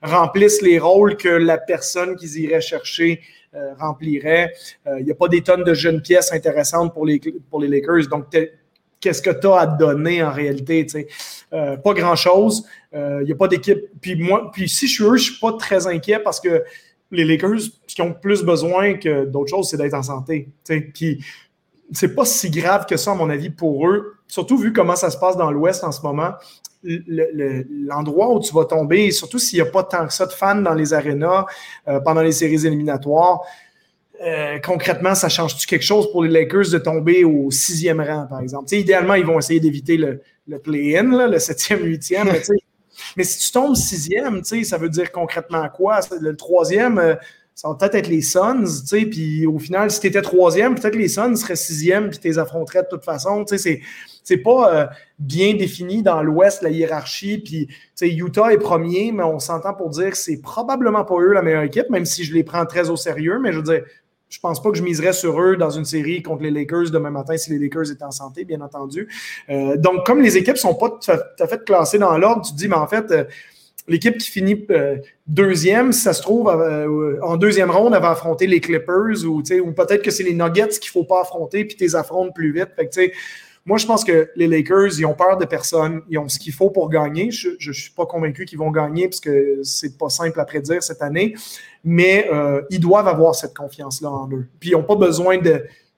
remplissent 0.00 0.62
les 0.62 0.78
rôles 0.78 1.18
que 1.18 1.28
la 1.28 1.58
personne 1.58 2.16
qu'ils 2.16 2.38
iraient 2.38 2.62
chercher 2.62 3.20
euh, 3.54 3.74
remplirait. 3.78 4.52
Il 4.86 4.92
euh, 4.92 5.02
n'y 5.02 5.10
a 5.10 5.14
pas 5.14 5.28
des 5.28 5.42
tonnes 5.42 5.64
de 5.64 5.74
jeunes 5.74 6.00
pièces 6.00 6.32
intéressantes 6.32 6.94
pour 6.94 7.04
les, 7.04 7.20
pour 7.50 7.60
les 7.60 7.68
Lakers. 7.68 8.06
Donc, 8.08 8.24
qu'est-ce 9.00 9.22
que 9.22 9.30
tu 9.30 9.46
as 9.46 9.56
à 9.56 9.66
donner 9.66 10.22
en 10.22 10.32
réalité? 10.32 10.86
Euh, 11.52 11.76
pas 11.76 11.94
grand-chose. 11.94 12.64
Il 12.92 13.24
n'y 13.24 13.32
a 13.32 13.36
pas 13.36 13.48
d'équipe. 13.48 13.78
Puis 14.00 14.16
moi, 14.16 14.50
puis 14.52 14.68
si 14.68 14.86
je 14.86 14.92
suis 14.92 15.04
eux, 15.04 15.16
je 15.16 15.30
ne 15.30 15.30
suis 15.30 15.40
pas 15.40 15.52
très 15.52 15.86
inquiet 15.86 16.18
parce 16.18 16.40
que 16.40 16.64
les 17.10 17.24
Lakers, 17.24 17.60
ce 17.86 17.94
qu'ils 17.94 18.04
ont 18.04 18.12
plus 18.12 18.42
besoin 18.42 18.94
que 18.94 19.24
d'autres 19.24 19.50
choses, 19.50 19.68
c'est 19.68 19.76
d'être 19.76 19.94
en 19.94 20.02
santé. 20.02 20.48
Puis 20.94 21.24
c'est 21.92 22.14
pas 22.14 22.24
si 22.24 22.50
grave 22.50 22.86
que 22.86 22.96
ça, 22.96 23.12
à 23.12 23.14
mon 23.14 23.30
avis, 23.30 23.50
pour 23.50 23.88
eux. 23.88 24.14
Surtout 24.26 24.56
vu 24.58 24.72
comment 24.72 24.96
ça 24.96 25.10
se 25.10 25.18
passe 25.18 25.36
dans 25.36 25.50
l'Ouest 25.50 25.82
en 25.84 25.92
ce 25.92 26.02
moment. 26.02 26.32
L'endroit 26.82 28.32
où 28.32 28.40
tu 28.40 28.54
vas 28.54 28.64
tomber, 28.64 29.10
surtout 29.10 29.38
s'il 29.38 29.60
n'y 29.60 29.68
a 29.68 29.70
pas 29.70 29.82
tant 29.82 30.06
que 30.06 30.12
ça 30.12 30.26
de 30.26 30.32
fans 30.32 30.60
dans 30.60 30.74
les 30.74 30.94
arénas 30.94 31.46
euh, 31.88 32.00
pendant 32.00 32.22
les 32.22 32.32
séries 32.32 32.66
éliminatoires, 32.66 33.42
euh, 34.22 34.58
concrètement, 34.58 35.14
ça 35.14 35.28
change-tu 35.28 35.66
quelque 35.66 35.84
chose 35.84 36.10
pour 36.12 36.22
les 36.22 36.30
Lakers 36.30 36.70
de 36.70 36.78
tomber 36.78 37.24
au 37.24 37.50
sixième 37.50 38.00
rang, 38.00 38.26
par 38.28 38.40
exemple? 38.40 38.74
idéalement, 38.74 39.14
ils 39.14 39.24
vont 39.24 39.38
essayer 39.38 39.60
d'éviter 39.60 39.96
le, 39.96 40.20
play-in, 40.58 41.28
le 41.28 41.38
septième, 41.38 41.82
huitième, 41.84 42.28
mais 43.16 43.24
si 43.24 43.38
tu 43.38 43.52
tombes 43.52 43.76
sixième, 43.76 44.42
ça 44.44 44.76
veut 44.76 44.90
dire 44.90 45.10
concrètement 45.10 45.66
quoi? 45.68 46.00
Le 46.20 46.36
troisième, 46.36 46.98
euh, 46.98 47.14
ça 47.54 47.68
va 47.68 47.74
peut-être 47.74 47.94
être 47.94 48.08
les 48.08 48.22
Suns, 48.22 48.64
puis 49.10 49.46
au 49.46 49.58
final, 49.58 49.90
si 49.90 50.00
tu 50.00 50.06
étais 50.06 50.22
troisième, 50.22 50.74
peut-être 50.74 50.96
les 50.96 51.08
Suns 51.08 51.36
seraient 51.36 51.56
sixième, 51.56 52.10
puis 52.10 52.18
tu 52.18 52.28
les 52.28 52.38
affronterais 52.38 52.82
de 52.82 52.88
toute 52.88 53.04
façon. 53.04 53.44
C'est, 53.46 53.80
c'est 54.22 54.38
pas 54.38 54.74
euh, 54.74 54.86
bien 55.18 55.54
défini 55.54 56.02
dans 56.02 56.22
l'Ouest, 56.22 56.62
la 56.62 56.70
hiérarchie. 56.70 57.38
Puis 57.38 57.68
Utah 58.00 58.52
est 58.52 58.58
premier, 58.58 59.12
mais 59.12 59.24
on 59.24 59.38
s'entend 59.38 59.74
pour 59.74 59.90
dire 59.90 60.10
que 60.10 60.16
c'est 60.16 60.40
probablement 60.40 61.04
pas 61.04 61.16
eux 61.16 61.32
la 61.32 61.42
meilleure 61.42 61.64
équipe, 61.64 61.90
même 61.90 62.06
si 62.06 62.24
je 62.24 62.32
les 62.32 62.44
prends 62.44 62.64
très 62.64 62.88
au 62.88 62.96
sérieux. 62.96 63.38
Mais 63.42 63.52
je 63.52 63.58
veux 63.58 63.64
dire, 63.64 63.82
je 64.30 64.38
pense 64.38 64.62
pas 64.62 64.70
que 64.70 64.78
je 64.78 64.82
miserais 64.82 65.12
sur 65.12 65.38
eux 65.40 65.56
dans 65.56 65.70
une 65.70 65.84
série 65.84 66.22
contre 66.22 66.44
les 66.44 66.52
Lakers 66.52 66.90
demain 66.90 67.10
matin 67.10 67.36
si 67.36 67.50
les 67.50 67.58
Lakers 67.58 67.90
étaient 67.90 68.04
en 68.04 68.12
santé, 68.12 68.44
bien 68.44 68.60
entendu. 68.60 69.08
Euh, 69.50 69.76
donc, 69.76 70.06
comme 70.06 70.22
les 70.22 70.36
équipes 70.36 70.56
sont 70.56 70.74
pas 70.74 70.90
tout 70.90 71.10
à 71.10 71.46
fait 71.48 71.64
classées 71.64 71.98
dans 71.98 72.16
l'ordre, 72.16 72.46
tu 72.46 72.52
te 72.52 72.56
dis, 72.56 72.68
mais 72.68 72.76
en 72.76 72.86
fait, 72.86 73.10
euh, 73.10 73.24
l'équipe 73.88 74.16
qui 74.18 74.30
finit 74.30 74.64
euh, 74.70 74.98
deuxième, 75.26 75.92
ça 75.92 76.12
se 76.12 76.22
trouve, 76.22 76.48
en 76.48 77.36
deuxième 77.36 77.72
ronde, 77.72 77.92
elle 77.94 78.02
va 78.02 78.10
affronter 78.10 78.46
les 78.46 78.60
Clippers 78.60 79.24
ou, 79.24 79.42
ou 79.42 79.72
peut-être 79.72 80.02
que 80.02 80.12
c'est 80.12 80.22
les 80.22 80.34
Nuggets 80.34 80.78
qu'il 80.80 80.90
faut 80.90 81.04
pas 81.04 81.22
affronter 81.22 81.64
puis 81.64 81.76
tu 81.76 81.82
les 81.82 81.96
affrontes 81.96 82.32
plus 82.32 82.52
vite. 82.52 82.68
Fait 82.76 82.86
que, 82.86 83.12
moi, 83.70 83.78
je 83.78 83.86
pense 83.86 84.02
que 84.02 84.28
les 84.34 84.48
Lakers, 84.48 84.98
ils 84.98 85.06
ont 85.06 85.14
peur 85.14 85.36
de 85.36 85.44
personne. 85.44 86.02
Ils 86.08 86.18
ont 86.18 86.28
ce 86.28 86.40
qu'il 86.40 86.52
faut 86.52 86.70
pour 86.70 86.90
gagner. 86.90 87.30
Je 87.30 87.50
ne 87.50 87.72
suis 87.72 87.92
pas 87.92 88.04
convaincu 88.04 88.44
qu'ils 88.44 88.58
vont 88.58 88.72
gagner 88.72 89.06
parce 89.06 89.20
que 89.20 89.60
c'est 89.62 89.96
pas 89.96 90.08
simple 90.08 90.40
à 90.40 90.44
prédire 90.44 90.82
cette 90.82 91.02
année. 91.02 91.36
Mais 91.84 92.28
euh, 92.32 92.62
ils 92.70 92.80
doivent 92.80 93.06
avoir 93.06 93.36
cette 93.36 93.56
confiance-là 93.56 94.10
en 94.10 94.28
eux. 94.32 94.48
Puis 94.58 94.70
ils 94.70 94.72
n'ont 94.72 94.82
pas 94.82 94.96
besoin 94.96 95.38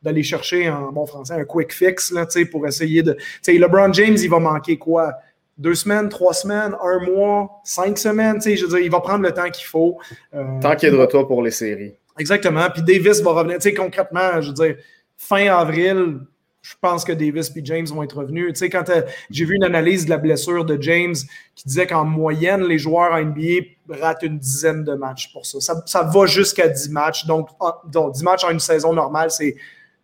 d'aller 0.03 0.23
chercher 0.23 0.69
en 0.69 0.93
bon 0.93 1.07
français 1.07 1.32
un 1.32 1.44
quick 1.47 1.73
fix 1.73 2.12
là, 2.12 2.27
pour 2.51 2.66
essayer 2.66 3.03
de. 3.03 3.16
LeBron 3.49 3.90
James, 3.94 4.19
il 4.20 4.28
va 4.28 4.39
manquer 4.39 4.77
quoi? 4.77 5.15
Deux 5.57 5.74
semaines, 5.74 6.11
trois 6.11 6.35
semaines, 6.35 6.77
un 6.78 7.11
mois, 7.11 7.62
cinq 7.65 7.97
semaines, 7.97 8.39
je 8.43 8.66
veux 8.66 8.69
dire, 8.69 8.81
il 8.81 8.90
va 8.90 9.01
prendre 9.01 9.23
le 9.23 9.32
temps 9.32 9.49
qu'il 9.49 9.65
faut. 9.65 9.97
Euh, 10.35 10.61
tant 10.61 10.77
qu'il 10.77 10.90
est 10.90 10.93
de 10.93 10.99
retour 10.99 11.27
pour 11.27 11.43
les 11.43 11.51
séries. 11.51 11.94
Exactement. 12.19 12.69
Puis 12.69 12.82
Davis 12.82 13.23
va 13.23 13.31
revenir. 13.31 13.57
Concrètement, 13.74 14.43
je 14.43 14.49
veux 14.49 14.55
dire, 14.55 14.77
fin 15.16 15.47
avril, 15.47 16.19
je 16.63 16.75
pense 16.81 17.05
que 17.05 17.13
Davis 17.13 17.51
et 17.57 17.65
James 17.65 17.87
vont 17.87 18.05
être 18.05 18.17
revenus. 18.17 18.53
Tu 18.53 18.61
sais, 18.61 18.71
quand 18.71 18.85
j'ai 19.31 19.45
vu 19.45 19.57
une 19.57 19.65
analyse 19.65 20.05
de 20.05 20.11
la 20.11 20.17
blessure 20.17 20.65
de 20.65 20.81
James 20.81 21.17
qui 21.57 21.67
disait 21.67 21.89
qu'en 21.89 22.05
moyenne, 22.05 22.63
les 22.63 22.79
joueurs 22.79 23.13
en 23.13 23.21
NBA 23.21 23.67
ratent 23.89 24.23
une 24.23 24.39
dizaine 24.39 24.85
de 24.85 24.95
matchs 24.95 25.33
pour 25.33 25.45
ça. 25.45 25.59
Ça, 25.85 26.03
va 26.03 26.27
jusqu'à 26.27 26.69
10 26.69 26.91
matchs. 26.91 27.27
Donc, 27.27 27.49
donc, 27.87 28.15
10 28.15 28.23
matchs 28.23 28.45
en 28.45 28.51
une 28.51 28.61
saison 28.61 28.93
normale, 28.93 29.33
c'est 29.33 29.57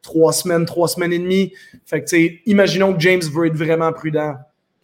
trois 0.02 0.32
semaines, 0.32 0.64
trois 0.64 0.88
semaines 0.88 1.12
et 1.12 1.18
demie. 1.20 1.52
Fait 1.86 2.02
que, 2.02 2.08
tu 2.08 2.16
sais, 2.16 2.40
imaginons 2.44 2.92
que 2.92 3.00
James 3.00 3.22
veut 3.32 3.46
être 3.46 3.56
vraiment 3.56 3.92
prudent. 3.92 4.34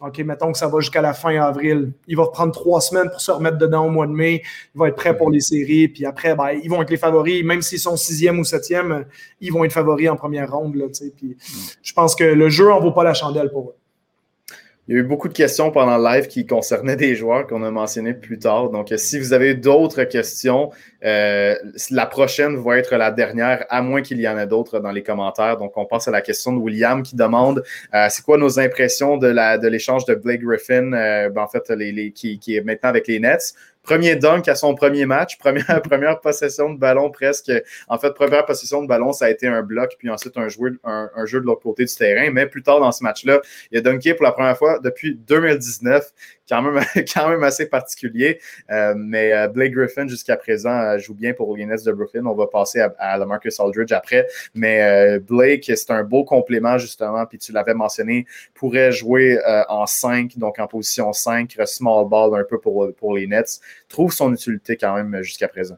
OK, 0.05 0.19
mettons 0.19 0.51
que 0.51 0.57
ça 0.57 0.67
va 0.67 0.79
jusqu'à 0.81 1.01
la 1.01 1.13
fin 1.13 1.35
avril. 1.41 1.91
Il 2.07 2.15
va 2.15 2.27
prendre 2.27 2.51
trois 2.51 2.79
semaines 2.79 3.09
pour 3.09 3.21
se 3.21 3.31
remettre 3.31 3.57
dedans 3.57 3.87
au 3.87 3.89
mois 3.89 4.05
de 4.05 4.11
mai. 4.11 4.43
Il 4.75 4.77
va 4.77 4.89
être 4.89 4.95
prêt 4.95 5.17
pour 5.17 5.31
les 5.31 5.39
séries. 5.39 5.87
Puis 5.87 6.05
après, 6.05 6.35
ben, 6.35 6.51
ils 6.63 6.69
vont 6.69 6.81
être 6.81 6.91
les 6.91 6.97
favoris. 6.97 7.43
Même 7.43 7.61
s'ils 7.61 7.79
sont 7.79 7.97
sixième 7.97 8.37
ou 8.37 8.43
septième, 8.43 9.05
ils 9.41 9.51
vont 9.51 9.63
être 9.63 9.73
favoris 9.73 10.09
en 10.09 10.15
première 10.15 10.51
ronde. 10.51 10.75
Là, 10.75 10.85
puis, 11.15 11.37
je 11.81 11.93
pense 11.93 12.15
que 12.15 12.23
le 12.23 12.49
jeu 12.49 12.71
en 12.71 12.79
vaut 12.79 12.91
pas 12.91 13.03
la 13.03 13.15
chandelle 13.15 13.49
pour 13.49 13.69
eux. 13.69 13.75
Il 14.87 14.93
y 14.93 14.97
a 14.99 15.01
eu 15.01 15.03
beaucoup 15.03 15.27
de 15.27 15.33
questions 15.33 15.71
pendant 15.71 15.97
le 15.97 16.03
live 16.03 16.27
qui 16.27 16.45
concernaient 16.45 16.95
des 16.95 17.15
joueurs 17.15 17.47
qu'on 17.47 17.63
a 17.63 17.71
mentionnés 17.71 18.13
plus 18.13 18.37
tard. 18.37 18.69
Donc, 18.69 18.93
si 18.97 19.17
vous 19.17 19.33
avez 19.33 19.55
d'autres 19.55 20.03
questions, 20.03 20.69
euh, 21.03 21.55
la 21.89 22.05
prochaine 22.05 22.55
va 22.57 22.77
être 22.77 22.95
la 22.95 23.09
dernière, 23.09 23.65
à 23.69 23.81
moins 23.81 24.03
qu'il 24.03 24.21
y 24.21 24.27
en 24.27 24.37
ait 24.37 24.45
d'autres 24.45 24.79
dans 24.79 24.91
les 24.91 25.01
commentaires. 25.01 25.57
Donc, 25.57 25.75
on 25.75 25.85
passe 25.85 26.07
à 26.07 26.11
la 26.11 26.21
question 26.21 26.53
de 26.53 26.59
William 26.59 27.01
qui 27.01 27.15
demande 27.15 27.63
euh, 27.95 28.05
c'est 28.11 28.23
quoi 28.23 28.37
nos 28.37 28.59
impressions 28.59 29.17
de 29.17 29.67
l'échange 29.67 30.05
de, 30.05 30.13
de 30.13 30.19
Blake 30.19 30.41
Griffin, 30.41 30.93
euh, 30.93 31.29
ben, 31.29 31.41
en 31.41 31.47
fait, 31.47 31.67
les, 31.71 32.11
qui, 32.11 32.37
qui, 32.37 32.55
est 32.55 32.61
maintenant 32.61 32.89
avec 32.89 33.07
les 33.07 33.19
Nets? 33.19 33.55
Premier 33.85 34.15
dunk 34.15 34.49
à 34.49 34.55
son 34.55 34.75
premier 34.75 35.05
match, 35.05 35.37
première, 35.37 35.81
première 35.81 36.19
possession 36.19 36.73
de 36.73 36.77
ballon 36.77 37.09
presque. 37.11 37.51
En 37.87 37.97
fait, 37.97 38.13
première 38.13 38.45
possession 38.45 38.81
de 38.81 38.87
ballon, 38.87 39.13
ça 39.13 39.25
a 39.25 39.29
été 39.29 39.47
un 39.47 39.61
bloc, 39.61 39.95
puis 39.97 40.09
ensuite 40.09 40.37
un, 40.37 40.49
jeu, 40.49 40.79
un, 40.83 41.25
jeu 41.25 41.39
de 41.39 41.45
l'autre 41.45 41.61
côté 41.61 41.85
du 41.85 41.95
terrain. 41.95 42.29
Mais 42.31 42.47
plus 42.47 42.63
tard 42.63 42.79
dans 42.79 42.91
ce 42.91 43.03
match-là, 43.03 43.39
il 43.71 43.77
a 43.77 43.81
dunké 43.81 44.13
pour 44.13 44.25
la 44.25 44.31
première 44.31 44.57
fois 44.57 44.79
depuis 44.79 45.15
2019 45.15 46.11
quand 46.47 46.61
même, 46.61 46.83
quand 47.13 47.29
même 47.29 47.43
assez 47.43 47.67
particulier. 47.67 48.39
Euh, 48.71 48.93
mais 48.97 49.33
euh, 49.33 49.47
Blake 49.47 49.73
Griffin, 49.73 50.07
jusqu'à 50.07 50.37
présent, 50.37 50.77
euh, 50.77 50.97
joue 50.97 51.13
bien 51.13 51.33
pour 51.33 51.55
les 51.55 51.65
Nets 51.65 51.85
de 51.85 51.91
Brooklyn. 51.91 52.25
On 52.25 52.35
va 52.35 52.47
passer 52.47 52.81
à, 52.81 52.93
à 52.97 53.25
Marcus 53.25 53.59
Aldridge 53.59 53.91
après. 53.91 54.27
Mais 54.53 55.19
Blake, 55.19 55.71
c'est 55.75 55.91
un 55.91 56.03
beau 56.03 56.23
complément, 56.23 56.77
justement. 56.77 57.25
Puis 57.25 57.37
tu 57.37 57.51
l'avais 57.51 57.73
mentionné, 57.73 58.25
pourrait 58.53 58.91
jouer 58.91 59.39
en 59.69 59.85
5, 59.85 60.37
donc 60.37 60.59
en 60.59 60.67
position 60.67 61.11
5, 61.13 61.55
small 61.65 62.07
ball 62.07 62.39
un 62.39 62.43
peu 62.43 62.59
pour, 62.59 62.93
pour 62.95 63.15
les 63.15 63.27
Nets. 63.27 63.59
Trouve 63.89 64.13
son 64.13 64.33
utilité 64.33 64.77
quand 64.77 64.95
même 64.95 65.21
jusqu'à 65.21 65.47
présent. 65.47 65.77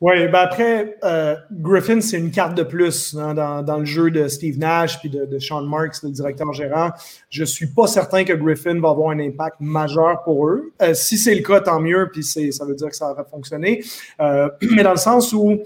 Oui, 0.00 0.28
ben 0.28 0.38
après, 0.38 0.96
euh, 1.02 1.34
Griffin, 1.50 2.00
c'est 2.00 2.18
une 2.18 2.30
carte 2.30 2.56
de 2.56 2.62
plus 2.62 3.16
hein, 3.18 3.34
dans, 3.34 3.78
le 3.78 3.84
jeu 3.84 4.12
de 4.12 4.28
Steve 4.28 4.56
Nash 4.56 5.00
puis 5.00 5.10
de, 5.10 5.38
Sean 5.40 5.62
Marks, 5.62 6.04
le 6.04 6.10
directeur 6.10 6.52
gérant. 6.52 6.90
Je 7.30 7.40
ne 7.40 7.46
suis 7.46 7.66
pas 7.66 7.88
certain 7.88 8.22
que 8.22 8.32
Griffin 8.32 8.78
va 8.80 8.90
avoir 8.90 9.10
un 9.10 9.18
impact 9.18 9.56
majeur 9.58 10.22
pour 10.22 10.46
eux. 10.46 10.72
Euh, 10.82 10.94
si 10.94 11.18
c'est 11.18 11.34
le 11.34 11.42
cas, 11.42 11.60
tant 11.62 11.80
mieux, 11.80 12.08
puis 12.12 12.22
ça 12.22 12.64
veut 12.64 12.76
dire 12.76 12.90
que 12.90 12.96
ça 12.96 13.12
va 13.12 13.24
fonctionner. 13.24 13.82
Euh, 14.20 14.48
mais 14.70 14.84
dans 14.84 14.92
le 14.92 14.98
sens 14.98 15.32
où, 15.32 15.58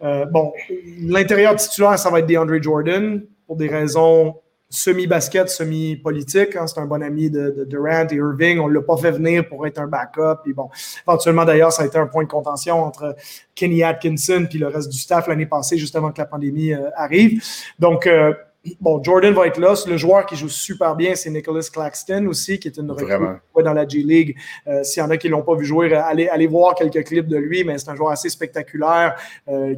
bon, 0.00 0.52
l'intérieur 1.00 1.56
titulaire, 1.56 1.98
ça 1.98 2.10
va 2.10 2.18
être 2.18 2.26
DeAndre 2.26 2.62
Jordan 2.62 3.22
pour 3.46 3.56
des 3.56 3.68
raisons 3.68 4.34
semi-basket, 4.70 5.48
semi-politique. 5.48 6.54
Hein, 6.54 6.66
c'est 6.68 6.78
un 6.78 6.86
bon 6.86 7.02
ami 7.02 7.28
de, 7.28 7.66
Durant 7.68 8.06
et 8.08 8.14
Irving. 8.14 8.60
On 8.60 8.68
ne 8.68 8.74
l'a 8.74 8.82
pas 8.82 8.96
fait 8.96 9.10
venir 9.10 9.46
pour 9.48 9.66
être 9.66 9.78
un 9.78 9.88
backup. 9.88 10.48
Et 10.48 10.52
bon, 10.52 10.70
éventuellement, 11.06 11.44
d'ailleurs, 11.44 11.72
ça 11.72 11.82
a 11.82 11.86
été 11.86 11.98
un 11.98 12.06
point 12.06 12.22
de 12.22 12.28
contention 12.28 12.82
entre 12.84 13.16
Kenny 13.54 13.82
Atkinson 13.82 14.46
et 14.52 14.58
le 14.58 14.68
reste 14.68 14.88
du 14.88 14.98
staff 14.98 15.26
l'année 15.26 15.46
passée, 15.46 15.76
justement 15.76 16.12
que 16.12 16.18
la 16.18 16.26
pandémie 16.26 16.72
euh, 16.72 16.88
arrive. 16.94 17.42
Donc, 17.80 18.06
euh, 18.06 18.32
bon, 18.80 19.02
Jordan 19.02 19.34
va 19.34 19.48
être 19.48 19.58
là. 19.58 19.74
Le 19.88 19.96
joueur 19.96 20.24
qui 20.24 20.36
joue 20.36 20.48
super 20.48 20.94
bien, 20.94 21.16
c'est 21.16 21.30
Nicholas 21.30 21.68
Claxton 21.72 22.26
aussi, 22.26 22.60
qui 22.60 22.68
est 22.68 22.76
une 22.76 22.92
recrue 22.92 23.64
dans 23.64 23.72
la 23.72 23.88
G-League. 23.88 24.36
Euh, 24.68 24.84
s'il 24.84 25.02
y 25.02 25.04
en 25.04 25.10
a 25.10 25.16
qui 25.16 25.26
ne 25.26 25.32
l'ont 25.32 25.42
pas 25.42 25.56
vu 25.56 25.64
jouer, 25.64 25.92
allez, 25.92 26.28
allez 26.28 26.46
voir 26.46 26.76
quelques 26.76 27.04
clips 27.04 27.26
de 27.26 27.38
lui, 27.38 27.64
mais 27.64 27.76
c'est 27.78 27.90
un 27.90 27.96
joueur 27.96 28.12
assez 28.12 28.28
spectaculaire, 28.28 29.16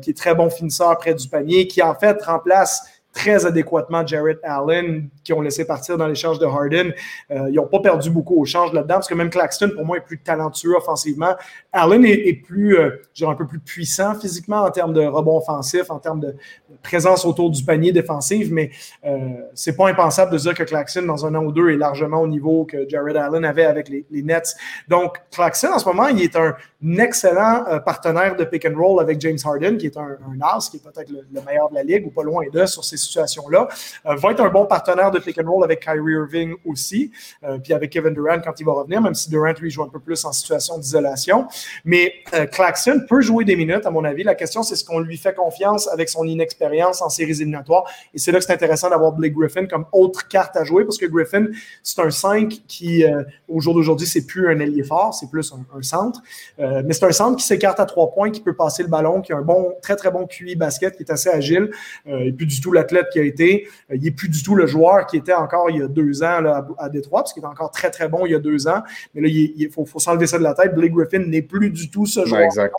qui 0.03 0.11
est 0.11 0.17
très 0.17 0.35
bon 0.35 0.51
finisseur 0.51 0.99
près 0.99 1.15
du 1.15 1.27
panier, 1.29 1.67
qui 1.67 1.81
en 1.81 1.95
fait 1.95 2.23
remplace 2.23 3.02
très 3.13 3.47
adéquatement 3.47 4.07
Jarrett 4.07 4.39
Allen, 4.43 5.09
qui 5.23 5.33
ont 5.33 5.41
laissé 5.41 5.67
partir 5.67 5.99
dans 5.99 6.07
l'échange 6.07 6.39
de 6.39 6.47
Harden. 6.47 6.93
Euh, 7.31 7.49
ils 7.51 7.55
n'ont 7.55 7.67
pas 7.67 7.81
perdu 7.81 8.11
beaucoup 8.11 8.41
au 8.41 8.45
change 8.45 8.73
là-dedans, 8.73 8.95
parce 8.95 9.09
que 9.09 9.15
même 9.15 9.31
Claxton, 9.31 9.71
pour 9.75 9.85
moi, 9.85 9.99
est 9.99 10.01
plus 10.01 10.19
talentueux 10.19 10.75
offensivement. 10.77 11.35
Allen 11.73 12.05
est, 12.05 12.43
plus, 12.43 12.77
euh, 12.77 13.03
un 13.23 13.35
peu 13.35 13.47
plus 13.47 13.59
puissant 13.59 14.15
physiquement 14.15 14.63
en 14.63 14.71
termes 14.71 14.93
de 14.93 15.03
rebond 15.03 15.39
offensif, 15.39 15.91
en 15.91 15.99
termes 15.99 16.21
de, 16.21 16.35
présence 16.83 17.25
autour 17.25 17.51
du 17.51 17.65
panier 17.65 17.93
défensif, 17.93 18.49
mais 18.51 18.71
euh, 19.05 19.19
c'est 19.55 19.77
pas 19.77 19.89
impensable 19.89 20.33
de 20.33 20.39
dire 20.39 20.55
que 20.55 20.63
Claxton, 20.63 21.03
dans 21.03 21.27
un 21.27 21.35
an 21.35 21.45
ou 21.45 21.53
deux, 21.53 21.71
est 21.71 21.77
largement 21.77 22.21
au 22.21 22.27
niveau 22.27 22.65
que 22.65 22.89
Jarrett 22.89 23.17
Allen 23.17 23.45
avait 23.45 23.65
avec 23.65 23.89
les, 23.89 24.05
Nets. 24.23 24.55
Donc, 24.89 25.19
Claxton, 25.31 25.73
en 25.75 25.79
ce 25.79 25.85
moment, 25.85 26.07
il 26.09 26.23
est 26.23 26.37
un 26.37 26.55
excellent 26.99 27.65
euh, 27.69 27.81
partenaire 27.81 28.37
de 28.37 28.45
pick 28.45 28.67
and 28.67 28.77
roll 28.77 29.01
avec 29.01 29.21
James 29.21 29.39
Harden, 29.45 29.77
qui 29.77 29.87
est 29.87 29.97
un, 29.97 30.17
as, 30.41 30.69
qui 30.71 30.77
est 30.77 30.81
peut-être 30.81 31.11
le, 31.11 31.41
meilleur 31.43 31.71
de 31.71 31.75
la 31.75 31.83
ligue 31.83 32.07
ou 32.07 32.11
pas 32.11 32.23
loin 32.23 32.45
d'eux 32.53 32.67
sur 32.67 32.85
ces 32.85 32.97
situations-là. 33.03 33.69
Euh, 34.07 34.15
va 34.17 34.31
être 34.31 34.41
un 34.41 34.49
bon 34.49 34.67
partenaire 34.67 35.11
de 35.11 35.19
pick 35.19 35.39
and 35.39 35.51
roll 35.51 35.65
avec 35.65 35.81
Kyrie 35.81 36.13
Irving 36.13 36.55
aussi, 36.65 37.11
euh, 37.45 37.59
puis 37.59 37.73
avec 37.73 37.91
Kevin 37.91 38.15
Durant 38.15 38.41
quand 38.41 38.59
il 38.59 38.65
va 38.65 38.73
revenir, 38.73 39.01
même 39.01 39.15
si 39.15 39.31
Durant, 39.31 39.53
lui, 39.61 39.71
joue 39.71 39.83
un 39.83 39.89
peu 39.89 39.99
plus 39.99 40.25
en 40.25 40.33
situation 40.33 40.79
d'isolation. 40.79 41.47
Mais 41.85 42.15
Claxton 42.53 43.03
peut 43.09 43.21
jouer 43.21 43.45
des 43.45 43.57
minutes, 43.57 43.87
à 43.87 43.91
mon 43.91 44.05
avis. 44.05 44.23
La 44.23 44.35
question, 44.35 44.63
c'est 44.63 44.77
ce 44.77 44.85
qu'on 44.85 45.01
lui 45.01 45.17
fait 45.17 45.35
confiance 45.35 45.89
avec 45.89 46.09
son 46.09 46.25
inexpérience 46.25 47.03
en 47.03 47.09
séries 47.09 47.33
éliminatoires. 47.33 47.85
Et 48.15 48.19
c'est 48.19 48.33
là 48.33 48.39
que 48.39 48.45
c'est 48.45 48.53
intéressant 48.53 48.91
d'avoir 48.91 49.13
Blake 49.13 49.35
Griffin 49.35 49.67
comme 49.67 49.87
autre 49.93 50.29
carte 50.29 50.57
à 50.57 50.65
jouer, 50.65 50.85
parce 50.85 50.99
que 50.99 51.07
Griffin, 51.07 51.47
c'est 51.83 52.01
un 52.01 52.11
5 52.11 52.63
qui, 52.67 53.05
au 53.49 53.61
jour 53.61 53.75
d'aujourd'hui, 53.75 54.07
c'est 54.07 54.27
plus 54.27 54.49
un 54.49 54.59
ailier 54.61 54.85
fort, 54.85 55.15
c'est 55.15 55.31
plus 55.31 55.53
un, 55.53 55.83
centre. 55.83 56.21
mais 56.59 56.93
c'est 56.93 57.05
un 57.05 57.13
centre 57.13 57.37
qui 57.37 57.45
s'écarte 57.45 57.81
à 57.81 57.87
trois 57.87 58.13
points, 58.13 58.31
qui 58.31 58.41
peut 58.41 58.55
passer 58.55 58.83
le 58.83 58.89
ballon, 58.89 59.21
qui 59.21 59.33
a 59.33 59.37
un 59.37 59.43
bon, 59.43 59.75
très, 59.83 59.97
très 59.97 60.11
bon 60.11 60.27
QI 60.27 60.57
basket, 60.57 60.97
qui 60.97 61.03
est 61.03 61.11
assez 61.11 61.29
agile. 61.29 61.71
Euh, 62.07 62.21
il 62.21 62.27
n'est 62.27 62.33
plus 62.33 62.47
du 62.47 62.61
tout 62.61 62.73
l'athlète 62.93 63.13
qui 63.13 63.19
a 63.19 63.23
été. 63.23 63.69
Euh, 63.91 63.97
il 63.97 64.03
n'est 64.03 64.11
plus 64.11 64.29
du 64.29 64.43
tout 64.43 64.55
le 64.55 64.67
joueur 64.67 65.07
qui 65.07 65.17
était 65.17 65.33
encore 65.33 65.71
il 65.71 65.79
y 65.79 65.83
a 65.83 65.89
deux 65.89 66.23
ans 66.23 66.41
là, 66.41 66.67
à, 66.79 66.89
Détroit, 66.89 67.23
parce 67.23 67.33
qu'il 67.33 67.41
était 67.41 67.49
encore 67.49 67.71
très, 67.71 67.91
très 67.91 68.09
bon 68.09 68.27
il 68.27 68.33
y 68.33 68.35
a 68.35 68.39
deux 68.39 68.69
ans. 68.69 68.83
Mais 69.15 69.23
là, 69.23 69.29
il, 69.29 69.71
faut, 69.71 69.85
faut 69.85 69.99
s'enlever 69.99 70.27
ça 70.27 70.39
de 70.39 70.43
la 70.43 70.55
tête. 70.55 70.75
Blake 70.75 70.93
Griffin 70.93 71.21
n'est 71.21 71.43
plus 71.43 71.71
du 71.71 71.91
tout 71.91 72.07
ce 72.07 72.25
joueur. 72.25 72.43
exact. 72.43 72.75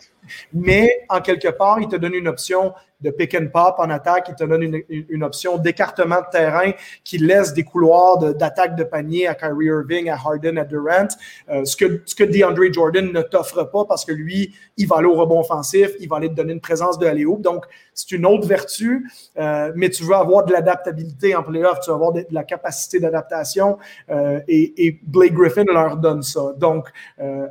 Mais 0.52 1.04
en 1.08 1.20
quelque 1.20 1.48
part, 1.48 1.80
il 1.80 1.88
te 1.88 1.96
donne 1.96 2.14
une 2.14 2.28
option 2.28 2.72
de 3.04 3.10
pick 3.10 3.34
and 3.34 3.48
pop 3.52 3.76
en 3.78 3.90
attaque, 3.90 4.26
il 4.30 4.34
te 4.34 4.44
donne 4.44 4.82
une, 4.88 5.22
option 5.22 5.58
d'écartement 5.58 6.20
de 6.20 6.26
terrain 6.32 6.72
qui 7.04 7.18
laisse 7.18 7.52
des 7.52 7.62
couloirs 7.62 8.18
d'attaque 8.34 8.76
de, 8.76 8.84
panier 8.84 9.26
à 9.28 9.34
Kyrie 9.34 9.66
Irving, 9.66 10.08
à 10.08 10.14
Harden, 10.14 10.58
à 10.58 10.64
Durant. 10.64 11.08
Euh, 11.50 11.64
ce, 11.64 11.76
que, 11.76 12.02
ce 12.06 12.14
que 12.14 12.24
DeAndre 12.24 12.72
Jordan 12.72 13.12
ne 13.12 13.22
t'offre 13.22 13.64
pas 13.64 13.84
parce 13.84 14.04
que 14.04 14.12
lui, 14.12 14.54
il 14.76 14.86
va 14.86 14.96
aller 14.96 15.06
au 15.06 15.14
rebond 15.14 15.40
offensif, 15.40 15.90
il 16.00 16.08
va 16.08 16.16
aller 16.16 16.28
te 16.28 16.34
donner 16.34 16.52
une 16.52 16.60
présence 16.60 16.98
de 16.98 17.06
aller 17.06 17.24
Donc, 17.38 17.66
c'est 17.92 18.10
une 18.12 18.26
autre 18.26 18.46
vertu, 18.46 19.08
euh, 19.38 19.72
mais 19.76 19.90
tu 19.90 20.02
veux 20.04 20.14
avoir 20.14 20.44
de 20.44 20.52
l'adaptabilité 20.52 21.36
en 21.36 21.42
playoff, 21.42 21.80
tu 21.80 21.90
veux 21.90 21.94
avoir 21.94 22.12
de, 22.12 22.26
la 22.30 22.44
capacité 22.44 22.98
d'adaptation 23.00 23.78
euh, 24.10 24.40
et, 24.48 24.98
Blake 25.02 25.34
Griffin 25.34 25.64
leur 25.64 25.96
donne 25.96 26.22
ça. 26.22 26.54
Donc, 26.56 26.88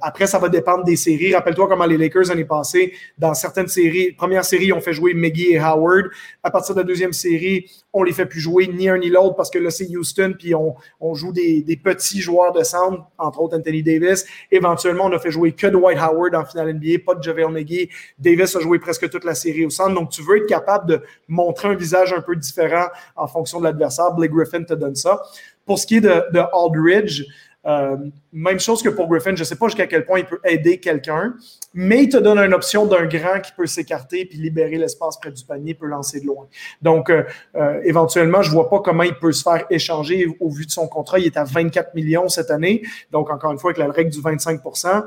après, 0.01 0.27
ça 0.27 0.39
va 0.39 0.49
dépendre 0.49 0.83
des 0.83 0.95
séries. 0.95 1.33
Rappelle-toi 1.33 1.67
comment 1.67 1.85
les 1.85 1.97
Lakers 1.97 2.29
l'année 2.29 2.45
passée, 2.45 2.93
dans 3.17 3.33
certaines 3.33 3.67
séries, 3.67 4.11
première 4.11 4.45
série, 4.45 4.73
on 4.73 4.81
fait 4.81 4.93
jouer 4.93 5.13
Et 5.51 5.59
Howard. 5.59 6.05
À 6.41 6.51
partir 6.51 6.75
de 6.75 6.81
la 6.81 6.85
deuxième 6.85 7.13
série, 7.13 7.69
on 7.91 8.03
les 8.03 8.11
fait 8.11 8.25
plus 8.25 8.39
jouer 8.39 8.67
ni 8.67 8.89
un 8.89 8.97
ni 8.97 9.09
l'autre 9.09 9.35
parce 9.35 9.49
que 9.49 9.59
là, 9.59 9.69
c'est 9.69 9.87
Houston, 9.95 10.33
puis 10.37 10.53
on, 10.55 10.75
joue 11.13 11.31
des, 11.31 11.79
petits 11.83 12.21
joueurs 12.21 12.53
de 12.53 12.63
centre, 12.63 13.03
entre 13.17 13.41
autres 13.41 13.57
Anthony 13.57 13.83
Davis. 13.83 14.25
Éventuellement, 14.51 15.05
on 15.05 15.11
a 15.11 15.19
fait 15.19 15.31
jouer 15.31 15.51
que 15.51 15.67
Dwight 15.67 15.97
Howard 15.99 16.35
en 16.35 16.45
finale 16.45 16.73
NBA, 16.73 17.03
pas 17.05 17.15
de 17.15 17.23
JaVale 17.23 17.51
McGee. 17.51 17.89
Davis 18.17 18.55
a 18.55 18.59
joué 18.59 18.79
presque 18.79 19.09
toute 19.09 19.23
la 19.23 19.35
série 19.35 19.65
au 19.65 19.69
centre. 19.69 19.93
Donc, 19.93 20.09
tu 20.09 20.21
veux 20.21 20.37
être 20.37 20.47
capable 20.47 20.87
de 20.87 21.01
montrer 21.27 21.67
un 21.67 21.75
visage 21.75 22.13
un 22.13 22.21
peu 22.21 22.35
différent 22.35 22.87
en 23.15 23.27
fonction 23.27 23.59
de 23.59 23.65
l'adversaire. 23.65 24.13
Blake 24.13 24.31
Griffin 24.31 24.63
te 24.63 24.73
donne 24.73 24.95
ça. 24.95 25.21
Pour 25.65 25.79
ce 25.79 25.87
qui 25.87 25.97
est 25.97 26.01
de, 26.01 26.23
de 26.33 26.39
Aldridge, 26.53 27.23
euh, 27.65 27.97
même 28.33 28.59
chose 28.59 28.81
que 28.81 28.89
pour 28.89 29.07
Griffin, 29.07 29.35
je 29.35 29.41
ne 29.41 29.45
sais 29.45 29.55
pas 29.55 29.67
jusqu'à 29.67 29.85
quel 29.85 30.05
point 30.05 30.19
il 30.19 30.25
peut 30.25 30.39
aider 30.43 30.79
quelqu'un, 30.79 31.35
mais 31.73 32.03
il 32.03 32.09
te 32.09 32.17
donne 32.17 32.39
une 32.39 32.53
option 32.53 32.87
d'un 32.87 33.05
grand 33.05 33.39
qui 33.39 33.51
peut 33.51 33.67
s'écarter 33.67 34.25
puis 34.25 34.39
libérer 34.39 34.77
l'espace 34.77 35.19
près 35.19 35.31
du 35.31 35.45
panier, 35.45 35.75
peut 35.75 35.85
lancer 35.85 36.19
de 36.19 36.25
loin. 36.25 36.47
Donc, 36.81 37.11
euh, 37.11 37.23
euh, 37.55 37.79
éventuellement, 37.83 38.41
je 38.41 38.49
ne 38.49 38.55
vois 38.55 38.69
pas 38.71 38.79
comment 38.79 39.03
il 39.03 39.13
peut 39.13 39.31
se 39.31 39.43
faire 39.43 39.65
échanger 39.69 40.27
au 40.39 40.49
vu 40.49 40.65
de 40.65 40.71
son 40.71 40.87
contrat. 40.87 41.19
Il 41.19 41.27
est 41.27 41.37
à 41.37 41.43
24 41.43 41.93
millions 41.93 42.27
cette 42.27 42.49
année. 42.49 42.81
Donc, 43.11 43.29
encore 43.29 43.51
une 43.51 43.59
fois, 43.59 43.69
avec 43.71 43.77
la 43.77 43.91
règle 43.91 44.09
du 44.09 44.19
25% 44.19 45.03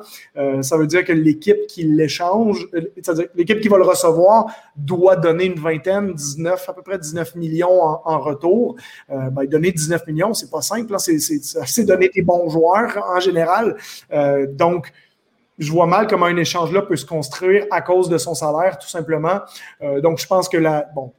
ça 0.63 0.77
veut 0.77 0.87
dire 0.87 1.05
que 1.05 1.13
l'équipe 1.13 1.67
qui 1.67 1.83
l'échange, 1.85 2.69
c'est-à-dire 2.95 3.27
l'équipe 3.35 3.61
qui 3.61 3.69
va 3.69 3.79
le 3.79 3.85
recevoir, 3.85 4.47
doit 4.77 5.17
donner 5.17 5.45
une 5.45 5.59
vingtaine, 5.59 6.15
19, 6.15 6.69
à 6.69 6.73
peu 6.73 6.83
près 6.83 6.99
19 6.99 7.35
millions 7.35 7.81
en, 7.83 8.19
retour. 8.21 8.77
Ben, 9.09 9.45
donner 9.47 9.73
19 9.73 10.07
millions, 10.07 10.35
c'est 10.35 10.51
pas 10.51 10.63
simple. 10.63 10.95
C'est 10.99 11.85
donner 11.85 12.11
des 12.15 12.23
bons 12.23 12.49
joueurs 12.49 12.97
en 13.09 13.16
général. 13.21 13.77
Euh, 14.13 14.47
donc, 14.49 14.93
je 15.59 15.71
vois 15.73 15.87
mal 15.87 16.07
comment 16.07 16.27
un 16.27 16.37
échange-là 16.37 16.83
peut 16.83 16.97
se 16.97 17.07
construire 17.07 17.67
à 17.71 17.81
cause 17.81 18.09
de 18.09 18.19
son 18.19 18.35
salaire, 18.35 18.79
tout 18.79 18.89
simplement. 18.89 19.41
Euh, 19.83 20.01
donc, 20.01 20.19
je 20.19 20.27
pense 20.27 20.49
que 20.49 20.59
la, 20.59 20.87
bon, 20.95 21.13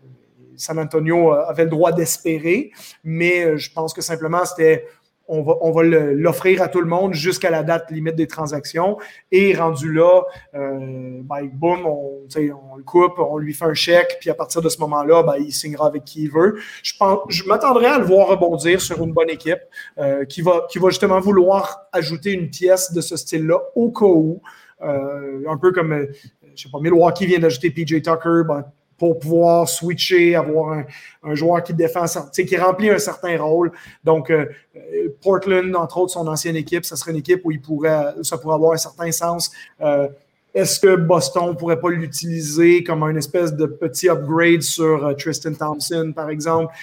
San 0.55 0.77
Antonio 0.79 1.31
avait 1.31 1.63
le 1.63 1.69
droit 1.69 1.91
d'espérer, 1.91 2.71
mais 3.03 3.57
je 3.57 3.71
pense 3.71 3.93
que 3.93 4.01
simplement 4.01 4.43
c'était 4.43 4.87
on 5.27 5.41
va, 5.41 5.55
on 5.61 5.71
va 5.71 5.83
l'offrir 5.83 6.61
à 6.61 6.67
tout 6.67 6.79
le 6.79 6.87
monde 6.87 7.13
jusqu'à 7.13 7.49
la 7.49 7.63
date 7.63 7.91
limite 7.91 8.15
des 8.15 8.27
transactions. 8.27 8.97
Et 9.31 9.53
rendu 9.53 9.91
là, 9.91 10.23
euh, 10.55 11.19
ben, 11.23 11.49
boum, 11.51 11.85
on, 11.85 12.27
on, 12.35 12.75
le 12.75 12.83
coupe, 12.83 13.19
on 13.19 13.37
lui 13.37 13.53
fait 13.53 13.65
un 13.65 13.73
chèque, 13.73 14.17
puis 14.19 14.29
à 14.29 14.33
partir 14.33 14.61
de 14.61 14.69
ce 14.69 14.79
moment-là, 14.79 15.23
ben, 15.23 15.35
il 15.39 15.51
signera 15.51 15.87
avec 15.87 16.05
qui 16.05 16.23
il 16.23 16.31
veut. 16.31 16.59
Je, 16.83 16.93
pense, 16.97 17.19
je 17.29 17.43
m'attendrais 17.45 17.87
à 17.87 17.99
le 17.99 18.05
voir 18.05 18.27
rebondir 18.27 18.81
sur 18.81 19.03
une 19.03 19.13
bonne 19.13 19.29
équipe 19.29 19.59
euh, 19.97 20.25
qui, 20.25 20.41
va, 20.41 20.65
qui 20.69 20.79
va 20.79 20.89
justement 20.89 21.19
vouloir 21.19 21.87
ajouter 21.91 22.31
une 22.31 22.49
pièce 22.49 22.93
de 22.93 23.01
ce 23.01 23.17
style-là 23.17 23.59
au 23.75 23.91
cas 23.91 24.05
où. 24.05 24.41
Euh, 24.81 25.43
un 25.49 25.57
peu 25.57 25.71
comme, 25.71 26.07
je 26.55 26.63
sais 26.63 26.69
pas, 26.71 26.79
Milwaukee 26.79 27.25
vient 27.25 27.39
d'ajouter 27.39 27.71
PJ 27.71 28.01
Tucker, 28.01 28.43
ben, 28.47 28.63
pour 28.97 29.19
pouvoir 29.19 29.69
switcher, 29.69 30.35
avoir 30.35 30.83
un, 31.23 31.35
joueur 31.35 31.63
qui 31.63 31.73
défend, 31.73 32.05
qui 32.33 32.57
remplit 32.57 32.89
un 32.89 32.99
certain 32.99 33.37
rôle. 33.37 33.71
Donc, 34.03 34.31
euh, 34.31 34.45
euh, 34.75 35.09
Portland, 35.21 35.75
entre 35.75 35.97
autres, 35.97 36.13
son 36.13 36.27
ancienne 36.27 36.55
équipe, 36.55 36.85
ça 36.85 36.95
serait 36.95 37.11
une 37.11 37.17
équipe 37.17 37.41
où 37.43 37.51
il 37.51 37.61
pourrait, 37.61 38.13
ça 38.23 38.37
pourrait 38.37 38.55
avoir 38.55 38.73
un 38.73 38.77
certain 38.77 39.11
sens. 39.11 39.51
Euh, 39.81 40.07
est-ce 40.53 40.79
que 40.79 40.95
Boston 40.95 41.49
ne 41.49 41.53
pourrait 41.53 41.79
pas 41.79 41.89
l'utiliser 41.89 42.83
comme 42.83 43.03
un 43.03 43.15
espèce 43.15 43.53
de 43.53 43.67
petit 43.67 44.09
upgrade 44.09 44.63
sur 44.63 45.15
Tristan 45.19 45.53
Thompson, 45.53 46.13
par 46.15 46.31
exemple? 46.31 46.73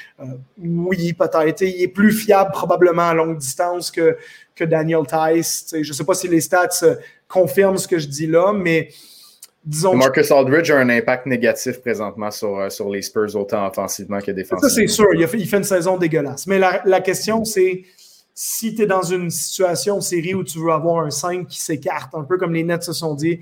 oui, 0.59 1.13
peut-être. 1.13 1.63
Il 1.63 1.83
est 1.83 1.89
plus 1.89 2.13
fiable 2.13 2.53
probablement 2.53 3.09
à 3.09 3.15
longue 3.15 3.39
distance 3.39 3.91
que, 3.91 4.17
que 4.55 4.63
Daniel 4.63 5.01
Tice. 5.09 5.71
Je 5.73 5.89
ne 5.89 5.93
sais 5.93 6.05
pas 6.05 6.15
si 6.15 6.29
les 6.29 6.41
stats 6.41 6.85
confirme 7.27 7.77
ce 7.77 7.89
que 7.89 7.99
je 7.99 8.07
dis 8.07 8.29
là, 8.29 8.53
mais 8.53 8.91
disons. 9.65 9.95
Marcus 9.97 10.31
Aldridge 10.31 10.71
a 10.71 10.79
un 10.79 10.89
impact 10.89 11.27
négatif 11.27 11.81
présentement 11.81 12.31
sur, 12.31 12.59
euh, 12.59 12.71
sur 12.71 12.91
les 12.91 13.03
Spurs, 13.03 13.35
autant 13.37 13.67
offensivement 13.67 14.21
que 14.21 14.31
défensivement. 14.31 14.69
Ça, 14.69 14.75
c'est 14.75 14.87
sûr. 14.87 15.07
Il, 15.15 15.27
fait, 15.27 15.39
il, 15.39 15.49
fait, 15.49 15.59
une 15.59 15.65
saison 15.65 15.97
dégueulasse. 15.97 16.47
Mais 16.47 16.59
la, 16.59 16.83
la 16.85 17.01
question, 17.01 17.45
c'est 17.45 17.85
si 18.35 18.75
tu 18.75 18.83
es 18.83 18.87
dans 18.87 19.03
une 19.03 19.31
situation 19.31 20.01
série 20.01 20.35
où 20.35 20.43
tu 20.43 20.59
veux 20.59 20.73
avoir 20.73 21.05
un 21.05 21.11
5 21.11 21.47
qui 21.47 21.61
s'écarte, 21.61 22.15
un 22.15 22.25
peu 22.25 22.37
comme 22.37 22.53
les 22.53 22.65
Nets 22.65 22.83
se 22.83 22.93
sont 22.93 23.15
dit, 23.15 23.41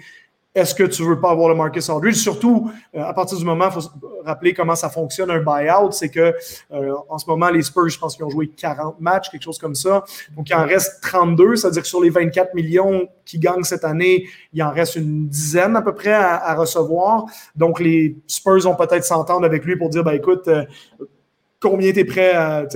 est-ce 0.54 0.74
que 0.74 0.84
tu 0.84 1.02
veux 1.02 1.18
pas 1.18 1.30
avoir 1.30 1.48
le 1.48 1.54
Marcus 1.54 1.88
Aldridge? 1.88 2.16
Surtout, 2.16 2.70
euh, 2.94 3.02
à 3.02 3.14
partir 3.14 3.38
du 3.38 3.44
moment, 3.44 3.68
il 3.68 3.80
faut 3.80 3.88
rappeler 4.22 4.52
comment 4.52 4.74
ça 4.74 4.90
fonctionne 4.90 5.30
un 5.30 5.38
buyout, 5.38 5.92
c'est 5.92 6.10
que 6.10 6.34
euh, 6.72 6.94
en 7.08 7.16
ce 7.16 7.26
moment, 7.26 7.48
les 7.48 7.62
Spurs, 7.62 7.88
je 7.88 7.98
pense 7.98 8.16
qu'ils 8.16 8.24
ont 8.26 8.30
joué 8.30 8.48
40 8.48 9.00
matchs, 9.00 9.30
quelque 9.30 9.42
chose 9.42 9.58
comme 9.58 9.74
ça. 9.74 10.04
Donc, 10.36 10.50
il 10.50 10.54
en 10.54 10.66
reste 10.66 11.02
32, 11.02 11.56
c'est-à-dire 11.56 11.82
que 11.82 11.88
sur 11.88 12.02
les 12.02 12.10
24 12.10 12.54
millions 12.54 13.08
qui 13.24 13.38
gagnent 13.38 13.64
cette 13.64 13.84
année, 13.84 14.26
il 14.52 14.62
en 14.62 14.70
reste 14.70 14.96
une 14.96 15.26
dizaine 15.26 15.74
à 15.74 15.80
peu 15.80 15.94
près 15.94 16.12
à, 16.12 16.54
recevoir. 16.54 17.24
Donc, 17.56 17.80
les 17.80 18.18
Spurs 18.26 18.60
vont 18.60 18.76
peut-être 18.76 19.04
s'entendre 19.04 19.46
avec 19.46 19.64
lui 19.64 19.76
pour 19.76 19.88
dire, 19.88 20.04
ben 20.04 20.12
écoute, 20.12 20.48
euh, 20.48 20.64
combien 21.60 21.92
tu 21.92 22.00
es 22.00 22.04
prêt 22.04 22.32
à, 22.32 22.66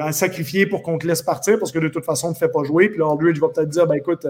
à, 0.00 0.12
sacrifier 0.12 0.66
pour 0.66 0.82
qu'on 0.82 0.98
te 0.98 1.06
laisse 1.06 1.22
partir, 1.22 1.58
parce 1.58 1.72
que 1.72 1.80
de 1.80 1.88
toute 1.88 2.04
façon, 2.04 2.28
on 2.28 2.30
ne 2.30 2.34
te 2.34 2.38
fait 2.38 2.48
pas 2.48 2.62
jouer. 2.62 2.90
Puis 2.90 3.00
là, 3.00 3.10
Aldridge 3.10 3.40
va 3.40 3.48
peut-être 3.48 3.70
dire, 3.70 3.88
ben 3.88 3.96
écoute, 3.96 4.24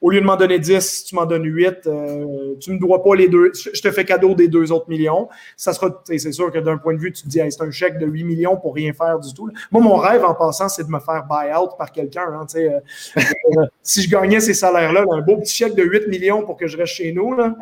au 0.00 0.10
lieu 0.10 0.20
de 0.20 0.24
m'en 0.24 0.36
donner 0.36 0.58
10, 0.58 1.04
tu 1.04 1.14
m'en 1.14 1.26
donnes 1.26 1.44
8, 1.44 1.86
euh, 1.86 2.54
tu 2.58 2.70
ne 2.70 2.76
me 2.76 2.80
dois 2.80 3.02
pas 3.02 3.14
les 3.14 3.28
deux, 3.28 3.52
je 3.54 3.80
te 3.80 3.90
fais 3.90 4.04
cadeau 4.04 4.34
des 4.34 4.48
deux 4.48 4.72
autres 4.72 4.88
millions. 4.88 5.28
Ça 5.56 5.74
sera, 5.74 6.02
c'est 6.04 6.32
sûr 6.32 6.50
que 6.50 6.58
d'un 6.58 6.78
point 6.78 6.94
de 6.94 6.98
vue, 6.98 7.12
tu 7.12 7.22
te 7.22 7.28
dis, 7.28 7.38
c'est 7.50 7.62
un 7.62 7.70
chèque 7.70 7.98
de 7.98 8.06
8 8.06 8.24
millions 8.24 8.56
pour 8.56 8.74
rien 8.74 8.92
faire 8.94 9.18
du 9.18 9.34
tout. 9.34 9.50
Moi, 9.70 9.82
mon 9.82 9.96
rêve 9.96 10.24
en 10.24 10.34
passant, 10.34 10.68
c'est 10.68 10.84
de 10.84 10.90
me 10.90 11.00
faire 11.00 11.26
buy-out 11.28 11.72
par 11.76 11.92
quelqu'un. 11.92 12.24
Hein, 12.32 12.46
euh, 12.56 12.80
euh, 13.18 13.66
si 13.82 14.02
je 14.02 14.10
gagnais 14.10 14.40
ces 14.40 14.54
salaires-là, 14.54 15.04
un 15.10 15.20
beau 15.20 15.36
petit 15.36 15.54
chèque 15.54 15.74
de 15.74 15.82
8 15.82 16.08
millions 16.08 16.44
pour 16.44 16.56
que 16.56 16.66
je 16.66 16.78
reste 16.78 16.94
chez 16.94 17.12
nous, 17.12 17.34
là, 17.34 17.54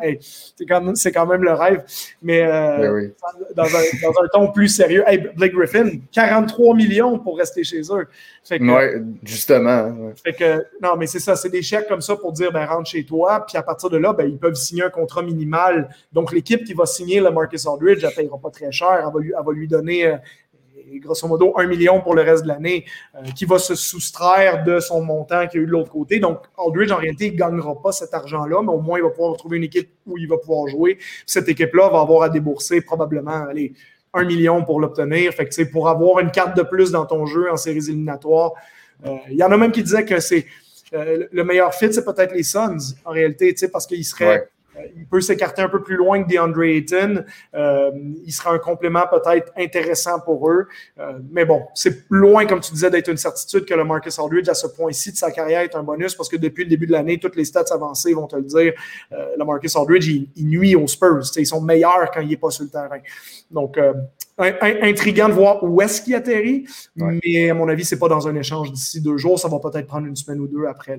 c'est, 0.55 0.65
quand 0.65 0.81
même, 0.81 0.95
quand 0.95 1.25
même 1.25 1.43
le 1.43 1.53
rêve. 1.53 1.83
Mais 2.21 2.41
ben 2.41 3.11
dans, 3.55 3.63
un, 3.65 3.83
dans, 4.01 4.11
un, 4.11 4.27
ton 4.31 4.51
plus 4.51 4.69
sérieux, 4.69 5.03
hey, 5.07 5.29
Blake 5.35 5.53
Griffin, 5.53 5.89
43 6.13 6.75
millions 6.75 7.19
pour 7.19 7.37
rester 7.37 7.65
chez 7.65 7.81
eux. 7.91 8.07
Oui, 8.51 9.17
justement. 9.23 10.11
Fait 10.23 10.33
que, 10.33 10.65
non, 10.81 10.95
mais 10.97 11.07
c'est 11.07 11.19
ça, 11.19 11.35
c'est 11.35 11.49
des 11.49 11.61
chèques 11.61 11.87
comme 11.87 12.01
ça 12.01 12.15
pour 12.15 12.31
dire 12.31 12.51
ben, 12.51 12.65
rentre 12.65 12.89
chez 12.89 13.05
toi. 13.05 13.45
Puis 13.47 13.57
à 13.57 13.63
partir 13.63 13.89
de 13.89 13.97
là, 13.97 14.13
ben, 14.13 14.27
ils 14.27 14.37
peuvent 14.37 14.55
signer 14.55 14.83
un 14.83 14.89
contrat 14.89 15.21
minimal. 15.21 15.89
Donc 16.11 16.31
l'équipe 16.31 16.63
qui 16.63 16.73
va 16.73 16.85
signer 16.85 17.19
le 17.19 17.31
Marcus 17.31 17.67
Aldridge, 17.67 18.03
elle 18.03 18.09
ne 18.09 18.15
payera 18.15 18.37
pas 18.37 18.49
très 18.49 18.71
cher. 18.71 19.03
Elle 19.05 19.13
va 19.13 19.19
lui, 19.19 19.31
va 19.31 19.53
lui 19.53 19.67
donner. 19.67 20.07
Euh, 20.07 20.17
grosso 20.97 21.27
modo, 21.27 21.53
un 21.57 21.67
million 21.67 22.01
pour 22.01 22.15
le 22.15 22.23
reste 22.23 22.43
de 22.43 22.47
l'année, 22.47 22.85
euh, 23.15 23.21
qui 23.35 23.45
va 23.45 23.59
se 23.59 23.75
soustraire 23.75 24.63
de 24.63 24.79
son 24.79 25.03
montant 25.03 25.47
qu'il 25.47 25.59
y 25.59 25.61
a 25.61 25.63
eu 25.63 25.67
de 25.67 25.71
l'autre 25.71 25.91
côté. 25.91 26.19
Donc, 26.19 26.39
Aldridge, 26.57 26.91
en 26.91 26.97
réalité, 26.97 27.27
il 27.27 27.33
ne 27.33 27.37
gagnera 27.37 27.79
pas 27.79 27.91
cet 27.91 28.13
argent-là, 28.13 28.61
mais 28.63 28.71
au 28.71 28.81
moins, 28.81 28.97
il 28.97 29.03
va 29.03 29.09
pouvoir 29.09 29.37
trouver 29.37 29.57
une 29.57 29.65
équipe 29.65 29.89
où 30.07 30.17
il 30.17 30.27
va 30.27 30.37
pouvoir 30.37 30.67
jouer. 30.67 30.97
Cette 31.25 31.47
équipe-là 31.47 31.89
va 31.89 32.01
avoir 32.01 32.23
à 32.23 32.29
débourser 32.29 32.81
probablement 32.81 33.47
allez, 33.47 33.73
un 34.13 34.23
million 34.23 34.63
pour 34.63 34.79
l'obtenir. 34.79 35.33
Fait 35.33 35.45
que, 35.47 35.63
pour 35.63 35.89
avoir 35.89 36.19
une 36.19 36.31
carte 36.31 36.55
de 36.57 36.63
plus 36.63 36.91
dans 36.91 37.05
ton 37.05 37.25
jeu 37.25 37.51
en 37.51 37.57
séries 37.57 37.89
éliminatoires, 37.89 38.53
euh, 39.05 39.15
il 39.29 39.37
y 39.37 39.43
en 39.43 39.51
a 39.51 39.57
même 39.57 39.71
qui 39.71 39.83
disaient 39.83 40.05
que 40.05 40.19
c'est 40.19 40.45
euh, 40.93 41.27
le 41.31 41.43
meilleur 41.43 41.73
fit, 41.73 41.93
c'est 41.93 42.03
peut-être 42.03 42.33
les 42.33 42.43
Suns, 42.43 42.95
en 43.05 43.11
réalité, 43.11 43.53
parce 43.71 43.85
qu'il 43.85 44.03
serait. 44.03 44.39
Euh, 44.39 44.45
il 44.95 45.05
peut 45.05 45.21
s'écarter 45.21 45.61
un 45.61 45.69
peu 45.69 45.81
plus 45.81 45.95
loin 45.95 46.23
que 46.23 46.29
DeAndre 46.29 46.63
Ayton. 46.63 47.23
Euh, 47.53 47.91
il 48.25 48.31
sera 48.31 48.53
un 48.53 48.59
complément 48.59 49.03
peut-être 49.09 49.51
intéressant 49.57 50.19
pour 50.19 50.49
eux. 50.49 50.67
mais 51.31 51.45
bon, 51.45 51.63
c'est 51.73 52.03
loin, 52.09 52.45
comme 52.45 52.59
tu 52.59 52.71
disais, 52.73 52.89
d'être 52.89 53.09
une 53.09 53.17
certitude 53.17 53.65
que 53.65 53.73
le 53.73 53.83
Marcus 53.83 54.17
Aldridge, 54.19 54.49
à 54.49 54.53
ce 54.53 54.67
point-ci 54.67 55.11
de 55.11 55.17
sa 55.17 55.31
carrière, 55.31 55.61
est 55.61 55.75
un 55.75 55.83
bonus 55.83 56.15
parce 56.15 56.29
que 56.29 56.37
depuis 56.37 56.63
le 56.63 56.69
début 56.69 56.87
de 56.87 56.91
l'année, 56.91 57.17
toutes 57.17 57.35
les 57.35 57.45
stats 57.45 57.65
avancées 57.71 58.13
vont 58.13 58.27
te 58.27 58.35
le 58.35 58.43
dire. 58.43 58.73
le 59.11 59.43
Marcus 59.43 59.75
Aldridge, 59.75 60.07
il, 60.35 60.47
nuit 60.47 60.75
aux 60.75 60.87
Spurs. 60.87 61.21
Ils 61.35 61.45
sont 61.45 61.61
meilleurs 61.61 62.11
quand 62.13 62.21
il 62.21 62.29
n'est 62.29 62.37
pas 62.37 62.49
sur 62.49 62.63
le 62.63 62.69
terrain. 62.69 62.99
Donc, 63.51 63.77
intriguant 64.37 65.29
de 65.29 65.33
voir 65.33 65.63
où 65.63 65.81
est-ce 65.81 66.01
qu'il 66.01 66.15
atterrit, 66.15 66.65
mais 66.95 67.49
à 67.49 67.53
mon 67.53 67.67
avis, 67.67 67.85
ce 67.85 67.95
n'est 67.95 67.99
pas 67.99 68.07
dans 68.07 68.27
un 68.27 68.35
échange 68.35 68.71
d'ici 68.71 69.01
deux 69.01 69.17
jours. 69.17 69.39
Ça 69.39 69.47
va 69.47 69.59
peut-être 69.59 69.87
prendre 69.87 70.07
une 70.07 70.15
semaine 70.15 70.39
ou 70.39 70.47
deux 70.47 70.65
après. 70.65 70.97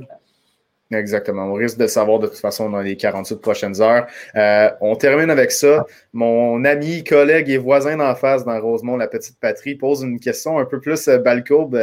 Exactement. 0.93 1.45
On 1.45 1.55
risque 1.55 1.79
de 1.79 1.87
savoir 1.87 2.19
de 2.19 2.27
toute 2.27 2.39
façon 2.39 2.69
dans 2.69 2.81
les 2.81 2.97
48 2.97 3.37
prochaines 3.41 3.81
heures. 3.81 4.07
Euh, 4.35 4.71
on 4.81 4.97
termine 4.97 5.31
avec 5.31 5.53
ça. 5.53 5.87
Mon 6.13 6.65
ami, 6.65 7.05
collègue 7.05 7.49
et 7.49 7.59
voisin 7.59 7.97
d'en 7.97 8.15
face 8.17 8.45
dans 8.45 8.61
Rosemont, 8.61 8.97
la 8.97 9.07
petite 9.07 9.39
patrie, 9.39 9.77
pose 9.77 10.03
une 10.03 10.19
question 10.19 10.59
un 10.59 10.65
peu 10.65 10.81
plus 10.81 11.07
euh, 11.07 11.19
balcourbe. 11.19 11.79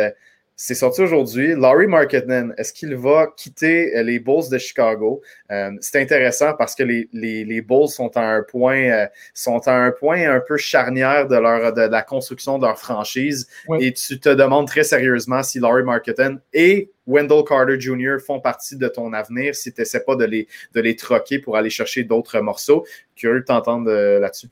C'est 0.59 0.73
sorti 0.73 1.01
aujourd'hui. 1.01 1.53
Laurie 1.53 1.85
Marketing, 1.85 2.51
est-ce 2.57 2.73
qu'il 2.73 2.95
va 2.95 3.27
quitter 3.37 3.95
euh, 3.95 4.01
les 4.01 4.17
Bulls 4.17 4.49
de 4.49 4.57
Chicago? 4.57 5.21
Euh, 5.51 5.69
c'est 5.81 6.01
intéressant 6.01 6.55
parce 6.55 6.73
que 6.73 6.81
les, 6.81 7.07
les, 7.13 7.45
les, 7.45 7.61
Bulls 7.61 7.89
sont 7.89 8.09
à 8.17 8.21
un 8.21 8.41
point 8.41 8.89
euh, 8.89 9.05
sont 9.35 9.59
à 9.67 9.73
un 9.73 9.91
point 9.91 10.27
un 10.27 10.39
peu 10.39 10.57
charnière 10.57 11.27
de 11.27 11.35
leur 11.35 11.73
de, 11.73 11.81
la 11.81 12.01
construction 12.01 12.57
de 12.57 12.65
leur 12.65 12.79
franchise. 12.79 13.47
Et 13.79 13.93
tu 13.93 14.19
te 14.19 14.29
demandes 14.29 14.67
très 14.67 14.83
sérieusement 14.83 15.43
si 15.43 15.59
Laurie 15.59 15.83
Marketing 15.83 16.39
et 16.53 16.89
Wendell 17.05 17.43
Carter 17.47 17.79
Jr. 17.79 18.15
font 18.25 18.39
partie 18.39 18.77
de 18.77 18.87
ton 18.87 19.13
avenir 19.13 19.53
si 19.53 19.71
tu 19.71 19.81
n'essaies 19.81 20.03
pas 20.03 20.15
de 20.15 20.25
les, 20.25 20.47
de 20.73 20.81
les 20.81 20.95
troquer 20.95 21.37
pour 21.37 21.55
aller 21.55 21.69
chercher 21.69 22.03
d'autres 22.03 22.39
morceaux. 22.39 22.83
Curieux 23.15 23.41
de 23.41 23.45
t'entendre 23.45 23.91
là-dessus. 23.91 24.47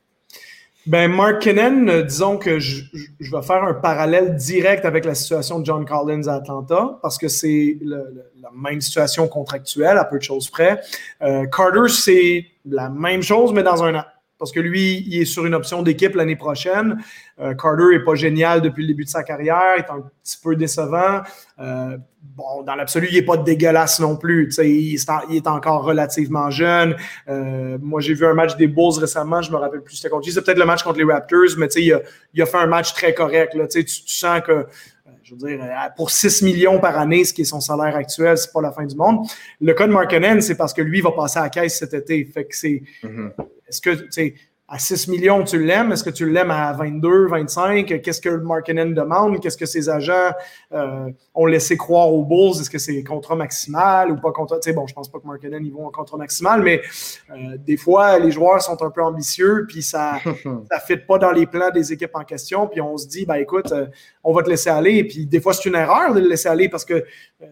Ben, 0.87 1.11
Mark 1.11 1.41
Kennan, 1.41 1.89
euh, 1.89 2.03
disons 2.03 2.37
que 2.37 2.59
je, 2.59 2.83
je, 3.19 3.35
vais 3.35 3.41
faire 3.41 3.63
un 3.63 3.73
parallèle 3.73 4.35
direct 4.35 4.85
avec 4.85 5.03
la 5.03 5.15
situation 5.15 5.59
de 5.59 5.65
John 5.65 5.83
Collins 5.83 6.27
à 6.27 6.35
Atlanta, 6.35 6.99
parce 7.01 7.17
que 7.17 7.27
c'est 7.27 7.79
la 7.81 8.51
même 8.53 8.81
situation 8.81 9.27
contractuelle, 9.27 9.97
à 9.97 10.05
peu 10.05 10.19
de 10.19 10.23
choses 10.23 10.47
près. 10.49 10.79
Euh, 11.23 11.47
Carter, 11.47 11.87
c'est 11.87 12.45
la 12.65 12.89
même 12.89 13.23
chose, 13.23 13.51
mais 13.51 13.63
dans 13.63 13.83
un 13.83 13.95
an 13.95 14.03
parce 14.37 14.51
que 14.51 14.59
lui, 14.59 15.03
il 15.07 15.21
est 15.21 15.25
sur 15.25 15.45
une 15.45 15.53
option 15.53 15.81
d'équipe 15.81 16.13
l'année 16.15 16.35
prochaine. 16.35 16.97
Euh, 17.39 17.53
Carter 17.53 17.91
n'est 17.91 18.03
pas 18.03 18.15
génial 18.15 18.61
depuis 18.61 18.81
le 18.81 18.87
début 18.89 19.05
de 19.05 19.09
sa 19.09 19.23
carrière, 19.23 19.75
il 19.77 19.81
est 19.81 19.89
un 19.89 20.01
petit 20.23 20.37
peu 20.43 20.55
décevant. 20.55 21.21
Euh, 21.59 21.97
bon, 22.21 22.63
dans 22.63 22.75
l'absolu, 22.75 23.07
il 23.09 23.15
n'est 23.15 23.21
pas 23.21 23.37
dégueulasse 23.37 23.99
non 23.99 24.17
plus. 24.17 24.53
Il 24.57 24.95
est, 24.95 25.07
il 25.29 25.35
est, 25.37 25.47
encore 25.47 25.83
relativement 25.83 26.49
jeune. 26.49 26.95
Euh, 27.29 27.77
moi, 27.81 28.01
j'ai 28.01 28.13
vu 28.13 28.25
un 28.25 28.33
match 28.33 28.57
des 28.57 28.67
Bulls 28.67 28.99
récemment, 28.99 29.41
je 29.41 29.51
me 29.51 29.57
rappelle 29.57 29.81
plus 29.81 29.95
c'était 29.95 30.09
contre 30.09 30.29
C'est 30.29 30.43
peut-être 30.43 30.59
le 30.59 30.65
match 30.65 30.83
contre 30.83 30.99
les 30.99 31.05
Raptors, 31.05 31.57
mais 31.57 31.67
il 31.67 31.93
a, 31.93 32.01
il 32.33 32.41
a 32.41 32.45
fait 32.45 32.57
un 32.57 32.67
match 32.67 32.93
très 32.93 33.13
correct. 33.13 33.53
Là. 33.53 33.67
Tu 33.67 33.85
sens 33.87 34.41
que 34.41 34.65
je 35.26 35.34
veux 35.34 35.57
dire, 35.57 35.60
pour 35.97 36.11
6 36.11 36.43
millions 36.43 36.80
par 36.80 36.99
année, 36.99 37.26
ce 37.26 37.34
qui 37.34 37.41
est 37.41 37.45
son 37.45 37.60
salaire 37.60 37.95
actuel, 37.95 38.38
c'est 38.38 38.53
pas 38.53 38.61
la 38.61 38.72
fin 38.72 38.85
du 38.85 38.95
monde. 38.95 39.26
Le 39.60 39.73
cas 39.73 39.88
de 39.88 39.91
Markkanen, 39.91 40.39
c'est 40.39 40.56
parce 40.56 40.72
que 40.72 40.84
lui 40.84 41.02
va 41.02 41.11
passer 41.11 41.39
à 41.39 41.43
la 41.43 41.49
caisse 41.49 41.80
cet 41.80 41.95
été. 41.95 42.23
Fait 42.26 42.45
que 42.45 42.56
c'est. 42.56 42.84
Mm-hmm. 43.03 43.31
Est-ce 43.68 43.81
que, 43.81 43.89
tu 43.89 44.11
sais, 44.11 44.35
à 44.67 44.79
6 44.79 45.09
millions, 45.09 45.43
tu 45.43 45.63
l'aimes? 45.63 45.91
Est-ce 45.91 46.03
que 46.03 46.09
tu 46.09 46.27
l'aimes 46.27 46.49
à 46.49 46.73
22, 46.73 47.27
25? 47.27 48.01
Qu'est-ce 48.01 48.19
que 48.19 48.29
Markinen 48.29 48.95
demande? 48.95 49.39
Qu'est-ce 49.39 49.57
que 49.57 49.67
ses 49.67 49.89
agents 49.89 50.31
euh, 50.73 51.11
ont 51.35 51.45
laissé 51.45 51.77
croire 51.77 52.11
aux 52.11 52.23
Bulls? 52.23 52.59
Est-ce 52.59 52.71
que 52.71 52.79
c'est 52.79 53.03
contrat 53.03 53.35
maximal 53.35 54.11
ou 54.11 54.15
pas 54.15 54.31
contrat? 54.31 54.57
Tu 54.57 54.69
sais, 54.69 54.75
bon, 54.75 54.87
je 54.87 54.95
pense 54.95 55.11
pas 55.11 55.19
que 55.19 55.27
Markinen, 55.27 55.63
ils 55.63 55.71
vont 55.71 55.85
en 55.85 55.91
contrat 55.91 56.17
maximal, 56.17 56.63
mais 56.63 56.81
euh, 57.29 57.57
des 57.59 57.77
fois, 57.77 58.17
les 58.17 58.31
joueurs 58.31 58.59
sont 58.59 58.81
un 58.81 58.89
peu 58.89 59.03
ambitieux, 59.03 59.67
puis 59.69 59.83
ça 59.83 60.19
ne 60.25 60.79
fit 60.87 60.97
pas 60.97 61.19
dans 61.19 61.31
les 61.31 61.45
plans 61.45 61.69
des 61.69 61.93
équipes 61.93 62.15
en 62.15 62.23
question, 62.23 62.67
puis 62.67 62.81
on 62.81 62.97
se 62.97 63.07
dit, 63.07 63.27
ben 63.27 63.35
écoute, 63.35 63.71
euh, 63.71 63.85
on 64.23 64.33
va 64.33 64.41
te 64.41 64.49
laisser 64.49 64.71
aller. 64.71 65.03
Puis 65.03 65.27
des 65.27 65.41
fois, 65.41 65.53
c'est 65.53 65.69
une 65.69 65.75
erreur 65.75 66.11
de 66.11 66.19
le 66.19 66.27
laisser 66.27 66.49
aller 66.49 66.69
parce 66.69 66.85
que 66.85 67.05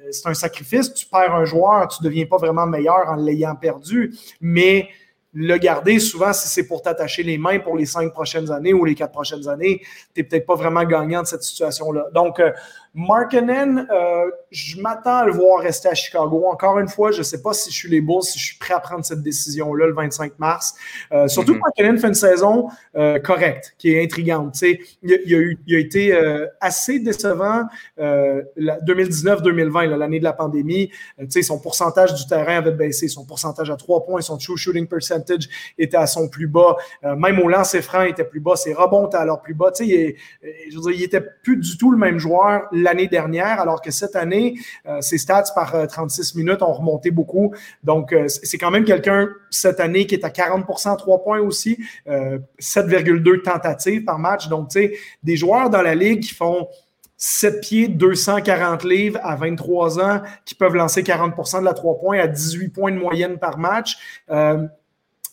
c'est 0.09 0.27
un 0.27 0.33
sacrifice. 0.33 0.91
Tu 0.91 1.05
perds 1.05 1.35
un 1.35 1.45
joueur, 1.45 1.87
tu 1.89 2.01
ne 2.01 2.09
deviens 2.09 2.25
pas 2.25 2.37
vraiment 2.37 2.65
meilleur 2.65 3.07
en 3.07 3.15
l'ayant 3.15 3.55
perdu, 3.55 4.15
mais 4.41 4.89
le 5.33 5.57
garder, 5.57 5.99
souvent, 5.99 6.31
si 6.31 6.47
c'est 6.47 6.67
pour 6.67 6.81
t'attacher 6.81 7.23
les 7.23 7.37
mains 7.37 7.59
pour 7.59 7.75
les 7.75 7.85
cinq 7.85 8.11
prochaines 8.13 8.51
années 8.51 8.73
ou 8.73 8.85
les 8.85 8.93
quatre 8.93 9.11
prochaines 9.11 9.47
années, 9.47 9.81
tu 10.13 10.21
n'es 10.21 10.23
peut-être 10.23 10.45
pas 10.45 10.55
vraiment 10.55 10.83
gagnant 10.83 11.23
de 11.23 11.27
cette 11.27 11.43
situation-là. 11.43 12.07
Donc, 12.13 12.39
euh, 12.39 12.51
Markinen, 12.95 13.87
euh, 13.91 14.29
je 14.51 14.79
m'attends 14.79 15.17
à 15.17 15.25
le 15.25 15.31
voir 15.31 15.61
rester 15.61 15.89
à 15.89 15.95
Chicago. 15.95 16.45
Encore 16.45 16.77
une 16.77 16.87
fois, 16.87 17.11
je 17.11 17.17
ne 17.19 17.23
sais 17.23 17.41
pas 17.41 17.51
si 17.53 17.71
je 17.71 17.75
suis 17.75 17.89
les 17.89 18.01
Bulls, 18.01 18.21
si 18.21 18.37
je 18.37 18.45
suis 18.45 18.57
prêt 18.59 18.75
à 18.75 18.79
prendre 18.79 19.03
cette 19.03 19.23
décision-là 19.23 19.87
le 19.87 19.93
25 19.93 20.37
mars. 20.37 20.75
Euh, 21.11 21.27
surtout 21.27 21.53
que 21.53 21.57
mhm. 21.57 21.63
Markinen 21.63 21.97
fait 21.97 22.09
une 22.09 22.13
saison 22.13 22.67
euh, 22.95 23.17
correcte, 23.17 23.73
qui 23.79 23.95
est 23.95 24.03
intrigante. 24.03 24.61
Il, 24.61 24.77
il, 25.01 25.33
a 25.33 25.39
eu, 25.39 25.57
il 25.65 25.75
a 25.75 25.79
été 25.79 26.15
assez 26.61 26.99
décevant 26.99 27.63
2019-2020, 27.97 29.95
l'année 29.95 30.19
de 30.19 30.23
la 30.23 30.33
pandémie. 30.33 30.91
son 31.41 31.59
pourcentage 31.59 32.13
du 32.13 32.27
terrain 32.27 32.57
avait 32.57 32.71
baissé, 32.71 33.07
son 33.07 33.25
pourcentage 33.25 33.71
à 33.71 33.75
trois 33.75 34.05
points, 34.05 34.21
son 34.21 34.37
true 34.37 34.55
shooting 34.57 34.85
percentage 34.87 35.49
était 35.79 35.97
à 35.97 36.05
son 36.05 36.29
plus 36.29 36.47
bas. 36.47 36.75
même 37.17 37.39
au 37.39 37.49
lancer 37.49 37.81
franc 37.81 38.03
était 38.03 38.23
plus 38.23 38.39
bas, 38.39 38.55
ses 38.55 38.73
rebonds 38.73 39.07
étaient 39.07 39.17
alors 39.17 39.41
plus 39.41 39.55
bas. 39.55 39.71
Il, 39.79 40.13
je 40.69 40.75
veux 40.75 40.81
dire, 40.81 40.91
il 40.91 40.99
n'était 40.99 41.21
plus 41.21 41.57
du 41.57 41.75
tout 41.77 41.91
le 41.91 41.97
même 41.97 42.19
joueur 42.19 42.67
l'année 42.83 43.07
dernière, 43.07 43.59
alors 43.59 43.81
que 43.81 43.91
cette 43.91 44.15
année, 44.15 44.55
euh, 44.87 45.01
ses 45.01 45.17
stats 45.17 45.45
par 45.55 45.87
36 45.87 46.35
euh, 46.35 46.39
minutes 46.39 46.61
ont 46.61 46.73
remonté 46.73 47.11
beaucoup. 47.11 47.53
Donc, 47.83 48.13
euh, 48.13 48.27
c'est 48.27 48.57
quand 48.57 48.71
même 48.71 48.85
quelqu'un 48.85 49.29
cette 49.49 49.79
année 49.79 50.05
qui 50.05 50.15
est 50.15 50.25
à 50.25 50.29
40 50.29 50.65
à 50.85 50.95
3 50.95 51.23
points 51.23 51.39
aussi, 51.39 51.77
7,2 52.05 53.41
tentatives 53.41 54.03
par 54.03 54.19
match. 54.19 54.47
Donc, 54.49 54.69
tu 54.69 54.79
sais, 54.79 54.93
des 55.23 55.35
joueurs 55.37 55.69
dans 55.69 55.81
la 55.81 55.95
ligue 55.95 56.21
qui 56.21 56.33
font 56.33 56.67
7 57.17 57.61
pieds, 57.61 57.87
240 57.87 58.83
livres 58.83 59.19
à 59.23 59.35
23 59.35 59.99
ans, 60.01 60.21
qui 60.45 60.55
peuvent 60.55 60.75
lancer 60.75 61.03
40% 61.03 61.61
de 61.61 61.65
la 61.65 61.73
3 61.73 61.97
points 61.99 62.19
à 62.19 62.27
18 62.27 62.69
points 62.69 62.91
de 62.91 62.97
moyenne 62.97 63.37
par 63.37 63.57
match. 63.57 63.97
Euh, 64.29 64.67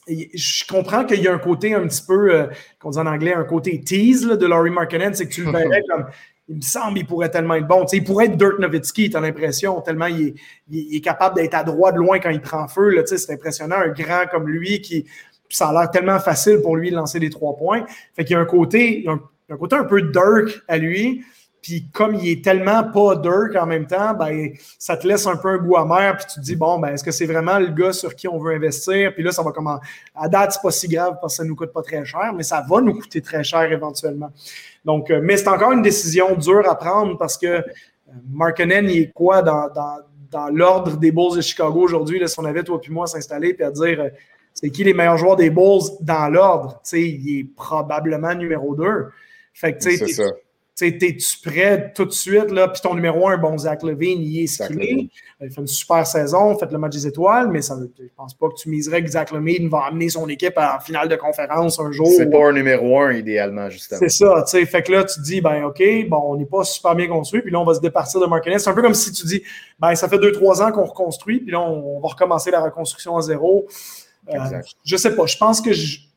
je 0.06 0.64
comprends 0.66 1.04
qu'il 1.04 1.20
y 1.20 1.28
a 1.28 1.34
un 1.34 1.38
côté 1.38 1.74
un 1.74 1.86
petit 1.86 2.02
peu, 2.06 2.32
euh, 2.32 2.46
qu'on 2.78 2.90
dit 2.90 2.98
en 2.98 3.06
anglais, 3.06 3.34
un 3.34 3.44
côté 3.44 3.80
tease 3.80 4.26
de 4.26 4.46
Laurie 4.46 4.70
Markkinen, 4.70 5.14
c'est 5.14 5.26
que 5.26 5.32
tu 5.34 5.44
le 5.44 5.50
verrais 5.52 5.82
comme 5.88 6.06
il 6.50 6.56
me 6.56 6.60
semble 6.62 6.96
qu'il 6.96 7.06
pourrait 7.06 7.30
tellement 7.30 7.54
être 7.54 7.68
bon. 7.68 7.84
il 7.92 8.02
pourrait 8.02 8.26
être 8.26 8.36
Dirk 8.36 8.58
Nowitzki, 8.58 9.08
tu 9.08 9.16
as 9.16 9.20
l'impression, 9.20 9.80
tellement 9.82 10.06
il 10.06 10.34
est, 10.72 11.00
capable 11.00 11.36
d'être 11.36 11.54
à 11.54 11.62
droite 11.62 11.94
de 11.94 12.00
loin 12.00 12.18
quand 12.18 12.30
il 12.30 12.40
prend 12.40 12.66
feu. 12.66 13.02
C'est 13.06 13.32
impressionnant, 13.32 13.76
un 13.76 13.88
grand 13.88 14.26
comme 14.30 14.48
lui 14.48 14.80
qui. 14.80 15.06
Ça 15.48 15.68
a 15.68 15.72
l'air 15.72 15.90
tellement 15.90 16.18
facile 16.18 16.60
pour 16.60 16.76
lui 16.76 16.90
de 16.90 16.96
lancer 16.96 17.18
des 17.18 17.30
trois 17.30 17.56
points. 17.56 17.84
Fait 18.14 18.24
qu'il 18.24 18.34
y 18.34 18.36
a 18.36 18.40
un 18.40 18.44
côté, 18.44 19.04
un, 19.08 19.20
un 19.48 19.56
côté 19.56 19.76
un 19.76 19.84
peu 19.84 20.02
Dirk 20.02 20.62
à 20.66 20.76
lui. 20.76 21.24
Puis 21.62 21.88
comme 21.92 22.14
il 22.14 22.28
est 22.28 22.44
tellement 22.44 22.84
pas 22.84 23.16
Dirk 23.16 23.54
en 23.56 23.66
même 23.66 23.86
temps, 23.86 24.14
ben, 24.14 24.50
ça 24.78 24.96
te 24.96 25.06
laisse 25.06 25.26
un 25.26 25.36
peu 25.36 25.48
un 25.48 25.58
goût 25.58 25.76
amer. 25.76 26.16
Puis 26.16 26.26
tu 26.32 26.40
te 26.40 26.44
dis, 26.44 26.56
bon, 26.56 26.78
ben, 26.78 26.94
est-ce 26.94 27.04
que 27.04 27.10
c'est 27.10 27.26
vraiment 27.26 27.58
le 27.58 27.68
gars 27.68 27.92
sur 27.92 28.14
qui 28.14 28.28
on 28.28 28.38
veut 28.38 28.54
investir? 28.54 29.14
Puis 29.14 29.22
là, 29.22 29.32
ça 29.32 29.42
va 29.42 29.52
comment? 29.52 29.78
À 30.14 30.28
date, 30.28 30.52
c'est 30.52 30.62
pas 30.62 30.70
si 30.70 30.88
grave 30.88 31.18
parce 31.20 31.34
que 31.34 31.42
ça 31.42 31.44
nous 31.44 31.56
coûte 31.56 31.72
pas 31.72 31.82
très 31.82 32.04
cher, 32.04 32.32
mais 32.34 32.42
ça 32.42 32.64
va 32.68 32.80
nous 32.80 32.94
coûter 32.94 33.20
très 33.20 33.44
cher 33.44 33.70
éventuellement. 33.70 34.30
Donc, 34.84 35.10
euh, 35.10 35.20
mais 35.22 35.36
c'est 35.36 35.48
encore 35.48 35.72
une 35.72 35.82
décision 35.82 36.34
dure 36.34 36.68
à 36.68 36.74
prendre 36.76 37.18
parce 37.18 37.36
que 37.36 37.46
euh, 37.46 37.62
Markkanen, 38.30 38.88
il 38.88 38.98
est 39.02 39.12
quoi 39.12 39.42
dans, 39.42 39.68
dans, 39.68 40.48
l'ordre 40.48 40.96
des 40.96 41.10
Bulls 41.10 41.36
de 41.36 41.40
Chicago 41.40 41.80
aujourd'hui? 41.80 42.26
Si 42.26 42.38
on 42.38 42.44
avait 42.44 42.62
toi 42.62 42.80
puis 42.80 42.92
moi 42.92 43.06
s'installer 43.06 43.52
puis 43.52 43.64
à 43.64 43.70
dire 43.70 44.00
euh, 44.00 44.08
c'est 44.54 44.70
qui 44.70 44.84
les 44.84 44.94
meilleurs 44.94 45.16
joueurs 45.16 45.36
des 45.36 45.50
Bulls 45.50 45.82
dans 46.00 46.28
l'ordre, 46.28 46.80
il 46.92 47.38
est 47.38 47.44
probablement 47.54 48.34
numéro 48.34 48.74
2. 48.74 49.06
Fait 49.52 49.74
que, 49.74 49.78
tu 49.78 49.96
sais, 49.96 50.24
T'es-tu 50.80 51.38
prêt 51.44 51.92
tout 51.94 52.06
de 52.06 52.10
suite, 52.10 52.50
là, 52.50 52.68
puis 52.68 52.80
ton 52.80 52.94
numéro 52.94 53.28
un, 53.28 53.36
bon, 53.36 53.56
Zach 53.58 53.82
Levine, 53.82 54.22
il 54.22 54.44
est 54.44 54.46
skillé. 54.46 55.10
Il 55.42 55.50
fait 55.50 55.60
une 55.60 55.66
super 55.66 56.06
saison, 56.06 56.56
fait 56.58 56.70
le 56.70 56.78
match 56.78 56.92
des 56.92 57.06
étoiles, 57.06 57.48
mais 57.48 57.62
ça, 57.62 57.76
je 57.98 58.04
pense 58.16 58.34
pas 58.34 58.48
que 58.48 58.54
tu 58.54 58.68
miserais 58.68 59.02
que 59.02 59.10
Zach 59.10 59.30
Levine 59.30 59.68
va 59.68 59.84
amener 59.88 60.08
son 60.08 60.28
équipe 60.28 60.56
en 60.56 60.80
finale 60.80 61.08
de 61.08 61.16
conférence 61.16 61.78
un 61.80 61.90
jour. 61.92 62.08
C'est 62.16 62.30
pas 62.30 62.48
un 62.48 62.52
numéro 62.52 63.00
un, 63.00 63.12
idéalement, 63.12 63.70
justement. 63.70 64.00
C'est 64.00 64.08
ça, 64.08 64.42
tu 64.46 64.50
sais. 64.50 64.66
Fait 64.66 64.82
que 64.82 64.92
là, 64.92 65.04
tu 65.04 65.16
te 65.16 65.22
dis, 65.22 65.40
ben, 65.40 65.64
OK, 65.64 65.82
bon, 66.08 66.22
on 66.24 66.36
n'est 66.36 66.46
pas 66.46 66.64
super 66.64 66.94
bien 66.94 67.08
construit, 67.08 67.42
puis 67.42 67.50
là, 67.50 67.60
on 67.60 67.64
va 67.64 67.74
se 67.74 67.80
départir 67.80 68.20
de 68.20 68.26
Marquinhos. 68.26 68.58
C'est 68.58 68.70
un 68.70 68.74
peu 68.74 68.82
comme 68.82 68.94
si 68.94 69.12
tu 69.12 69.26
dis, 69.26 69.42
ben, 69.78 69.94
ça 69.94 70.08
fait 70.08 70.18
deux, 70.18 70.32
trois 70.32 70.62
ans 70.62 70.72
qu'on 70.72 70.84
reconstruit, 70.84 71.40
puis 71.40 71.52
là, 71.52 71.60
on, 71.60 72.00
va 72.00 72.08
recommencer 72.08 72.50
la 72.50 72.60
reconstruction 72.60 73.16
à 73.16 73.22
zéro. 73.22 73.66
Euh, 74.28 74.38
je 74.84 74.96
sais 74.96 75.14
pas, 75.14 75.26
je 75.26 75.36
pense 75.36 75.60
que 75.60 75.70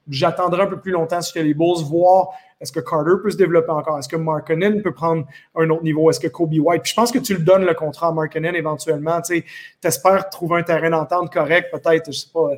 j'attendrai 0.09 0.63
un 0.63 0.67
peu 0.67 0.79
plus 0.79 0.91
longtemps 0.91 1.21
sur 1.21 1.33
que 1.33 1.39
les 1.39 1.53
Bulls, 1.53 1.83
voir 1.85 2.29
est-ce 2.63 2.71
que 2.71 2.79
Carter 2.79 3.21
peut 3.21 3.29
se 3.29 3.35
développer 3.35 3.71
encore? 3.71 3.99
Est-ce 3.99 4.07
que 4.07 4.15
Markkanen 4.15 4.81
peut 4.81 4.93
prendre 4.93 5.25
un 5.53 5.69
autre 5.69 5.83
niveau? 5.83 6.09
Est-ce 6.09 6.21
que 6.21 6.29
Kobe 6.29 6.53
White? 6.53 6.81
Puis 6.81 6.91
je 6.91 6.95
pense 6.95 7.11
que 7.11 7.19
tu 7.19 7.33
le 7.33 7.41
donnes 7.41 7.65
le 7.65 7.73
contrat 7.73 8.07
à 8.07 8.11
Markkanen 8.13 8.55
éventuellement. 8.55 9.21
Tu 9.21 9.43
espères 9.83 10.29
trouver 10.29 10.59
un 10.59 10.63
terrain 10.63 10.89
d'entente 10.89 11.31
correct, 11.31 11.73
peut-être, 11.73 12.09
je 12.13 12.19
sais 12.19 12.29
pas, 12.33 12.51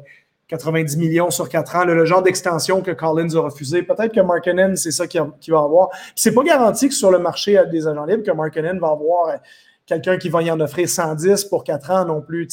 90 0.47 0.97
millions 0.97 1.31
sur 1.31 1.49
4 1.49 1.75
ans, 1.75 1.85
le, 1.85 2.05
genre 2.05 2.21
d'extension 2.21 2.83
que 2.83 2.91
Collins 2.91 3.35
a 3.35 3.39
refusé. 3.39 3.81
Peut-être 3.81 4.13
que 4.13 4.19
Markkanen, 4.19 4.75
c'est 4.75 4.91
ça 4.91 5.07
qu'il 5.07 5.21
va 5.21 5.59
avoir. 5.59 5.89
C'est 6.15 6.35
pas 6.35 6.43
garanti 6.43 6.87
que 6.87 6.93
sur 6.93 7.09
le 7.09 7.17
marché 7.17 7.59
des 7.71 7.87
agents 7.87 8.05
libres, 8.05 8.23
que 8.23 8.31
Markkanen 8.31 8.77
va 8.77 8.89
avoir 8.89 9.39
quelqu'un 9.85 10.17
qui 10.17 10.29
va 10.29 10.41
y 10.41 10.49
en 10.49 10.59
offrir 10.59 10.89
110 10.89 11.45
pour 11.45 11.63
4 11.63 11.91
ans 11.91 12.05
non 12.05 12.21
plus. 12.21 12.47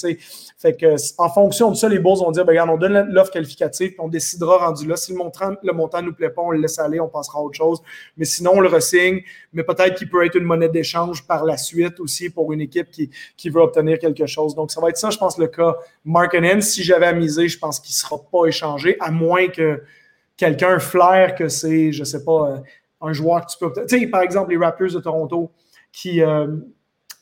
Fait 0.59 0.76
que, 0.76 0.96
en 1.18 1.28
fonction 1.30 1.70
de 1.70 1.76
ça, 1.76 1.88
les 1.88 1.98
Bulls 1.98 2.18
vont 2.18 2.30
dire 2.30 2.44
ben, 2.44 2.52
regarde, 2.52 2.70
on 2.70 2.76
donne 2.76 3.09
l'offre 3.10 3.30
qualificative, 3.30 3.90
puis 3.90 4.00
on 4.00 4.09
décidera 4.09 4.66
rendu 4.66 4.86
là. 4.86 4.96
Si 4.96 5.12
le 5.12 5.18
montant 5.18 5.54
le 5.62 5.72
montant 5.72 6.02
nous 6.02 6.12
plaît 6.12 6.30
pas, 6.30 6.42
on 6.42 6.50
le 6.50 6.60
laisse 6.60 6.78
aller, 6.78 7.00
on 7.00 7.09
passera 7.09 7.38
à 7.38 7.42
autre 7.42 7.56
chose. 7.56 7.80
Mais 8.16 8.24
sinon, 8.24 8.52
on 8.54 8.60
le 8.60 8.68
ressigne. 8.68 9.22
Mais 9.52 9.64
peut-être 9.64 9.96
qu'il 9.96 10.10
peut 10.10 10.24
être 10.24 10.36
une 10.36 10.44
monnaie 10.44 10.68
d'échange 10.68 11.26
par 11.26 11.44
la 11.44 11.56
suite 11.56 12.00
aussi 12.00 12.28
pour 12.28 12.52
une 12.52 12.60
équipe 12.60 12.90
qui, 12.90 13.10
qui 13.36 13.48
veut 13.48 13.60
obtenir 13.60 13.98
quelque 13.98 14.26
chose. 14.26 14.54
Donc, 14.54 14.70
ça 14.70 14.80
va 14.80 14.90
être 14.90 14.98
ça, 14.98 15.10
je 15.10 15.18
pense, 15.18 15.38
le 15.38 15.46
cas 15.46 15.76
Mark 16.04 16.36
Si 16.60 16.82
j'avais 16.82 17.06
à 17.06 17.12
je 17.18 17.59
pense 17.59 17.80
qu'il 17.80 17.92
ne 17.92 17.94
sera 17.94 18.18
pas 18.30 18.46
échangé, 18.46 18.96
à 19.00 19.10
moins 19.10 19.48
que 19.48 19.82
quelqu'un 20.36 20.78
flaire 20.78 21.34
que 21.34 21.48
c'est, 21.48 21.92
je 21.92 22.04
sais 22.04 22.24
pas, 22.24 22.50
euh, 22.50 22.59
un 23.00 23.12
joueur 23.12 23.46
que 23.46 23.52
tu 23.52 23.59
peux. 23.59 23.72
Tu 23.86 24.00
sais, 24.00 24.06
par 24.06 24.22
exemple, 24.22 24.50
les 24.50 24.56
Raptors 24.59 24.92
de 24.92 25.00
Toronto 25.00 25.50
qui. 25.92 26.22
Euh, 26.22 26.46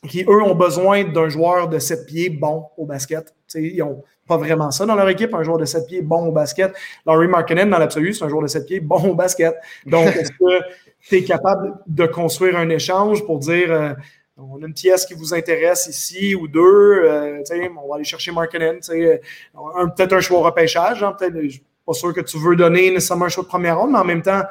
qui, 0.07 0.23
eux, 0.23 0.41
ont 0.41 0.55
besoin 0.55 1.03
d'un 1.03 1.29
joueur 1.29 1.67
de 1.67 1.79
7 1.79 2.05
pieds 2.05 2.29
bon 2.29 2.65
au 2.77 2.85
basket. 2.85 3.33
ils 3.53 3.77
n'ont 3.77 4.03
pas 4.27 4.37
vraiment 4.37 4.71
ça 4.71 4.85
dans 4.85 4.95
leur 4.95 5.09
équipe, 5.09 5.33
un 5.33 5.43
joueur 5.43 5.57
de 5.57 5.65
7 5.65 5.87
pieds 5.87 6.01
bon 6.01 6.25
au 6.27 6.31
basket. 6.31 6.73
Laurie 7.05 7.27
Markkinen, 7.27 7.69
dans 7.69 7.77
l'absolu, 7.77 8.13
c'est 8.13 8.23
un 8.23 8.29
joueur 8.29 8.41
de 8.41 8.47
7 8.47 8.65
pieds 8.65 8.79
bon 8.79 9.09
au 9.09 9.15
basket. 9.15 9.55
Donc, 9.85 10.07
est-ce 10.15 10.31
que 10.31 10.63
tu 11.01 11.17
es 11.17 11.23
capable 11.23 11.75
de 11.87 12.05
construire 12.05 12.57
un 12.57 12.69
échange 12.69 13.25
pour 13.25 13.39
dire 13.39 13.71
euh, 13.71 13.93
on 14.37 14.63
a 14.63 14.65
une 14.65 14.73
pièce 14.73 15.05
qui 15.05 15.13
vous 15.13 15.33
intéresse 15.33 15.87
ici 15.87 16.33
ou 16.33 16.47
deux, 16.47 16.59
euh, 16.61 17.43
on 17.77 17.87
va 17.87 17.95
aller 17.95 18.03
chercher 18.03 18.31
Markkinen, 18.31 18.79
peut-être 18.79 20.13
un 20.13 20.19
choix 20.19 20.39
au 20.39 20.43
repêchage, 20.43 21.03
hein, 21.03 21.15
peut-être, 21.17 21.39
je 21.43 21.49
suis 21.49 21.63
pas 21.85 21.93
sûr 21.93 22.13
que 22.13 22.21
tu 22.21 22.39
veux 22.39 22.55
donner 22.55 22.89
nécessairement 22.89 23.25
un 23.25 23.29
choix 23.29 23.43
de 23.43 23.49
première 23.49 23.79
ronde, 23.79 23.91
mais 23.91 23.99
en 23.99 24.05
même 24.05 24.21
temps, 24.23 24.41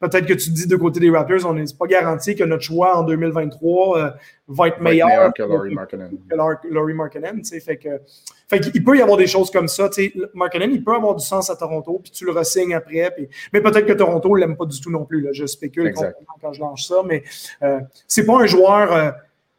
peut-être 0.00 0.26
que 0.26 0.34
tu 0.34 0.50
dis 0.50 0.66
de 0.66 0.76
côté 0.76 1.00
des 1.00 1.10
Raptors, 1.10 1.46
on 1.46 1.54
n'est 1.54 1.64
pas 1.78 1.86
garanti 1.86 2.34
que 2.34 2.44
notre 2.44 2.62
choix 2.62 2.96
en 2.98 3.02
2023 3.02 3.98
euh, 3.98 4.10
va 4.48 4.68
être 4.68 4.80
meilleur, 4.80 5.32
que 5.34 5.42
Laurie 5.42 5.74
Markkinen. 5.74 6.10
Que 6.28 6.68
Laurie 6.68 6.94
Markkinen 6.94 7.42
fait 7.44 7.76
que, 7.76 8.00
fait 8.48 8.60
qu'il 8.60 8.84
peut 8.84 8.96
y 8.96 9.02
avoir 9.02 9.16
des 9.16 9.26
choses 9.26 9.50
comme 9.50 9.68
ça. 9.68 9.88
Markkinen, 10.34 10.70
il 10.72 10.84
peut 10.84 10.94
avoir 10.94 11.14
du 11.14 11.24
sens 11.24 11.50
à 11.50 11.56
Toronto, 11.56 12.00
puis 12.02 12.12
tu 12.12 12.24
le 12.24 12.32
resignes 12.32 12.74
après. 12.74 13.10
Puis, 13.16 13.28
mais 13.52 13.60
peut-être 13.60 13.86
que 13.86 13.92
Toronto 13.92 14.34
ne 14.34 14.40
l'aime 14.40 14.56
pas 14.56 14.66
du 14.66 14.80
tout 14.80 14.90
non 14.90 15.04
plus. 15.04 15.20
Là, 15.20 15.30
je 15.32 15.46
spécule 15.46 15.92
quand 16.40 16.52
je 16.52 16.60
lance 16.60 16.86
ça, 16.88 17.02
mais 17.04 17.24
euh, 17.62 17.80
c'est 18.06 18.26
pas 18.26 18.38
un 18.40 18.46
joueur 18.46 18.92
euh, 18.92 19.10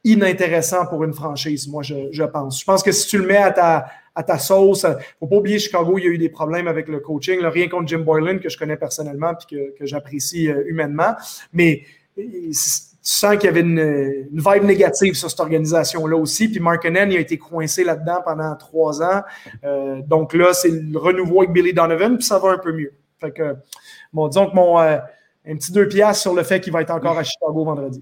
inintéressant 0.08 0.86
pour 0.86 1.04
une 1.04 1.14
franchise, 1.14 1.68
moi, 1.68 1.84
je, 1.84 2.24
pense. 2.24 2.60
Je 2.60 2.66
pense 2.66 2.84
que 2.84 2.92
si 2.92 3.08
tu 3.08 3.18
le 3.18 3.28
mets 3.28 3.38
à 3.38 3.52
ta 4.24 4.38
sauce. 4.40 4.84
Il 4.84 4.90
ne 4.90 4.96
faut 5.20 5.28
pas 5.28 5.36
oublier, 5.36 5.60
Chicago, 5.60 5.98
il 5.98 6.04
y 6.04 6.08
a 6.08 6.10
eu 6.10 6.18
des 6.18 6.30
problèmes 6.30 6.68
avec 6.68 6.88
le 6.88 7.00
coaching. 7.00 7.40
rien 7.44 7.70
contre 7.70 7.88
Jim 7.88 8.00
Boylan, 8.00 8.40
que 8.40 8.50
je 8.50 8.58
connais 8.58 8.78
personnellement 8.78 9.34
et 9.52 9.74
que, 9.78 9.86
j'apprécie 9.86 10.50
euh, 10.50 10.64
humainement. 10.68 11.16
Mais 11.54 11.84
tu 12.16 12.52
sens 12.54 13.36
qu'il 13.36 13.46
y 13.46 13.48
avait 13.48 13.62
une, 13.62 14.28
vibe 14.32 14.64
négative 14.64 15.14
sur 15.14 15.30
cette 15.30 15.40
organisation-là 15.40 16.18
aussi. 16.18 16.50
Puis 16.50 16.60
Mark 16.60 16.84
il 16.84 16.98
a 16.98 17.20
été 17.20 17.38
coincé 17.38 17.84
là-dedans 17.84 18.22
pendant 18.26 18.56
trois 18.56 19.02
ans. 19.02 19.22
Euh, 19.64 20.02
donc 20.02 20.34
là, 20.34 20.54
c'est 20.54 20.72
le 20.72 20.98
renouveau 20.98 21.42
avec 21.42 21.52
Billy 21.52 21.74
Donovan, 21.74 22.18
puis 22.18 22.26
ça 22.26 22.40
va 22.40 22.50
un 22.50 22.58
peu 22.58 22.74
mieux. 22.74 22.94
Fait 23.20 23.32
que, 23.32 23.56
bon, 24.14 24.28
disons 24.28 24.50
que 24.50 24.56
mon, 24.56 24.80
euh, 24.80 24.98
un 25.48 25.56
petit 25.56 25.72
deux 25.72 25.88
piastres 25.88 26.22
sur 26.22 26.34
le 26.34 26.44
fait 26.44 26.60
qu'il 26.60 26.74
va 26.74 26.82
être 26.82 26.92
encore 26.92 27.18
à 27.18 27.24
Chicago 27.24 27.64
vendredi. 27.64 28.02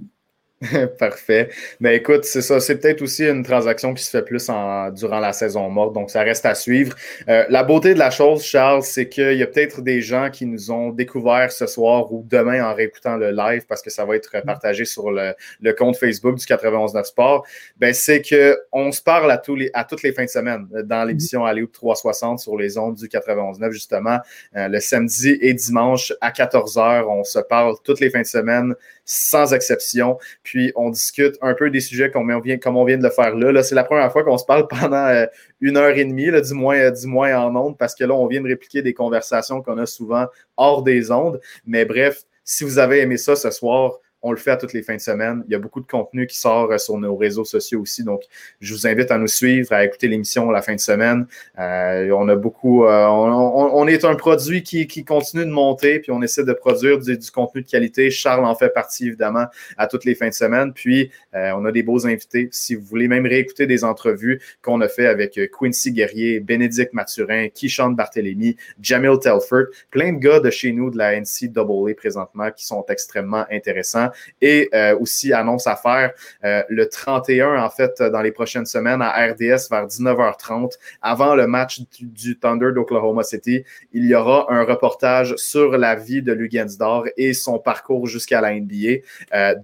Parfait. 0.99 1.49
Mais 1.81 1.97
écoute, 1.97 2.23
c'est 2.23 2.41
ça. 2.41 2.61
C'est 2.61 2.77
peut-être 2.77 3.01
aussi 3.01 3.25
une 3.25 3.43
transaction 3.43 3.93
qui 3.93 4.03
se 4.03 4.09
fait 4.09 4.23
plus 4.23 4.49
en, 4.49 4.89
durant 4.89 5.19
la 5.19 5.33
saison 5.33 5.69
morte, 5.69 5.93
donc 5.93 6.09
ça 6.09 6.21
reste 6.21 6.45
à 6.45 6.55
suivre. 6.55 6.95
Euh, 7.27 7.43
la 7.49 7.63
beauté 7.63 7.93
de 7.93 7.99
la 7.99 8.09
chose, 8.09 8.43
Charles, 8.43 8.83
c'est 8.83 9.09
qu'il 9.09 9.33
y 9.33 9.43
a 9.43 9.47
peut-être 9.47 9.81
des 9.81 10.01
gens 10.01 10.29
qui 10.29 10.45
nous 10.45 10.71
ont 10.71 10.91
découvert 10.91 11.51
ce 11.51 11.67
soir 11.67 12.11
ou 12.13 12.25
demain 12.29 12.63
en 12.63 12.73
réécoutant 12.73 13.17
le 13.17 13.31
live, 13.31 13.65
parce 13.67 13.81
que 13.81 13.89
ça 13.89 14.05
va 14.05 14.15
être 14.15 14.31
partagé 14.45 14.85
sur 14.85 15.11
le, 15.11 15.33
le 15.61 15.73
compte 15.73 15.97
Facebook 15.97 16.35
du 16.35 16.45
91.9 16.45 17.03
Sport. 17.03 17.45
Ben, 17.77 17.93
c'est 17.93 18.21
qu'on 18.21 18.91
se 18.93 19.01
parle 19.01 19.29
à, 19.31 19.37
tous 19.37 19.55
les, 19.55 19.69
à 19.73 19.83
toutes 19.83 20.03
les 20.03 20.13
fins 20.13 20.25
de 20.25 20.29
semaine 20.29 20.67
dans 20.71 21.03
mm-hmm. 21.03 21.07
l'émission 21.07 21.45
Aléoup 21.45 21.67
360 21.67 22.39
sur 22.39 22.55
les 22.55 22.77
ondes 22.77 22.95
du 22.95 23.07
91.9, 23.07 23.71
justement. 23.71 24.19
Euh, 24.55 24.69
le 24.69 24.79
samedi 24.79 25.37
et 25.41 25.53
dimanche 25.53 26.13
à 26.21 26.31
14h, 26.31 27.05
on 27.09 27.25
se 27.25 27.39
parle 27.39 27.75
toutes 27.83 27.99
les 27.99 28.09
fins 28.09 28.21
de 28.21 28.25
semaine 28.25 28.73
sans 29.05 29.53
exception. 29.53 30.17
Puis 30.43 30.71
on 30.75 30.89
discute 30.89 31.37
un 31.41 31.53
peu 31.53 31.69
des 31.69 31.79
sujets 31.79 32.11
comme 32.11 32.29
on 32.29 32.39
vient, 32.39 32.57
comme 32.57 32.75
on 32.75 32.83
vient 32.83 32.97
de 32.97 33.03
le 33.03 33.09
faire 33.09 33.35
là. 33.35 33.51
là 33.51 33.63
c'est 33.63 33.75
la 33.75 33.83
première 33.83 34.11
fois 34.11 34.23
qu'on 34.23 34.37
se 34.37 34.45
parle 34.45 34.67
pendant 34.69 35.05
euh, 35.07 35.25
une 35.61 35.77
heure 35.77 35.95
et 35.95 36.05
demie, 36.05 36.25
là, 36.25 36.41
du, 36.41 36.53
moins, 36.53 36.77
euh, 36.77 36.91
du 36.91 37.07
moins 37.07 37.37
en 37.37 37.55
ondes, 37.55 37.77
parce 37.77 37.95
que 37.95 38.03
là, 38.03 38.13
on 38.13 38.27
vient 38.27 38.41
de 38.41 38.47
répliquer 38.47 38.81
des 38.81 38.93
conversations 38.93 39.61
qu'on 39.61 39.77
a 39.77 39.85
souvent 39.85 40.25
hors 40.57 40.83
des 40.83 41.11
ondes. 41.11 41.39
Mais 41.65 41.85
bref, 41.85 42.23
si 42.43 42.63
vous 42.63 42.79
avez 42.79 42.99
aimé 42.99 43.17
ça 43.17 43.35
ce 43.35 43.51
soir, 43.51 43.99
on 44.25 44.31
le 44.31 44.37
fait 44.37 44.49
à 44.49 44.57
toutes 44.57 44.73
les 44.73 44.81
fins 44.81 44.95
de 44.95 45.01
semaine. 45.01 45.43
Il 45.47 45.51
y 45.51 45.55
a 45.55 45.59
beaucoup 45.59 45.79
de 45.79 45.85
contenu 45.85 46.25
qui 46.25 46.39
sort 46.39 46.71
euh, 46.71 46.79
sur 46.79 46.97
nos 46.97 47.15
réseaux 47.15 47.45
sociaux 47.45 47.81
aussi. 47.81 48.03
Donc, 48.03 48.23
je 48.59 48.73
vous 48.73 48.87
invite 48.87 49.11
à 49.11 49.19
nous 49.19 49.27
suivre, 49.27 49.71
à 49.71 49.85
écouter 49.85 50.07
l'émission 50.07 50.49
la 50.49 50.63
fin 50.63 50.73
de 50.73 50.79
semaine. 50.79 51.27
Euh, 51.59 52.09
on 52.09 52.27
a 52.27 52.35
beaucoup. 52.35 52.85
Euh, 52.85 53.05
on, 53.05 53.87
est 53.87 54.03
un 54.03 54.15
produit 54.15 54.63
qui, 54.63 55.05
continue 55.05 55.45
de 55.45 55.51
monter, 55.51 55.99
puis 55.99 56.11
on 56.11 56.23
essaie 56.23 56.43
de 56.43 56.53
produire 56.53 56.97
du, 56.97 57.19
contenu 57.31 57.61
de 57.61 57.67
qualité. 57.67 58.09
Charles 58.09 58.45
en 58.45 58.55
fait 58.55 58.69
partie, 58.69 59.05
évidemment, 59.05 59.45
à 59.77 59.85
toutes 59.85 60.05
les 60.05 60.15
fins 60.15 60.29
de 60.29 60.33
semaine. 60.33 60.73
Puis, 60.73 61.11
on 61.33 61.63
a 61.65 61.71
des 61.71 61.83
beaux 61.83 62.07
invités. 62.07 62.49
Si 62.51 62.73
vous 62.73 62.83
voulez 62.83 63.07
même 63.07 63.27
réécouter 63.27 63.67
des 63.67 63.83
entrevues 63.83 64.41
qu'on 64.63 64.81
a 64.81 64.87
fait 64.87 65.05
avec 65.05 65.39
Quincy 65.51 65.91
Guerrier, 65.91 66.39
Bénédicte 66.39 66.93
Mathurin, 66.93 67.49
Kishon 67.49 67.91
Barthélémy, 67.91 68.55
Jamil 68.81 69.19
Telford, 69.19 69.65
plein 69.91 70.13
de 70.13 70.17
gars 70.17 70.39
de 70.39 70.49
chez 70.49 70.71
nous 70.71 70.89
de 70.89 70.97
la 70.97 71.19
NCAA 71.19 71.93
présentement 71.95 72.49
qui 72.49 72.65
sont 72.65 72.83
extrêmement 72.89 73.45
intéressants. 73.51 74.09
Et 74.41 74.69
aussi 74.99 75.33
annonce 75.33 75.67
à 75.67 75.75
faire 75.75 76.11
le 76.43 76.85
31, 76.85 77.61
en 77.63 77.69
fait, 77.69 78.01
dans 78.01 78.21
les 78.21 78.31
prochaines 78.31 78.65
semaines 78.65 79.01
à 79.01 79.11
RDS 79.27 79.69
vers 79.69 79.87
19h30, 79.87 80.73
avant 81.01 81.35
le 81.35 81.47
match 81.47 81.81
du, 81.99 82.37
Thunder 82.37 82.71
d'Oklahoma 82.73 83.23
City. 83.23 83.63
Il 83.93 84.05
y 84.05 84.15
aura 84.15 84.47
un 84.49 84.63
reportage 84.63 85.35
sur 85.37 85.77
la 85.77 85.95
vie 85.95 86.21
de 86.21 86.33
Lugansdor 86.33 87.05
et 87.17 87.33
son 87.33 87.59
parcours 87.59 88.07
jusqu'à 88.07 88.41
la 88.41 88.53
NBA. 88.53 89.01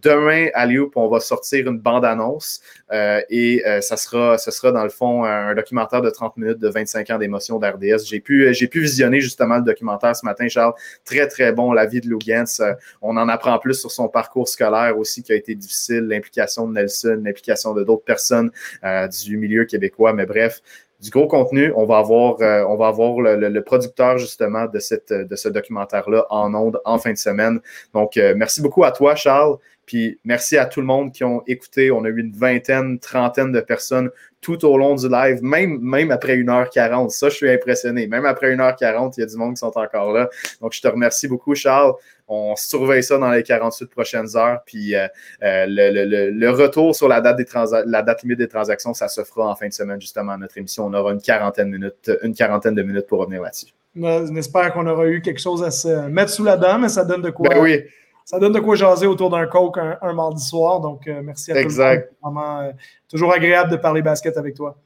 demain, 0.02 0.48
à 0.54 0.66
Lyoop, 0.66 0.96
on 0.96 1.08
va 1.08 1.20
sortir 1.20 1.68
une 1.68 1.80
bande-annonce 1.80 2.62
et 2.92 3.64
ça, 3.82 3.98
sera, 3.98 4.38
ce 4.38 4.52
sera 4.52 4.72
dans 4.72 4.84
le 4.84 4.90
fond 4.90 5.24
un 5.24 5.54
documentaire 5.56 6.02
de 6.02 6.10
30 6.10 6.38
minutes 6.38 6.60
de 6.60 6.70
25 6.70 7.10
ans 7.10 7.18
d'émotion 7.18 7.60
d'RDS. 7.60 8.06
J'ai 8.06 8.20
pu, 8.20 8.54
j'ai 8.54 8.68
pu 8.68 8.82
visionner 8.82 9.22
justement 9.22 9.58
le 9.58 9.64
documentaire 9.64 10.16
ce 10.16 10.26
matin, 10.26 10.48
Charles. 10.48 10.74
Très, 11.06 11.28
très 11.28 11.52
bon, 11.52 11.74
la 11.74 11.86
vie 11.86 12.02
de 12.02 12.12
euh, 12.12 12.74
on 13.02 13.18
en 13.18 13.30
apprend 13.30 13.58
plus 13.60 13.76
sur 13.76 13.92
son 13.92 14.08
parcours 14.08 14.31
scolaire 14.46 14.98
aussi 14.98 15.24
qui 15.24 15.32
a 15.32 15.36
été 15.36 15.56
difficile, 15.56 16.02
l'implication 16.02 16.68
de 16.68 16.74
Nelson, 16.74 17.22
l'implication 17.24 17.74
de 17.74 17.84
d'autres 17.84 18.04
personnes 18.04 18.52
euh, 18.84 19.08
du 19.08 19.38
milieu 19.38 19.66
québécois. 19.66 20.14
Mais 20.14 20.26
bref, 20.26 20.62
du 21.02 21.10
gros 21.10 21.28
contenu. 21.28 21.74
On 21.76 21.86
va 21.86 21.98
avoir, 21.98 22.42
euh, 22.42 22.64
on 22.68 22.76
va 22.76 22.88
avoir 22.88 23.20
le, 23.22 23.60
producteur 23.62 24.18
justement 24.18 24.66
de, 24.66 24.80
cette, 24.80 25.12
de 25.12 25.36
ce 25.36 25.50
documentaire-là 25.50 26.26
en 26.30 26.54
ondes 26.54 26.80
en 26.86 27.00
fin 27.00 27.12
de 27.12 27.18
semaine. 27.18 27.60
Donc, 27.94 28.18
merci 28.36 28.62
beaucoup 28.62 28.84
à 28.84 28.92
toi, 28.92 29.16
Charles. 29.16 29.58
Puis 29.92 30.20
merci 30.24 30.58
à 30.58 30.66
tout 30.66 30.80
le 30.80 30.86
monde 30.86 31.12
qui 31.12 31.24
ont 31.24 31.44
écouté. 31.48 31.92
On 31.92 32.06
a 32.06 32.08
eu 32.08 32.20
une 32.20 32.32
vingtaine, 32.32 33.00
trentaine 33.00 33.52
de 33.52 33.60
personnes 33.60 34.10
tout 34.40 34.64
au 34.66 34.78
long 34.78 34.96
du 34.96 35.10
live, 35.10 35.44
même, 35.44 35.80
même 35.82 36.12
après 36.12 36.38
1h40. 36.38 37.10
Ça, 37.10 37.30
je 37.30 37.36
suis 37.36 37.50
impressionné. 37.50 38.08
Même 38.08 38.26
après 38.26 38.56
1h40, 38.56 39.16
il 39.18 39.20
y 39.20 39.24
a 39.24 39.26
du 39.26 39.36
monde 39.36 39.54
qui 39.54 39.60
sont 39.60 39.78
encore 39.78 40.14
là. 40.14 40.30
Donc, 40.62 40.74
je 40.74 40.82
te 40.82 40.88
remercie 40.88 41.28
beaucoup, 41.28 41.56
Charles. 41.56 41.94
On 42.34 42.56
surveille 42.56 43.04
ça 43.04 43.18
dans 43.18 43.30
les 43.30 43.44
48 43.44 43.88
prochaines 43.88 44.38
heures. 44.38 44.62
Puis 44.66 44.96
euh, 44.96 45.08
euh, 45.44 45.66
le, 45.68 46.50
retour 46.50 46.96
sur 46.96 47.08
la 47.08 47.20
date, 47.20 47.38
des 47.38 47.46
la 47.86 48.02
date 48.02 48.24
limite 48.24 48.40
des 48.40 48.48
transactions, 48.48 48.94
ça 48.94 49.08
se 49.08 49.24
fera 49.24 49.50
en 49.50 49.56
fin 49.56 49.68
de 49.68 49.74
semaine, 49.74 50.00
justement, 50.00 50.34
à 50.34 50.38
notre 50.38 50.58
émission. 50.58 50.86
On 50.86 50.94
aura 50.94 51.12
une 51.12 51.22
quarantaine, 51.22 51.70
minutes, 51.70 52.12
une 52.24 52.34
quarantaine 52.34 52.76
de 52.76 52.84
minutes 52.84 53.08
pour 53.08 53.20
revenir 53.20 53.42
là-dessus. 53.42 53.74
On 54.00 54.36
espère 54.38 54.72
qu'on 54.74 54.88
aura 54.88 55.08
eu 55.08 55.22
quelque 55.22 55.42
chose 55.42 55.62
à 55.64 55.72
se 55.72 56.08
mettre 56.08 56.32
sous 56.32 56.46
la 56.46 56.56
dent, 56.56 56.80
mais 56.80 56.90
ça 56.90 57.04
donne 57.04 57.22
de 57.22 57.30
quoi. 57.32 57.50
Ben 57.50 57.62
oui 57.62 57.84
ça 58.32 58.40
donne 58.40 58.54
de 58.54 58.60
quoi 58.60 58.76
jaser 58.76 59.08
autour 59.08 59.30
d'un 59.30 59.46
coke 59.46 59.78
un, 59.78 60.14
mardi 60.14 60.44
soir. 60.44 60.80
Donc, 60.80 61.08
euh, 61.08 61.22
merci 61.22 61.52
à 61.52 61.60
exact. 61.60 62.08
tout 62.08 62.16
le 62.24 62.34
monde. 62.34 62.44
Vraiment, 62.44 62.62
euh, 62.62 62.72
toujours 63.10 63.34
agréable 63.34 63.72
de 63.72 63.76
parler 63.76 64.02
basket 64.02 64.38
avec 64.38 64.56
toi. 64.56 64.78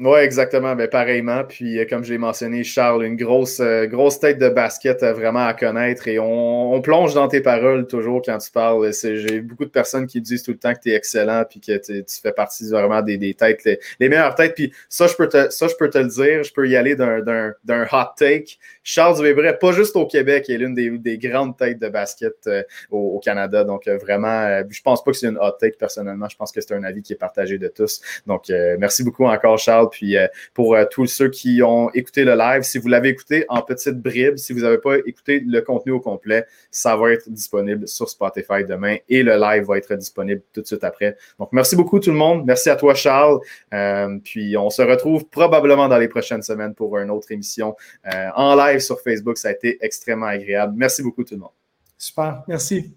Oui, 0.00 0.20
exactement. 0.20 0.76
Ben, 0.76 0.86
pareillement. 0.86 1.42
Puis, 1.42 1.76
euh, 1.76 1.84
comme 1.84 2.04
je 2.04 2.12
l'ai 2.12 2.18
mentionné, 2.18 2.62
Charles, 2.62 3.04
une 3.04 3.16
grosse, 3.16 3.58
euh, 3.58 3.86
grosse 3.86 4.20
tête 4.20 4.38
de 4.38 4.48
basket 4.48 5.02
euh, 5.02 5.12
vraiment 5.12 5.44
à 5.44 5.54
connaître. 5.54 6.06
Et 6.06 6.20
on, 6.20 6.80
plonge 6.80 7.14
dans 7.14 7.26
tes 7.26 7.40
paroles 7.40 7.88
toujours 7.88 8.22
quand 8.24 8.38
tu 8.38 8.52
parles. 8.52 8.92
J'ai 8.92 9.40
beaucoup 9.40 9.64
de 9.64 9.70
personnes 9.70 10.06
qui 10.06 10.20
disent 10.20 10.44
tout 10.44 10.52
le 10.52 10.58
temps 10.58 10.72
que 10.72 10.78
tu 10.80 10.90
es 10.90 10.94
excellent 10.94 11.42
puis 11.50 11.60
que 11.60 11.76
tu 11.76 12.04
fais 12.22 12.30
partie 12.30 12.70
vraiment 12.70 13.02
des, 13.02 13.18
des 13.18 13.34
têtes, 13.34 13.64
les, 13.98 14.08
meilleures 14.08 14.36
têtes. 14.36 14.54
Puis 14.54 14.72
ça, 14.88 15.08
je 15.08 15.14
peux 15.16 15.28
te, 15.28 15.50
ça, 15.50 15.66
je 15.66 15.74
peux 15.74 15.90
te 15.90 15.98
le 15.98 16.06
dire. 16.06 16.44
Je 16.44 16.52
peux 16.52 16.68
y 16.68 16.76
aller 16.76 16.94
d'un 16.94 17.86
hot 17.90 18.14
take. 18.16 18.58
Charles 18.84 19.20
Weber, 19.20 19.58
pas 19.58 19.72
juste 19.72 19.96
au 19.96 20.06
Québec, 20.06 20.48
est 20.48 20.56
l'une 20.56 20.74
des, 20.74 20.90
des, 20.90 21.18
grandes 21.18 21.56
têtes 21.56 21.80
de 21.80 21.88
basket 21.88 22.48
au, 22.92 23.18
Canada. 23.18 23.64
Donc, 23.64 23.88
vraiment, 23.88 24.62
je 24.70 24.80
pense 24.82 25.02
pas 25.02 25.10
que 25.10 25.16
c'est 25.16 25.26
une 25.26 25.38
hot 25.38 25.56
take 25.58 25.76
personnellement. 25.76 26.28
Je 26.28 26.36
pense 26.36 26.52
que 26.52 26.60
c'est 26.60 26.74
un 26.74 26.84
avis 26.84 27.02
qui 27.02 27.12
est 27.12 27.16
partagé 27.16 27.58
de 27.58 27.66
tous. 27.66 28.00
Donc, 28.24 28.44
merci 28.78 29.02
beaucoup 29.02 29.26
encore, 29.26 29.58
Charles. 29.58 29.87
Puis 29.88 30.16
euh, 30.16 30.26
pour 30.54 30.74
euh, 30.74 30.84
tous 30.90 31.06
ceux 31.06 31.28
qui 31.28 31.62
ont 31.62 31.90
écouté 31.90 32.24
le 32.24 32.34
live, 32.34 32.62
si 32.62 32.78
vous 32.78 32.88
l'avez 32.88 33.10
écouté 33.10 33.44
en 33.48 33.62
petite 33.62 34.00
bribe, 34.00 34.36
si 34.36 34.52
vous 34.52 34.60
n'avez 34.60 34.78
pas 34.78 34.96
écouté 35.06 35.40
le 35.46 35.60
contenu 35.60 35.92
au 35.92 36.00
complet, 36.00 36.46
ça 36.70 36.96
va 36.96 37.12
être 37.12 37.30
disponible 37.30 37.86
sur 37.88 38.08
Spotify 38.08 38.64
demain 38.68 38.96
et 39.08 39.22
le 39.22 39.36
live 39.36 39.64
va 39.64 39.78
être 39.78 39.94
disponible 39.96 40.42
tout 40.52 40.60
de 40.60 40.66
suite 40.66 40.84
après. 40.84 41.16
Donc, 41.38 41.50
merci 41.52 41.76
beaucoup 41.76 42.00
tout 42.00 42.10
le 42.10 42.16
monde. 42.16 42.44
Merci 42.46 42.70
à 42.70 42.76
toi, 42.76 42.94
Charles. 42.94 43.40
Euh, 43.72 44.18
puis 44.22 44.56
on 44.56 44.70
se 44.70 44.82
retrouve 44.82 45.28
probablement 45.28 45.88
dans 45.88 45.98
les 45.98 46.08
prochaines 46.08 46.42
semaines 46.42 46.74
pour 46.74 46.98
une 46.98 47.10
autre 47.10 47.30
émission 47.32 47.76
en 48.34 48.54
live 48.54 48.80
sur 48.80 49.00
Facebook. 49.00 49.38
Ça 49.38 49.48
a 49.48 49.52
été 49.52 49.78
extrêmement 49.80 50.26
agréable. 50.26 50.74
Merci 50.76 51.02
beaucoup 51.02 51.24
tout 51.24 51.34
le 51.34 51.40
monde. 51.40 51.50
Super. 51.98 52.42
Merci. 52.46 52.94